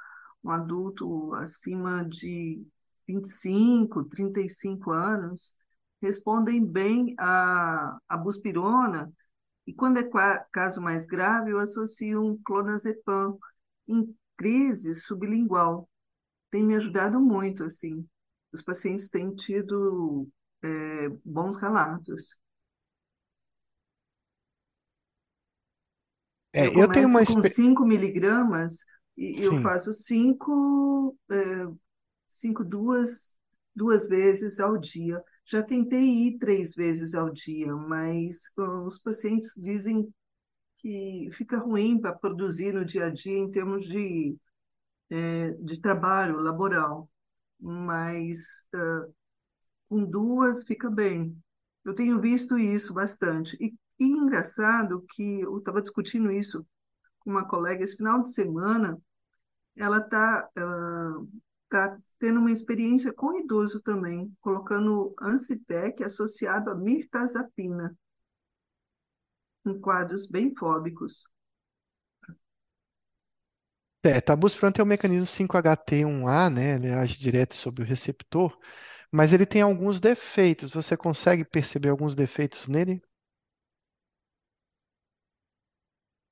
um 0.44 0.52
adulto 0.52 1.34
acima 1.36 2.06
de 2.08 2.66
25, 3.08 4.04
35 4.06 4.92
anos, 4.92 5.56
respondem 6.02 6.66
bem 6.66 7.16
à, 7.20 7.98
à 8.10 8.18
buspirona, 8.18 9.12
e 9.68 9.74
quando 9.74 10.00
é 10.00 10.04
qua- 10.04 10.46
caso 10.52 10.82
mais 10.82 11.08
grave, 11.08 11.52
eu 11.52 11.60
associo 11.60 12.24
um 12.24 12.38
clonazepam 12.44 13.38
em 13.88 14.16
crise 14.38 14.96
sublingual. 14.96 15.90
Tem 16.52 16.64
me 16.64 16.76
ajudado 16.78 17.20
muito, 17.22 17.64
assim. 17.64 18.08
Os 18.54 18.62
pacientes 18.62 19.10
têm 19.10 19.36
tido 19.36 20.30
é, 20.64 21.10
bons 21.26 21.58
relatos. 21.58 22.38
É, 26.54 26.66
Eu 26.66 26.72
eu 26.82 26.88
tenho 26.92 27.08
uma 27.10 27.22
começo 27.22 27.24
com 27.24 27.42
experiência. 27.42 27.44
5 27.44 27.86
miligramas 27.86 28.80
e 29.18 29.44
eu 29.44 29.56
Sim. 29.56 29.62
faço 29.62 29.94
5 29.94 31.16
cinco 32.28 32.64
duas, 32.64 33.36
duas 33.76 34.08
vezes 34.08 34.60
ao 34.60 34.78
dia. 34.78 35.22
Já 35.46 35.62
tentei 35.64 36.00
ir 36.28 36.38
três 36.40 36.74
vezes 36.76 37.14
ao 37.14 37.30
dia, 37.32 37.74
mas 37.76 38.44
os 38.88 38.98
pacientes 39.00 39.54
dizem 39.58 40.08
que 40.80 41.30
fica 41.34 41.58
ruim 41.60 42.00
para 42.02 42.14
produzir 42.16 42.74
no 42.74 42.86
dia 42.86 43.08
a 43.08 43.10
dia 43.12 43.38
em 43.38 43.52
termos 43.52 43.86
de, 43.88 44.38
eh, 45.12 45.52
de 45.62 45.80
trabalho 45.82 46.40
laboral. 46.42 47.10
Mas 47.60 48.66
uh, 48.74 49.14
com 49.90 50.04
duas 50.06 50.64
fica 50.64 50.90
bem. 50.90 51.38
Eu 51.86 51.94
tenho 51.94 52.20
visto 52.20 52.58
isso 52.58 52.94
bastante. 52.94 53.58
E, 53.60 53.74
e 54.00 54.06
engraçado 54.06 55.06
que 55.14 55.42
eu 55.42 55.58
estava 55.58 55.82
discutindo 55.82 56.32
isso 56.32 56.66
com 57.20 57.32
uma 57.32 57.48
colega 57.48 57.84
esse 57.84 57.96
final 57.96 58.22
de 58.22 58.34
semana, 58.34 59.00
ela 59.76 59.98
está 59.98 60.50
tá 61.70 61.98
tendo 62.20 62.40
uma 62.40 62.52
experiência 62.52 63.12
com 63.12 63.38
idoso 63.40 63.82
também, 63.82 64.32
colocando 64.40 65.14
Ancitec 65.20 66.04
associado 66.04 66.70
a 66.70 66.76
mirtazapina, 66.76 67.98
em 69.66 69.80
quadros 69.80 70.28
bem 70.28 70.54
fóbicos. 70.56 71.24
É, 74.06 74.20
Tabusprant 74.22 74.78
é 74.80 74.84
o 74.84 74.86
mecanismo 74.86 75.26
5HT1A, 75.26 76.50
né? 76.50 76.76
Ele 76.76 76.92
age 76.92 77.18
direto 77.18 77.56
sobre 77.56 77.84
o 77.84 77.86
receptor, 77.86 78.58
mas 79.12 79.34
ele 79.34 79.46
tem 79.46 79.62
alguns 79.62 80.00
defeitos. 80.00 80.72
Você 80.72 80.98
consegue 80.98 81.46
perceber 81.46 81.90
alguns 81.90 82.16
defeitos 82.16 82.68
nele? 82.68 83.02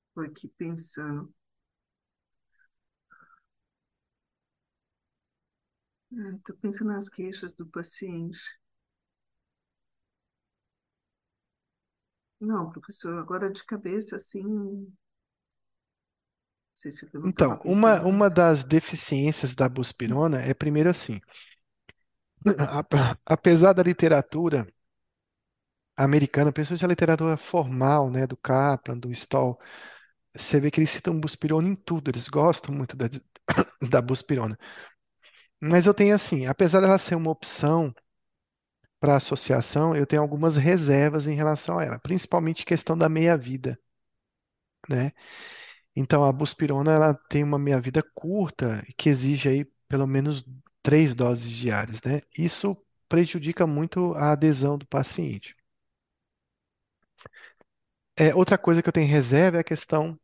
Estou 0.08 0.24
aqui 0.24 0.48
pensando. 0.56 1.34
Estou 6.36 6.56
pensando 6.56 6.88
nas 6.92 7.08
queixas 7.08 7.54
do 7.54 7.66
paciente. 7.66 8.40
Não, 12.40 12.70
professor, 12.70 13.18
agora 13.18 13.50
de 13.50 13.64
cabeça, 13.64 14.16
assim, 14.16 14.92
sei 16.82 16.92
se 16.92 17.06
Então, 17.24 17.60
uma, 17.64 18.00
uma 18.02 18.28
das 18.28 18.64
deficiências 18.64 19.54
da 19.54 19.68
buspirona 19.68 20.40
é 20.40 20.52
primeiro 20.52 20.90
assim, 20.90 21.20
apesar 23.26 23.72
da 23.74 23.82
literatura 23.82 24.66
americana, 25.96 26.52
principalmente 26.52 26.84
a 26.84 26.88
literatura 26.88 27.36
formal, 27.36 28.10
né, 28.10 28.26
do 28.26 28.36
Kaplan, 28.36 28.98
do 28.98 29.10
Stoll, 29.12 29.58
você 30.36 30.60
vê 30.60 30.70
que 30.70 30.80
eles 30.80 30.90
citam 30.90 31.18
buspirona 31.20 31.68
em 31.68 31.76
tudo, 31.76 32.10
eles 32.10 32.28
gostam 32.28 32.74
muito 32.74 32.96
da, 32.96 33.06
da 33.90 34.02
buspirona. 34.02 34.58
Mas 35.60 35.86
eu 35.86 35.94
tenho 35.94 36.14
assim, 36.14 36.44
apesar 36.46 36.80
dela 36.82 36.98
ser 36.98 37.14
uma 37.14 37.30
opção 37.30 37.94
para 38.98 39.16
associação, 39.16 39.94
eu 39.94 40.06
tenho 40.06 40.22
algumas 40.22 40.56
reservas 40.56 41.26
em 41.26 41.34
relação 41.34 41.78
a 41.78 41.84
ela, 41.84 41.98
principalmente 41.98 42.64
questão 42.64 42.96
da 42.96 43.06
meia-vida, 43.08 43.78
né? 44.88 45.12
Então 45.94 46.24
a 46.24 46.32
buspirona 46.32 46.92
ela 46.92 47.14
tem 47.14 47.42
uma 47.44 47.58
meia-vida 47.58 48.02
curta 48.14 48.84
que 48.96 49.08
exige 49.08 49.48
aí 49.48 49.64
pelo 49.88 50.06
menos 50.06 50.44
três 50.82 51.14
doses 51.14 51.50
diárias, 51.50 52.00
né? 52.02 52.20
Isso 52.36 52.76
prejudica 53.08 53.66
muito 53.66 54.12
a 54.14 54.32
adesão 54.32 54.78
do 54.78 54.86
paciente. 54.86 55.54
É, 58.16 58.34
outra 58.34 58.56
coisa 58.58 58.82
que 58.82 58.88
eu 58.88 58.92
tenho 58.92 59.08
reserva 59.08 59.58
é 59.58 59.60
a 59.60 59.64
questão 59.64 60.18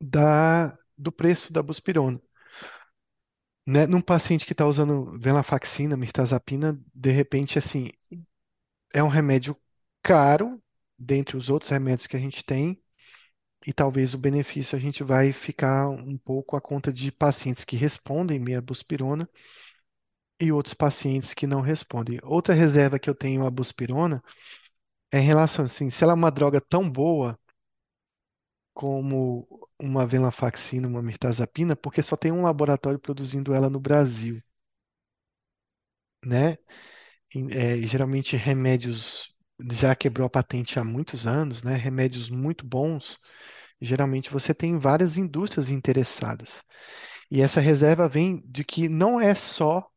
da, 0.00 0.76
do 0.96 1.12
preço 1.12 1.52
da 1.52 1.62
buspirona. 1.62 2.20
Né? 3.66 3.86
Num 3.86 4.00
paciente 4.00 4.46
que 4.46 4.52
está 4.52 4.66
usando 4.66 5.18
venlafaxina, 5.18 5.96
mirtazapina, 5.96 6.80
de 6.94 7.10
repente, 7.10 7.58
assim, 7.58 7.90
Sim. 7.98 8.24
é 8.94 9.02
um 9.02 9.08
remédio 9.08 9.56
caro 10.02 10.62
dentre 10.98 11.36
os 11.36 11.50
outros 11.50 11.70
remédios 11.70 12.06
que 12.06 12.16
a 12.16 12.20
gente 12.20 12.44
tem, 12.44 12.80
e 13.68 13.72
talvez 13.74 14.14
o 14.14 14.18
benefício 14.18 14.74
a 14.78 14.80
gente 14.80 15.04
vai 15.04 15.30
ficar 15.30 15.90
um 15.90 16.16
pouco 16.16 16.56
à 16.56 16.60
conta 16.62 16.90
de 16.90 17.12
pacientes 17.12 17.64
que 17.66 17.76
respondem 17.76 18.40
meia 18.40 18.62
buspirona 18.62 19.28
e 20.40 20.50
outros 20.52 20.74
pacientes 20.74 21.32
que 21.34 21.46
não 21.46 21.60
respondem. 21.60 22.18
Outra 22.24 22.52
reserva 22.54 22.98
que 22.98 23.08
eu 23.08 23.14
tenho 23.14 23.46
à 23.46 23.50
buspirona 23.50 24.20
é 25.12 25.18
em 25.20 25.22
relação, 25.24 25.64
assim, 25.66 25.90
se 25.90 26.04
ela 26.04 26.12
é 26.12 26.16
uma 26.16 26.30
droga 26.30 26.60
tão 26.60 26.88
boa 26.90 27.38
como 28.72 29.46
uma 29.78 30.06
venlafaxina, 30.06 30.88
uma 30.88 31.02
mirtazapina, 31.02 31.76
porque 31.76 32.02
só 32.02 32.16
tem 32.16 32.32
um 32.32 32.42
laboratório 32.42 32.98
produzindo 32.98 33.52
ela 33.54 33.68
no 33.68 33.78
Brasil, 33.80 34.42
né? 36.24 36.56
é, 37.52 37.76
geralmente 37.86 38.36
remédios 38.36 39.34
já 39.72 39.94
quebrou 39.94 40.26
a 40.26 40.30
patente 40.30 40.78
há 40.78 40.84
muitos 40.84 41.26
anos, 41.26 41.62
né? 41.62 41.74
Remédios 41.76 42.30
muito 42.30 42.66
bons. 42.66 43.18
Geralmente 43.80 44.30
você 44.30 44.54
tem 44.54 44.78
várias 44.78 45.16
indústrias 45.16 45.70
interessadas. 45.70 46.62
E 47.30 47.40
essa 47.42 47.60
reserva 47.60 48.08
vem 48.08 48.42
de 48.46 48.64
que 48.64 48.88
não 48.88 49.20
é 49.20 49.34
só 49.34 49.88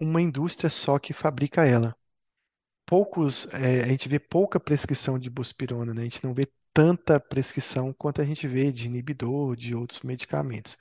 uma 0.00 0.20
indústria 0.22 0.70
só 0.70 0.98
que 0.98 1.12
fabrica 1.12 1.64
ela. 1.66 1.96
Poucos, 2.86 3.46
é, 3.52 3.82
a 3.84 3.88
gente 3.88 4.08
vê 4.08 4.18
pouca 4.18 4.58
prescrição 4.60 5.18
de 5.18 5.30
buspirona, 5.30 5.94
né? 5.94 6.02
A 6.02 6.04
gente 6.04 6.24
não 6.24 6.34
vê 6.34 6.46
tanta 6.72 7.20
prescrição 7.20 7.92
quanto 7.92 8.20
a 8.20 8.24
gente 8.24 8.46
vê 8.48 8.72
de 8.72 8.86
inibidor, 8.86 9.56
de 9.56 9.74
outros 9.74 10.02
medicamentos. 10.02 10.76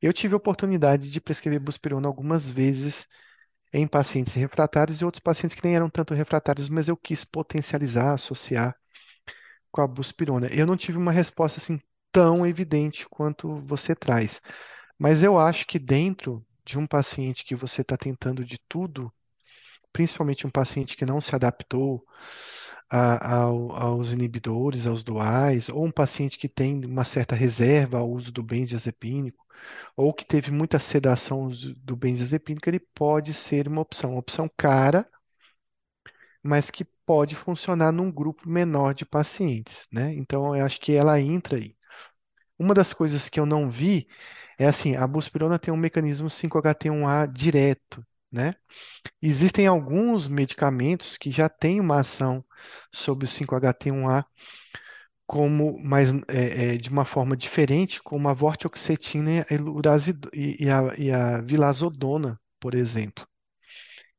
Eu 0.00 0.12
tive 0.12 0.34
a 0.34 0.38
oportunidade 0.38 1.10
de 1.10 1.20
prescrever 1.20 1.60
buspirona 1.60 2.08
algumas 2.08 2.50
vezes 2.50 3.08
em 3.72 3.86
pacientes 3.86 4.34
refratários 4.34 5.00
e 5.00 5.04
outros 5.04 5.20
pacientes 5.22 5.54
que 5.56 5.64
nem 5.64 5.76
eram 5.76 5.90
tanto 5.90 6.14
refratários, 6.14 6.68
mas 6.68 6.88
eu 6.88 6.96
quis 6.96 7.24
potencializar, 7.24 8.14
associar 8.14 8.76
com 9.72 9.82
a 9.82 9.88
buspirona. 9.88 10.48
Eu 10.48 10.66
não 10.66 10.76
tive 10.78 10.98
uma 10.98 11.12
resposta 11.12 11.60
assim 11.60 11.80
tão 12.12 12.46
evidente 12.46 13.08
quanto 13.10 13.56
você 13.66 13.94
traz, 13.96 14.40
mas 14.98 15.22
eu 15.22 15.38
acho 15.38 15.66
que 15.66 15.78
dentro 15.78 16.44
de 16.64 16.78
um 16.78 16.86
paciente 16.86 17.44
que 17.44 17.56
você 17.56 17.82
está 17.82 17.96
tentando 17.96 18.44
de 18.44 18.58
tudo, 18.68 19.12
principalmente 19.92 20.46
um 20.46 20.50
paciente 20.50 20.96
que 20.96 21.06
não 21.06 21.20
se 21.20 21.34
adaptou 21.34 22.04
a- 22.90 23.34
ao- 23.44 23.72
aos 23.72 24.12
inibidores, 24.12 24.86
aos 24.86 25.02
duais, 25.04 25.68
ou 25.68 25.84
um 25.86 25.90
paciente 25.90 26.38
que 26.38 26.48
tem 26.48 26.84
uma 26.84 27.04
certa 27.04 27.34
reserva 27.34 27.98
ao 27.98 28.10
uso 28.10 28.32
do 28.32 28.42
benzodiazepínico, 28.42 29.44
ou 29.96 30.12
que 30.14 30.24
teve 30.26 30.50
muita 30.50 30.78
sedação 30.78 31.50
do 31.78 31.96
benzodiazepínico, 31.96 32.68
ele 32.68 32.80
pode 32.80 33.32
ser 33.34 33.68
uma 33.68 33.82
opção, 33.82 34.10
uma 34.12 34.20
opção 34.20 34.50
cara, 34.56 35.08
mas 36.42 36.70
que 36.70 36.84
pode 37.12 37.36
funcionar 37.36 37.92
num 37.92 38.10
grupo 38.10 38.48
menor 38.48 38.94
de 38.94 39.04
pacientes, 39.04 39.86
né? 39.92 40.14
Então, 40.14 40.56
eu 40.56 40.64
acho 40.64 40.80
que 40.80 40.94
ela 40.94 41.20
entra 41.20 41.58
aí. 41.58 41.76
Uma 42.58 42.74
das 42.74 42.92
coisas 42.94 43.28
que 43.28 43.38
eu 43.40 43.46
não 43.46 43.70
vi 43.70 44.08
é 44.58 44.66
assim, 44.66 44.96
a 44.96 45.06
buspirona 45.06 45.58
tem 45.58 45.74
um 45.74 45.76
mecanismo 45.76 46.30
5-HT1A 46.30 47.26
direto, 47.26 48.06
né? 48.30 48.54
Existem 49.22 49.66
alguns 49.66 50.28
medicamentos 50.28 51.18
que 51.18 51.30
já 51.30 51.48
têm 51.48 51.80
uma 51.80 52.00
ação 52.00 52.44
sobre 52.92 53.26
o 53.26 53.28
5-HT1A 53.28 54.24
como 55.26 55.78
mais 55.80 56.10
é, 56.28 56.74
é, 56.74 56.78
de 56.78 56.90
uma 56.90 57.04
forma 57.04 57.36
diferente, 57.36 58.02
como 58.02 58.28
a 58.28 58.34
vortioxetina 58.34 59.30
e 59.32 59.40
a, 59.40 59.46
e 60.34 60.70
a, 60.70 60.94
e 60.98 61.12
a 61.12 61.40
vilazodona, 61.42 62.40
por 62.60 62.74
exemplo. 62.74 63.26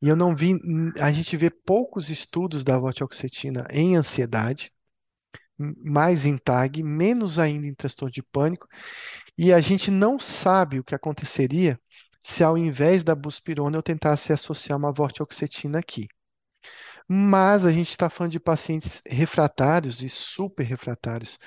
E 0.03 0.09
eu 0.09 0.17
não 0.17 0.35
vi, 0.35 0.59
a 0.99 1.13
gente 1.13 1.37
vê 1.37 1.49
poucos 1.49 2.09
estudos 2.09 2.61
da 2.61 2.77
vortioxetina 2.77 3.65
em 3.71 3.95
ansiedade, 3.95 4.69
mais 5.57 6.25
em 6.25 6.37
TAG, 6.37 6.83
menos 6.83 7.39
ainda 7.39 7.65
em 7.65 7.73
transtorno 7.73 8.11
de 8.11 8.21
pânico, 8.21 8.67
e 9.37 9.53
a 9.53 9.61
gente 9.61 9.89
não 9.89 10.19
sabe 10.19 10.77
o 10.77 10.83
que 10.83 10.93
aconteceria 10.93 11.79
se 12.19 12.43
ao 12.43 12.57
invés 12.57 13.01
da 13.01 13.15
buspirona 13.15 13.77
eu 13.77 13.81
tentasse 13.81 14.33
associar 14.33 14.77
uma 14.77 14.91
vortioxetina 14.91 15.79
aqui. 15.79 16.09
Mas 17.07 17.65
a 17.65 17.71
gente 17.71 17.91
está 17.91 18.09
falando 18.09 18.33
de 18.33 18.41
pacientes 18.41 19.01
refratários 19.07 20.01
e 20.01 20.09
super 20.09 20.63
refratários. 20.63 21.39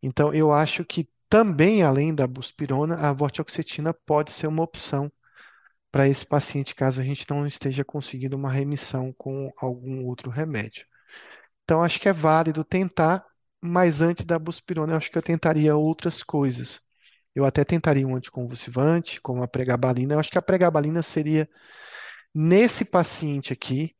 Então, 0.00 0.32
eu 0.32 0.52
acho 0.52 0.84
que 0.84 1.08
também, 1.28 1.82
além 1.82 2.14
da 2.14 2.28
buspirona, 2.28 2.94
a 2.94 3.12
vortioxetina 3.12 3.92
pode 3.92 4.30
ser 4.30 4.46
uma 4.46 4.62
opção 4.62 5.10
para 5.96 6.06
esse 6.06 6.26
paciente, 6.26 6.74
caso 6.74 7.00
a 7.00 7.04
gente 7.04 7.24
não 7.30 7.46
esteja 7.46 7.82
conseguindo 7.82 8.36
uma 8.36 8.50
remissão 8.52 9.14
com 9.14 9.50
algum 9.56 10.04
outro 10.04 10.30
remédio. 10.30 10.84
Então, 11.64 11.82
acho 11.82 11.98
que 11.98 12.06
é 12.06 12.12
válido 12.12 12.62
tentar, 12.62 13.24
mas 13.62 14.02
antes 14.02 14.26
da 14.26 14.38
buspirona, 14.38 14.92
eu 14.92 14.98
acho 14.98 15.10
que 15.10 15.16
eu 15.16 15.22
tentaria 15.22 15.74
outras 15.74 16.22
coisas. 16.22 16.82
Eu 17.34 17.46
até 17.46 17.64
tentaria 17.64 18.06
um 18.06 18.14
anticonvulsivante, 18.14 19.22
como 19.22 19.42
a 19.42 19.48
pregabalina. 19.48 20.14
Eu 20.14 20.20
acho 20.20 20.30
que 20.30 20.38
a 20.38 20.42
pregabalina 20.42 21.02
seria, 21.02 21.48
nesse 22.34 22.84
paciente 22.84 23.52
aqui, 23.54 23.96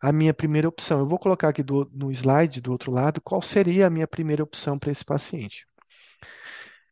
a 0.00 0.12
minha 0.12 0.34
primeira 0.34 0.68
opção. 0.68 1.00
Eu 1.00 1.08
vou 1.08 1.18
colocar 1.18 1.48
aqui 1.48 1.62
do- 1.64 1.90
no 1.92 2.12
slide 2.12 2.60
do 2.60 2.72
outro 2.72 2.92
lado 2.92 3.20
qual 3.20 3.42
seria 3.42 3.88
a 3.88 3.90
minha 3.90 4.06
primeira 4.08 4.44
opção 4.44 4.78
para 4.78 4.92
esse 4.92 5.04
paciente, 5.04 5.66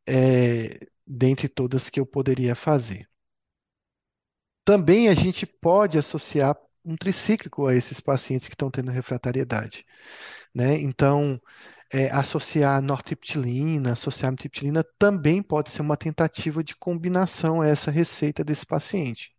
é, 0.06 0.80
dentre 1.06 1.48
todas 1.48 1.88
que 1.90 2.00
eu 2.00 2.06
poderia 2.06 2.54
fazer. 2.54 3.08
Também 4.68 5.08
a 5.08 5.14
gente 5.14 5.46
pode 5.46 5.96
associar 5.96 6.54
um 6.84 6.94
tricíclico 6.94 7.66
a 7.66 7.74
esses 7.74 8.00
pacientes 8.00 8.48
que 8.48 8.54
estão 8.54 8.70
tendo 8.70 8.90
refratariedade, 8.90 9.82
né? 10.54 10.78
Então, 10.78 11.40
é, 11.90 12.10
associar 12.10 12.82
nortriptilina, 12.82 13.92
associar 13.92 14.28
amitriptilina 14.28 14.84
também 14.98 15.42
pode 15.42 15.70
ser 15.70 15.80
uma 15.80 15.96
tentativa 15.96 16.62
de 16.62 16.76
combinação 16.76 17.62
a 17.62 17.66
essa 17.66 17.90
receita 17.90 18.44
desse 18.44 18.66
paciente. 18.66 19.30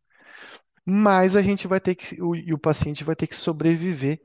Mas 0.83 1.35
a 1.35 1.43
gente 1.43 1.67
vai 1.67 1.79
ter 1.79 1.93
que, 1.93 2.19
o, 2.19 2.35
e 2.35 2.51
o 2.51 2.57
paciente 2.57 3.03
vai 3.03 3.15
ter 3.15 3.27
que 3.27 3.35
sobreviver 3.35 4.19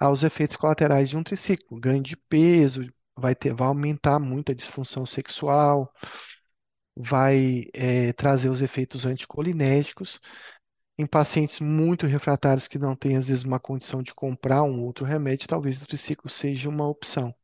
aos 0.00 0.22
efeitos 0.22 0.56
colaterais 0.56 1.06
de 1.10 1.18
um 1.18 1.22
triciclo. 1.22 1.78
Ganho 1.78 2.02
de 2.02 2.16
peso, 2.16 2.90
vai 3.14 3.34
ter, 3.34 3.52
vai 3.52 3.68
aumentar 3.68 4.18
muito 4.18 4.52
a 4.52 4.54
disfunção 4.54 5.04
sexual, 5.04 5.92
vai 6.96 7.64
é, 7.74 8.12
trazer 8.12 8.48
os 8.48 8.62
efeitos 8.62 9.06
anticolinérgicos. 9.06 10.20
Em 10.98 11.06
pacientes 11.06 11.60
muito 11.60 12.06
refratários 12.06 12.68
que 12.68 12.78
não 12.78 12.94
têm, 12.96 13.16
às 13.16 13.28
vezes, 13.28 13.44
uma 13.44 13.60
condição 13.60 14.02
de 14.02 14.14
comprar 14.14 14.62
um 14.62 14.82
outro 14.82 15.04
remédio, 15.04 15.48
talvez 15.48 15.80
o 15.82 15.86
triciclo 15.86 16.28
seja 16.30 16.68
uma 16.68 16.86
opção. 16.88 17.34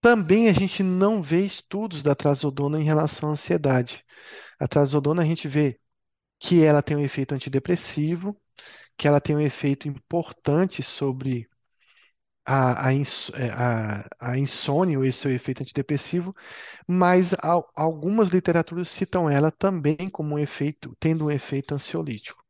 Também 0.00 0.48
a 0.48 0.52
gente 0.52 0.82
não 0.82 1.22
vê 1.22 1.44
estudos 1.44 2.02
da 2.02 2.14
trazodona 2.14 2.80
em 2.80 2.84
relação 2.84 3.30
à 3.30 3.32
ansiedade. 3.32 4.04
A 4.58 4.68
trazodona 4.68 5.22
a 5.22 5.24
gente 5.24 5.48
vê 5.48 5.80
que 6.40 6.64
ela 6.64 6.82
tem 6.82 6.96
um 6.96 7.00
efeito 7.00 7.34
antidepressivo, 7.34 8.40
que 8.96 9.08
ela 9.08 9.20
tem 9.20 9.36
um 9.36 9.40
efeito 9.40 9.88
importante 9.88 10.82
sobre 10.82 11.48
a, 12.48 12.88
a, 12.88 12.94
é, 12.94 13.50
a, 13.52 14.08
a 14.20 14.38
insônia 14.38 15.04
esse 15.06 15.20
seu 15.20 15.32
efeito 15.34 15.62
antidepressivo, 15.62 16.34
mas 16.88 17.34
al- 17.42 17.70
algumas 17.76 18.30
literaturas 18.30 18.88
citam 18.88 19.30
ela 19.30 19.50
também 19.52 19.96
como 20.10 20.36
um 20.36 20.40
efeito, 20.40 20.96
tendo 21.00 21.26
um 21.26 21.32
efeito 21.32 21.74
ansiolítico. 21.74 22.42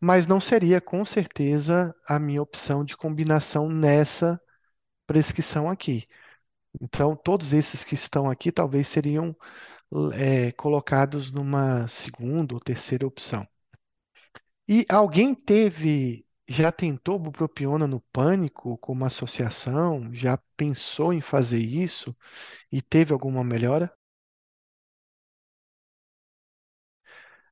Mas 0.00 0.26
não 0.26 0.40
seria 0.40 0.80
com 0.80 1.04
certeza 1.04 1.94
a 2.08 2.18
minha 2.18 2.42
opção 2.42 2.84
de 2.84 2.96
combinação 2.96 3.68
nessa 3.70 4.40
prescrição 5.06 5.70
aqui. 5.70 6.06
Então, 6.80 7.16
todos 7.16 7.52
esses 7.52 7.84
que 7.84 7.94
estão 7.94 8.30
aqui 8.30 8.52
talvez 8.52 8.88
seriam 8.88 9.36
é, 10.14 10.52
colocados 10.52 11.30
numa 11.32 11.88
segunda 11.88 12.54
ou 12.54 12.60
terceira 12.60 13.06
opção. 13.06 13.46
E 14.68 14.84
alguém 14.88 15.34
teve, 15.34 16.25
já 16.48 16.72
tentou 16.72 17.18
bupropiona 17.18 17.86
no 17.86 18.00
pânico 18.12 18.78
como 18.78 19.04
associação? 19.04 20.12
Já 20.14 20.38
pensou 20.56 21.12
em 21.12 21.20
fazer 21.20 21.58
isso 21.60 22.16
e 22.72 22.82
teve 22.82 23.12
alguma 23.14 23.44
melhora? 23.44 23.92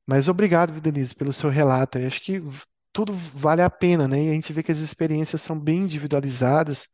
Mas 0.07 0.29
obrigado, 0.29 0.81
Denise, 0.81 1.15
pelo 1.15 1.33
seu 1.33 1.51
relato. 1.51 1.99
Eu 1.99 2.07
acho 2.07 2.21
que 2.23 2.41
tudo 2.93 3.15
vale 3.15 3.63
a 3.63 3.71
pena, 3.71 4.07
né? 4.09 4.25
E 4.25 4.31
a 4.31 4.35
gente 4.35 4.53
vê 4.53 4.63
que 4.63 4.73
as 4.73 4.79
experiências 4.79 5.43
são 5.43 5.59
bem 5.59 5.79
individualizadas, 5.81 6.89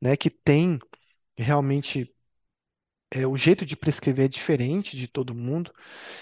né? 0.00 0.16
Que 0.16 0.30
tem 0.30 0.78
realmente 1.38 2.14
é, 3.10 3.26
o 3.26 3.36
jeito 3.36 3.64
de 3.66 3.76
prescrever 3.76 4.26
é 4.26 4.28
diferente 4.28 4.96
de 4.96 5.08
todo 5.08 5.34
mundo. 5.34 5.72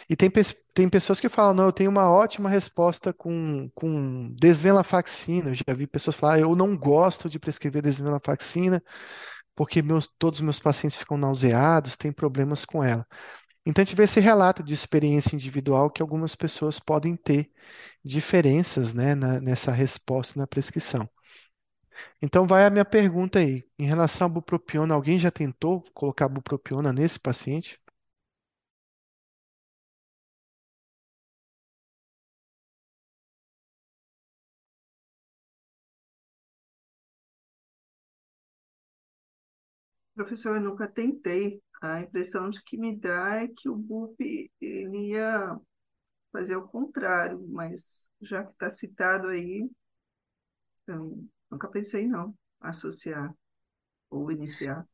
E 0.09 0.17
tem, 0.17 0.31
tem 0.75 0.89
pessoas 0.89 1.21
que 1.21 1.29
falam, 1.29 1.55
não, 1.55 1.65
eu 1.67 1.73
tenho 1.73 1.91
uma 1.91 2.11
ótima 2.11 2.49
resposta 2.51 3.13
com, 3.13 3.71
com 3.75 4.31
desvenlafaxina. 4.41 5.51
Eu 5.51 5.55
já 5.55 5.75
vi 5.77 5.87
pessoas 5.87 6.17
falar, 6.17 6.41
eu 6.41 6.57
não 6.57 6.77
gosto 6.77 7.31
de 7.31 7.39
prescrever 7.39 7.83
desvenlafaxina 7.83 8.83
porque 9.55 9.83
meus, 9.83 10.09
todos 10.19 10.39
os 10.41 10.45
meus 10.45 10.59
pacientes 10.59 10.97
ficam 10.99 11.17
nauseados, 11.17 11.97
têm 11.97 12.13
problemas 12.13 12.65
com 12.65 12.83
ela. 12.85 13.07
Então, 13.67 13.83
a 13.83 13.85
gente 13.87 13.97
vê 13.97 14.05
esse 14.05 14.21
relato 14.21 14.63
de 14.63 14.75
experiência 14.75 15.35
individual 15.37 15.91
que 15.91 16.03
algumas 16.03 16.35
pessoas 16.37 16.81
podem 16.81 17.17
ter 17.17 17.51
diferenças, 18.05 18.93
né, 18.95 19.15
na- 19.15 19.41
nessa 19.41 19.73
resposta 19.73 20.39
na 20.41 20.47
prescrição. 20.47 21.09
Então, 22.23 22.47
vai 22.47 22.65
a 22.67 22.71
minha 22.71 22.85
pergunta 22.85 23.39
aí. 23.39 23.65
Em 23.79 23.87
relação 23.87 24.27
à 24.27 24.31
bupropiona, 24.31 24.95
alguém 24.95 25.19
já 25.19 25.31
tentou 25.31 25.83
colocar 25.95 26.29
bupropiona 26.29 26.93
nesse 26.93 27.19
paciente? 27.21 27.81
Professor, 40.15 40.57
eu 40.57 40.61
nunca 40.63 40.89
tentei. 40.89 41.63
A 41.83 42.01
impressão 42.01 42.49
de 42.51 42.63
que 42.65 42.77
me 42.79 42.97
dá 42.99 43.37
é 43.43 43.49
que 43.49 43.69
o 43.69 43.77
BUP 43.77 44.51
ele 44.61 45.11
ia 45.13 45.57
fazer 46.33 46.57
o 46.57 46.69
contrário, 46.69 47.47
mas 47.51 48.09
já 48.23 48.45
que 48.45 48.53
está 48.53 48.71
citado 48.71 49.29
aí, 49.29 49.69
eu 50.89 51.25
nunca 51.51 51.69
pensei 51.69 52.07
não 52.09 52.35
associar 52.61 53.35
ou 54.11 54.33
iniciar. 54.33 54.87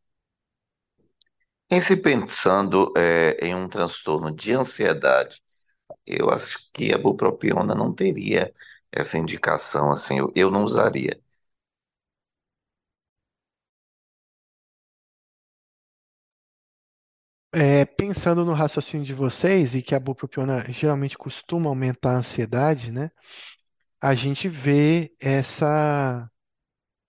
Em 1.71 1.81
se 1.81 2.03
pensando 2.03 2.93
é, 2.97 3.37
em 3.47 3.55
um 3.55 3.69
transtorno 3.69 4.31
de 4.35 4.53
ansiedade, 4.53 5.43
eu 6.07 6.31
acho 6.31 6.71
que 6.73 6.93
a 6.95 6.99
bupropiona 6.99 7.75
não 7.75 7.95
teria 7.95 8.53
essa 8.93 9.19
indicação, 9.19 9.93
assim, 9.93 10.19
eu, 10.19 10.33
eu 10.37 10.51
não 10.51 10.65
usaria. 10.65 11.21
É, 17.55 17.85
pensando 17.85 18.45
no 18.47 18.55
raciocínio 18.55 19.05
de 19.05 19.13
vocês 19.15 19.75
e 19.75 19.83
que 19.83 19.95
a 19.95 20.01
bupropiona 20.01 20.65
geralmente 20.73 21.19
costuma 21.19 21.69
aumentar 21.69 22.13
a 22.13 22.19
ansiedade, 22.19 22.91
né? 22.91 23.11
A 24.01 24.15
gente 24.15 24.49
vê 24.49 25.15
essa, 25.21 26.31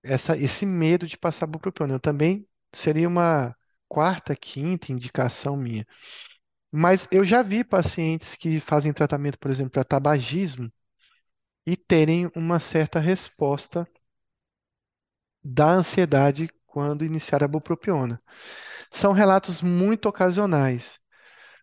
essa, 0.04 0.38
esse 0.38 0.66
medo 0.66 1.08
de 1.08 1.18
passar 1.18 1.48
bupropiona. 1.48 1.96
Eu 1.96 2.00
também 2.00 2.48
seria 2.74 3.08
uma 3.08 3.56
quarta, 3.88 4.36
quinta 4.36 4.92
indicação 4.92 5.58
minha. 5.58 5.86
Mas 6.72 7.08
eu 7.12 7.26
já 7.26 7.42
vi 7.44 7.64
pacientes 7.64 8.36
que 8.36 8.60
fazem 8.60 8.94
tratamento, 8.94 9.40
por 9.40 9.52
exemplo, 9.52 9.72
para 9.72 9.84
tabagismo 9.84 10.72
e 11.66 11.78
terem 11.78 12.32
uma 12.36 12.60
certa 12.60 13.00
resposta 13.00 13.88
da 15.44 15.70
ansiedade 15.72 16.50
quando 16.66 17.06
iniciar 17.06 17.44
a 17.44 17.48
bupropiona. 17.48 18.22
São 18.92 19.14
relatos 19.14 19.62
muito 19.62 20.08
ocasionais, 20.10 21.00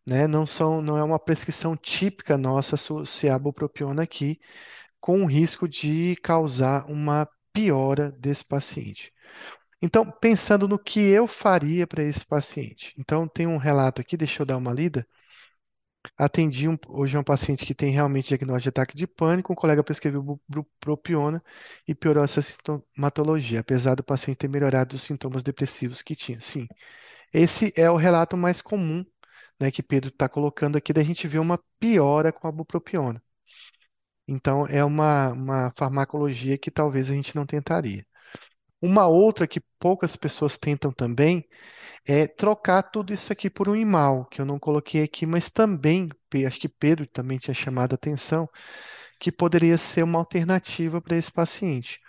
né? 0.06 0.26
Não 0.26 0.46
são, 0.46 0.82
não 0.82 0.98
é 0.98 1.04
uma 1.04 1.18
prescrição 1.18 1.76
típica 1.76 2.38
nossa 2.38 2.76
associar 2.76 3.36
a 3.36 3.38
bupropiona 3.38 4.02
aqui, 4.04 4.40
com 5.00 5.24
o 5.24 5.26
risco 5.26 5.68
de 5.68 6.16
causar 6.22 6.86
uma 6.90 7.28
piora 7.52 8.12
desse 8.12 8.44
paciente. 8.44 9.12
Então, 9.82 10.10
pensando 10.10 10.68
no 10.68 10.78
que 10.78 11.00
eu 11.00 11.26
faria 11.28 11.86
para 11.86 12.04
esse 12.04 12.24
paciente. 12.26 12.94
Então, 12.98 13.28
tem 13.28 13.46
um 13.46 13.58
relato 13.58 14.00
aqui, 14.00 14.16
deixa 14.16 14.42
eu 14.42 14.46
dar 14.46 14.56
uma 14.58 14.72
lida. 14.74 15.06
Atendi 16.16 16.68
um- 16.68 16.78
hoje 16.88 17.16
um 17.18 17.22
paciente 17.24 17.64
que 17.66 17.74
tem 17.74 17.90
realmente 17.92 18.28
diagnóstico 18.28 18.62
de 18.64 18.68
ataque 18.68 18.96
de 18.96 19.06
pânico. 19.06 19.52
Um 19.52 19.56
colega 19.56 19.82
prescreveu 19.82 20.22
bu- 20.22 20.40
bupropiona 20.48 21.42
e 21.86 21.94
piorou 21.94 22.22
essa 22.24 22.40
sintomatologia, 22.42 23.60
apesar 23.60 23.94
do 23.96 24.04
paciente 24.04 24.38
ter 24.38 24.48
melhorado 24.48 24.94
os 24.96 25.02
sintomas 25.02 25.42
depressivos 25.42 26.00
que 26.02 26.14
tinha. 26.16 26.40
Sim, 26.40 26.68
esse 27.32 27.72
é 27.76 27.90
o 27.90 27.96
relato 27.96 28.36
mais 28.36 28.60
comum, 28.62 29.04
né, 29.60 29.70
que 29.72 29.82
Pedro 29.82 30.10
está 30.10 30.28
colocando 30.28 30.76
aqui, 30.78 30.92
da 30.92 31.02
gente 31.04 31.28
ver 31.28 31.40
uma 31.40 31.58
piora 31.80 32.32
com 32.32 32.48
a 32.48 32.52
bupropiona. 32.52 33.22
Então, 34.30 34.64
é 34.68 34.84
uma, 34.84 35.30
uma 35.32 35.72
farmacologia 35.76 36.56
que 36.56 36.70
talvez 36.70 37.10
a 37.10 37.14
gente 37.14 37.34
não 37.34 37.44
tentaria. 37.44 38.06
Uma 38.82 39.06
outra 39.06 39.46
que 39.48 39.60
poucas 39.78 40.16
pessoas 40.16 40.58
tentam 40.58 40.92
também 40.92 41.48
é 42.06 42.26
trocar 42.26 42.82
tudo 42.84 43.12
isso 43.14 43.32
aqui 43.32 43.50
por 43.50 43.68
um 43.68 43.76
imal, 43.76 44.26
que 44.26 44.40
eu 44.40 44.46
não 44.46 44.58
coloquei 44.58 45.02
aqui, 45.04 45.26
mas 45.26 45.50
também, 45.50 46.08
acho 46.46 46.60
que 46.60 46.68
Pedro 46.68 47.06
também 47.08 47.38
tinha 47.38 47.54
chamado 47.54 47.92
a 47.92 47.96
atenção, 47.96 48.48
que 49.20 49.32
poderia 49.32 49.78
ser 49.78 50.04
uma 50.04 50.18
alternativa 50.20 51.00
para 51.00 51.16
esse 51.16 51.32
paciente. 51.32 52.00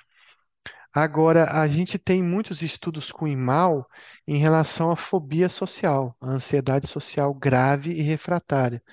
Agora, 0.93 1.52
a 1.61 1.68
gente 1.68 1.98
tem 1.98 2.22
muitos 2.22 2.61
estudos 2.61 3.11
com 3.11 3.27
imal 3.27 3.88
em 4.27 4.38
relação 4.38 4.91
à 4.91 4.95
fobia 4.95 5.49
social, 5.49 6.15
a 6.22 6.27
ansiedade 6.31 6.88
social 6.88 7.34
grave 7.34 7.91
e 7.91 8.02
refratária. 8.02 8.84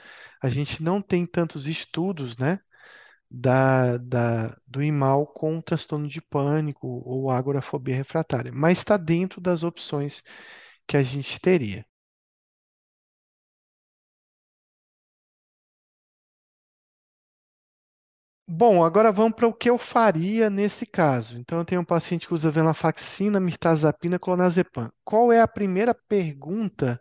A 0.42 0.48
gente 0.48 0.82
não 0.82 1.02
tem 1.02 1.26
tantos 1.26 1.66
estudos, 1.66 2.36
né, 2.36 2.60
da, 3.30 3.96
da, 3.98 4.56
do 4.66 4.82
imal 4.82 5.26
com 5.26 5.60
transtorno 5.60 6.09
de 6.09 6.20
pânico 6.22 6.86
ou 7.06 7.30
agorafobia 7.30 7.96
refratária, 7.96 8.52
mas 8.52 8.78
está 8.78 8.96
dentro 8.96 9.40
das 9.40 9.62
opções 9.62 10.22
que 10.86 10.96
a 10.96 11.02
gente 11.02 11.40
teria. 11.40 11.86
Bom, 18.50 18.82
agora 18.82 19.12
vamos 19.12 19.36
para 19.36 19.46
o 19.46 19.52
que 19.55 19.68
eu 19.70 19.78
faria 19.78 20.48
nesse 20.50 20.84
caso. 20.86 21.38
Então, 21.38 21.59
eu 21.59 21.64
tenho 21.64 21.80
um 21.82 21.84
paciente 21.84 22.26
que 22.26 22.34
usa 22.34 22.50
venlafaxina, 22.50 23.38
mirtazapina, 23.38 24.18
clonazepam. 24.18 24.90
Qual 25.05 25.30
é 25.32 25.40
a 25.40 25.46
primeira 25.48 25.94
pergunta 25.94 27.00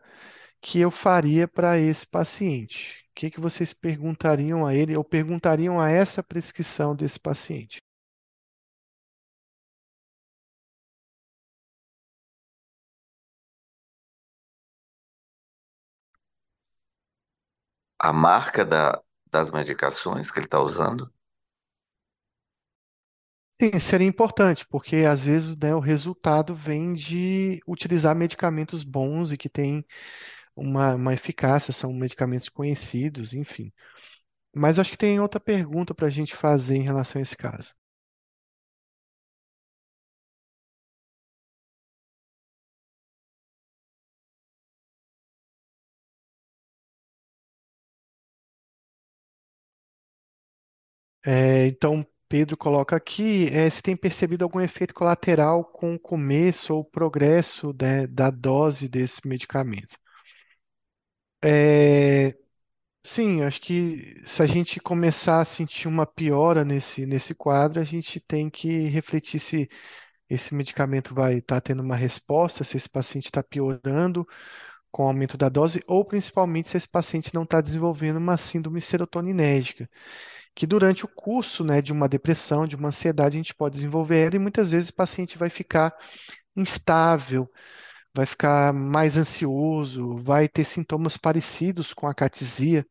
que 0.61 0.79
eu 0.79 0.91
faria 0.91 1.47
para 1.47 1.79
esse 1.79 2.07
paciente? 2.07 3.06
O 3.17 3.19
que 3.19 3.31
que 3.31 3.39
vocês 3.39 3.73
perguntariam 3.73 4.63
a 4.63 4.75
ele 4.75 4.95
ou 4.95 5.03
perguntariam 5.03 5.81
a 5.81 5.89
essa 5.89 6.21
prescrição 6.21 6.95
desse 6.95 7.19
paciente? 7.19 7.79
A 17.99 18.11
marca 18.11 18.65
da, 18.65 18.99
das 19.31 19.51
medicações 19.51 20.31
que 20.31 20.39
ele 20.39 20.47
está 20.47 20.59
usando? 20.59 21.11
Sim, 23.51 23.79
seria 23.79 24.07
importante, 24.07 24.67
porque 24.67 24.97
às 24.97 25.23
vezes, 25.23 25.57
né, 25.57 25.73
o 25.73 25.79
resultado 25.79 26.53
vem 26.53 26.93
de 26.93 27.59
utilizar 27.67 28.15
medicamentos 28.15 28.83
bons 28.83 29.31
e 29.31 29.37
que 29.37 29.49
têm 29.49 29.83
uma, 30.57 30.95
uma 30.95 31.13
eficácia, 31.13 31.73
são 31.73 31.93
medicamentos 31.93 32.49
conhecidos, 32.49 33.33
enfim. 33.33 33.71
Mas 34.55 34.79
acho 34.79 34.91
que 34.91 34.97
tem 34.97 35.19
outra 35.21 35.39
pergunta 35.39 35.95
para 35.95 36.07
a 36.07 36.11
gente 36.11 36.35
fazer 36.35 36.75
em 36.77 36.83
relação 36.83 37.19
a 37.19 37.23
esse 37.23 37.37
caso. 37.37 37.73
É, 51.25 51.67
então, 51.67 52.05
Pedro 52.29 52.55
coloca 52.57 52.95
aqui, 52.95 53.47
é, 53.51 53.69
se 53.69 53.81
tem 53.81 53.95
percebido 53.97 54.43
algum 54.43 54.59
efeito 54.61 54.93
colateral 54.93 55.63
com 55.65 55.95
o 55.95 55.99
começo 55.99 56.73
ou 56.73 56.83
progresso, 56.83 57.73
né, 57.79 58.07
da 58.07 58.29
dose 58.31 58.87
desse 58.87 59.27
medicamento. 59.27 59.97
É, 61.43 62.35
sim, 63.03 63.43
acho 63.43 63.61
que 63.61 64.21
se 64.27 64.43
a 64.43 64.45
gente 64.47 64.79
começar 64.81 65.41
a 65.41 65.45
sentir 65.45 65.87
uma 65.87 66.05
piora 66.07 66.65
nesse, 66.65 67.05
nesse 67.05 67.35
quadro, 67.35 67.81
a 67.81 67.83
gente 67.85 68.19
tem 68.21 68.49
que 68.49 68.87
refletir 68.89 69.39
se 69.39 69.69
esse 70.29 70.53
medicamento 70.55 71.15
vai 71.15 71.35
estar 71.39 71.61
tendo 71.61 71.81
uma 71.83 71.95
resposta, 71.97 72.63
se 72.63 72.77
esse 72.77 72.89
paciente 72.89 73.25
está 73.27 73.43
piorando 73.43 74.27
com 74.91 75.03
o 75.05 75.07
aumento 75.07 75.37
da 75.37 75.49
dose, 75.49 75.83
ou 75.87 76.05
principalmente 76.05 76.69
se 76.69 76.77
esse 76.77 76.89
paciente 76.89 77.33
não 77.33 77.43
está 77.43 77.61
desenvolvendo 77.61 78.17
uma 78.17 78.37
síndrome 78.37 78.81
serotoninérgica. 78.81 79.89
que 80.55 80.65
durante 80.67 81.05
o 81.05 81.07
curso, 81.07 81.63
né, 81.63 81.81
de 81.81 81.91
uma 81.93 82.07
depressão, 82.09 82.67
de 82.67 82.75
uma 82.75 82.89
ansiedade, 82.89 83.37
a 83.37 83.39
gente 83.39 83.55
pode 83.55 83.75
desenvolver 83.75 84.25
ela 84.27 84.35
e 84.35 84.39
muitas 84.39 84.71
vezes 84.71 84.89
o 84.89 84.95
paciente 84.95 85.37
vai 85.37 85.49
ficar 85.49 85.93
instável, 86.55 87.49
vai 88.17 88.25
ficar 88.27 88.73
mais 88.73 89.17
ansioso, 89.17 90.17
vai 90.17 90.47
ter 90.49 90.65
sintomas 90.65 91.17
parecidos 91.17 91.93
com 91.93 92.07
a 92.07 92.13
catisia, 92.15 92.85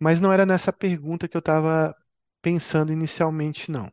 mas 0.00 0.20
não 0.22 0.32
era 0.32 0.46
nessa 0.46 0.72
pergunta 0.72 1.28
que 1.28 1.36
eu 1.36 1.40
estava 1.40 1.94
pensando 2.42 2.92
inicialmente, 2.92 3.70
não. 3.70 3.92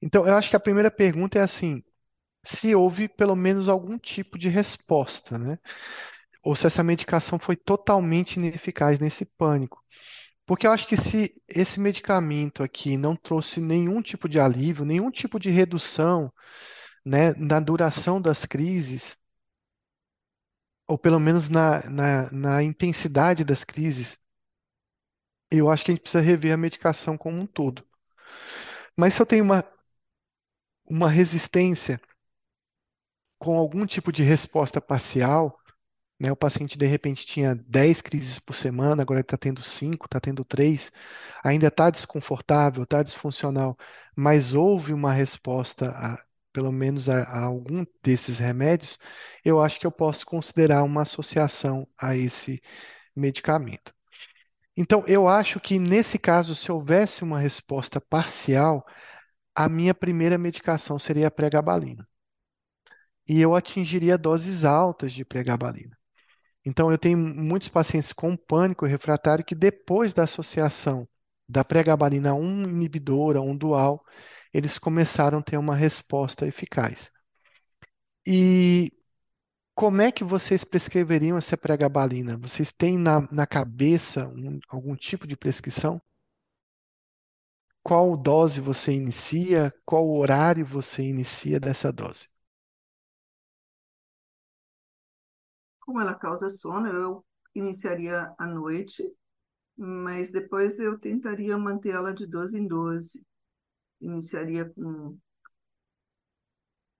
Então, 0.00 0.26
eu 0.26 0.34
acho 0.36 0.50
que 0.50 0.56
a 0.56 0.60
primeira 0.60 0.90
pergunta 0.90 1.38
é 1.38 1.42
assim, 1.42 1.82
se 2.44 2.74
houve 2.74 3.08
pelo 3.08 3.34
menos 3.36 3.68
algum 3.68 3.98
tipo 3.98 4.38
de 4.38 4.48
resposta, 4.48 5.38
né? 5.38 5.58
Ou 6.42 6.56
se 6.56 6.66
essa 6.66 6.84
medicação 6.84 7.38
foi 7.38 7.56
totalmente 7.56 8.36
ineficaz 8.36 8.98
nesse 8.98 9.24
pânico. 9.24 9.82
Porque 10.46 10.66
eu 10.66 10.72
acho 10.72 10.86
que 10.88 10.96
se 10.96 11.34
esse 11.48 11.80
medicamento 11.80 12.62
aqui 12.62 12.96
não 12.96 13.16
trouxe 13.16 13.60
nenhum 13.60 14.02
tipo 14.02 14.28
de 14.28 14.40
alívio, 14.40 14.84
nenhum 14.84 15.10
tipo 15.10 15.38
de 15.40 15.50
redução, 15.50 16.32
né, 17.04 17.32
na 17.34 17.60
duração 17.60 18.20
das 18.20 18.44
crises, 18.46 19.16
ou 20.86 20.98
pelo 20.98 21.18
menos 21.20 21.48
na, 21.50 21.82
na, 21.90 22.30
na 22.30 22.62
intensidade 22.62 23.44
das 23.44 23.64
crises, 23.64 24.18
eu 25.50 25.70
acho 25.70 25.82
que 25.84 25.90
a 25.90 25.94
gente 25.94 26.02
precisa 26.02 26.22
rever 26.22 26.52
a 26.52 26.56
medicação 26.58 27.16
como 27.16 27.38
um 27.40 27.46
todo. 27.46 27.82
Mas 28.96 29.14
se 29.14 29.22
eu 29.22 29.26
tenho 29.26 29.44
uma, 29.44 29.64
uma 30.86 31.10
resistência 31.10 32.00
com 33.44 33.58
algum 33.58 33.84
tipo 33.86 34.10
de 34.10 34.22
resposta 34.22 34.80
parcial, 34.80 35.58
né, 36.18 36.32
o 36.32 36.36
paciente 36.36 36.78
de 36.78 36.86
repente 36.86 37.26
tinha 37.26 37.54
10 37.54 38.00
crises 38.02 38.38
por 38.38 38.54
semana, 38.54 39.02
agora 39.02 39.20
está 39.20 39.36
tendo 39.36 39.62
5, 39.62 40.06
está 40.06 40.18
tendo 40.20 40.44
3, 40.44 40.90
ainda 41.44 41.68
está 41.68 41.90
desconfortável, 41.90 42.84
está 42.84 43.02
disfuncional, 43.02 43.76
mas 44.16 44.54
houve 44.54 44.94
uma 44.94 45.12
resposta, 45.12 45.90
a, 45.90 46.24
pelo 46.54 46.72
menos 46.72 47.08
a, 47.10 47.22
a 47.24 47.44
algum 47.44 47.84
desses 48.02 48.38
remédios, 48.38 48.98
eu 49.44 49.60
acho 49.60 49.78
que 49.78 49.86
eu 49.86 49.92
posso 49.92 50.24
considerar 50.24 50.82
uma 50.82 51.02
associação 51.02 51.86
a 51.98 52.16
esse 52.16 52.62
medicamento. 53.14 53.94
Então, 54.76 55.04
eu 55.06 55.28
acho 55.28 55.60
que 55.60 55.78
nesse 55.78 56.18
caso, 56.18 56.54
se 56.54 56.72
houvesse 56.72 57.22
uma 57.24 57.38
resposta 57.40 58.00
parcial, 58.00 58.86
a 59.54 59.68
minha 59.68 59.94
primeira 59.94 60.38
medicação 60.38 60.98
seria 60.98 61.28
a 61.28 61.30
pregabalina. 61.30 62.08
E 63.28 63.40
eu 63.40 63.54
atingiria 63.54 64.18
doses 64.18 64.64
altas 64.64 65.12
de 65.12 65.24
pregabalina. 65.24 65.96
Então, 66.64 66.90
eu 66.90 66.98
tenho 66.98 67.18
muitos 67.18 67.68
pacientes 67.68 68.12
com 68.12 68.36
pânico 68.36 68.86
refratário 68.86 69.44
que 69.44 69.54
depois 69.54 70.12
da 70.14 70.24
associação 70.24 71.08
da 71.48 71.64
pregabalina 71.64 72.30
a 72.30 72.34
um 72.34 72.64
inibidor, 72.64 73.36
a 73.36 73.40
um 73.42 73.56
dual, 73.56 74.04
eles 74.52 74.78
começaram 74.78 75.38
a 75.38 75.42
ter 75.42 75.58
uma 75.58 75.76
resposta 75.76 76.46
eficaz. 76.46 77.10
E 78.26 78.92
como 79.74 80.02
é 80.02 80.12
que 80.12 80.24
vocês 80.24 80.64
prescreveriam 80.64 81.38
essa 81.38 81.56
pregabalina? 81.56 82.38
Vocês 82.38 82.72
têm 82.72 82.98
na, 82.98 83.22
na 83.32 83.46
cabeça 83.46 84.28
um- 84.28 84.60
algum 84.70 84.96
tipo 84.96 85.26
de 85.26 85.36
prescrição? 85.36 86.00
qual 87.84 88.16
dose 88.16 88.60
você 88.60 88.92
inicia, 88.92 89.72
qual 89.86 90.10
horário 90.10 90.66
você 90.66 91.04
inicia 91.04 91.60
dessa 91.60 91.92
dose. 91.92 92.26
Como 95.84 96.00
ela 96.00 96.14
causa 96.14 96.48
sono, 96.48 96.88
eu 96.88 97.24
iniciaria 97.54 98.34
à 98.38 98.46
noite, 98.46 99.04
mas 99.76 100.32
depois 100.32 100.78
eu 100.80 100.98
tentaria 100.98 101.58
mantê-la 101.58 102.12
de 102.12 102.26
12 102.26 102.58
em 102.60 102.66
12. 102.66 103.24
Iniciaria 104.00 104.68
com 104.70 105.18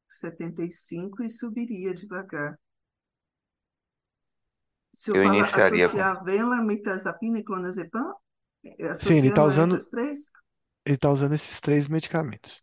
75 0.09 1.23
e 1.23 1.29
subiria 1.31 1.95
devagar. 1.95 2.59
Se 4.93 5.11
eu 5.11 5.17
Eu 5.17 5.25
falar, 5.25 5.55
iniciaria 5.55 5.89
com. 5.89 6.05
associar 6.05 6.25
vela, 6.25 6.63
mitazapina 6.63 7.39
e 7.39 7.45
clonazepam, 7.45 8.15
eh, 8.65 8.95
Sim, 8.97 9.15
ele 9.19 9.29
está 9.29 9.45
usando, 9.45 9.81
essas 9.81 9.89
três? 9.91 10.31
ele 10.87 10.97
tá 10.99 11.11
usando 11.11 11.35
esses 11.35 11.61
três 11.61 11.89
medicamentos. 11.89 12.63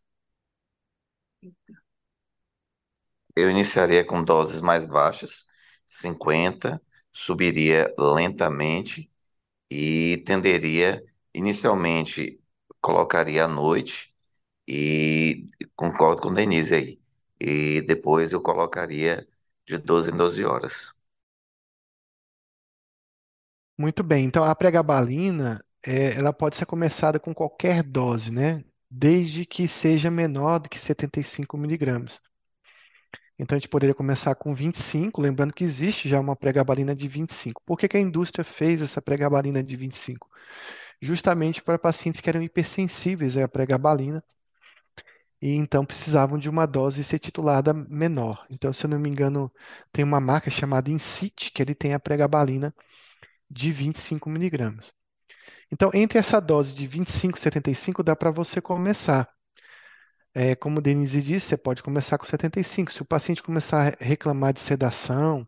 Eu 3.35 3.49
iniciaria 3.49 4.05
com 4.05 4.23
doses 4.23 4.61
mais 4.61 4.85
baixas, 4.85 5.47
50, 5.91 6.81
subiria 7.13 7.93
lentamente 7.99 9.11
e 9.71 10.17
tenderia, 10.25 11.03
inicialmente, 11.33 12.41
colocaria 12.81 13.45
à 13.45 13.47
noite 13.49 14.13
e 14.67 15.47
concordo 15.75 16.21
com 16.23 16.29
o 16.29 16.35
Denise 16.35 16.75
aí. 16.75 17.01
E 17.39 17.81
depois 17.83 18.33
eu 18.33 18.41
colocaria 18.41 19.27
de 19.67 19.77
12 19.79 20.11
em 20.11 20.17
12 20.17 20.45
horas. 20.45 20.93
Muito 23.77 24.03
bem, 24.03 24.25
então 24.25 24.43
a 24.45 24.55
pregabalina, 24.55 25.63
é, 25.85 26.13
ela 26.17 26.31
pode 26.33 26.55
ser 26.55 26.65
começada 26.65 27.19
com 27.19 27.33
qualquer 27.33 27.83
dose, 27.83 28.31
né? 28.31 28.63
Desde 28.89 29.45
que 29.45 29.67
seja 29.67 30.09
menor 30.11 30.59
do 30.59 30.69
que 30.69 30.79
75 30.79 31.57
miligramas. 31.57 32.21
Então 33.39 33.55
a 33.55 33.59
gente 33.59 33.69
poderia 33.69 33.95
começar 33.95 34.35
com 34.35 34.53
25, 34.53 35.21
lembrando 35.21 35.53
que 35.53 35.63
existe 35.63 36.07
já 36.09 36.19
uma 36.19 36.35
pregabalina 36.35 36.95
de 36.95 37.07
25. 37.07 37.61
Por 37.65 37.77
que 37.77 37.87
que 37.87 37.97
a 37.97 37.99
indústria 37.99 38.43
fez 38.45 38.81
essa 38.81 39.01
pregabalina 39.01 39.63
de 39.63 39.75
25? 39.75 40.29
Justamente 41.01 41.61
para 41.61 41.79
pacientes 41.79 42.21
que 42.21 42.29
eram 42.29 42.43
hipersensíveis 42.43 43.37
à 43.37 43.47
pregabalina 43.47 44.23
e 45.41 45.55
então 45.55 45.85
precisavam 45.85 46.37
de 46.37 46.49
uma 46.49 46.65
dose 46.65 47.03
ser 47.03 47.19
titulada 47.19 47.73
menor. 47.73 48.45
Então, 48.49 48.71
se 48.71 48.85
eu 48.85 48.89
não 48.89 48.99
me 48.99 49.09
engano, 49.09 49.51
tem 49.91 50.03
uma 50.05 50.19
marca 50.21 50.49
chamada 50.51 50.91
Incit, 50.91 51.51
que 51.51 51.61
ele 51.61 51.73
tem 51.75 51.93
a 51.93 51.99
pregabalina 51.99 52.73
de 53.49 53.71
25 53.71 54.29
miligramas. 54.29 54.93
Então, 55.71 55.91
entre 55.93 56.19
essa 56.19 56.39
dose 56.41 56.75
de 56.75 56.87
25 56.87 57.37
e 57.37 57.41
75, 57.41 58.03
dá 58.03 58.15
para 58.15 58.31
você 58.31 58.61
começar. 58.61 59.29
É, 60.33 60.55
como 60.55 60.81
Denise 60.81 61.21
disse, 61.21 61.47
você 61.47 61.57
pode 61.57 61.83
começar 61.83 62.17
com 62.17 62.25
75. 62.25 62.91
Se 62.91 63.01
o 63.01 63.05
paciente 63.05 63.43
começar 63.43 63.93
a 63.93 64.03
reclamar 64.03 64.53
de 64.53 64.61
sedação, 64.61 65.47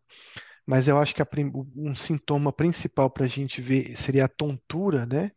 mas 0.66 0.88
eu 0.88 0.98
acho 1.00 1.16
que 1.16 1.22
a 1.22 1.28
um 1.76 1.96
sintoma 1.96 2.54
principal 2.54 3.10
para 3.10 3.26
a 3.26 3.28
gente 3.28 3.62
ver 3.62 3.98
seria 3.98 4.26
a 4.26 4.30
tontura, 4.30 5.06
né? 5.06 5.32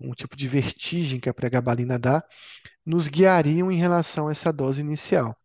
Um 0.00 0.12
tipo 0.12 0.36
de 0.36 0.48
vertigem 0.48 1.20
que 1.20 1.28
a 1.28 1.34
pregabalina 1.34 1.98
dá, 1.98 2.24
nos 2.86 3.08
guiariam 3.08 3.72
em 3.72 3.76
relação 3.78 4.28
a 4.28 4.32
essa 4.32 4.52
dose 4.52 4.80
inicial. 4.80 5.36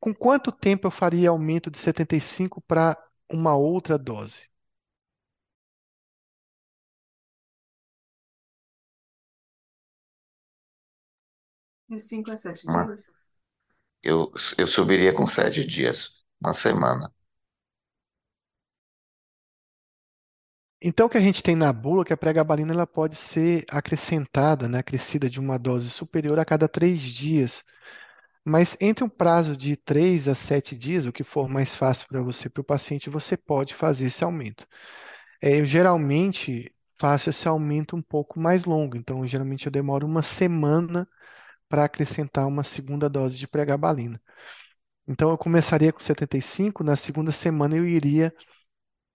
Com 0.00 0.14
quanto 0.14 0.52
tempo 0.52 0.86
eu 0.86 0.90
faria 0.90 1.30
aumento 1.30 1.70
de 1.70 1.78
75 1.78 2.62
para 2.62 2.96
uma 3.30 3.56
outra 3.56 3.98
dose? 3.98 4.48
De 11.88 11.98
cinco 11.98 12.30
a 12.30 12.36
sete 12.36 12.68
Uma- 12.68 12.94
dias? 12.94 13.12
Eu, 14.02 14.32
eu 14.58 14.66
subiria 14.66 15.12
com 15.14 15.26
sete 15.26 15.64
dias, 15.66 16.24
uma 16.40 16.52
semana. 16.52 17.12
Então, 20.80 21.06
o 21.06 21.08
que 21.10 21.16
a 21.18 21.20
gente 21.20 21.42
tem 21.42 21.56
na 21.56 21.72
bula 21.72 22.02
é 22.02 22.04
que 22.06 22.12
a 22.12 22.16
pregabalina 22.16 22.72
ela 22.72 22.86
pode 22.86 23.16
ser 23.16 23.64
acrescentada, 23.70 24.68
né, 24.68 24.78
acrescida 24.78 25.28
de 25.28 25.40
uma 25.40 25.58
dose 25.58 25.88
superior 25.90 26.38
a 26.38 26.44
cada 26.44 26.68
três 26.68 27.00
dias. 27.00 27.64
Mas 28.44 28.76
entre 28.80 29.04
um 29.04 29.08
prazo 29.08 29.56
de 29.56 29.76
três 29.76 30.28
a 30.28 30.34
sete 30.34 30.76
dias, 30.76 31.06
o 31.06 31.12
que 31.12 31.24
for 31.24 31.48
mais 31.48 31.76
fácil 31.76 32.08
para 32.08 32.22
você, 32.22 32.48
para 32.50 32.62
o 32.62 32.64
paciente, 32.64 33.10
você 33.10 33.36
pode 33.36 33.74
fazer 33.74 34.06
esse 34.06 34.24
aumento. 34.24 34.66
É, 35.42 35.60
eu 35.60 35.64
geralmente 35.66 36.72
faço 37.00 37.30
esse 37.30 37.48
aumento 37.48 37.96
um 37.96 38.02
pouco 38.02 38.40
mais 38.40 38.64
longo, 38.64 38.96
então 38.96 39.26
geralmente 39.26 39.66
eu 39.66 39.72
demoro 39.72 40.06
uma 40.06 40.22
semana 40.22 41.08
para 41.68 41.84
acrescentar 41.84 42.46
uma 42.46 42.64
segunda 42.64 43.08
dose 43.08 43.36
de 43.36 43.48
pregabalina. 43.48 44.20
Então 45.06 45.30
eu 45.30 45.38
começaria 45.38 45.92
com 45.92 46.00
75, 46.00 46.82
na 46.82 46.96
segunda 46.96 47.32
semana 47.32 47.76
eu 47.76 47.86
iria 47.86 48.34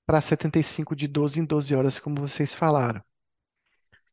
para 0.05 0.21
75 0.21 0.95
de 0.95 1.07
12 1.07 1.39
em 1.39 1.45
12 1.45 1.75
horas, 1.75 1.99
como 1.99 2.21
vocês 2.21 2.53
falaram. 2.53 3.01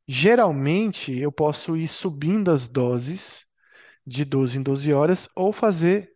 Geralmente 0.06 1.16
eu 1.16 1.30
posso 1.30 1.76
ir 1.76 1.88
subindo 1.88 2.50
as 2.50 2.66
doses 2.66 3.46
de 4.06 4.24
12 4.24 4.58
em 4.58 4.62
12 4.62 4.92
horas 4.92 5.28
ou 5.36 5.52
fazer 5.52 6.10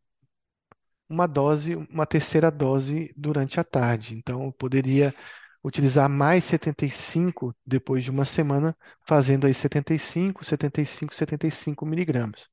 uma 1.09 1.27
dose, 1.27 1.77
uma 1.77 2.07
terceira 2.07 2.51
dose 2.51 3.13
durante 3.17 3.61
a 3.61 3.65
tarde. 3.65 4.15
Então 4.17 4.45
eu 4.45 4.53
poderia 4.53 5.15
utilizar 5.65 6.09
mais 6.09 6.45
75 6.45 7.55
depois 7.67 8.05
de 8.05 8.11
uma 8.11 8.25
semana, 8.25 8.77
fazendo 9.07 9.47
aí 9.47 9.55
75, 9.55 10.45
75, 10.45 11.15
75 11.15 11.87
miligramas, 11.87 12.49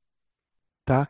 tá? 0.84 1.08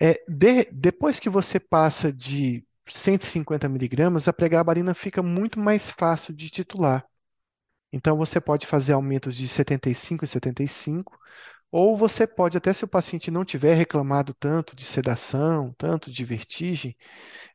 É, 0.00 0.14
de- 0.28 0.66
depois 0.72 1.20
que 1.20 1.30
você 1.30 1.60
passa 1.60 2.12
de 2.12 2.64
150 2.88 3.68
miligramas, 3.68 4.28
a 4.28 4.32
pregabalina 4.32 4.94
fica 4.94 5.22
muito 5.22 5.58
mais 5.60 5.90
fácil 5.90 6.34
de 6.34 6.50
titular. 6.50 7.06
Então, 7.92 8.16
você 8.16 8.40
pode 8.40 8.66
fazer 8.66 8.92
aumentos 8.92 9.36
de 9.36 9.46
75 9.48 10.24
e 10.24 10.28
75, 10.28 11.18
ou 11.70 11.96
você 11.96 12.26
pode, 12.26 12.56
até 12.56 12.72
se 12.72 12.84
o 12.84 12.88
paciente 12.88 13.30
não 13.30 13.44
tiver 13.44 13.74
reclamado 13.74 14.34
tanto 14.34 14.76
de 14.76 14.84
sedação, 14.84 15.74
tanto 15.78 16.10
de 16.10 16.24
vertigem, 16.24 16.96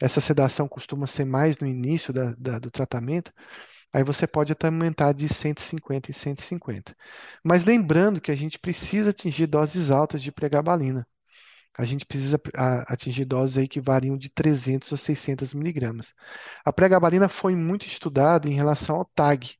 essa 0.01 0.21
sedação 0.21 0.67
costuma 0.67 1.07
ser 1.07 1.25
mais 1.25 1.57
no 1.59 1.67
início 1.67 2.13
da- 2.13 2.33
da- 2.37 2.59
do 2.59 2.71
tratamento, 2.71 3.33
aí 3.93 4.03
você 4.03 4.27
pode 4.27 4.51
até 4.53 4.67
aumentar 4.67 5.13
de 5.13 5.27
150 5.29 6.11
em 6.11 6.13
150. 6.13 6.95
Mas 7.43 7.63
lembrando 7.65 8.21
que 8.21 8.31
a 8.31 8.35
gente 8.35 8.59
precisa 8.59 9.11
atingir 9.11 9.47
doses 9.47 9.91
altas 9.91 10.21
de 10.21 10.31
pregabalina. 10.31 11.07
A 11.77 11.85
gente 11.85 12.05
precisa 12.05 12.39
atingir 12.87 13.25
doses 13.25 13.57
aí 13.57 13.67
que 13.67 13.79
variam 13.81 14.17
de 14.17 14.29
300 14.29 14.91
a 14.93 14.97
600 14.97 15.53
miligramas. 15.53 16.13
A 16.65 16.73
pregabalina 16.73 17.29
foi 17.29 17.55
muito 17.55 17.87
estudada 17.87 18.47
em 18.49 18.53
relação 18.53 18.97
ao 18.97 19.05
TAG, 19.05 19.57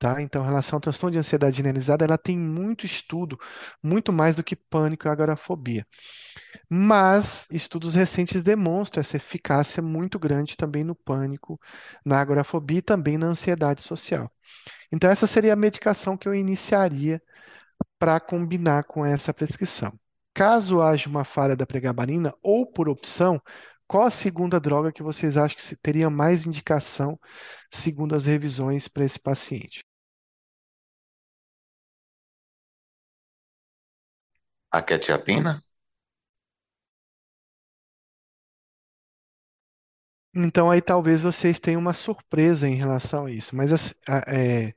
tá? 0.00 0.20
Então, 0.22 0.42
em 0.42 0.46
relação 0.46 0.78
ao 0.78 0.80
transtorno 0.80 1.12
de 1.12 1.18
ansiedade 1.18 1.58
generalizada, 1.58 2.04
ela 2.04 2.18
tem 2.18 2.36
muito 2.38 2.86
estudo, 2.86 3.38
muito 3.82 4.12
mais 4.12 4.34
do 4.34 4.42
que 4.42 4.56
pânico 4.56 5.06
e 5.06 5.10
agorafobia. 5.10 5.86
Mas 6.68 7.46
estudos 7.50 7.94
recentes 7.94 8.42
demonstram 8.42 9.02
essa 9.02 9.18
eficácia 9.18 9.82
muito 9.82 10.18
grande 10.18 10.56
também 10.56 10.82
no 10.84 10.94
pânico, 10.94 11.60
na 12.04 12.20
agorafobia 12.20 12.78
e 12.78 12.82
também 12.82 13.18
na 13.18 13.26
ansiedade 13.26 13.82
social. 13.82 14.32
Então, 14.90 15.10
essa 15.10 15.26
seria 15.26 15.52
a 15.52 15.56
medicação 15.56 16.16
que 16.16 16.26
eu 16.26 16.34
iniciaria 16.34 17.22
para 17.98 18.18
combinar 18.20 18.84
com 18.84 19.04
essa 19.04 19.34
prescrição. 19.34 19.92
Caso 20.34 20.80
haja 20.80 21.08
uma 21.10 21.24
falha 21.24 21.54
da 21.56 21.66
pregabalina, 21.66 22.34
ou 22.42 22.66
por 22.66 22.88
opção, 22.88 23.40
qual 23.86 24.04
a 24.06 24.10
segunda 24.10 24.58
droga 24.60 24.92
que 24.92 25.02
vocês 25.02 25.36
acham 25.36 25.56
que 25.58 25.76
teria 25.76 26.08
mais 26.08 26.46
indicação, 26.46 27.18
segundo 27.70 28.14
as 28.14 28.24
revisões, 28.24 28.88
para 28.88 29.04
esse 29.04 29.18
paciente? 29.20 29.84
A 34.78 34.80
quetiapina? 34.82 35.62
Então, 40.34 40.70
aí 40.70 40.80
talvez 40.80 41.22
vocês 41.22 41.58
tenham 41.58 41.80
uma 41.80 41.92
surpresa 41.94 42.68
em 42.68 42.74
relação 42.76 43.26
a 43.26 43.30
isso, 43.32 43.54
mas 43.56 43.72
assim, 43.72 43.94
é, 44.28 44.74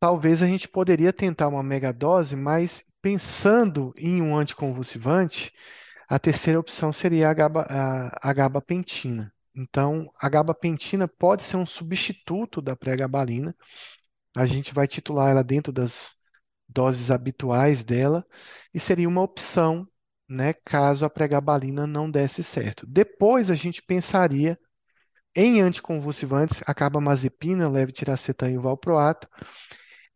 talvez 0.00 0.42
a 0.42 0.46
gente 0.46 0.68
poderia 0.68 1.12
tentar 1.12 1.48
uma 1.48 1.62
megadose, 1.62 2.36
mas 2.36 2.84
pensando 3.00 3.92
em 3.96 4.20
um 4.22 4.36
anticonvulsivante, 4.36 5.52
A 6.08 6.18
terceira 6.18 6.60
opção 6.60 6.92
seria 6.92 7.30
a 7.30 7.34
gaba- 7.34 7.66
a- 7.70 8.30
a 8.30 8.32
gabapentina. 8.34 9.32
Então, 9.54 10.10
a 10.20 10.28
gabapentina 10.28 11.08
pode 11.08 11.42
ser 11.44 11.56
um 11.56 11.66
substituto 11.66 12.62
da 12.62 12.76
pregabalina. 12.76 13.56
A 14.36 14.46
gente 14.46 14.74
vai 14.74 14.88
titular 14.88 15.30
ela 15.30 15.44
dentro 15.44 15.72
das 15.72 16.14
doses 16.72 17.10
habituais 17.10 17.84
dela 17.84 18.26
e 18.74 18.80
seria 18.80 19.08
uma 19.08 19.22
opção, 19.22 19.86
né, 20.28 20.54
caso 20.64 21.04
a 21.04 21.10
pregabalina 21.10 21.86
não 21.86 22.10
desse 22.10 22.42
certo. 22.42 22.86
Depois 22.86 23.50
a 23.50 23.54
gente 23.54 23.82
pensaria 23.82 24.58
em 25.36 25.60
anticonvulsivantes, 25.62 26.62
a 26.66 26.74
carbamazepina, 26.74 27.68
levetiracetam 27.68 28.50
e 28.50 28.58
o 28.58 28.62
valproato, 28.62 29.28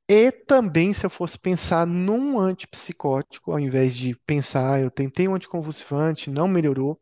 E 0.09 0.31
também, 0.31 0.93
se 0.93 1.05
eu 1.05 1.11
fosse 1.11 1.39
pensar 1.39 1.87
num 1.87 2.39
antipsicótico, 2.39 3.51
ao 3.53 3.59
invés 3.59 3.95
de 3.97 4.15
pensar, 4.27 4.81
eu 4.81 4.91
tentei 4.91 5.27
um 5.27 5.35
anticonvulsivante, 5.35 6.31
não 6.31 6.47
melhorou, 6.47 7.01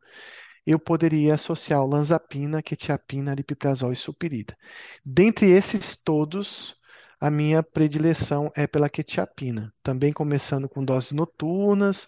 eu 0.67 0.79
poderia 0.79 1.35
associar 1.35 1.83
olanzapina, 1.83 2.63
quetiapina, 2.63 3.33
aripiprazol 3.33 3.93
e 3.93 3.97
sulpirida. 3.97 4.57
Dentre 5.05 5.51
esses 5.51 5.97
todos, 5.97 6.77
a 7.25 7.31
minha 7.31 7.63
predileção 7.63 8.53
é 8.55 8.67
pela 8.67 8.87
quetiapina, 8.91 9.73
também 9.83 10.13
começando 10.13 10.69
com 10.69 10.85
doses 10.85 11.13
noturnas, 11.13 12.07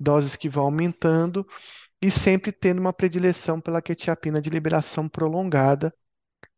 doses 0.00 0.36
que 0.36 0.48
vão 0.48 0.64
aumentando 0.64 1.46
e 2.00 2.10
sempre 2.10 2.50
tendo 2.50 2.78
uma 2.78 2.92
predileção 2.92 3.60
pela 3.60 3.82
quetiapina 3.82 4.40
de 4.40 4.48
liberação 4.48 5.06
prolongada 5.06 5.94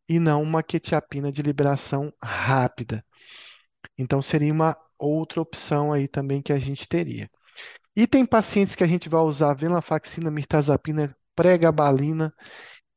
e 0.07 0.19
não 0.19 0.41
uma 0.41 0.63
quetiapina 0.63 1.33
de 1.33 1.41
liberação 1.41 2.13
rápida. 2.23 3.03
Então 3.97 4.21
seria 4.21 4.53
uma 4.53 4.77
outra 4.97 5.41
opção 5.41 5.91
aí 5.91 6.07
também 6.07 6.41
que 6.41 6.53
a 6.53 6.59
gente 6.59 6.87
teria. 6.87 7.29
E 7.93 8.07
tem 8.07 8.25
pacientes 8.25 8.73
que 8.73 8.85
a 8.85 8.87
gente 8.87 9.09
vai 9.09 9.19
usar 9.21 9.53
venlafaxina, 9.53 10.31
mirtazapina, 10.31 11.13
pregabalina 11.35 12.33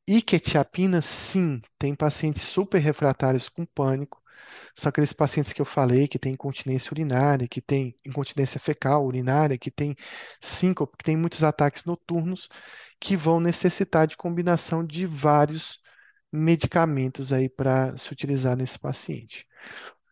e 0.07 0.21
quetiapina? 0.21 1.01
Sim, 1.01 1.61
tem 1.77 1.95
pacientes 1.95 2.43
super 2.43 2.79
refratários 2.79 3.49
com 3.49 3.65
pânico. 3.65 4.20
São 4.75 4.89
aqueles 4.89 5.13
pacientes 5.13 5.53
que 5.53 5.61
eu 5.61 5.65
falei 5.65 6.07
que 6.07 6.19
tem 6.19 6.33
incontinência 6.33 6.91
urinária, 6.93 7.47
que 7.47 7.61
tem 7.61 7.95
incontinência 8.05 8.59
fecal 8.59 9.05
urinária, 9.05 9.57
que 9.57 9.71
tem 9.71 9.95
síncope, 10.41 10.97
que 10.97 11.03
tem 11.03 11.17
muitos 11.17 11.43
ataques 11.43 11.85
noturnos, 11.85 12.49
que 12.99 13.15
vão 13.17 13.39
necessitar 13.39 14.07
de 14.07 14.17
combinação 14.17 14.85
de 14.85 15.05
vários 15.05 15.79
medicamentos 16.31 17.33
aí 17.33 17.49
para 17.49 17.97
se 17.97 18.11
utilizar 18.11 18.55
nesse 18.57 18.79
paciente. 18.79 19.45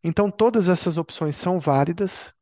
Então, 0.04 0.32
todas 0.32 0.68
essas 0.70 0.98
opções 0.98 1.36
são 1.38 1.60
válidas. 1.60 2.34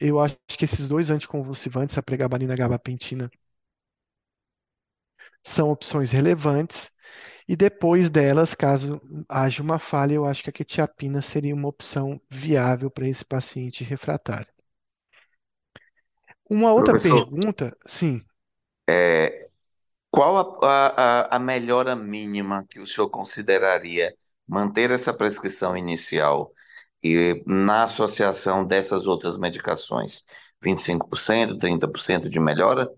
Eu 0.00 0.20
acho 0.20 0.36
que 0.48 0.64
esses 0.66 0.88
dois 0.88 1.10
anticonvulsivantes, 1.10 1.98
a 1.98 2.02
pregabalina 2.02 2.52
e 2.52 2.56
a 2.56 2.58
gabapentina, 2.58 3.30
são 5.42 5.70
opções 5.70 6.10
relevantes. 6.10 6.90
E 7.52 7.56
depois 7.56 8.08
delas, 8.08 8.54
caso 8.54 8.98
haja 9.28 9.62
uma 9.62 9.78
falha, 9.78 10.14
eu 10.14 10.24
acho 10.24 10.42
que 10.42 10.48
a 10.48 10.52
quetiapina 10.54 11.20
seria 11.20 11.54
uma 11.54 11.68
opção 11.68 12.18
viável 12.30 12.90
para 12.90 13.06
esse 13.06 13.22
paciente 13.26 13.84
refratário. 13.84 14.48
Uma 16.48 16.72
outra 16.72 16.94
Professor, 16.94 17.26
pergunta, 17.26 17.76
sim, 17.84 18.24
é, 18.88 19.48
qual 20.10 20.62
a, 20.64 20.86
a, 20.88 21.36
a 21.36 21.38
melhora 21.38 21.96
mínima 21.96 22.66
que 22.68 22.80
o 22.80 22.86
senhor 22.86 23.08
consideraria 23.10 24.14
manter 24.48 24.90
essa 24.90 25.12
prescrição 25.14 25.76
inicial 25.76 26.52
e 27.02 27.42
na 27.46 27.84
associação 27.84 28.64
dessas 28.66 29.06
outras 29.06 29.38
medicações? 29.38 30.26
25%, 30.62 31.58
30% 31.58 32.28
de 32.28 32.40
melhora? 32.40 32.88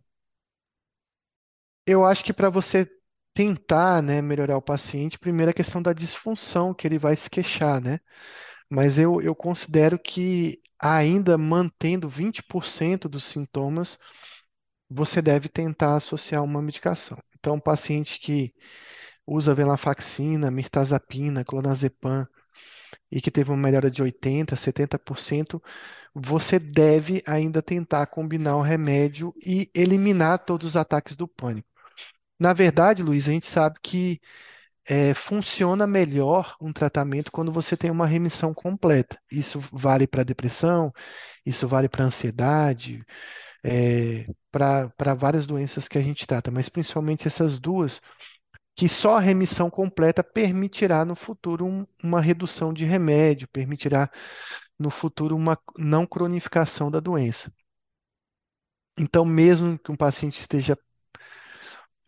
eu 1.86 2.04
acho 2.04 2.24
que 2.24 2.32
para 2.32 2.50
você 2.50 2.88
tentar, 3.34 4.02
né, 4.02 4.22
melhorar 4.22 4.56
o 4.56 4.62
paciente, 4.62 5.18
primeiro 5.18 5.50
a 5.50 5.54
questão 5.54 5.82
da 5.82 5.92
disfunção 5.92 6.74
que 6.74 6.86
ele 6.86 6.98
vai 6.98 7.16
se 7.16 7.28
queixar, 7.30 7.80
né? 7.82 8.00
Mas 8.70 8.98
eu, 8.98 9.20
eu 9.22 9.34
considero 9.34 9.98
que 9.98 10.60
ainda 10.80 11.38
mantendo 11.38 12.08
20% 12.08 13.08
dos 13.08 13.24
sintomas, 13.24 13.98
você 14.88 15.22
deve 15.22 15.48
tentar 15.48 15.96
associar 15.96 16.42
uma 16.44 16.62
medicação. 16.62 17.18
Então, 17.38 17.54
um 17.56 17.60
paciente 17.60 18.18
que 18.20 18.54
usa 19.26 19.54
venlafaxina, 19.54 20.50
mirtazapina, 20.50 21.44
clonazepam 21.44 22.26
e 23.10 23.20
que 23.20 23.30
teve 23.30 23.50
uma 23.50 23.56
melhora 23.56 23.90
de 23.90 24.02
80, 24.02 24.56
70%, 24.56 25.62
você 26.14 26.58
deve 26.58 27.22
ainda 27.26 27.62
tentar 27.62 28.06
combinar 28.06 28.56
o 28.56 28.62
remédio 28.62 29.34
e 29.44 29.70
eliminar 29.74 30.44
todos 30.44 30.70
os 30.70 30.76
ataques 30.76 31.16
do 31.16 31.28
pânico. 31.28 31.68
Na 32.38 32.52
verdade, 32.52 33.02
Luiz, 33.02 33.28
a 33.28 33.32
gente 33.32 33.46
sabe 33.46 33.78
que 33.82 34.20
é, 34.86 35.14
funciona 35.14 35.86
melhor 35.86 36.56
um 36.60 36.72
tratamento 36.72 37.32
quando 37.32 37.52
você 37.52 37.76
tem 37.76 37.90
uma 37.90 38.06
remissão 38.06 38.54
completa. 38.54 39.18
Isso 39.32 39.60
vale 39.72 40.06
para 40.06 40.24
depressão, 40.24 40.92
isso 41.46 41.68
vale 41.68 41.88
para 41.88 42.04
ansiedade, 42.06 43.04
é, 43.64 44.26
para 44.52 44.90
para 44.90 45.14
várias 45.14 45.46
doenças 45.46 45.88
que 45.88 45.98
a 45.98 46.02
gente 46.02 46.26
trata, 46.26 46.50
mas 46.50 46.68
principalmente 46.70 47.26
essas 47.28 47.58
duas, 47.60 48.00
que 48.76 48.88
só 48.88 49.16
a 49.18 49.20
remissão 49.20 49.70
completa 49.70 50.24
permitirá 50.24 51.04
no 51.04 51.16
futuro 51.16 51.66
um- 51.66 51.86
uma 52.02 52.20
redução 52.22 52.72
de 52.74 52.84
remédio, 52.86 53.48
permitirá 53.48 54.10
no 54.78 54.90
futuro 54.90 55.36
uma 55.36 55.58
não 55.78 56.06
cronificação 56.06 56.90
da 56.90 57.00
doença. 57.00 57.52
Então, 58.98 59.24
mesmo 59.24 59.78
que 59.78 59.90
um 59.90 59.96
paciente 59.96 60.38
esteja 60.38 60.76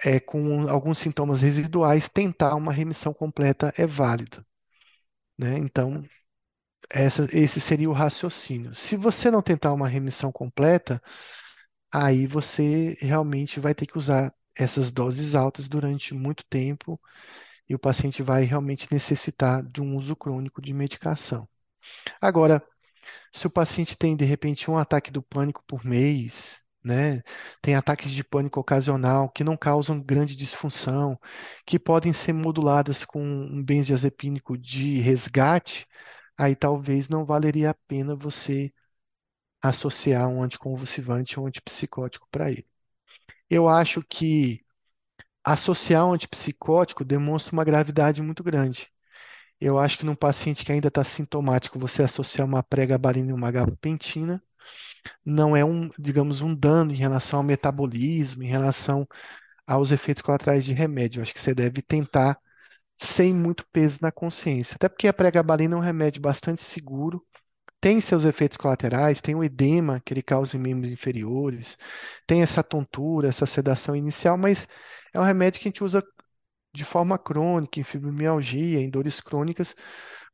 é, 0.05 0.20
com 0.20 0.68
alguns 0.68 0.98
sintomas 0.98 1.43
residuais, 1.43 2.09
tentar 2.09 2.55
uma 2.56 2.73
remissão 2.73 3.12
completa 3.14 3.73
é 3.77 3.86
válido, 3.86 4.44
né? 5.39 5.59
Então, 5.59 6.05
essa- 6.90 7.27
esse 7.36 7.60
seria 7.60 7.90
o 7.90 7.94
raciocínio. 7.94 8.74
Se 8.74 8.97
você 8.97 9.31
não 9.31 9.43
tentar 9.43 9.73
uma 9.74 9.89
remissão 9.89 10.32
completa, 10.32 11.02
aí 11.93 12.27
você 12.27 12.97
realmente 13.01 13.60
vai 13.60 13.74
ter 13.74 13.86
que 13.86 13.98
usar 13.98 14.35
essas 14.56 14.90
doses 14.90 15.35
altas 15.35 15.68
durante 15.68 16.14
muito 16.14 16.44
tempo 16.48 17.01
e 17.68 17.74
o 17.74 17.78
paciente 17.78 18.23
vai 18.23 18.44
realmente 18.44 18.89
necessitar 18.93 19.64
de 19.64 19.81
um 19.82 19.97
uso 19.97 20.16
crônico 20.16 20.62
de 20.62 20.73
medicação. 20.74 21.48
Agora, 22.20 22.62
Se 23.32 23.47
o 23.47 23.51
paciente 23.51 23.97
tem, 23.98 24.16
de 24.16 24.24
repente, 24.27 24.70
um 24.70 24.78
ataque 24.78 25.10
do 25.12 25.23
pânico 25.23 25.64
por 25.66 25.85
mês, 25.85 26.64
né? 26.87 27.23
Tem 27.63 27.75
ataques 27.75 28.11
de 28.13 28.25
pânico 28.25 28.61
ocasional 28.61 29.29
que 29.31 29.45
não 29.45 29.57
causam 29.57 30.01
grande 30.01 30.37
disfunção, 30.37 31.19
que 31.67 31.79
podem 31.79 32.13
ser 32.13 32.33
moduladas 32.33 33.05
com 33.05 33.23
um 33.23 33.63
benzodiazepínico 33.65 34.57
de 34.59 35.01
resgate, 35.01 35.87
aí 36.39 36.55
talvez 36.57 37.09
não 37.09 37.25
valeria 37.27 37.71
a 37.71 37.75
pena 37.89 38.15
você 38.17 38.73
associar 39.63 40.29
um 40.29 40.43
anticonvulsivante 40.43 41.39
ou 41.39 41.45
um 41.47 41.49
antipsicótico 41.49 42.29
para 42.31 42.51
ele. 42.51 42.67
Eu 43.51 43.69
acho 43.69 44.03
que 44.03 44.65
associar 45.45 46.07
um 46.07 46.13
antipsicótico 46.15 47.05
demonstra 47.05 47.53
uma 47.55 47.65
gravidade 47.65 48.23
muito 48.23 48.43
grande. 48.45 48.89
Eu 49.61 49.79
acho 49.79 49.99
que 49.99 50.07
num 50.07 50.17
paciente 50.17 50.65
que 50.65 50.73
ainda 50.73 50.89
está 50.89 51.05
sintomático, 51.05 51.79
você 51.79 52.03
associar 52.05 52.47
uma 52.47 52.63
pregabalina 52.63 53.31
e 53.31 53.35
uma 53.35 53.51
gabapentina 53.53 54.43
não 55.25 55.57
é 55.57 55.65
um, 55.65 55.91
digamos, 55.99 56.41
um 56.41 56.55
dano 56.55 56.93
em 56.93 56.97
relação 56.97 57.39
ao 57.41 57.45
metabolismo, 57.45 58.43
em 58.43 58.49
relação 58.49 59.07
aos 59.67 59.91
efeitos 59.91 60.23
colaterais 60.23 60.65
de 60.65 60.75
remédio. 60.75 61.21
Eu 61.21 61.23
acho 61.25 61.35
que 61.35 61.41
você 61.41 61.55
deve 61.55 61.83
tentar 61.83 62.39
sem 62.97 63.35
muito 63.35 63.67
peso 63.73 63.99
na 64.03 64.13
consciência. 64.13 64.77
Até 64.77 64.89
porque 64.89 65.09
a 65.09 65.13
pregabalina 65.15 65.75
é 65.77 65.79
um 65.79 65.83
remédio 65.83 66.21
bastante 66.23 66.63
seguro, 66.63 67.25
tem 67.81 68.01
seus 68.01 68.25
efeitos 68.25 68.57
colaterais, 68.57 69.21
tem 69.21 69.35
o 69.35 69.45
edema 69.45 70.01
que 70.05 70.13
ele 70.15 70.23
causa 70.23 70.57
em 70.57 70.61
membros 70.61 70.91
inferiores, 70.93 71.77
tem 72.27 72.43
essa 72.43 72.63
tontura, 72.63 73.29
essa 73.29 73.47
sedação 73.47 73.95
inicial, 73.95 74.37
mas 74.39 74.67
é 75.13 75.21
um 75.21 75.25
remédio 75.25 75.61
que 75.61 75.69
a 75.69 75.71
gente 75.71 75.85
usa 75.85 76.03
de 76.75 76.85
forma 76.85 77.19
crônica, 77.19 77.81
em 77.81 77.85
fibromialgia, 77.85 78.81
em 78.81 78.91
dores 78.91 79.21
crônicas, 79.21 79.75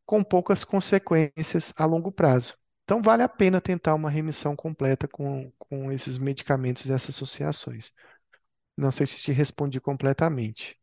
com 0.07 0.25
poucas 0.25 0.65
consequências 0.65 1.73
a 1.77 1.85
longo 1.87 2.13
prazo. 2.13 2.55
Então, 2.85 3.03
vale 3.03 3.23
a 3.23 3.29
pena 3.29 3.61
tentar 3.61 3.95
uma 3.95 4.11
remissão 4.11 4.55
completa 4.57 5.09
com, 5.09 5.51
com 5.59 5.91
esses 5.93 6.19
medicamentos 6.19 6.85
e 6.87 6.93
essas 6.93 7.11
associações. 7.17 7.93
Não 8.77 8.93
sei 8.93 9.07
se 9.07 9.19
te 9.19 9.33
respondi 9.33 9.81
completamente. 9.81 10.79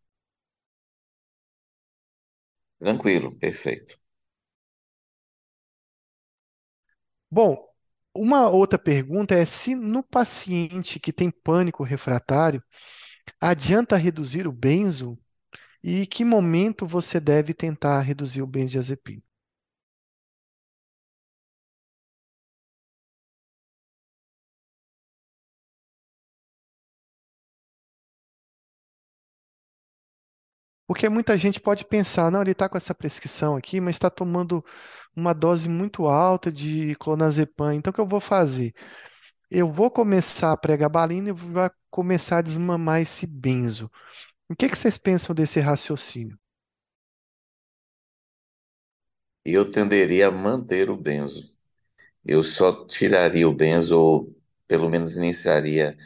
Tranquilo, 2.78 3.32
perfeito. 3.40 3.98
Bom, 7.32 7.58
uma 8.14 8.50
outra 8.50 8.78
pergunta 8.78 9.34
é 9.36 9.46
se 9.46 9.74
no 9.76 10.04
paciente 10.04 11.00
que 11.00 11.12
tem 11.14 11.32
pânico 11.32 11.84
refratário, 11.84 12.64
adianta 13.42 13.98
reduzir 13.98 14.48
o 14.48 14.52
benzo 14.54 15.20
e 15.84 16.08
que 16.08 16.26
momento 16.26 16.88
você 16.88 17.20
deve 17.20 17.54
tentar 17.54 18.02
reduzir 18.02 18.42
o 18.44 18.48
benzodiazepina? 18.48 19.24
Porque 30.90 31.08
muita 31.08 31.38
gente 31.38 31.60
pode 31.62 31.86
pensar, 31.86 32.32
não, 32.32 32.42
ele 32.42 32.54
está 32.54 32.68
com 32.68 32.76
essa 32.78 32.96
prescrição 32.96 33.56
aqui, 33.56 33.80
mas 33.80 33.96
está 33.96 34.10
tomando 34.10 34.66
uma 35.16 35.34
dose 35.34 35.70
muito 35.70 36.08
alta 36.08 36.52
de 36.52 36.96
clonazepam. 36.96 37.76
Então, 37.76 37.92
o 37.92 37.94
que 37.94 38.02
eu 38.02 38.08
vou 38.08 38.20
fazer? 38.20 38.74
Eu 39.52 39.72
vou 39.72 39.92
começar 39.92 40.52
a 40.54 40.58
pregabalina 40.58 41.30
e 41.30 41.34
vou 41.34 41.72
começar 41.92 42.40
a 42.40 42.42
desmamar 42.42 43.02
esse 43.02 43.28
benzo. 43.28 43.92
O 44.50 44.56
que 44.56 44.70
que 44.70 44.76
vocês 44.78 44.98
pensam 44.98 45.36
desse 45.36 45.60
raciocínio? 45.60 46.40
Eu 49.46 49.72
tenderia 49.72 50.28
a 50.28 50.32
manter 50.32 50.90
o 50.90 50.98
benzo. 50.98 51.56
Eu 52.26 52.44
só 52.44 52.86
tiraria 52.88 53.48
o 53.50 53.54
benzo, 53.56 53.98
ou 54.00 54.38
pelo 54.68 54.90
menos 54.90 55.18
iniciaria 55.18 55.98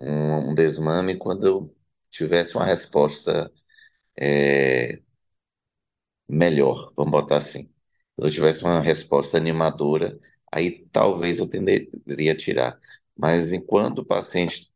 um, 0.00 0.50
um 0.52 0.54
desmame 0.54 1.18
quando 1.18 1.46
eu 1.46 1.76
tivesse 2.10 2.56
uma 2.56 2.66
resposta 2.66 3.52
é, 4.18 5.00
melhor, 6.28 6.92
vamos 6.96 7.12
botar 7.12 7.38
assim. 7.38 7.64
Se 7.64 7.72
eu 8.26 8.30
tivesse 8.30 8.64
uma 8.64 8.80
resposta 8.80 9.36
animadora, 9.36 10.18
aí 10.52 10.86
talvez 10.92 11.38
eu 11.38 11.48
tenderia 11.48 12.32
a 12.32 12.36
tirar. 12.36 12.80
Mas 13.16 13.52
enquanto 13.52 14.00
o 14.00 14.04
paciente 14.06 14.70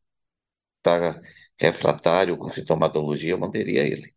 está 0.79 1.21
refratário 1.59 2.37
com 2.39 2.49
sintomatologia, 2.49 3.33
eu 3.33 3.39
manteria 3.39 3.83
ele. 3.87 4.13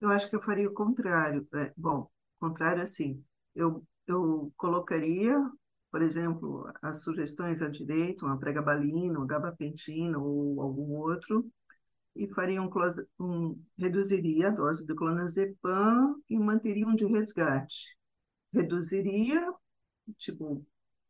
Eu 0.00 0.10
acho 0.10 0.28
que 0.28 0.36
eu 0.36 0.42
faria 0.42 0.68
o 0.68 0.74
contrário. 0.74 1.46
É, 1.54 1.72
bom, 1.76 2.08
contrário 2.38 2.82
assim, 2.82 3.24
eu, 3.54 3.84
eu 4.06 4.52
colocaria, 4.56 5.34
por 5.90 6.02
exemplo, 6.02 6.70
as 6.82 7.02
sugestões 7.02 7.62
à 7.62 7.68
direita, 7.68 8.24
uma 8.26 8.38
pregabalina, 8.38 9.18
uma 9.18 9.26
gabapentina 9.26 10.18
ou 10.18 10.60
algum 10.60 10.92
outro, 10.96 11.46
e 12.14 12.28
faria 12.28 12.62
um, 12.62 12.70
um 13.18 13.62
reduziria 13.76 14.48
a 14.48 14.50
dose 14.50 14.86
do 14.86 14.94
clonazepam 14.96 16.16
e 16.28 16.38
manteria 16.38 16.86
um 16.86 16.94
de 16.94 17.06
resgate. 17.06 17.96
Reduziria, 18.52 19.52
tipo, 20.18 20.64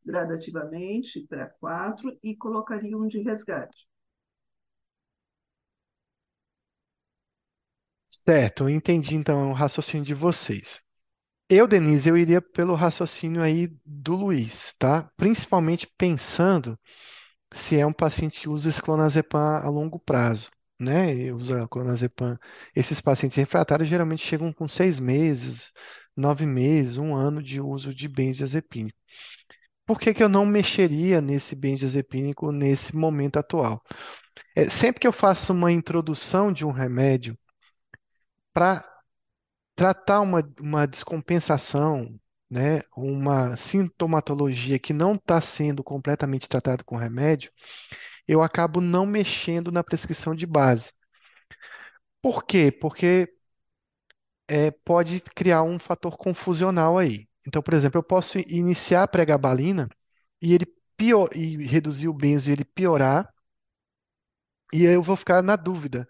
gradativamente 0.04 1.26
para 1.28 1.48
quatro 1.48 2.18
e 2.22 2.36
colocaria 2.36 2.96
um 2.96 3.08
de 3.08 3.20
resgate. 3.22 3.86
Certo, 8.08 8.68
entendi 8.68 9.14
então 9.14 9.50
o 9.50 9.52
raciocínio 9.52 10.04
de 10.06 10.14
vocês. 10.14 10.80
Eu, 11.50 11.68
Denise, 11.68 12.08
eu 12.08 12.16
iria 12.16 12.42
pelo 12.42 12.74
raciocínio 12.74 13.42
aí 13.42 13.68
do 13.84 14.16
Luiz, 14.16 14.74
tá? 14.78 15.10
Principalmente 15.16 15.86
pensando 15.98 16.78
se 17.54 17.78
é 17.78 17.86
um 17.86 17.92
paciente 17.92 18.40
que 18.40 18.48
usa 18.48 18.70
esse 18.70 18.82
clonazepam 18.82 19.40
a 19.62 19.68
longo 19.70 19.98
prazo, 19.98 20.50
né? 20.78 21.14
E 21.14 21.32
usa 21.32 21.66
clonazepam. 21.68 22.38
Esses 22.74 23.00
pacientes 23.00 23.36
refratários 23.36 23.88
geralmente 23.88 24.26
chegam 24.26 24.52
com 24.52 24.68
seis 24.68 25.00
meses, 25.00 25.72
nove 26.16 26.46
meses, 26.46 26.96
um 26.98 27.14
ano 27.14 27.42
de 27.42 27.60
uso 27.60 27.94
de 27.94 28.08
benzodiazepínico. 28.08 28.98
Por 29.86 30.00
que 30.00 30.14
que 30.14 30.22
eu 30.22 30.28
não 30.28 30.46
mexeria 30.46 31.20
nesse 31.20 31.54
benzodiazepínico 31.54 32.50
nesse 32.52 32.96
momento 32.96 33.38
atual? 33.38 33.82
É, 34.56 34.68
sempre 34.70 35.00
que 35.00 35.06
eu 35.06 35.12
faço 35.12 35.52
uma 35.52 35.72
introdução 35.72 36.52
de 36.52 36.64
um 36.64 36.70
remédio 36.70 37.38
para 38.52 38.84
tratar 39.76 40.20
uma, 40.20 40.42
uma 40.60 40.86
descompensação, 40.86 42.18
né, 42.50 42.82
uma 42.96 43.56
sintomatologia 43.56 44.78
que 44.78 44.92
não 44.92 45.14
está 45.16 45.40
sendo 45.40 45.82
completamente 45.82 46.48
tratada 46.48 46.84
com 46.84 46.96
remédio, 46.96 47.50
eu 48.28 48.42
acabo 48.42 48.80
não 48.80 49.06
mexendo 49.06 49.70
na 49.72 49.84
prescrição 49.84 50.34
de 50.34 50.46
base. 50.46 50.92
Por 52.22 52.44
quê? 52.44 52.72
Porque 52.72 53.28
é, 54.48 54.70
pode 54.70 55.20
criar 55.20 55.62
um 55.62 55.78
fator 55.78 56.16
confusional 56.16 56.98
aí. 56.98 57.28
Então, 57.46 57.62
por 57.62 57.74
exemplo, 57.74 57.98
eu 57.98 58.02
posso 58.02 58.38
iniciar 58.38 59.02
a 59.04 59.08
pregabalina 59.08 59.88
e 60.40 60.54
ele 60.54 60.66
pior, 60.96 61.28
e 61.34 61.66
reduzir 61.66 62.08
o 62.08 62.14
benzo 62.14 62.50
e 62.50 62.52
ele 62.52 62.64
piorar, 62.64 63.32
e 64.72 64.84
eu 64.84 65.02
vou 65.02 65.16
ficar 65.16 65.42
na 65.42 65.56
dúvida. 65.56 66.08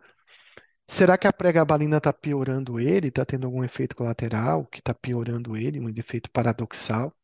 Será 0.89 1.19
que 1.19 1.27
a 1.27 1.32
pregabalina 1.32 1.99
está 1.99 2.12
piorando 2.12 2.81
ele? 2.81 3.09
Está 3.09 3.24
tendo 3.24 3.47
algum 3.47 3.65
efeito 3.65 3.97
colateral 3.97 4.66
que 4.66 4.81
está 4.81 4.95
piorando 4.95 5.57
ele, 5.57 5.81
um 5.81 5.89
efeito 5.91 6.31
paradoxal? 6.31 7.15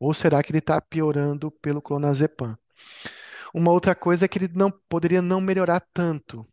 Ou 0.00 0.14
será 0.14 0.42
que 0.42 0.50
ele 0.52 0.58
está 0.58 0.80
piorando 0.80 1.50
pelo 1.50 1.82
clonazepam? 1.82 2.56
Uma 3.54 3.72
outra 3.72 3.94
coisa 3.94 4.24
é 4.24 4.28
que 4.28 4.38
ele 4.38 4.48
não 4.54 4.70
poderia 4.70 5.22
não 5.22 5.40
melhorar 5.40 5.80
tanto. 5.92 6.46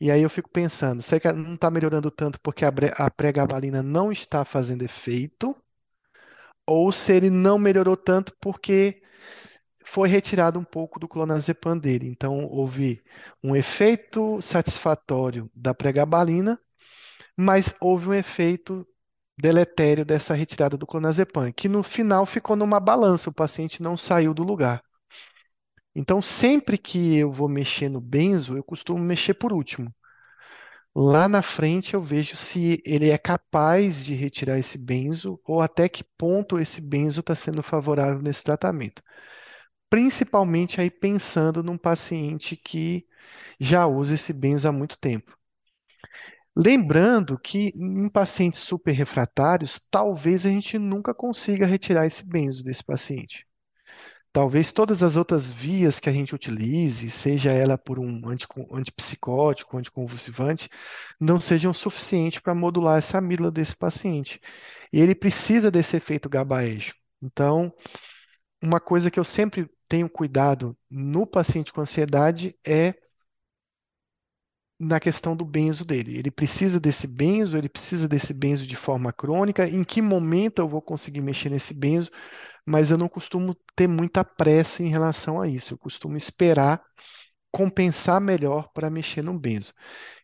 E 0.00 0.10
aí 0.10 0.22
eu 0.22 0.30
fico 0.30 0.50
pensando, 0.50 1.02
será 1.02 1.20
que 1.20 1.32
não 1.32 1.54
está 1.54 1.70
melhorando 1.70 2.10
tanto 2.10 2.40
porque 2.40 2.64
a 2.64 3.10
pregabalina 3.10 3.82
não 3.82 4.12
está 4.12 4.44
fazendo 4.44 4.82
efeito? 4.82 5.56
Ou 6.66 6.92
se 6.92 7.12
ele 7.12 7.30
não 7.30 7.58
melhorou 7.58 7.96
tanto 7.96 8.34
porque 8.40 9.02
foi 9.84 10.08
retirado 10.08 10.58
um 10.58 10.64
pouco 10.64 10.98
do 11.00 11.08
clonazepam 11.08 11.76
dele. 11.78 12.08
Então 12.08 12.46
houve 12.46 13.02
um 13.42 13.56
efeito 13.56 14.40
satisfatório 14.42 15.50
da 15.54 15.74
pregabalina, 15.74 16.58
mas 17.36 17.74
houve 17.80 18.08
um 18.08 18.14
efeito 18.14 18.86
deletério 19.38 20.04
dessa 20.04 20.34
retirada 20.34 20.76
do 20.76 20.86
clonazepam, 20.86 21.52
que 21.52 21.68
no 21.68 21.82
final 21.82 22.26
ficou 22.26 22.56
numa 22.56 22.80
balança, 22.80 23.30
o 23.30 23.34
paciente 23.34 23.82
não 23.82 23.96
saiu 23.96 24.34
do 24.34 24.44
lugar. 24.44 24.82
Então, 25.94 26.20
sempre 26.22 26.76
que 26.78 27.16
eu 27.16 27.32
vou 27.32 27.48
mexer 27.48 27.88
no 27.88 28.00
benzo, 28.00 28.56
eu 28.56 28.64
costumo 28.64 29.02
mexer 29.02 29.34
por 29.34 29.52
último. 29.52 29.92
Lá 30.94 31.26
na 31.28 31.42
frente 31.42 31.94
eu 31.94 32.02
vejo 32.02 32.36
se 32.36 32.82
ele 32.84 33.10
é 33.10 33.16
capaz 33.18 34.04
de 34.04 34.14
retirar 34.14 34.58
esse 34.58 34.76
benzo 34.78 35.40
ou 35.46 35.60
até 35.60 35.88
que 35.88 36.04
ponto 36.18 36.58
esse 36.58 36.80
benzo 36.80 37.20
está 37.20 37.34
sendo 37.34 37.62
favorável 37.62 38.20
nesse 38.22 38.42
tratamento. 38.42 39.02
Principalmente 39.90 40.80
aí 40.80 40.90
pensando 40.90 41.62
num 41.62 41.78
paciente 41.78 42.56
que 42.56 43.06
já 43.60 43.86
usa 43.86 44.14
esse 44.14 44.32
benzo 44.32 44.68
há 44.68 44.72
muito 44.72 44.98
tempo. 44.98 45.36
Lembrando 46.56 47.38
que 47.38 47.72
em 47.74 48.08
pacientes 48.08 48.60
super 48.60 48.92
refratários, 48.92 49.78
talvez 49.90 50.46
a 50.46 50.50
gente 50.50 50.78
nunca 50.78 51.14
consiga 51.14 51.66
retirar 51.66 52.06
esse 52.06 52.26
benzo 52.26 52.64
desse 52.64 52.82
paciente. 52.84 53.46
Talvez 54.32 54.72
todas 54.72 55.02
as 55.02 55.14
outras 55.14 55.52
vias 55.52 56.00
que 56.00 56.08
a 56.08 56.12
gente 56.12 56.34
utilize, 56.34 57.10
seja 57.10 57.52
ela 57.52 57.76
por 57.76 57.98
um 57.98 58.22
antipsicótico, 58.72 59.76
anticonvulsivante, 59.76 60.70
não 61.20 61.38
sejam 61.38 61.74
suficientes 61.74 62.40
para 62.40 62.54
modular 62.54 62.98
essa 62.98 63.18
amígdala 63.18 63.50
desse 63.50 63.76
paciente. 63.76 64.40
E 64.90 64.98
ele 65.00 65.14
precisa 65.14 65.70
desse 65.70 65.96
efeito 65.96 66.30
GABAérgico. 66.30 66.98
Então, 67.22 67.70
uma 68.62 68.80
coisa 68.80 69.10
que 69.10 69.20
eu 69.20 69.24
sempre 69.24 69.68
tenho 69.86 70.08
cuidado 70.08 70.76
no 70.90 71.26
paciente 71.26 71.72
com 71.72 71.82
ansiedade 71.82 72.56
é 72.66 72.94
na 74.78 74.98
questão 74.98 75.36
do 75.36 75.44
benzo 75.44 75.84
dele. 75.84 76.18
Ele 76.18 76.30
precisa 76.30 76.80
desse 76.80 77.06
benzo, 77.06 77.56
ele 77.56 77.68
precisa 77.68 78.08
desse 78.08 78.34
benzo 78.34 78.66
de 78.66 78.74
forma 78.76 79.12
crônica. 79.12 79.68
Em 79.68 79.84
que 79.84 80.02
momento 80.02 80.58
eu 80.60 80.68
vou 80.68 80.82
conseguir 80.82 81.20
mexer 81.20 81.50
nesse 81.50 81.72
benzo? 81.72 82.10
Mas 82.66 82.90
eu 82.90 82.98
não 82.98 83.08
costumo 83.08 83.56
ter 83.76 83.88
muita 83.88 84.24
pressa 84.24 84.82
em 84.82 84.88
relação 84.88 85.40
a 85.40 85.48
isso. 85.48 85.74
Eu 85.74 85.78
costumo 85.78 86.16
esperar 86.16 86.82
compensar 87.52 88.20
melhor 88.20 88.70
para 88.72 88.90
mexer 88.90 89.22
no 89.24 89.38
benzo. 89.38 89.72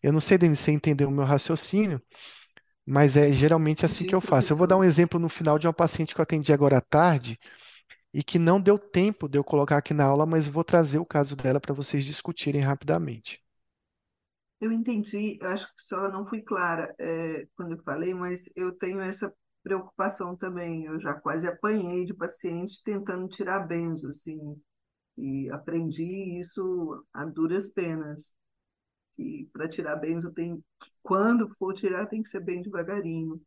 Eu 0.03 0.13
não 0.13 0.21
sei, 0.21 0.39
Denis, 0.39 0.59
se 0.61 0.67
você 0.67 0.73
entendeu 0.73 1.09
o 1.09 1.13
meu 1.13 1.25
raciocínio, 1.25 2.03
mas 2.87 3.17
é 3.17 3.31
geralmente 3.33 3.85
assim 3.87 4.05
que 4.05 4.15
Entendi, 4.15 4.17
eu 4.17 4.21
faço. 4.21 4.53
Eu 4.53 4.57
vou 4.57 4.67
dar 4.67 4.77
um 4.79 4.85
exemplo 4.85 5.21
no 5.21 5.29
final 5.29 5.59
de 5.59 5.67
uma 5.67 5.73
paciente 5.73 6.15
que 6.15 6.21
eu 6.21 6.25
atendi 6.25 6.53
agora 6.53 6.79
à 6.79 6.81
tarde 6.81 7.39
e 8.15 8.23
que 8.25 8.39
não 8.39 8.61
deu 8.61 8.79
tempo 8.79 9.29
de 9.29 9.39
eu 9.39 9.45
colocar 9.45 9.79
aqui 9.79 9.95
na 9.95 10.05
aula, 10.05 10.27
mas 10.27 10.49
vou 10.49 10.65
trazer 10.65 10.99
o 10.99 11.07
caso 11.07 11.37
dela 11.37 11.61
para 11.61 11.75
vocês 11.75 12.05
discutirem 12.05 12.61
rapidamente. 12.63 13.43
Eu 14.61 14.73
entendi, 14.73 15.39
eu 15.41 15.49
acho 15.51 15.67
que 15.69 15.83
só 15.83 16.11
não 16.11 16.27
fui 16.27 16.43
clara, 16.43 16.93
é, 16.99 17.47
quando 17.57 17.73
eu 17.77 17.83
falei, 17.83 18.13
mas 18.13 18.49
eu 18.57 18.73
tenho 18.73 19.01
essa 19.01 19.33
preocupação 19.69 20.35
também. 20.37 20.87
Eu 20.87 20.99
já 21.01 21.15
quase 21.15 21.47
apanhei 21.47 22.07
de 22.07 22.15
paciente 22.15 22.83
tentando 22.83 23.29
tirar 23.29 23.61
benzo, 23.61 24.09
assim, 24.09 24.61
e 25.17 25.51
aprendi 25.51 26.39
isso 26.41 27.05
a 27.13 27.25
duras 27.27 27.69
penas. 27.69 28.33
E 29.19 29.49
para 29.53 29.69
tirar 29.69 29.97
benzo 29.97 30.33
tem, 30.33 30.65
quando 31.03 31.49
for 31.57 31.75
tirar, 31.75 32.07
tem 32.07 32.23
que 32.23 32.29
ser 32.29 32.41
bem 32.41 32.63
devagarinho. 32.63 33.41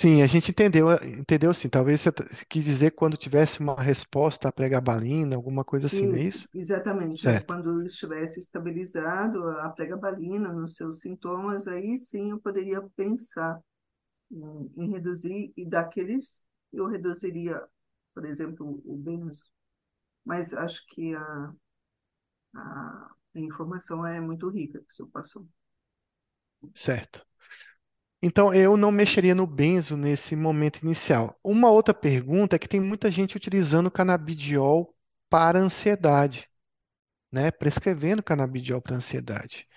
Sim, 0.00 0.22
a 0.22 0.26
gente 0.26 0.50
entendeu, 0.50 0.88
entendeu 1.04 1.52
sim. 1.52 1.68
Talvez 1.68 2.00
você 2.00 2.10
quis 2.48 2.64
dizer 2.64 2.92
quando 2.92 3.16
tivesse 3.16 3.60
uma 3.60 3.74
resposta 3.80 4.48
à 4.48 4.52
pregabalina, 4.52 5.36
alguma 5.36 5.64
coisa 5.64 5.86
assim, 5.86 6.06
não 6.06 6.16
é 6.16 6.22
Isso, 6.22 6.24
isso? 6.24 6.48
exatamente. 6.54 7.28
É, 7.28 7.40
Certo. 7.40 7.40
quando 7.40 7.82
estivesse 7.82 8.38
estabilizado 8.38 9.48
a 9.60 9.68
pregabalina 9.70 10.52
nos 10.52 10.76
seus 10.76 11.00
sintomas, 11.00 11.66
aí 11.66 11.98
sim 11.98 12.30
eu 12.30 12.40
poderia 12.40 12.80
pensar 12.96 13.60
em, 14.30 14.72
em 14.76 14.90
reduzir, 14.92 15.52
e 15.56 15.66
daqueles 15.66 16.46
eu 16.72 16.86
reduziria, 16.88 17.62
por 18.14 18.24
exemplo, 18.26 18.82
o 18.84 18.96
benzo. 18.96 19.44
Mas 20.24 20.54
acho 20.54 20.84
que 20.88 21.14
a, 21.16 21.54
a, 22.54 23.10
a 23.34 23.40
informação 23.40 24.06
é 24.06 24.20
muito 24.20 24.48
rica 24.48 24.78
que 24.80 24.86
o 24.90 24.92
senhor 24.92 25.08
passou. 25.10 25.48
Certo. 26.74 27.26
Então, 28.22 28.52
eu 28.54 28.76
não 28.76 28.90
mexeria 28.92 29.34
no 29.34 29.46
benzo 29.46 29.96
nesse 29.96 30.36
momento 30.36 30.78
inicial. 30.82 31.38
Uma 31.42 31.70
outra 31.70 31.94
pergunta 31.94 32.56
é 32.56 32.58
que 32.58 32.68
tem 32.68 32.80
muita 32.80 33.10
gente 33.10 33.36
utilizando 33.36 33.90
canabidiol 33.90 34.94
para 35.30 35.58
ansiedade, 35.58 36.48
né? 37.32 37.50
Prescrevendo 37.50 38.22
canabidiol 38.22 38.82
para 38.82 38.96
ansiedade. 38.96 39.68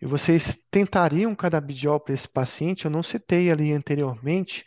E 0.00 0.06
vocês 0.06 0.56
tentariam 0.70 1.34
canabidiol 1.36 2.00
para 2.00 2.14
esse 2.14 2.28
paciente? 2.28 2.86
Eu 2.86 2.90
não 2.90 3.02
citei 3.02 3.50
ali 3.50 3.72
anteriormente, 3.72 4.64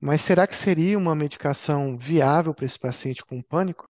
mas 0.00 0.22
será 0.22 0.46
que 0.46 0.56
seria 0.56 0.98
uma 0.98 1.14
medicação 1.14 1.98
viável 1.98 2.54
para 2.54 2.66
esse 2.66 2.78
paciente 2.78 3.24
com 3.24 3.42
pânico? 3.42 3.88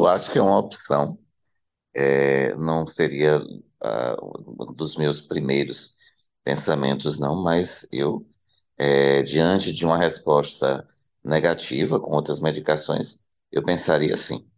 Eu 0.00 0.06
acho 0.06 0.30
que 0.32 0.38
é 0.38 0.42
uma 0.42 0.58
opção. 0.58 1.18
É, 1.94 2.54
não 2.56 2.86
seria 2.86 3.40
ah, 3.82 4.16
um 4.22 4.72
dos 4.74 4.96
meus 4.96 5.20
primeiros 5.20 5.96
pensamentos, 6.44 7.18
não, 7.18 7.42
mas 7.42 7.86
eu, 7.92 8.26
é, 8.78 9.22
diante 9.22 9.72
de 9.72 9.84
uma 9.86 9.98
resposta 9.98 10.86
negativa 11.24 12.00
com 12.00 12.12
outras 12.12 12.40
medicações, 12.40 13.26
eu 13.52 13.62
pensaria 13.64 14.14
assim. 14.14 14.48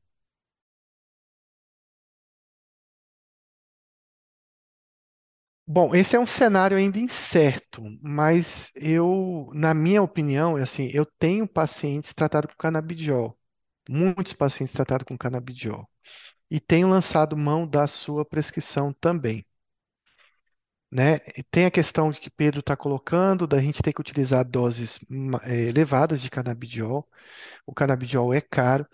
Bom, 5.68 5.94
esse 5.94 6.14
é 6.16 6.20
um 6.20 6.26
cenário 6.26 6.76
ainda 6.76 6.98
incerto, 6.98 7.82
mas 8.02 8.70
eu, 8.76 9.48
na 9.52 9.74
minha 9.74 10.02
opinião, 10.02 10.56
é 10.56 10.62
assim, 10.62 10.88
eu 10.92 11.04
tenho 11.18 11.46
pacientes 11.48 12.12
tratados 12.14 12.50
com 12.52 12.56
canabidiol, 12.58 13.36
muitos 13.88 14.32
pacientes 14.32 14.72
tratados 14.74 15.06
com 15.06 15.16
canabidiol, 15.18 15.88
e 16.50 16.60
tenho 16.60 16.88
lançado 16.88 17.36
mão 17.36 17.66
da 17.68 17.86
sua 17.86 18.24
prescrição 18.24 18.92
também, 18.94 19.44
né? 20.90 21.18
Tem 21.50 21.66
a 21.66 21.70
questão 21.70 22.12
que 22.12 22.30
Pedro 22.30 22.60
está 22.60 22.76
colocando, 22.76 23.46
da 23.46 23.60
gente 23.60 23.82
ter 23.82 23.92
que 23.92 24.00
utilizar 24.00 24.44
doses 24.44 24.98
eh, 25.44 25.64
elevadas 25.68 26.20
de 26.22 26.30
canabidiol. 26.30 27.06
O 27.66 27.74
canabidiol 27.74 28.34
é 28.34 28.40
caro, 28.40 28.86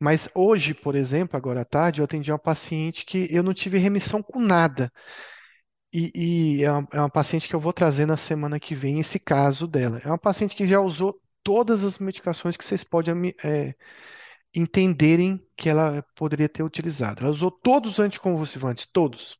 mas 0.00 0.28
hoje, 0.34 0.74
por 0.74 0.94
exemplo, 0.96 1.36
agora 1.36 1.62
à 1.62 1.64
tarde, 1.64 2.00
eu 2.00 2.06
atendi 2.06 2.32
uma 2.32 2.38
paciente 2.38 3.04
que 3.06 3.28
eu 3.30 3.42
não 3.42 3.54
tive 3.54 3.78
remissão 3.78 4.22
com 4.22 4.40
nada. 4.40 4.92
E, 5.92 6.58
e 6.60 6.64
é 6.64 6.72
uma, 6.72 6.88
é 6.92 6.98
uma 7.00 7.10
paciente 7.10 7.48
que 7.48 7.54
eu 7.54 7.60
vou 7.60 7.72
trazer 7.72 8.04
na 8.06 8.16
semana 8.16 8.58
que 8.58 8.74
vem 8.74 8.98
esse 9.00 9.18
caso 9.18 9.66
dela. 9.66 10.00
É 10.04 10.08
uma 10.08 10.18
paciente 10.18 10.54
que 10.56 10.66
já 10.68 10.80
usou 10.80 11.20
todas 11.42 11.84
as 11.84 11.98
medicações 11.98 12.56
que 12.56 12.64
vocês 12.64 12.82
podem 12.82 13.34
é, 13.44 13.74
entenderem 14.54 15.44
que 15.56 15.68
ela 15.68 16.02
poderia 16.14 16.48
ter 16.48 16.62
utilizado. 16.62 17.22
Ela 17.22 17.30
usou 17.30 17.50
todos 17.50 17.92
os 17.92 17.98
anticonvulsivantes, 17.98 18.86
todos. 18.86 19.38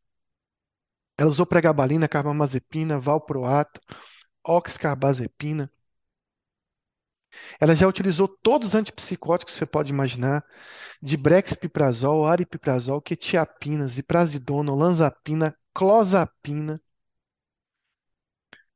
Ela 1.16 1.30
usou 1.30 1.46
pregabalina, 1.46 2.08
carbamazepina, 2.08 2.98
valproato, 2.98 3.80
oxcarbazepina. 4.44 5.70
Ela 7.60 7.74
já 7.74 7.86
utilizou 7.86 8.28
todos 8.28 8.68
os 8.68 8.74
antipsicóticos 8.74 9.54
que 9.54 9.58
você 9.58 9.66
pode 9.66 9.90
imaginar, 9.90 10.44
de 11.02 11.16
brexpiprazol, 11.16 12.26
aripiprazol, 12.26 13.00
quetiapina, 13.00 13.86
ziprasidona, 13.88 14.72
olanzapina, 14.72 15.56
clozapina. 15.72 16.80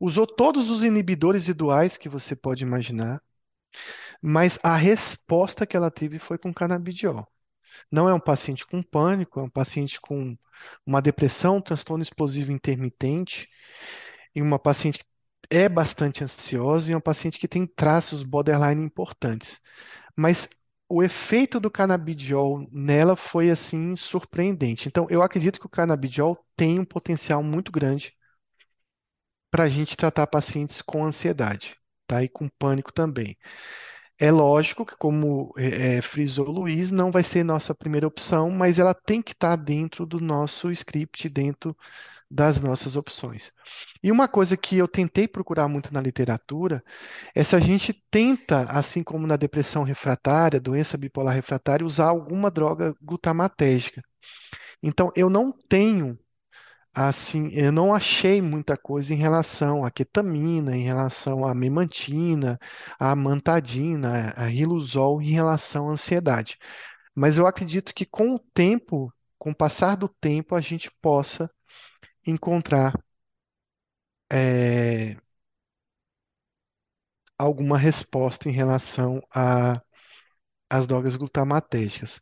Usou 0.00 0.26
todos 0.26 0.70
os 0.70 0.82
inibidores 0.82 1.46
duais 1.54 1.96
que 1.96 2.08
você 2.08 2.36
pode 2.36 2.62
imaginar, 2.62 3.22
mas 4.22 4.58
a 4.62 4.76
resposta 4.76 5.66
que 5.66 5.76
ela 5.76 5.90
teve 5.90 6.18
foi 6.18 6.38
com 6.38 6.52
canabidiol. 6.52 7.26
Não 7.90 8.08
é 8.08 8.14
um 8.14 8.20
paciente 8.20 8.66
com 8.66 8.82
pânico, 8.82 9.40
é 9.40 9.42
um 9.42 9.50
paciente 9.50 10.00
com 10.00 10.36
uma 10.84 11.00
depressão, 11.02 11.60
transtorno 11.60 12.02
explosivo 12.02 12.52
intermitente, 12.52 13.48
e 14.34 14.42
uma 14.42 14.58
paciente 14.58 14.98
que 14.98 15.06
é 15.50 15.68
bastante 15.68 16.24
ansiosa 16.24 16.90
e 16.90 16.94
uma 16.94 17.00
paciente 17.00 17.38
que 17.38 17.48
tem 17.48 17.66
traços 17.66 18.22
borderline 18.22 18.84
importantes. 18.84 19.58
Mas 20.16 20.48
o 20.88 21.02
efeito 21.02 21.60
do 21.60 21.70
canabidiol 21.70 22.66
nela 22.72 23.16
foi 23.16 23.50
assim 23.50 23.96
surpreendente. 23.96 24.88
Então, 24.88 25.06
eu 25.10 25.22
acredito 25.22 25.60
que 25.60 25.66
o 25.66 25.70
canabidiol 25.70 26.38
tem 26.56 26.78
um 26.80 26.84
potencial 26.84 27.42
muito 27.42 27.70
grande 27.72 28.14
para 29.50 29.64
a 29.64 29.68
gente 29.68 29.96
tratar 29.96 30.26
pacientes 30.26 30.82
com 30.82 31.04
ansiedade, 31.04 31.76
tá? 32.08 32.24
E 32.24 32.28
com 32.28 32.48
pânico 32.48 32.92
também. 32.92 33.36
É 34.18 34.30
lógico 34.32 34.84
que, 34.84 34.96
como 34.96 35.52
é, 35.56 35.98
é, 35.98 36.02
frisou 36.02 36.48
o 36.48 36.50
Luiz, 36.52 36.90
não 36.90 37.10
vai 37.12 37.22
ser 37.24 37.44
nossa 37.44 37.74
primeira 37.74 38.06
opção, 38.06 38.50
mas 38.50 38.78
ela 38.78 38.94
tem 38.94 39.22
que 39.22 39.32
estar 39.32 39.56
dentro 39.56 40.04
do 40.06 40.20
nosso 40.20 40.72
script, 40.72 41.28
dentro 41.28 41.76
das 42.30 42.60
nossas 42.60 42.96
opções. 42.96 43.52
E 44.02 44.12
uma 44.12 44.28
coisa 44.28 44.56
que 44.56 44.76
eu 44.76 44.88
tentei 44.88 45.26
procurar 45.28 45.68
muito 45.68 45.92
na 45.94 46.00
literatura 46.00 46.82
é 47.34 47.44
se 47.44 47.56
a 47.56 47.60
gente 47.60 47.92
tenta, 48.10 48.62
assim 48.70 49.02
como 49.02 49.26
na 49.26 49.36
depressão 49.36 49.82
refratária, 49.84 50.60
doença 50.60 50.98
bipolar 50.98 51.34
refratária, 51.34 51.86
usar 51.86 52.06
alguma 52.08 52.50
droga 52.50 52.94
glutamatérgica. 53.00 54.02
Então, 54.82 55.12
eu 55.16 55.30
não 55.30 55.52
tenho 55.52 56.18
Assim, 56.94 57.48
eu 57.52 57.70
não 57.70 57.94
achei 57.94 58.42
muita 58.42 58.76
coisa 58.76 59.14
em 59.14 59.16
relação 59.16 59.84
à 59.84 59.90
ketamina, 59.90 60.76
em 60.76 60.82
relação 60.82 61.44
à 61.46 61.54
memantina, 61.54 62.58
à 62.98 63.12
amantadina, 63.12 64.30
a 64.36 64.46
riluzol 64.46 65.22
em 65.22 65.30
relação 65.30 65.88
à 65.88 65.92
ansiedade. 65.92 66.58
Mas 67.14 67.38
eu 67.38 67.46
acredito 67.46 67.94
que 67.94 68.06
com 68.06 68.34
o 68.34 68.38
tempo, 68.54 69.12
com 69.38 69.50
o 69.50 69.54
passar 69.56 69.96
do 69.96 70.08
tempo, 70.08 70.54
a 70.56 70.60
gente 70.60 70.90
possa 71.02 71.50
encontrar 72.26 72.94
é, 74.30 75.16
alguma 77.36 77.76
resposta 77.78 78.48
em 78.48 78.52
relação 78.52 79.20
às 80.70 80.86
drogas 80.86 81.16
glutamatérgicas. 81.16 82.20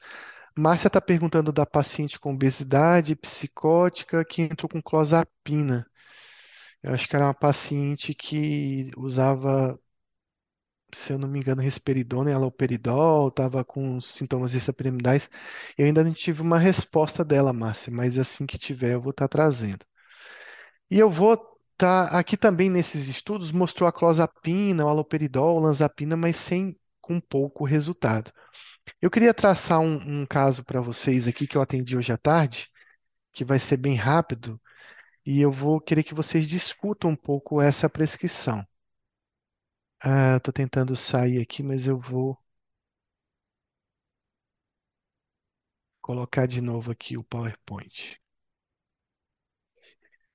Márcia 0.58 0.88
está 0.88 1.00
perguntando 1.00 1.52
da 1.52 1.64
paciente 1.66 2.18
com 2.18 2.32
obesidade 2.34 3.14
psicótica 3.16 4.24
que 4.24 4.42
entrou 4.42 4.68
com 4.68 4.82
clozapina. 4.82 5.86
Eu 6.82 6.94
acho 6.94 7.08
que 7.08 7.16
era 7.16 7.26
uma 7.26 7.34
paciente 7.34 8.14
que 8.14 8.90
usava, 8.96 9.78
se 10.94 11.12
eu 11.12 11.18
não 11.18 11.28
me 11.28 11.38
engano, 11.38 11.62
risperidona 11.62 12.30
e 12.30 12.32
haloperidol, 12.34 13.28
estava 13.28 13.64
com 13.64 14.00
sintomas 14.00 14.52
extrapiramidais. 14.54 15.28
Eu 15.78 15.86
ainda 15.86 16.02
não 16.04 16.12
tive 16.12 16.42
uma 16.42 16.58
resposta 16.58 17.24
dela, 17.24 17.52
Márcia, 17.52 17.92
mas 17.92 18.18
assim 18.18 18.46
que 18.46 18.58
tiver, 18.58 18.94
eu 18.94 19.00
vou 19.00 19.10
estar 19.10 19.28
trazendo. 19.28 19.84
E 20.90 20.98
eu 20.98 21.10
vou 21.10 21.34
estar 21.72 22.06
aqui 22.16 22.36
também 22.36 22.70
nesses 22.70 23.08
estudos, 23.08 23.52
mostrou 23.52 23.88
a 23.88 23.92
clozapina, 23.92 24.84
o 24.84 24.88
haloperidol, 24.88 25.56
olanzapina, 25.56 26.16
mas 26.16 26.36
sem 26.36 26.76
com 27.00 27.20
pouco 27.20 27.64
resultado. 27.64 28.32
Eu 29.00 29.10
queria 29.10 29.34
traçar 29.34 29.80
um, 29.80 30.22
um 30.22 30.26
caso 30.26 30.64
para 30.64 30.80
vocês 30.80 31.26
aqui 31.26 31.46
que 31.46 31.56
eu 31.56 31.62
atendi 31.62 31.96
hoje 31.96 32.12
à 32.12 32.18
tarde, 32.18 32.70
que 33.32 33.44
vai 33.44 33.58
ser 33.58 33.76
bem 33.78 33.96
rápido, 33.96 34.60
e 35.26 35.40
eu 35.40 35.52
vou 35.52 35.80
querer 35.80 36.04
que 36.04 36.14
vocês 36.14 36.46
discutam 36.46 37.10
um 37.10 37.16
pouco 37.16 37.60
essa 37.60 37.88
prescrição. 37.90 38.66
Ah, 40.00 40.36
estou 40.38 40.52
tentando 40.54 40.96
sair 40.96 41.38
aqui, 41.40 41.62
mas 41.62 41.86
eu 41.86 41.98
vou 41.98 42.38
colocar 46.00 46.46
de 46.46 46.60
novo 46.62 46.90
aqui 46.90 47.16
o 47.18 47.24
PowerPoint. 47.24 48.18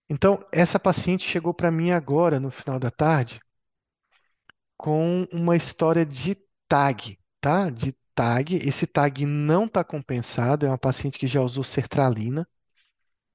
Então, 0.10 0.46
essa 0.52 0.80
paciente 0.80 1.28
chegou 1.28 1.54
para 1.54 1.72
mim 1.72 1.92
agora, 1.92 2.40
no 2.40 2.52
final 2.52 2.78
da 2.78 2.92
tarde, 2.92 3.40
com 4.78 5.24
uma 5.32 5.56
história 5.56 6.06
de 6.06 6.36
TAG, 6.68 7.18
tá? 7.40 7.70
De 7.70 7.96
TAG. 8.22 8.56
Esse 8.58 8.86
TAG 8.86 9.26
não 9.26 9.66
está 9.66 9.84
compensado, 9.84 10.66
é 10.66 10.70
uma 10.70 10.78
paciente 10.78 11.18
que 11.18 11.26
já 11.28 11.42
usou 11.42 11.64
sertralina 11.64 12.48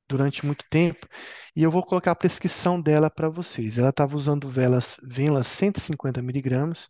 durante 0.08 0.46
muito 0.46 0.64
tempo, 0.70 1.08
e 1.56 1.62
eu 1.62 1.70
vou 1.70 1.84
colocar 1.84 2.12
a 2.12 2.16
prescrição 2.16 2.80
dela 2.80 3.10
para 3.10 3.28
vocês. 3.28 3.78
Ela 3.78 3.90
estava 3.90 4.16
usando 4.16 4.48
velas, 4.50 4.98
velas 5.02 5.48
150 5.48 6.22
miligramas, 6.22 6.88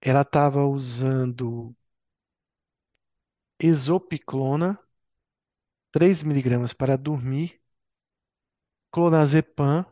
ela 0.00 0.20
estava 0.22 0.64
usando 0.66 1.74
exopiclona, 3.58 4.78
3 5.90 6.22
miligramas 6.22 6.72
para 6.74 6.96
dormir, 6.98 7.60
clonazepam, 8.90 9.84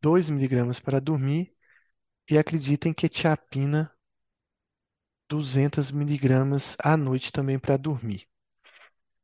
2 0.00 0.28
miligramas 0.30 0.78
para 0.80 1.00
dormir, 1.00 1.53
e 2.30 2.38
acreditem 2.38 2.92
que 2.92 3.08
quetiapina, 3.08 3.90
200 5.28 5.90
miligramas 5.90 6.76
à 6.78 6.96
noite 6.96 7.32
também 7.32 7.58
para 7.58 7.76
dormir. 7.76 8.26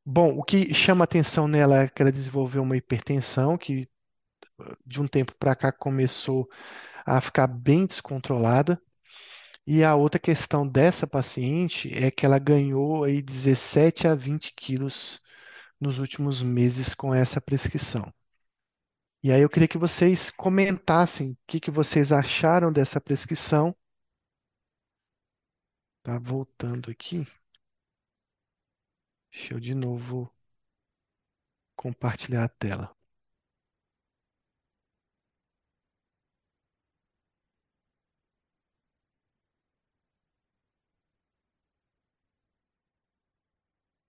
Bom, 0.05 0.37
o 0.37 0.43
que 0.43 0.75
chama 0.75 1.05
atenção 1.05 1.47
nela 1.47 1.83
é 1.83 1.89
que 1.89 2.03
ela 2.03 2.11
desenvolveu 2.11 2.63
uma 2.63 2.77
hipertensão 2.77 3.57
que 3.57 3.89
de 4.87 5.01
um 5.01 5.07
tempo 5.07 5.35
para 5.39 5.55
cá 5.55 5.73
começou 5.73 6.49
a 7.05 7.21
ficar 7.21 7.47
bem 7.47 7.87
descontrolada. 7.87 8.81
E 9.67 9.85
a 9.85 9.95
outra 9.95 10.19
questão 10.19 10.67
dessa 10.67 11.07
paciente 11.07 11.93
é 11.95 12.11
que 12.11 12.27
ela 12.27 12.39
ganhou 12.39 13.05
aí 13.05 13.23
17 13.23 14.07
a 14.09 14.15
20 14.15 14.53
quilos 14.55 15.21
nos 15.81 15.99
últimos 15.99 16.43
meses 16.43 16.95
com 16.95 17.15
essa 17.15 17.41
prescrição. 17.41 18.13
E 19.23 19.33
aí 19.33 19.41
eu 19.43 19.49
queria 19.49 19.69
que 19.69 19.79
vocês 19.79 20.31
comentassem 20.31 21.33
o 21.33 21.39
que 21.47 21.59
que 21.61 21.71
vocês 21.71 22.13
acharam 22.13 22.71
dessa 22.73 23.01
prescrição. 23.01 23.75
Tá 26.03 26.19
voltando 26.19 26.91
aqui. 26.91 27.27
Deixa 29.33 29.55
eu 29.55 29.59
de 29.61 29.75
novo 29.75 30.33
compartilhar 31.77 32.45
a 32.45 32.49
tela. 32.49 32.95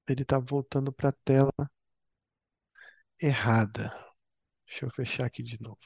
Ele 0.08 0.22
está 0.22 0.38
voltando 0.38 0.92
para 0.94 1.10
a 1.10 1.12
tela 1.12 1.52
errada. 3.22 4.11
Deixa 4.72 4.85
eu 4.88 4.89
fechar 4.89 5.26
aqui 5.27 5.43
de 5.43 5.61
novo. 5.61 5.77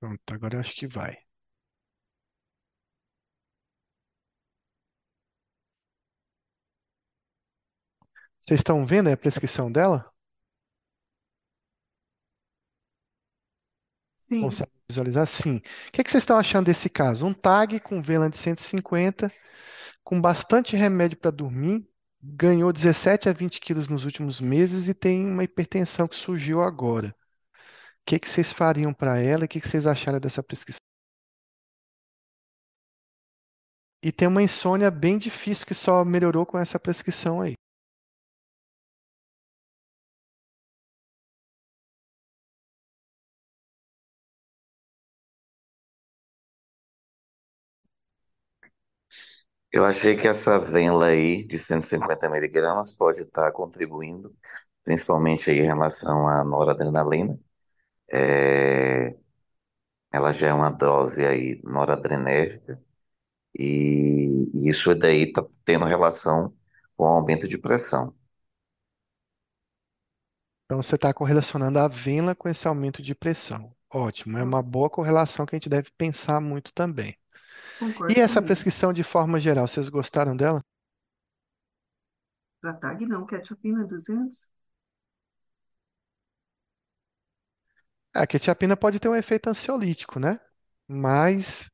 Pronto, 0.00 0.34
agora 0.34 0.56
eu 0.56 0.60
acho 0.60 0.74
que 0.74 0.88
vai. 0.88 1.16
Vocês 8.40 8.58
estão 8.60 8.84
vendo 8.84 9.08
a 9.10 9.16
prescrição 9.16 9.70
dela? 9.70 10.10
Sim, 14.18 14.40
Consegue 14.40 14.77
visualizar? 14.90 15.26
Sim. 15.26 15.56
O 15.56 15.92
que 15.92 16.00
é 16.00 16.04
que 16.04 16.10
vocês 16.10 16.22
estão 16.22 16.38
achando 16.38 16.66
desse 16.66 16.88
caso? 16.88 17.26
Um 17.26 17.34
TAG 17.34 17.80
com 17.80 18.00
Velan 18.02 18.30
de 18.30 18.38
150, 18.38 19.30
com 20.02 20.20
bastante 20.20 20.76
remédio 20.76 21.18
para 21.18 21.30
dormir, 21.30 21.86
ganhou 22.22 22.72
17 22.72 23.28
a 23.28 23.32
20 23.32 23.60
quilos 23.60 23.88
nos 23.88 24.04
últimos 24.04 24.40
meses 24.40 24.88
e 24.88 24.94
tem 24.94 25.26
uma 25.26 25.44
hipertensão 25.44 26.08
que 26.08 26.16
surgiu 26.16 26.62
agora. 26.62 27.14
O 28.02 28.04
que 28.06 28.16
é 28.16 28.18
que 28.18 28.28
vocês 28.28 28.52
fariam 28.52 28.92
para 28.94 29.18
ela 29.18 29.44
e 29.44 29.46
o 29.46 29.48
que 29.48 29.58
é 29.58 29.60
que 29.60 29.68
vocês 29.68 29.86
acharam 29.86 30.18
dessa 30.18 30.42
prescrição? 30.42 30.78
E 34.02 34.10
tem 34.12 34.28
uma 34.28 34.42
insônia 34.42 34.90
bem 34.90 35.18
difícil 35.18 35.66
que 35.66 35.74
só 35.74 36.04
melhorou 36.04 36.46
com 36.46 36.58
essa 36.58 36.78
prescrição 36.78 37.40
aí. 37.40 37.54
Eu 49.78 49.84
achei 49.84 50.16
que 50.16 50.26
essa 50.26 50.58
vela 50.58 51.06
aí 51.06 51.46
de 51.46 51.56
150 51.56 52.28
miligramas 52.28 52.90
pode 52.90 53.20
estar 53.20 53.52
contribuindo, 53.52 54.36
principalmente 54.82 55.48
aí 55.50 55.60
em 55.60 55.66
relação 55.66 56.26
à 56.28 56.42
noradrenalina. 56.42 57.38
É, 58.12 59.16
ela 60.12 60.32
já 60.32 60.48
é 60.48 60.52
uma 60.54 60.70
dose 60.70 61.24
aí 61.26 61.60
noradrenérgica 61.64 62.82
e 63.58 64.50
isso 64.68 64.94
daí 64.94 65.24
está 65.24 65.46
tendo 65.64 65.84
relação 65.86 66.54
com 66.96 67.04
o 67.04 67.08
aumento 67.08 67.48
de 67.48 67.58
pressão. 67.58 68.14
Então 70.64 70.82
você 70.82 70.94
está 70.94 71.12
correlacionando 71.12 71.78
a 71.78 71.88
vela 71.88 72.34
com 72.34 72.48
esse 72.48 72.66
aumento 72.68 73.02
de 73.02 73.14
pressão. 73.14 73.74
Ótimo, 73.90 74.38
é 74.38 74.42
uma 74.42 74.62
boa 74.62 74.88
correlação 74.90 75.46
que 75.46 75.54
a 75.54 75.58
gente 75.58 75.68
deve 75.68 75.90
pensar 75.96 76.40
muito 76.40 76.72
também. 76.72 77.16
Concordo 77.78 78.14
E 78.14 78.20
essa 78.20 78.42
comigo. 78.42 78.42
prescrição 78.42 78.92
de 78.92 79.04
forma 79.04 79.38
geral, 79.38 79.68
vocês 79.68 79.88
gostaram 79.88 80.36
dela? 80.36 80.64
Para 82.60 82.72
TAG 82.74 83.04
não, 83.06 83.26
ketchupina 83.26 83.84
200. 83.84 84.48
A 88.14 88.26
quetiapina 88.26 88.76
pode 88.76 89.00
ter 89.00 89.08
um 89.08 89.14
efeito 89.16 89.48
ansiolítico, 89.48 90.18
né? 90.20 90.38
Mas 90.86 91.62
o 91.62 91.70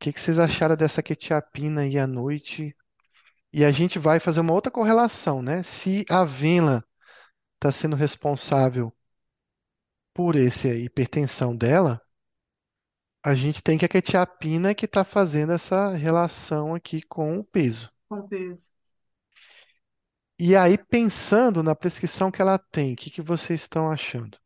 que 0.00 0.12
que 0.12 0.20
vocês 0.20 0.38
acharam 0.38 0.76
dessa 0.76 1.02
quetiapina 1.02 1.82
aí 1.82 1.98
à 1.98 2.06
noite? 2.06 2.76
E 3.52 3.64
a 3.64 3.72
gente 3.72 3.98
vai 3.98 4.20
fazer 4.20 4.40
uma 4.40 4.52
outra 4.54 4.72
correlação, 4.72 5.42
né? 5.42 5.62
Se 5.64 6.04
a 6.10 6.24
vela 6.24 6.84
está 7.56 7.72
sendo 7.72 7.96
responsável 7.96 8.92
por 10.14 10.36
essa 10.36 10.68
hipertensão 10.68 11.56
dela, 11.56 12.00
a 13.24 13.34
gente 13.34 13.62
tem 13.62 13.78
que 13.78 13.84
a 13.86 13.88
quetiapina 13.88 14.74
que 14.74 14.84
está 14.84 15.04
fazendo 15.04 15.52
essa 15.52 15.88
relação 15.88 16.74
aqui 16.74 17.00
com 17.02 17.38
o 17.38 17.44
peso. 17.44 17.90
com 18.08 18.28
peso. 18.28 18.68
E 20.40 20.56
aí, 20.56 20.76
pensando 20.76 21.62
na 21.62 21.72
prescrição 21.76 22.32
que 22.32 22.42
ela 22.42 22.58
tem, 22.58 22.94
o 22.94 22.96
que 22.96 23.10
que 23.12 23.22
vocês 23.22 23.60
estão 23.60 23.88
achando? 23.92 24.36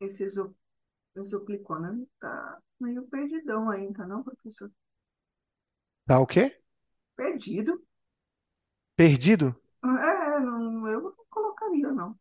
Esse 0.00 0.22
exo- 0.24 0.54
exoplicona 1.16 1.98
tá 2.20 2.60
meio 2.80 3.06
perdidão 3.08 3.70
ainda, 3.70 4.06
não, 4.06 4.22
professor? 4.24 4.70
Tá 6.06 6.18
o 6.20 6.26
quê? 6.26 6.58
Perdido? 7.16 7.82
Perdido? 8.96 9.54
É, 9.84 10.40
não, 10.40 10.88
eu 10.88 11.00
não 11.02 11.14
colocaria, 11.30 11.92
não. 11.92 12.18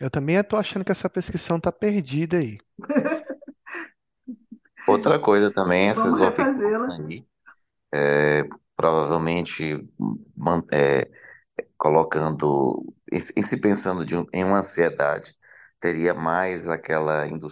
Eu 0.00 0.10
também 0.10 0.34
estou 0.36 0.58
achando 0.58 0.84
que 0.84 0.90
essa 0.92 1.08
prescrição 1.08 1.56
está 1.58 1.70
perdida 1.70 2.38
aí. 2.38 2.58
Outra 4.86 5.18
coisa 5.20 5.52
também, 5.52 5.88
essa 5.88 6.08
Vamos 6.08 6.08
exopiclona 6.08 6.50
refazê-la. 6.58 6.88
aí, 7.08 7.26
é, 7.94 8.44
provavelmente 8.76 9.88
man- 10.36 10.64
é, 10.72 11.10
colocando, 11.78 12.84
em 13.12 13.18
se 13.42 13.60
pensando 13.60 14.04
de 14.04 14.16
um- 14.16 14.26
em 14.32 14.44
uma 14.44 14.60
ansiedade, 14.60 15.36
teria 15.80 16.14
mais 16.14 16.68
aquela 16.70 17.26
indu- 17.28 17.48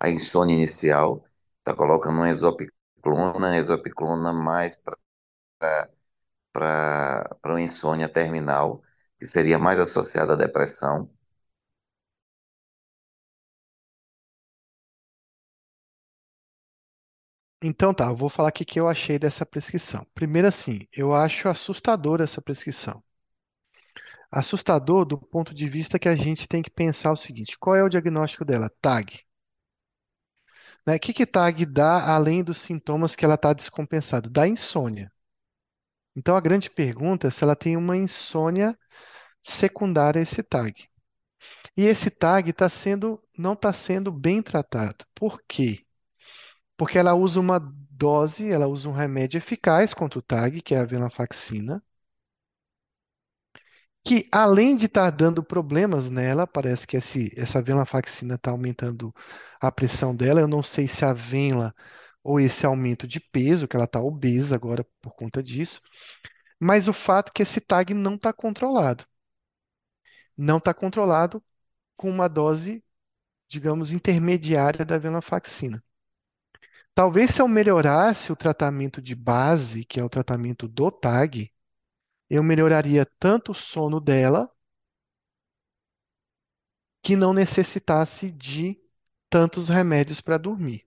a 0.00 0.10
insônia 0.10 0.54
inicial, 0.56 1.24
está 1.60 1.74
colocando 1.76 2.16
uma 2.18 2.30
exopiclona, 2.30 3.56
exopiclona 3.58 4.32
mais 4.32 4.76
para 6.52 7.36
uma 7.44 7.60
insônia 7.60 8.08
terminal, 8.08 8.82
que 9.18 9.26
seria 9.26 9.58
mais 9.58 9.78
associada 9.78 10.32
à 10.34 10.36
depressão. 10.36 11.10
Então 17.62 17.92
tá, 17.94 18.06
eu 18.06 18.16
vou 18.16 18.28
falar 18.28 18.48
o 18.48 18.52
que 18.52 18.64
que 18.64 18.80
eu 18.80 18.88
achei 18.88 19.18
dessa 19.18 19.44
prescrição. 19.46 20.06
Primeiro 20.14 20.48
assim, 20.48 20.86
eu 20.92 21.14
acho 21.14 21.48
assustadora 21.48 22.24
essa 22.24 22.40
prescrição. 22.42 23.02
Assustador 24.30 25.04
do 25.04 25.18
ponto 25.18 25.54
de 25.54 25.68
vista 25.68 25.98
que 25.98 26.08
a 26.08 26.16
gente 26.16 26.46
tem 26.48 26.62
que 26.62 26.70
pensar 26.70 27.12
o 27.12 27.16
seguinte: 27.16 27.58
qual 27.58 27.76
é 27.76 27.84
o 27.84 27.88
diagnóstico 27.88 28.44
dela? 28.44 28.70
TAG. 28.80 29.20
Né? 30.86 30.96
O 30.96 31.00
que 31.00 31.12
que 31.12 31.26
TAG 31.26 31.66
dá 31.66 32.14
além 32.14 32.42
dos 32.42 32.58
sintomas 32.58 33.14
que 33.16 33.24
ela 33.24 33.34
está 33.34 33.52
descompensada? 33.52 34.28
Dá 34.30 34.46
insônia. 34.46 35.12
Então 36.16 36.36
a 36.36 36.40
grande 36.40 36.70
pergunta 36.70 37.28
é 37.28 37.30
se 37.30 37.42
ela 37.44 37.56
tem 37.56 37.76
uma 37.76 37.96
insônia 37.96 38.78
secundária 39.42 40.20
a 40.20 40.22
esse 40.22 40.42
TAG. 40.42 40.88
E 41.76 41.84
esse 41.86 42.10
TAG 42.10 42.52
tá 42.52 42.68
sendo, 42.68 43.22
não 43.36 43.54
está 43.54 43.72
sendo 43.72 44.12
bem 44.12 44.42
tratado. 44.42 45.04
Por 45.14 45.42
quê? 45.48 45.84
Porque 46.80 46.96
ela 46.96 47.12
usa 47.14 47.38
uma 47.38 47.58
dose, 47.60 48.50
ela 48.50 48.66
usa 48.66 48.88
um 48.88 48.92
remédio 48.92 49.36
eficaz 49.36 49.92
contra 49.92 50.18
o 50.18 50.22
TAG, 50.22 50.62
que 50.62 50.74
é 50.74 50.78
a 50.78 50.84
venlafaxina, 50.86 51.84
que 54.04 54.28
além 54.32 54.76
de 54.76 54.86
estar 54.86 55.10
dando 55.10 55.42
problemas 55.44 56.08
nela, 56.08 56.46
parece 56.46 56.86
que 56.86 56.96
esse, 56.96 57.32
essa 57.38 57.62
venlafaxina 57.62 58.34
está 58.36 58.50
aumentando 58.50 59.14
a 59.60 59.70
pressão 59.70 60.14
dela. 60.16 60.40
Eu 60.40 60.48
não 60.48 60.62
sei 60.62 60.88
se 60.88 61.04
a 61.04 61.12
venla 61.12 61.74
ou 62.22 62.40
esse 62.40 62.66
aumento 62.66 63.06
de 63.06 63.20
peso, 63.20 63.68
que 63.68 63.76
ela 63.76 63.84
está 63.86 64.00
obesa 64.00 64.54
agora 64.54 64.84
por 65.00 65.14
conta 65.14 65.42
disso, 65.42 65.80
mas 66.60 66.88
o 66.88 66.92
fato 66.94 67.30
é 67.30 67.32
que 67.34 67.42
esse 67.42 67.60
TAG 67.60 67.94
não 67.94 68.14
está 68.16 68.32
controlado. 68.32 69.06
Não 70.36 70.58
está 70.58 70.74
controlado 70.74 71.40
com 71.96 72.10
uma 72.10 72.28
dose, 72.28 72.82
digamos, 73.48 73.92
intermediária 73.92 74.84
da 74.84 74.98
venlafaxina. 74.98 75.82
Talvez 76.94 77.32
se 77.32 77.42
eu 77.42 77.48
melhorasse 77.48 78.30
o 78.32 78.36
tratamento 78.36 79.00
de 79.02 79.14
base, 79.14 79.84
que 79.84 79.98
é 80.00 80.04
o 80.04 80.08
tratamento 80.08 80.68
do 80.68 80.90
TAG, 80.90 81.52
eu 82.30 82.42
melhoraria 82.42 83.06
tanto 83.18 83.52
o 83.52 83.54
sono 83.56 84.00
dela, 84.00 84.50
que 87.02 87.14
não 87.14 87.34
necessitasse 87.34 88.30
de 88.32 88.80
tantos 89.28 89.68
remédios 89.68 90.20
para 90.20 90.38
dormir. 90.38 90.86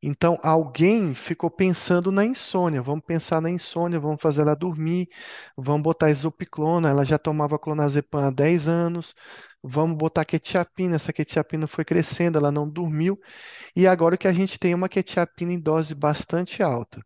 Então, 0.00 0.38
alguém 0.44 1.12
ficou 1.14 1.50
pensando 1.50 2.12
na 2.12 2.24
insônia. 2.24 2.80
Vamos 2.82 3.04
pensar 3.04 3.40
na 3.40 3.50
insônia, 3.50 3.98
vamos 3.98 4.20
fazer 4.22 4.42
ela 4.42 4.54
dormir, 4.54 5.08
vamos 5.56 5.82
botar 5.82 6.10
isopiclona. 6.10 6.88
Ela 6.88 7.04
já 7.04 7.18
tomava 7.18 7.58
clonazepam 7.58 8.20
há 8.26 8.30
10 8.30 8.68
anos. 8.68 9.14
Vamos 9.62 9.96
botar 9.96 10.24
quetiapina. 10.24 10.96
Essa 10.96 11.12
quetiapina 11.12 11.66
foi 11.66 11.84
crescendo, 11.84 12.38
ela 12.38 12.52
não 12.52 12.68
dormiu. 12.68 13.18
E 13.76 13.86
agora 13.86 14.16
que 14.16 14.28
a 14.28 14.32
gente 14.32 14.58
tem 14.58 14.74
uma 14.74 14.88
quetiapina 14.88 15.52
em 15.52 15.60
dose 15.60 15.94
bastante 15.94 16.62
alta, 16.62 17.02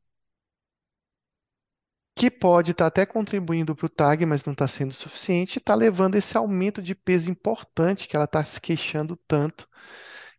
que 2.15 2.31
pode 2.31 2.73
estar 2.73 2.87
até 2.87 3.07
contribuindo 3.07 3.75
para 3.75 3.87
o 3.87 3.89
TAG, 3.89 4.27
mas 4.27 4.45
não 4.45 4.53
está 4.53 4.69
sendo 4.69 4.93
suficiente, 4.93 5.59
está 5.59 5.75
levando 5.75 6.15
esse 6.17 6.37
aumento 6.37 6.83
de 6.83 6.95
peso 6.95 7.31
importante 7.31 8.07
que 8.09 8.17
ela 8.17 8.27
está 8.27 8.45
se 8.45 8.61
queixando 8.61 9.17
tanto, 9.27 9.69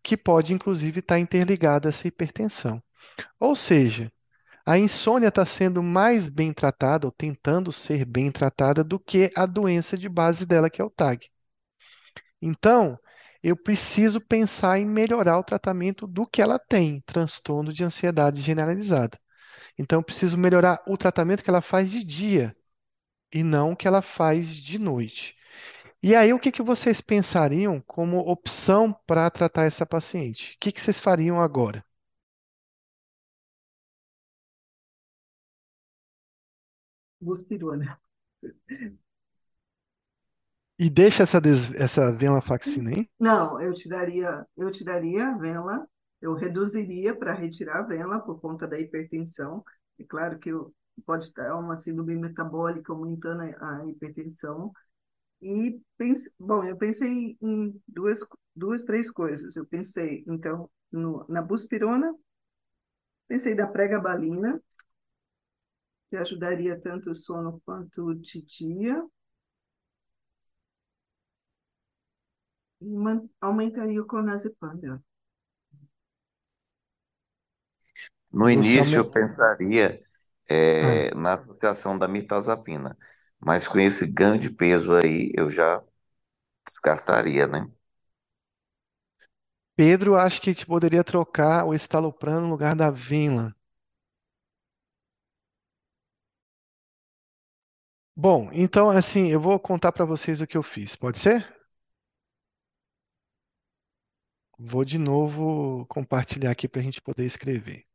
que 0.03 0.17
pode 0.17 0.53
inclusive 0.53 0.99
estar 0.99 1.19
interligado 1.19 1.87
a 1.87 1.89
essa 1.89 2.07
hipertensão. 2.07 2.81
Ou 3.39 3.55
seja, 3.55 4.11
a 4.65 4.77
insônia 4.79 5.29
está 5.29 5.45
sendo 5.45 5.83
mais 5.83 6.29
bem 6.29 6.53
tratada, 6.53 7.07
ou 7.07 7.11
tentando 7.11 7.71
ser 7.71 8.05
bem 8.05 8.31
tratada, 8.31 8.83
do 8.83 8.99
que 8.99 9.31
a 9.35 9.45
doença 9.45 9.97
de 9.97 10.09
base 10.09 10.45
dela, 10.45 10.69
que 10.69 10.81
é 10.81 10.85
o 10.85 10.89
TAG. 10.91 11.32
Então, 12.43 12.99
eu 13.43 13.55
preciso 13.57 14.21
pensar 14.21 14.79
em 14.79 14.85
melhorar 14.85 15.39
o 15.39 15.43
tratamento 15.43 16.07
do 16.07 16.27
que 16.27 16.41
ela 16.41 16.59
tem, 16.59 17.01
transtorno 17.07 17.73
de 17.73 17.83
ansiedade 17.83 18.41
generalizada. 18.41 19.19
Então, 19.77 19.99
eu 19.99 20.03
preciso 20.03 20.37
melhorar 20.37 20.81
o 20.87 20.97
tratamento 20.97 21.43
que 21.43 21.49
ela 21.51 21.61
faz 21.61 21.91
de 21.91 22.03
dia 22.03 22.55
e 23.33 23.43
não 23.43 23.73
o 23.73 23.75
que 23.77 23.87
ela 23.87 24.01
faz 24.01 24.55
de 24.55 24.79
noite. 24.79 25.35
E 26.03 26.15
aí, 26.15 26.33
o 26.33 26.39
que 26.39 26.51
que 26.51 26.63
vocês 26.63 27.01
pensariam 27.01 27.81
como 27.87 28.19
opção 28.19 28.93
para 29.07 29.29
tratar 29.31 29.65
essa 29.65 29.85
paciente? 29.85 30.55
O 30.55 30.59
que 30.61 30.71
que 30.71 30.81
vocês 30.81 30.99
fariam 30.99 31.41
agora? 31.41 31.85
Buspirona. 37.21 37.99
E 40.77 40.87
deixa 40.89 41.23
essa, 41.23 41.39
essa 41.75 42.11
venlafaxina 42.15 42.91
aí? 42.91 43.09
Não, 43.19 43.61
eu 43.61 43.73
tiraria, 43.73 44.45
eu 44.57 44.71
tiraria 44.71 45.27
a 45.29 45.37
vela, 45.37 45.87
eu 46.21 46.33
reduziria 46.33 47.15
para 47.17 47.33
retirar 47.33 47.79
a 47.79 47.81
vela 47.83 48.19
por 48.19 48.39
conta 48.41 48.67
da 48.67 48.79
hipertensão. 48.79 49.63
É 49.99 50.03
claro 50.03 50.37
que 50.39 50.49
eu, 50.49 50.73
pode 51.05 51.25
estar 51.25 51.55
uma 51.57 51.75
síndrome 51.75 52.15
metabólica 52.15 52.91
aumentando 52.91 53.43
a, 53.43 53.85
hipertensão. 53.87 54.71
E 55.41 55.79
pense, 55.97 56.31
bom, 56.39 56.63
eu 56.65 56.77
pensei 56.77 57.37
em 57.41 57.81
duas, 57.87 58.19
duas, 58.55 58.83
três 58.85 59.11
coisas. 59.11 59.55
Eu 59.55 59.65
pensei, 59.67 60.23
então, 60.27 60.69
no, 60.91 61.25
na 61.29 61.41
buspirona, 61.41 62.13
pensei 63.27 63.53
da 63.55 63.67
pregabalina, 63.67 64.61
que 66.09 66.15
ajudaria 66.15 66.79
tanto 66.79 67.11
o 67.11 67.15
sono 67.15 67.61
quanto 67.65 68.05
o 68.05 68.15
dia. 68.15 68.41
E 68.41 69.03
man- 69.03 69.05
aumentaria 73.41 74.01
o 74.01 74.05
clonazepam 74.07 74.75
dela. 74.77 75.01
No 78.31 78.49
início, 78.49 78.99
eu 78.99 79.09
pensaria 79.11 79.99
Ah, 80.81 81.03
é, 81.05 81.13
na 81.15 81.33
associação 81.35 81.97
da 81.97 82.07
mirtazapina, 82.07 82.97
mas 83.39 83.67
com 83.67 83.79
esse 83.79 84.11
ganho 84.11 84.37
de 84.39 84.49
peso 84.49 84.93
aí, 84.93 85.31
eu 85.37 85.49
já 85.49 85.81
descartaria, 86.67 87.47
né? 87.47 87.67
Pedro, 89.75 90.15
acho 90.15 90.41
que 90.41 90.49
a 90.49 90.53
gente 90.53 90.65
poderia 90.65 91.03
trocar 91.03 91.63
o 91.65 91.75
estalopram 91.75 92.41
no 92.41 92.49
lugar 92.49 92.75
da 92.75 92.89
Venla. 92.89 93.55
Bom, 98.15 98.49
então 98.53 98.89
assim, 98.89 99.27
eu 99.27 99.39
vou 99.39 99.59
contar 99.59 99.91
para 99.91 100.03
vocês 100.05 100.41
o 100.41 100.47
que 100.47 100.57
eu 100.57 100.63
fiz, 100.63 100.95
pode 100.95 101.19
ser? 101.19 101.45
Vou 104.57 104.83
de 104.83 104.97
novo 104.97 105.85
compartilhar 105.87 106.51
aqui 106.51 106.67
para 106.67 106.81
a 106.81 106.83
gente 106.83 107.01
poder 107.01 107.25
escrever. 107.25 107.85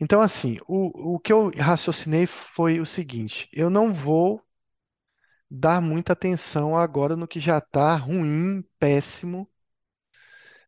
Então, 0.00 0.20
assim, 0.20 0.58
o, 0.68 1.14
o 1.16 1.20
que 1.20 1.32
eu 1.32 1.50
raciocinei 1.50 2.26
foi 2.26 2.80
o 2.80 2.86
seguinte: 2.86 3.48
eu 3.52 3.70
não 3.70 3.92
vou 3.92 4.42
dar 5.50 5.80
muita 5.80 6.12
atenção 6.12 6.76
agora 6.76 7.16
no 7.16 7.26
que 7.28 7.40
já 7.40 7.56
está 7.58 7.96
ruim, 7.96 8.62
péssimo, 8.78 9.48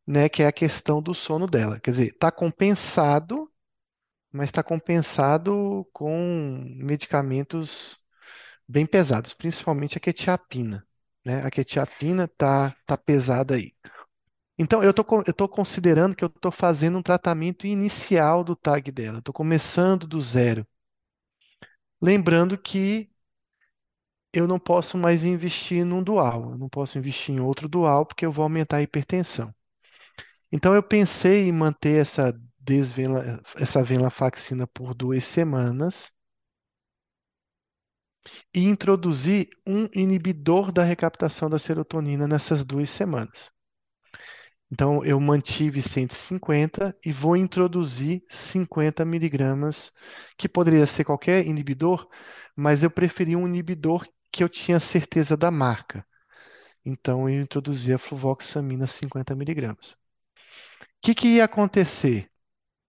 né? 0.07 0.29
Que 0.29 0.43
é 0.43 0.47
a 0.47 0.53
questão 0.53 1.03
do 1.03 1.15
sono 1.15 1.47
dela. 1.47 1.81
Quer 1.81 1.91
dizer, 1.93 2.07
está 2.09 2.31
compensado, 2.31 3.51
mas 4.33 4.47
está 4.51 4.63
compensado 4.63 5.89
com 5.93 6.65
medicamentos 6.77 7.99
bem 8.69 8.87
pesados, 8.87 9.35
principalmente 9.35 9.99
a 9.99 10.01
quetiapina, 10.01 10.87
né? 11.25 11.45
A 11.45 11.51
quetiapina 11.51 12.29
tá, 12.29 12.77
tá 12.87 12.97
pesada 12.99 13.57
aí. 13.57 13.73
Então, 14.59 14.83
eu 14.83 14.93
tô 14.93 15.49
considerando 15.49 16.15
que 16.15 16.23
eu 16.25 16.29
estou 16.29 16.51
fazendo 16.53 16.99
um 16.99 17.03
tratamento 17.03 17.67
inicial 17.67 18.45
do 18.45 18.55
TAG 18.57 18.91
dela. 18.93 19.19
Estou 19.19 19.33
começando 19.35 20.07
do 20.07 20.21
zero. 20.21 20.67
Lembrando 22.01 22.57
que 22.57 23.11
eu 24.33 24.47
não 24.47 24.59
posso 24.59 24.97
mais 24.97 25.25
investir 25.25 25.85
num 25.85 26.01
dual. 26.03 26.53
Eu 26.53 26.59
não 26.59 26.69
posso 26.69 26.97
investir 26.99 27.35
em 27.35 27.41
outro 27.41 27.69
dual 27.69 28.07
porque 28.07 28.25
eu 28.27 28.31
vou 28.33 28.45
aumentar 28.45 28.77
a 28.79 28.83
hipertensão. 28.83 29.53
Então, 30.53 30.75
eu 30.75 30.83
pensei 30.83 31.49
em 31.49 31.53
manter 31.53 32.01
essa 32.03 32.35
desvenla, 32.59 33.43
essa 33.57 33.83
venlafaxina 33.85 34.67
por 34.67 34.95
duas 34.95 35.25
semanas 35.25 36.13
e 38.53 38.61
introduzir 38.65 39.49
um 39.67 39.89
inibidor 39.95 40.73
da 40.73 40.83
recaptação 40.83 41.49
da 41.49 41.59
serotonina 41.61 42.27
nessas 42.27 42.65
duas 42.65 42.91
semanas. 42.91 43.53
Então, 44.71 45.05
eu 45.05 45.21
mantive 45.21 45.81
150 45.81 46.97
e 47.05 47.13
vou 47.13 47.37
introduzir 47.37 48.25
50 48.29 49.05
miligramas, 49.05 49.93
que 50.37 50.49
poderia 50.49 50.87
ser 50.87 51.05
qualquer 51.05 51.47
inibidor, 51.47 52.09
mas 52.55 52.83
eu 52.83 52.91
preferi 52.91 53.37
um 53.37 53.47
inibidor 53.47 54.07
que 54.33 54.43
eu 54.43 54.49
tinha 54.49 54.81
certeza 54.81 55.37
da 55.37 55.51
marca. 55.51 56.05
Então, 56.85 57.29
eu 57.29 57.43
introduzi 57.43 57.93
a 57.93 57.99
fluvoxamina 57.99 58.87
50 58.87 59.35
miligramas. 59.37 59.93
O 59.93 59.97
que 61.03 61.15
que 61.15 61.29
ia 61.37 61.45
acontecer? 61.45 62.31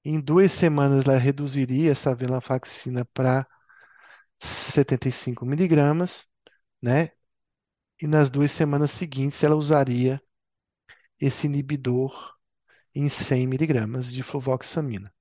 Em 0.06 0.20
duas 0.20 0.52
semanas, 0.52 1.06
ela 1.06 1.18
reduziria 1.18 1.91
essa 1.91 2.16
venlafaxina 2.16 3.06
para 3.06 3.48
75 4.40 5.45
miligramas, 5.45 6.28
né? 6.82 7.12
E 8.02 8.08
nas 8.08 8.30
duas 8.30 8.52
semanas 8.52 8.91
seguintes, 8.91 9.44
ela 9.44 9.56
usaria 9.56 10.22
esse 11.22 11.48
inibidor 11.48 12.35
em 12.95 13.10
100 13.10 13.48
miligramas 13.48 14.11
de 14.14 14.23
fluvoxamina. 14.23 15.14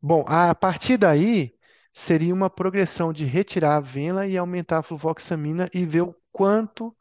Bom, 0.00 0.24
a 0.28 0.54
partir 0.54 0.96
daí 0.96 1.54
seria 1.92 2.34
uma 2.34 2.50
progressão 2.50 3.12
de 3.12 3.24
retirar 3.24 3.76
a 3.76 3.80
vena 3.80 4.26
e 4.26 4.36
aumentar 4.36 4.78
a 4.78 4.82
fluvoxamina 4.82 5.68
e 5.74 5.84
ver 5.86 6.02
o 6.02 6.14
quanto 6.32 6.96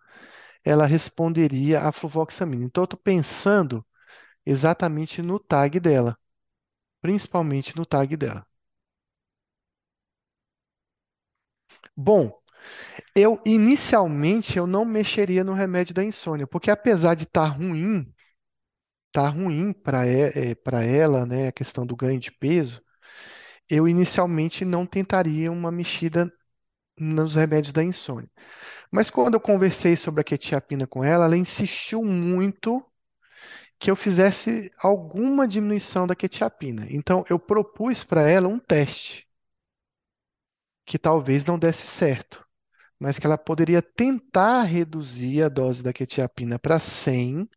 ela 0.66 0.86
responderia 0.88 1.82
à 1.84 1.92
fluvoxamina. 1.94 2.66
Então, 2.66 2.84
eu 2.84 2.86
estou 2.86 3.00
pensando 3.00 3.86
exatamente 4.46 5.22
no 5.22 5.40
tag 5.40 5.80
dela, 5.80 6.18
principalmente 7.02 7.76
no 7.78 7.86
tag 7.86 8.18
dela. 8.18 8.46
Bom, 11.96 12.32
eu 13.16 13.42
inicialmente 13.46 14.58
eu 14.58 14.68
não 14.68 14.86
mexeria 14.86 15.44
no 15.44 15.54
remédio 15.54 15.94
da 15.94 16.04
insônia, 16.04 16.48
porque 16.48 16.72
apesar 16.72 17.16
de 17.16 17.24
estar 17.24 17.46
ruim, 17.48 18.14
tá 19.12 19.28
ruim 19.30 19.74
para 19.74 20.02
para 20.64 20.84
ela, 20.84 21.26
né, 21.26 21.48
a 21.48 21.52
questão 21.52 21.86
do 21.86 21.96
ganho 21.96 22.20
de 22.20 22.32
peso, 22.32 22.82
eu 23.70 23.88
inicialmente 23.88 24.66
não 24.66 24.86
tentaria 24.86 25.52
uma 25.52 25.72
mexida 25.72 26.32
nos 26.98 27.36
remédios 27.36 27.74
da 27.74 27.84
insônia. 27.84 28.30
Mas 28.92 29.10
quando 29.10 29.36
eu 29.36 29.42
conversei 29.42 29.98
sobre 29.98 30.22
a 30.22 30.24
quetiapina 30.24 30.88
com 30.88 31.04
ela, 31.04 31.26
ela 31.26 31.38
insistiu 31.38 32.04
muito 32.04 32.86
que 33.80 33.92
eu 33.92 33.96
fizesse 33.96 34.72
alguma 34.80 35.48
diminuição 35.48 36.08
da 36.08 36.16
quetiapina. 36.16 36.88
Então 36.90 37.26
eu 37.30 37.40
propus 37.40 38.04
para 38.04 38.22
ela 38.30 38.48
um 38.48 38.60
teste 38.60 39.28
que 40.86 40.98
talvez 40.98 41.44
não 41.46 41.58
desse 41.60 41.86
certo, 41.88 42.46
mas 43.04 43.20
que 43.20 43.26
ela 43.28 43.38
poderia 43.38 43.82
tentar 43.82 44.64
reduzir 44.64 45.44
a 45.44 45.50
dose 45.50 45.84
da 45.84 45.94
quetiapina 45.94 46.58
para 46.60 46.80
100, 46.80 47.50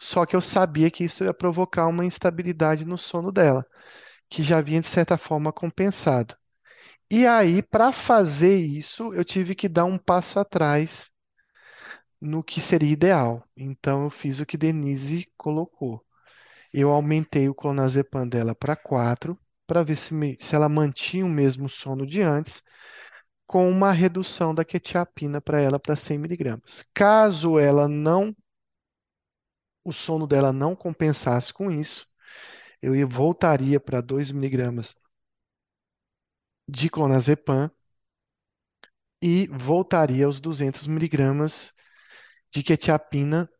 só 0.00 0.26
que 0.26 0.34
eu 0.34 0.42
sabia 0.42 0.90
que 0.90 1.04
isso 1.04 1.22
ia 1.24 1.32
provocar 1.34 1.86
uma 1.86 2.04
instabilidade 2.04 2.84
no 2.84 2.98
sono 2.98 3.30
dela, 3.30 3.64
que 4.30 4.42
já 4.42 4.60
vinha 4.60 4.80
de 4.82 4.88
certa 4.88 5.18
forma 5.18 5.52
compensado. 5.52 6.36
E 7.10 7.26
aí, 7.26 7.62
para 7.62 7.92
fazer 7.92 8.56
isso, 8.56 9.14
eu 9.14 9.24
tive 9.24 9.54
que 9.56 9.68
dar 9.68 9.84
um 9.86 9.98
passo 9.98 10.38
atrás 10.40 11.12
no 12.20 12.42
que 12.42 12.60
seria 12.60 12.90
ideal. 12.92 13.44
Então, 13.56 14.04
eu 14.04 14.10
fiz 14.10 14.40
o 14.40 14.46
que 14.46 14.56
Denise 14.56 15.26
colocou. 15.36 16.04
eu 16.74 16.90
aumentei 16.92 17.48
o 17.48 17.54
clonazepam 17.54 18.28
dela 18.28 18.54
para 18.54 18.76
4, 18.76 19.38
para 19.66 19.82
ver 19.84 19.96
se, 19.96 20.14
me- 20.14 20.36
se 20.40 20.54
ela 20.56 20.68
mantinha 20.68 21.26
o 21.26 21.28
mesmo 21.30 21.68
sono 21.68 22.06
de 22.06 22.22
antes, 22.22 22.62
com 23.50 23.68
uma 23.68 23.90
redução 23.90 24.54
da 24.54 24.64
quetiapina 24.64 25.40
para 25.40 25.60
ela 25.60 25.76
para 25.80 25.96
100 25.96 26.16
miligramas. 26.16 26.84
Caso 26.94 27.58
ela 27.58 27.88
não, 27.88 28.32
o 29.84 29.92
sono 29.92 30.26
dela 30.26 30.52
não 30.54 30.74
compensasse 30.74 31.52
com 31.52 31.70
isso, 31.70 32.06
eu 32.82 32.96
ia- 32.96 33.06
voltaria 33.06 33.80
para 33.80 34.00
2 34.00 34.30
miligramas 34.32 34.96
de 36.66 36.88
clonazepam 36.88 37.70
e 39.22 39.46
voltaria 39.48 40.26
aos 40.26 40.40
200 40.40 40.86
miligramas 40.86 41.72
de 42.52 42.62
quetiapina, 42.62 43.50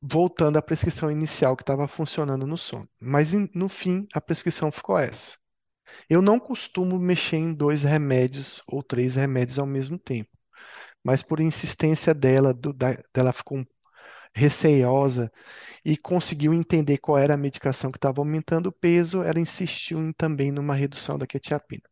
voltando 0.00 0.56
à 0.56 0.62
prescrição 0.62 1.10
inicial 1.10 1.56
que 1.56 1.64
estava 1.64 1.88
funcionando 1.88 2.46
no 2.46 2.56
sono. 2.56 2.88
Mas 3.00 3.32
no 3.32 3.68
fim, 3.68 4.06
a 4.14 4.20
prescrição 4.20 4.70
ficou 4.70 4.96
essa. 4.96 5.36
Eu 6.08 6.22
não 6.22 6.38
costumo 6.40 6.98
mexer 6.98 7.36
em 7.36 7.54
dois 7.54 7.82
remédios 7.82 8.62
ou 8.66 8.82
três 8.82 9.16
remédios 9.16 9.58
ao 9.58 9.66
mesmo 9.66 9.98
tempo, 9.98 10.30
mas 11.04 11.22
por 11.22 11.40
insistência 11.40 12.14
dela, 12.14 12.54
do- 12.54 12.72
da- 12.72 12.98
dela 13.14 13.32
ficou 13.32 13.64
receiosa 14.34 15.32
e 15.84 15.96
conseguiu 15.96 16.54
entender 16.54 16.98
qual 16.98 17.18
era 17.18 17.34
a 17.34 17.36
medicação 17.38 17.90
que 17.92 17.98
estava 17.98 18.20
aumentando 18.20 18.68
o 18.68 18.72
peso, 18.72 19.22
ela 19.22 19.40
insistiu 19.40 20.00
em- 20.00 20.12
também 20.12 20.52
numa 20.52 20.74
redução 20.74 21.18
da 21.18 21.26
quetiapina. 21.26 21.82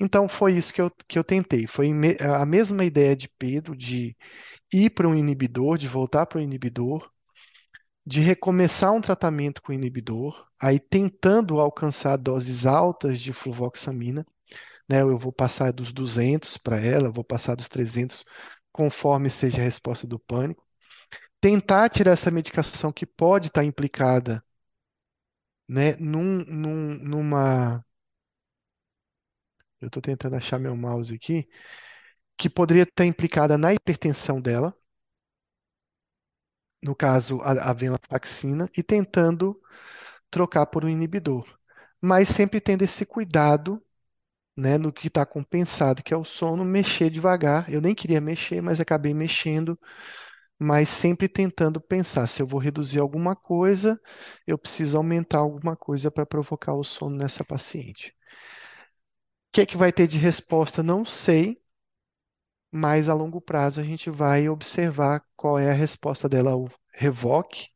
Então 0.00 0.28
foi 0.28 0.54
isso 0.56 0.72
que 0.72 0.80
eu, 0.80 0.90
que 1.08 1.18
eu 1.18 1.24
tentei. 1.24 1.66
Foi 1.66 1.90
a 2.20 2.46
mesma 2.46 2.84
ideia 2.84 3.14
de 3.16 3.28
Pedro 3.28 3.76
de 3.76 4.16
ir 4.72 4.90
para 4.90 5.08
um 5.08 5.14
inibidor, 5.16 5.78
de 5.78 5.88
voltar 5.88 6.26
para 6.26 6.38
o 6.38 6.42
inibidor, 6.42 7.10
de 8.10 8.20
recomeçar 8.20 8.92
um 8.92 9.00
tratamento 9.00 9.62
com 9.62 9.72
inibidor, 9.72 10.46
aí 10.60 10.78
tentando 10.80 11.60
alcançar 11.60 12.16
doses 12.16 12.66
altas 12.66 13.20
de 13.20 13.32
fluvoxamina, 13.32 14.26
né? 14.88 15.02
Eu 15.02 15.18
vou 15.18 15.32
passar 15.32 15.72
dos 15.72 15.92
200 15.92 16.58
para 16.58 16.78
ela, 16.80 17.12
vou 17.12 17.24
passar 17.24 17.54
dos 17.56 17.68
300, 17.68 18.24
conforme 18.72 19.30
seja 19.30 19.58
a 19.58 19.64
resposta 19.64 20.06
do 20.06 20.18
pânico. 20.18 20.64
Tentar 21.40 21.88
tirar 21.90 22.12
essa 22.12 22.30
medicação 22.30 22.92
que 22.92 23.06
pode 23.06 23.48
estar 23.48 23.64
implicada, 23.64 24.42
né, 25.68 25.96
num, 25.98 26.44
num- 26.46 26.98
numa. 26.98 27.84
Eu 29.80 29.86
estou 29.88 30.02
tentando 30.02 30.36
achar 30.36 30.58
meu 30.58 30.76
mouse 30.76 31.14
aqui, 31.14 31.48
que 32.38 32.50
poderia 32.50 32.84
estar 32.84 33.06
implicada 33.06 33.58
na 33.58 33.74
hipertensão 33.74 34.40
dela, 34.40 34.74
no 36.82 36.94
caso, 36.94 37.40
a, 37.42 37.70
a 37.70 37.72
venlafaxina, 37.72 38.68
e 38.76 38.82
tentando 38.82 39.60
trocar 40.30 40.66
por 40.66 40.84
um 40.84 40.88
inibidor. 40.88 41.46
Mas 42.00 42.28
sempre 42.30 42.60
tendo 42.60 42.82
esse 42.82 43.06
cuidado, 43.06 43.82
né, 44.56 44.78
no 44.78 44.92
que 44.92 45.08
está 45.08 45.24
compensado, 45.26 46.02
que 46.02 46.14
é 46.14 46.16
o 46.16 46.24
sono, 46.24 46.64
mexer 46.64 47.10
devagar. 47.10 47.70
Eu 47.72 47.80
nem 47.80 47.94
queria 47.94 48.20
mexer, 48.20 48.60
mas 48.62 48.80
acabei 48.80 49.14
mexendo, 49.14 49.78
mas 50.58 50.88
sempre 50.88 51.28
tentando 51.28 51.80
pensar, 51.80 52.26
se 52.28 52.42
eu 52.42 52.46
vou 52.46 52.60
reduzir 52.60 53.00
alguma 53.00 53.34
coisa, 53.36 54.00
eu 54.46 54.58
preciso 54.58 54.96
aumentar 54.96 55.38
alguma 55.38 55.76
coisa 55.76 56.10
para 56.10 56.26
provocar 56.26 56.74
o 56.74 56.84
sono 56.84 57.16
nessa 57.16 57.44
paciente. 57.44 58.14
O 59.48 59.52
que 59.52 59.60
é 59.60 59.66
que 59.66 59.76
vai 59.76 59.92
ter 59.92 60.06
de 60.08 60.18
resposta? 60.18 60.82
Não 60.82 61.04
sei, 61.04 61.60
mas 62.72 63.08
a 63.08 63.14
longo 63.14 63.40
prazo 63.40 63.80
a 63.80 63.84
gente 63.84 64.10
vai 64.10 64.48
observar 64.48 65.24
qual 65.36 65.58
é 65.58 65.70
a 65.70 65.74
resposta 65.74 66.28
dela 66.28 66.52
ao 66.52 66.70
Revoque, 66.92 67.68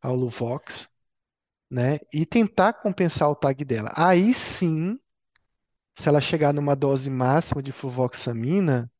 ao 0.00 0.14
Luvox, 0.16 0.88
né? 1.70 1.98
E 2.12 2.26
tentar 2.26 2.74
compensar 2.74 3.30
o 3.30 3.36
tag 3.36 3.64
dela. 3.64 3.92
Aí 3.96 4.34
sim, 4.34 4.98
se 5.98 6.08
ela 6.08 6.20
chegar 6.20 6.54
numa 6.54 6.74
dose 6.74 7.10
máxima 7.10 7.62
de 7.62 7.72
fluvoxamina, 7.72 8.90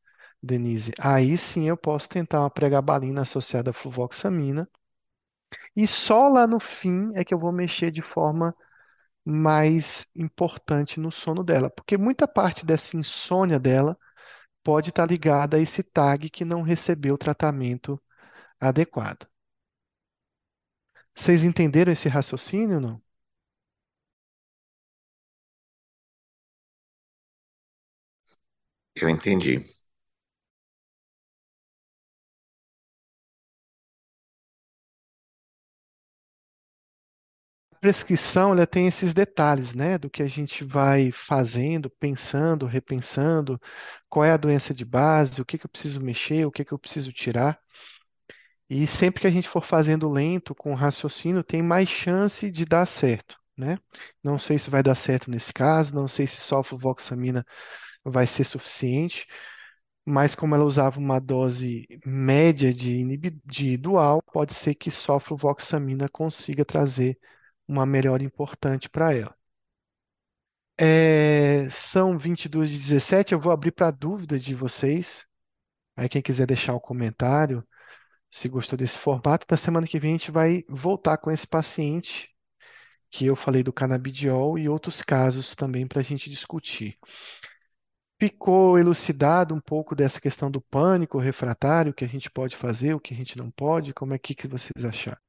Denise, 0.43 0.93
aí 1.01 1.39
sim 1.39 1.69
eu 1.69 1.77
posso 1.77 2.09
tentar 2.09 2.41
uma 2.41 2.51
pregabalina 2.51 3.23
associada 3.23 3.71
à 3.71 3.73
fluvoxamina. 3.73 4.69
E 5.75 5.87
só 5.87 6.29
lá 6.29 6.47
no 6.47 6.61
fim 6.61 7.11
é 7.15 7.25
que 7.25 7.33
eu 7.33 7.39
vou 7.39 7.53
mexer 7.53 7.91
de 7.91 8.03
forma 8.03 8.55
mais 9.25 10.07
importante 10.17 11.01
no 11.01 11.13
sono 11.13 11.45
dela, 11.45 11.71
porque 11.71 11.99
muita 11.99 12.29
parte 12.29 12.67
dessa 12.67 12.97
insônia 12.97 13.59
dela 13.61 13.99
pode 14.69 14.91
estar 14.91 15.07
ligada 15.07 15.57
a 15.57 15.61
esse 15.61 15.83
tag 15.83 16.29
que 16.29 16.45
não 16.45 16.61
recebeu 16.61 17.17
tratamento 17.17 17.99
adequado. 18.61 19.27
Vocês 21.15 21.45
entenderam 21.45 21.93
esse 21.93 22.09
raciocínio 22.09 22.77
ou 22.77 22.81
não? 22.81 23.03
Eu 28.95 29.09
entendi. 29.09 29.65
Prescrição, 37.81 38.53
ela 38.53 38.67
tem 38.67 38.87
esses 38.87 39.15
detalhes, 39.15 39.75
né, 39.75 39.99
do 39.99 40.11
que 40.11 40.23
a 40.23 40.27
gente 40.27 40.65
vai 40.65 41.11
fazendo, 41.13 41.91
pensando, 41.91 42.67
repensando, 42.67 43.61
qual 44.09 44.25
é 44.25 44.33
a 44.33 44.37
doença 44.37 44.75
de 44.75 44.85
base, 44.85 45.41
o 45.41 45.45
que 45.45 45.59
que 45.59 45.67
eu 45.67 45.71
preciso 45.71 46.01
mexer, 46.01 46.47
o 46.47 46.53
que 46.53 46.65
que 46.65 46.73
eu 46.73 46.79
preciso 46.79 47.13
tirar. 47.13 47.59
E 48.71 48.87
sempre 48.87 49.21
que 49.23 49.27
a 49.27 49.31
gente 49.31 49.49
for 49.49 49.65
fazendo 49.65 50.11
lento, 50.11 50.55
com 50.55 50.75
raciocínio, 50.75 51.43
tem 51.43 51.63
mais 51.63 51.89
chance 51.89 52.51
de 52.51 52.65
dar 52.67 52.87
certo, 52.87 53.37
né? 53.57 53.79
Não 54.23 54.39
sei 54.39 54.59
se 54.59 54.69
vai 54.71 54.83
dar 54.83 54.95
certo 54.95 55.31
nesse 55.31 55.53
caso, 55.53 55.95
não 55.95 56.07
sei 56.07 56.27
se 56.27 56.41
só 56.41 56.63
fluvoxamina 56.63 57.45
vai 58.05 58.27
ser 58.27 58.45
suficiente, 58.45 59.27
mas 60.05 60.35
como 60.35 60.55
ela 60.55 60.65
usava 60.65 60.99
uma 60.99 61.21
dose 61.21 61.87
média 62.05 62.73
de, 62.73 63.05
de 63.45 63.77
dual, 63.77 64.23
pode 64.33 64.55
ser 64.55 64.75
que 64.75 64.91
só 64.91 65.21
fluvoxamina 65.21 66.09
consiga 66.09 66.65
trazer 66.65 67.19
uma 67.69 67.87
melhora 67.87 68.23
importante 68.25 68.89
para 68.89 69.15
ela. 69.15 69.37
É, 70.81 71.69
são 71.71 72.17
22 72.19 72.71
de 72.71 72.79
17, 72.79 73.33
eu 73.35 73.41
vou 73.41 73.53
abrir 73.53 73.73
para 73.73 73.91
dúvida 73.91 74.39
de 74.39 74.55
vocês. 74.55 75.27
Aí 75.97 76.09
quem 76.09 76.23
quiser 76.23 76.47
deixar 76.47 76.75
o 76.75 76.81
comentário, 76.81 77.67
se 78.31 78.49
gostou 78.49 78.79
desse 78.79 78.99
formato, 78.99 79.47
na 79.51 79.57
semana 79.57 79.87
que 79.87 79.99
vem 80.01 80.13
a 80.13 80.19
gente 80.19 80.31
vai 80.31 80.65
voltar 80.69 81.19
com 81.19 81.31
esse 81.31 81.47
paciente 81.47 82.31
que 83.11 83.27
eu 83.27 83.37
falei 83.37 83.63
do 83.63 83.73
canabidiol 83.73 84.59
e 84.59 84.69
outros 84.69 85.03
casos 85.03 85.55
também 85.55 85.87
para 85.87 86.01
a 86.01 86.05
gente 86.05 86.31
discutir. 86.31 86.99
Ficou 88.21 88.79
elucidado 88.79 89.55
um 89.55 89.61
pouco 89.61 89.95
dessa 89.95 90.21
questão 90.21 90.51
do 90.51 90.61
pânico 90.61 91.19
refratário, 91.19 91.91
o 91.93 91.95
que 91.95 92.05
a 92.05 92.09
gente 92.09 92.31
pode 92.31 92.57
fazer, 92.57 92.95
o 92.95 93.01
que 93.01 93.15
a 93.15 93.17
gente 93.17 93.37
não 93.39 93.51
pode? 93.51 93.95
Como 93.95 94.15
é 94.15 94.19
que, 94.19 94.35
que 94.35 94.47
vocês 94.49 94.85
acharam? 94.85 95.28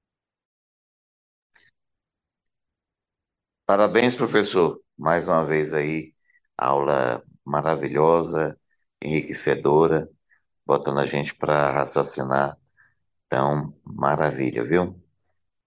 Parabéns, 3.70 4.16
professor. 4.16 4.82
Mais 4.98 5.28
uma 5.28 5.46
vez 5.46 5.76
aí, 5.76 6.12
aula 6.58 7.24
maravilhosa, 7.46 8.60
enriquecedora, 9.00 10.10
botando 10.66 10.98
a 10.98 11.06
gente 11.06 11.36
para 11.36 11.70
raciocinar. 11.72 12.58
Então, 13.28 13.72
maravilha, 13.86 14.66
viu? 14.66 15.00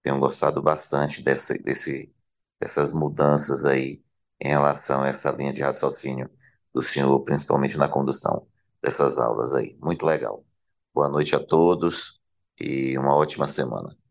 Tenho 0.03 0.19
gostado 0.19 0.61
bastante 0.61 1.23
desse, 1.23 1.57
desse, 1.63 2.13
dessas 2.59 2.91
mudanças 2.91 3.63
aí 3.63 4.03
em 4.41 4.49
relação 4.49 5.03
a 5.03 5.07
essa 5.07 5.31
linha 5.31 5.53
de 5.53 5.63
raciocínio 5.63 6.29
do 6.73 6.81
senhor, 6.81 7.17
principalmente 7.21 7.77
na 7.77 7.87
condução 7.87 8.45
dessas 8.81 9.17
aulas 9.17 9.53
aí. 9.53 9.77
Muito 9.81 10.05
legal. 10.05 10.45
Boa 10.93 11.07
noite 11.07 11.33
a 11.37 11.39
todos 11.39 12.19
e 12.59 12.97
uma 12.97 13.15
ótima 13.15 13.47
semana. 13.47 14.02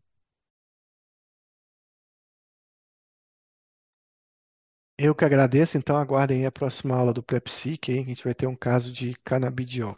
Eu 5.03 5.13
que 5.13 5.23
agradeço, 5.23 5.77
então 5.77 5.97
aguardem 5.97 6.39
aí 6.39 6.45
a 6.47 6.51
próxima 6.51 6.95
aula 6.95 7.13
do 7.13 7.21
Prepsic, 7.21 7.91
hein? 7.91 8.03
que 8.05 8.11
a 8.11 8.15
gente 8.15 8.23
vai 8.23 8.33
ter 8.33 8.47
um 8.47 8.55
caso 8.55 8.91
de 8.91 9.13
canabidiol. 9.23 9.95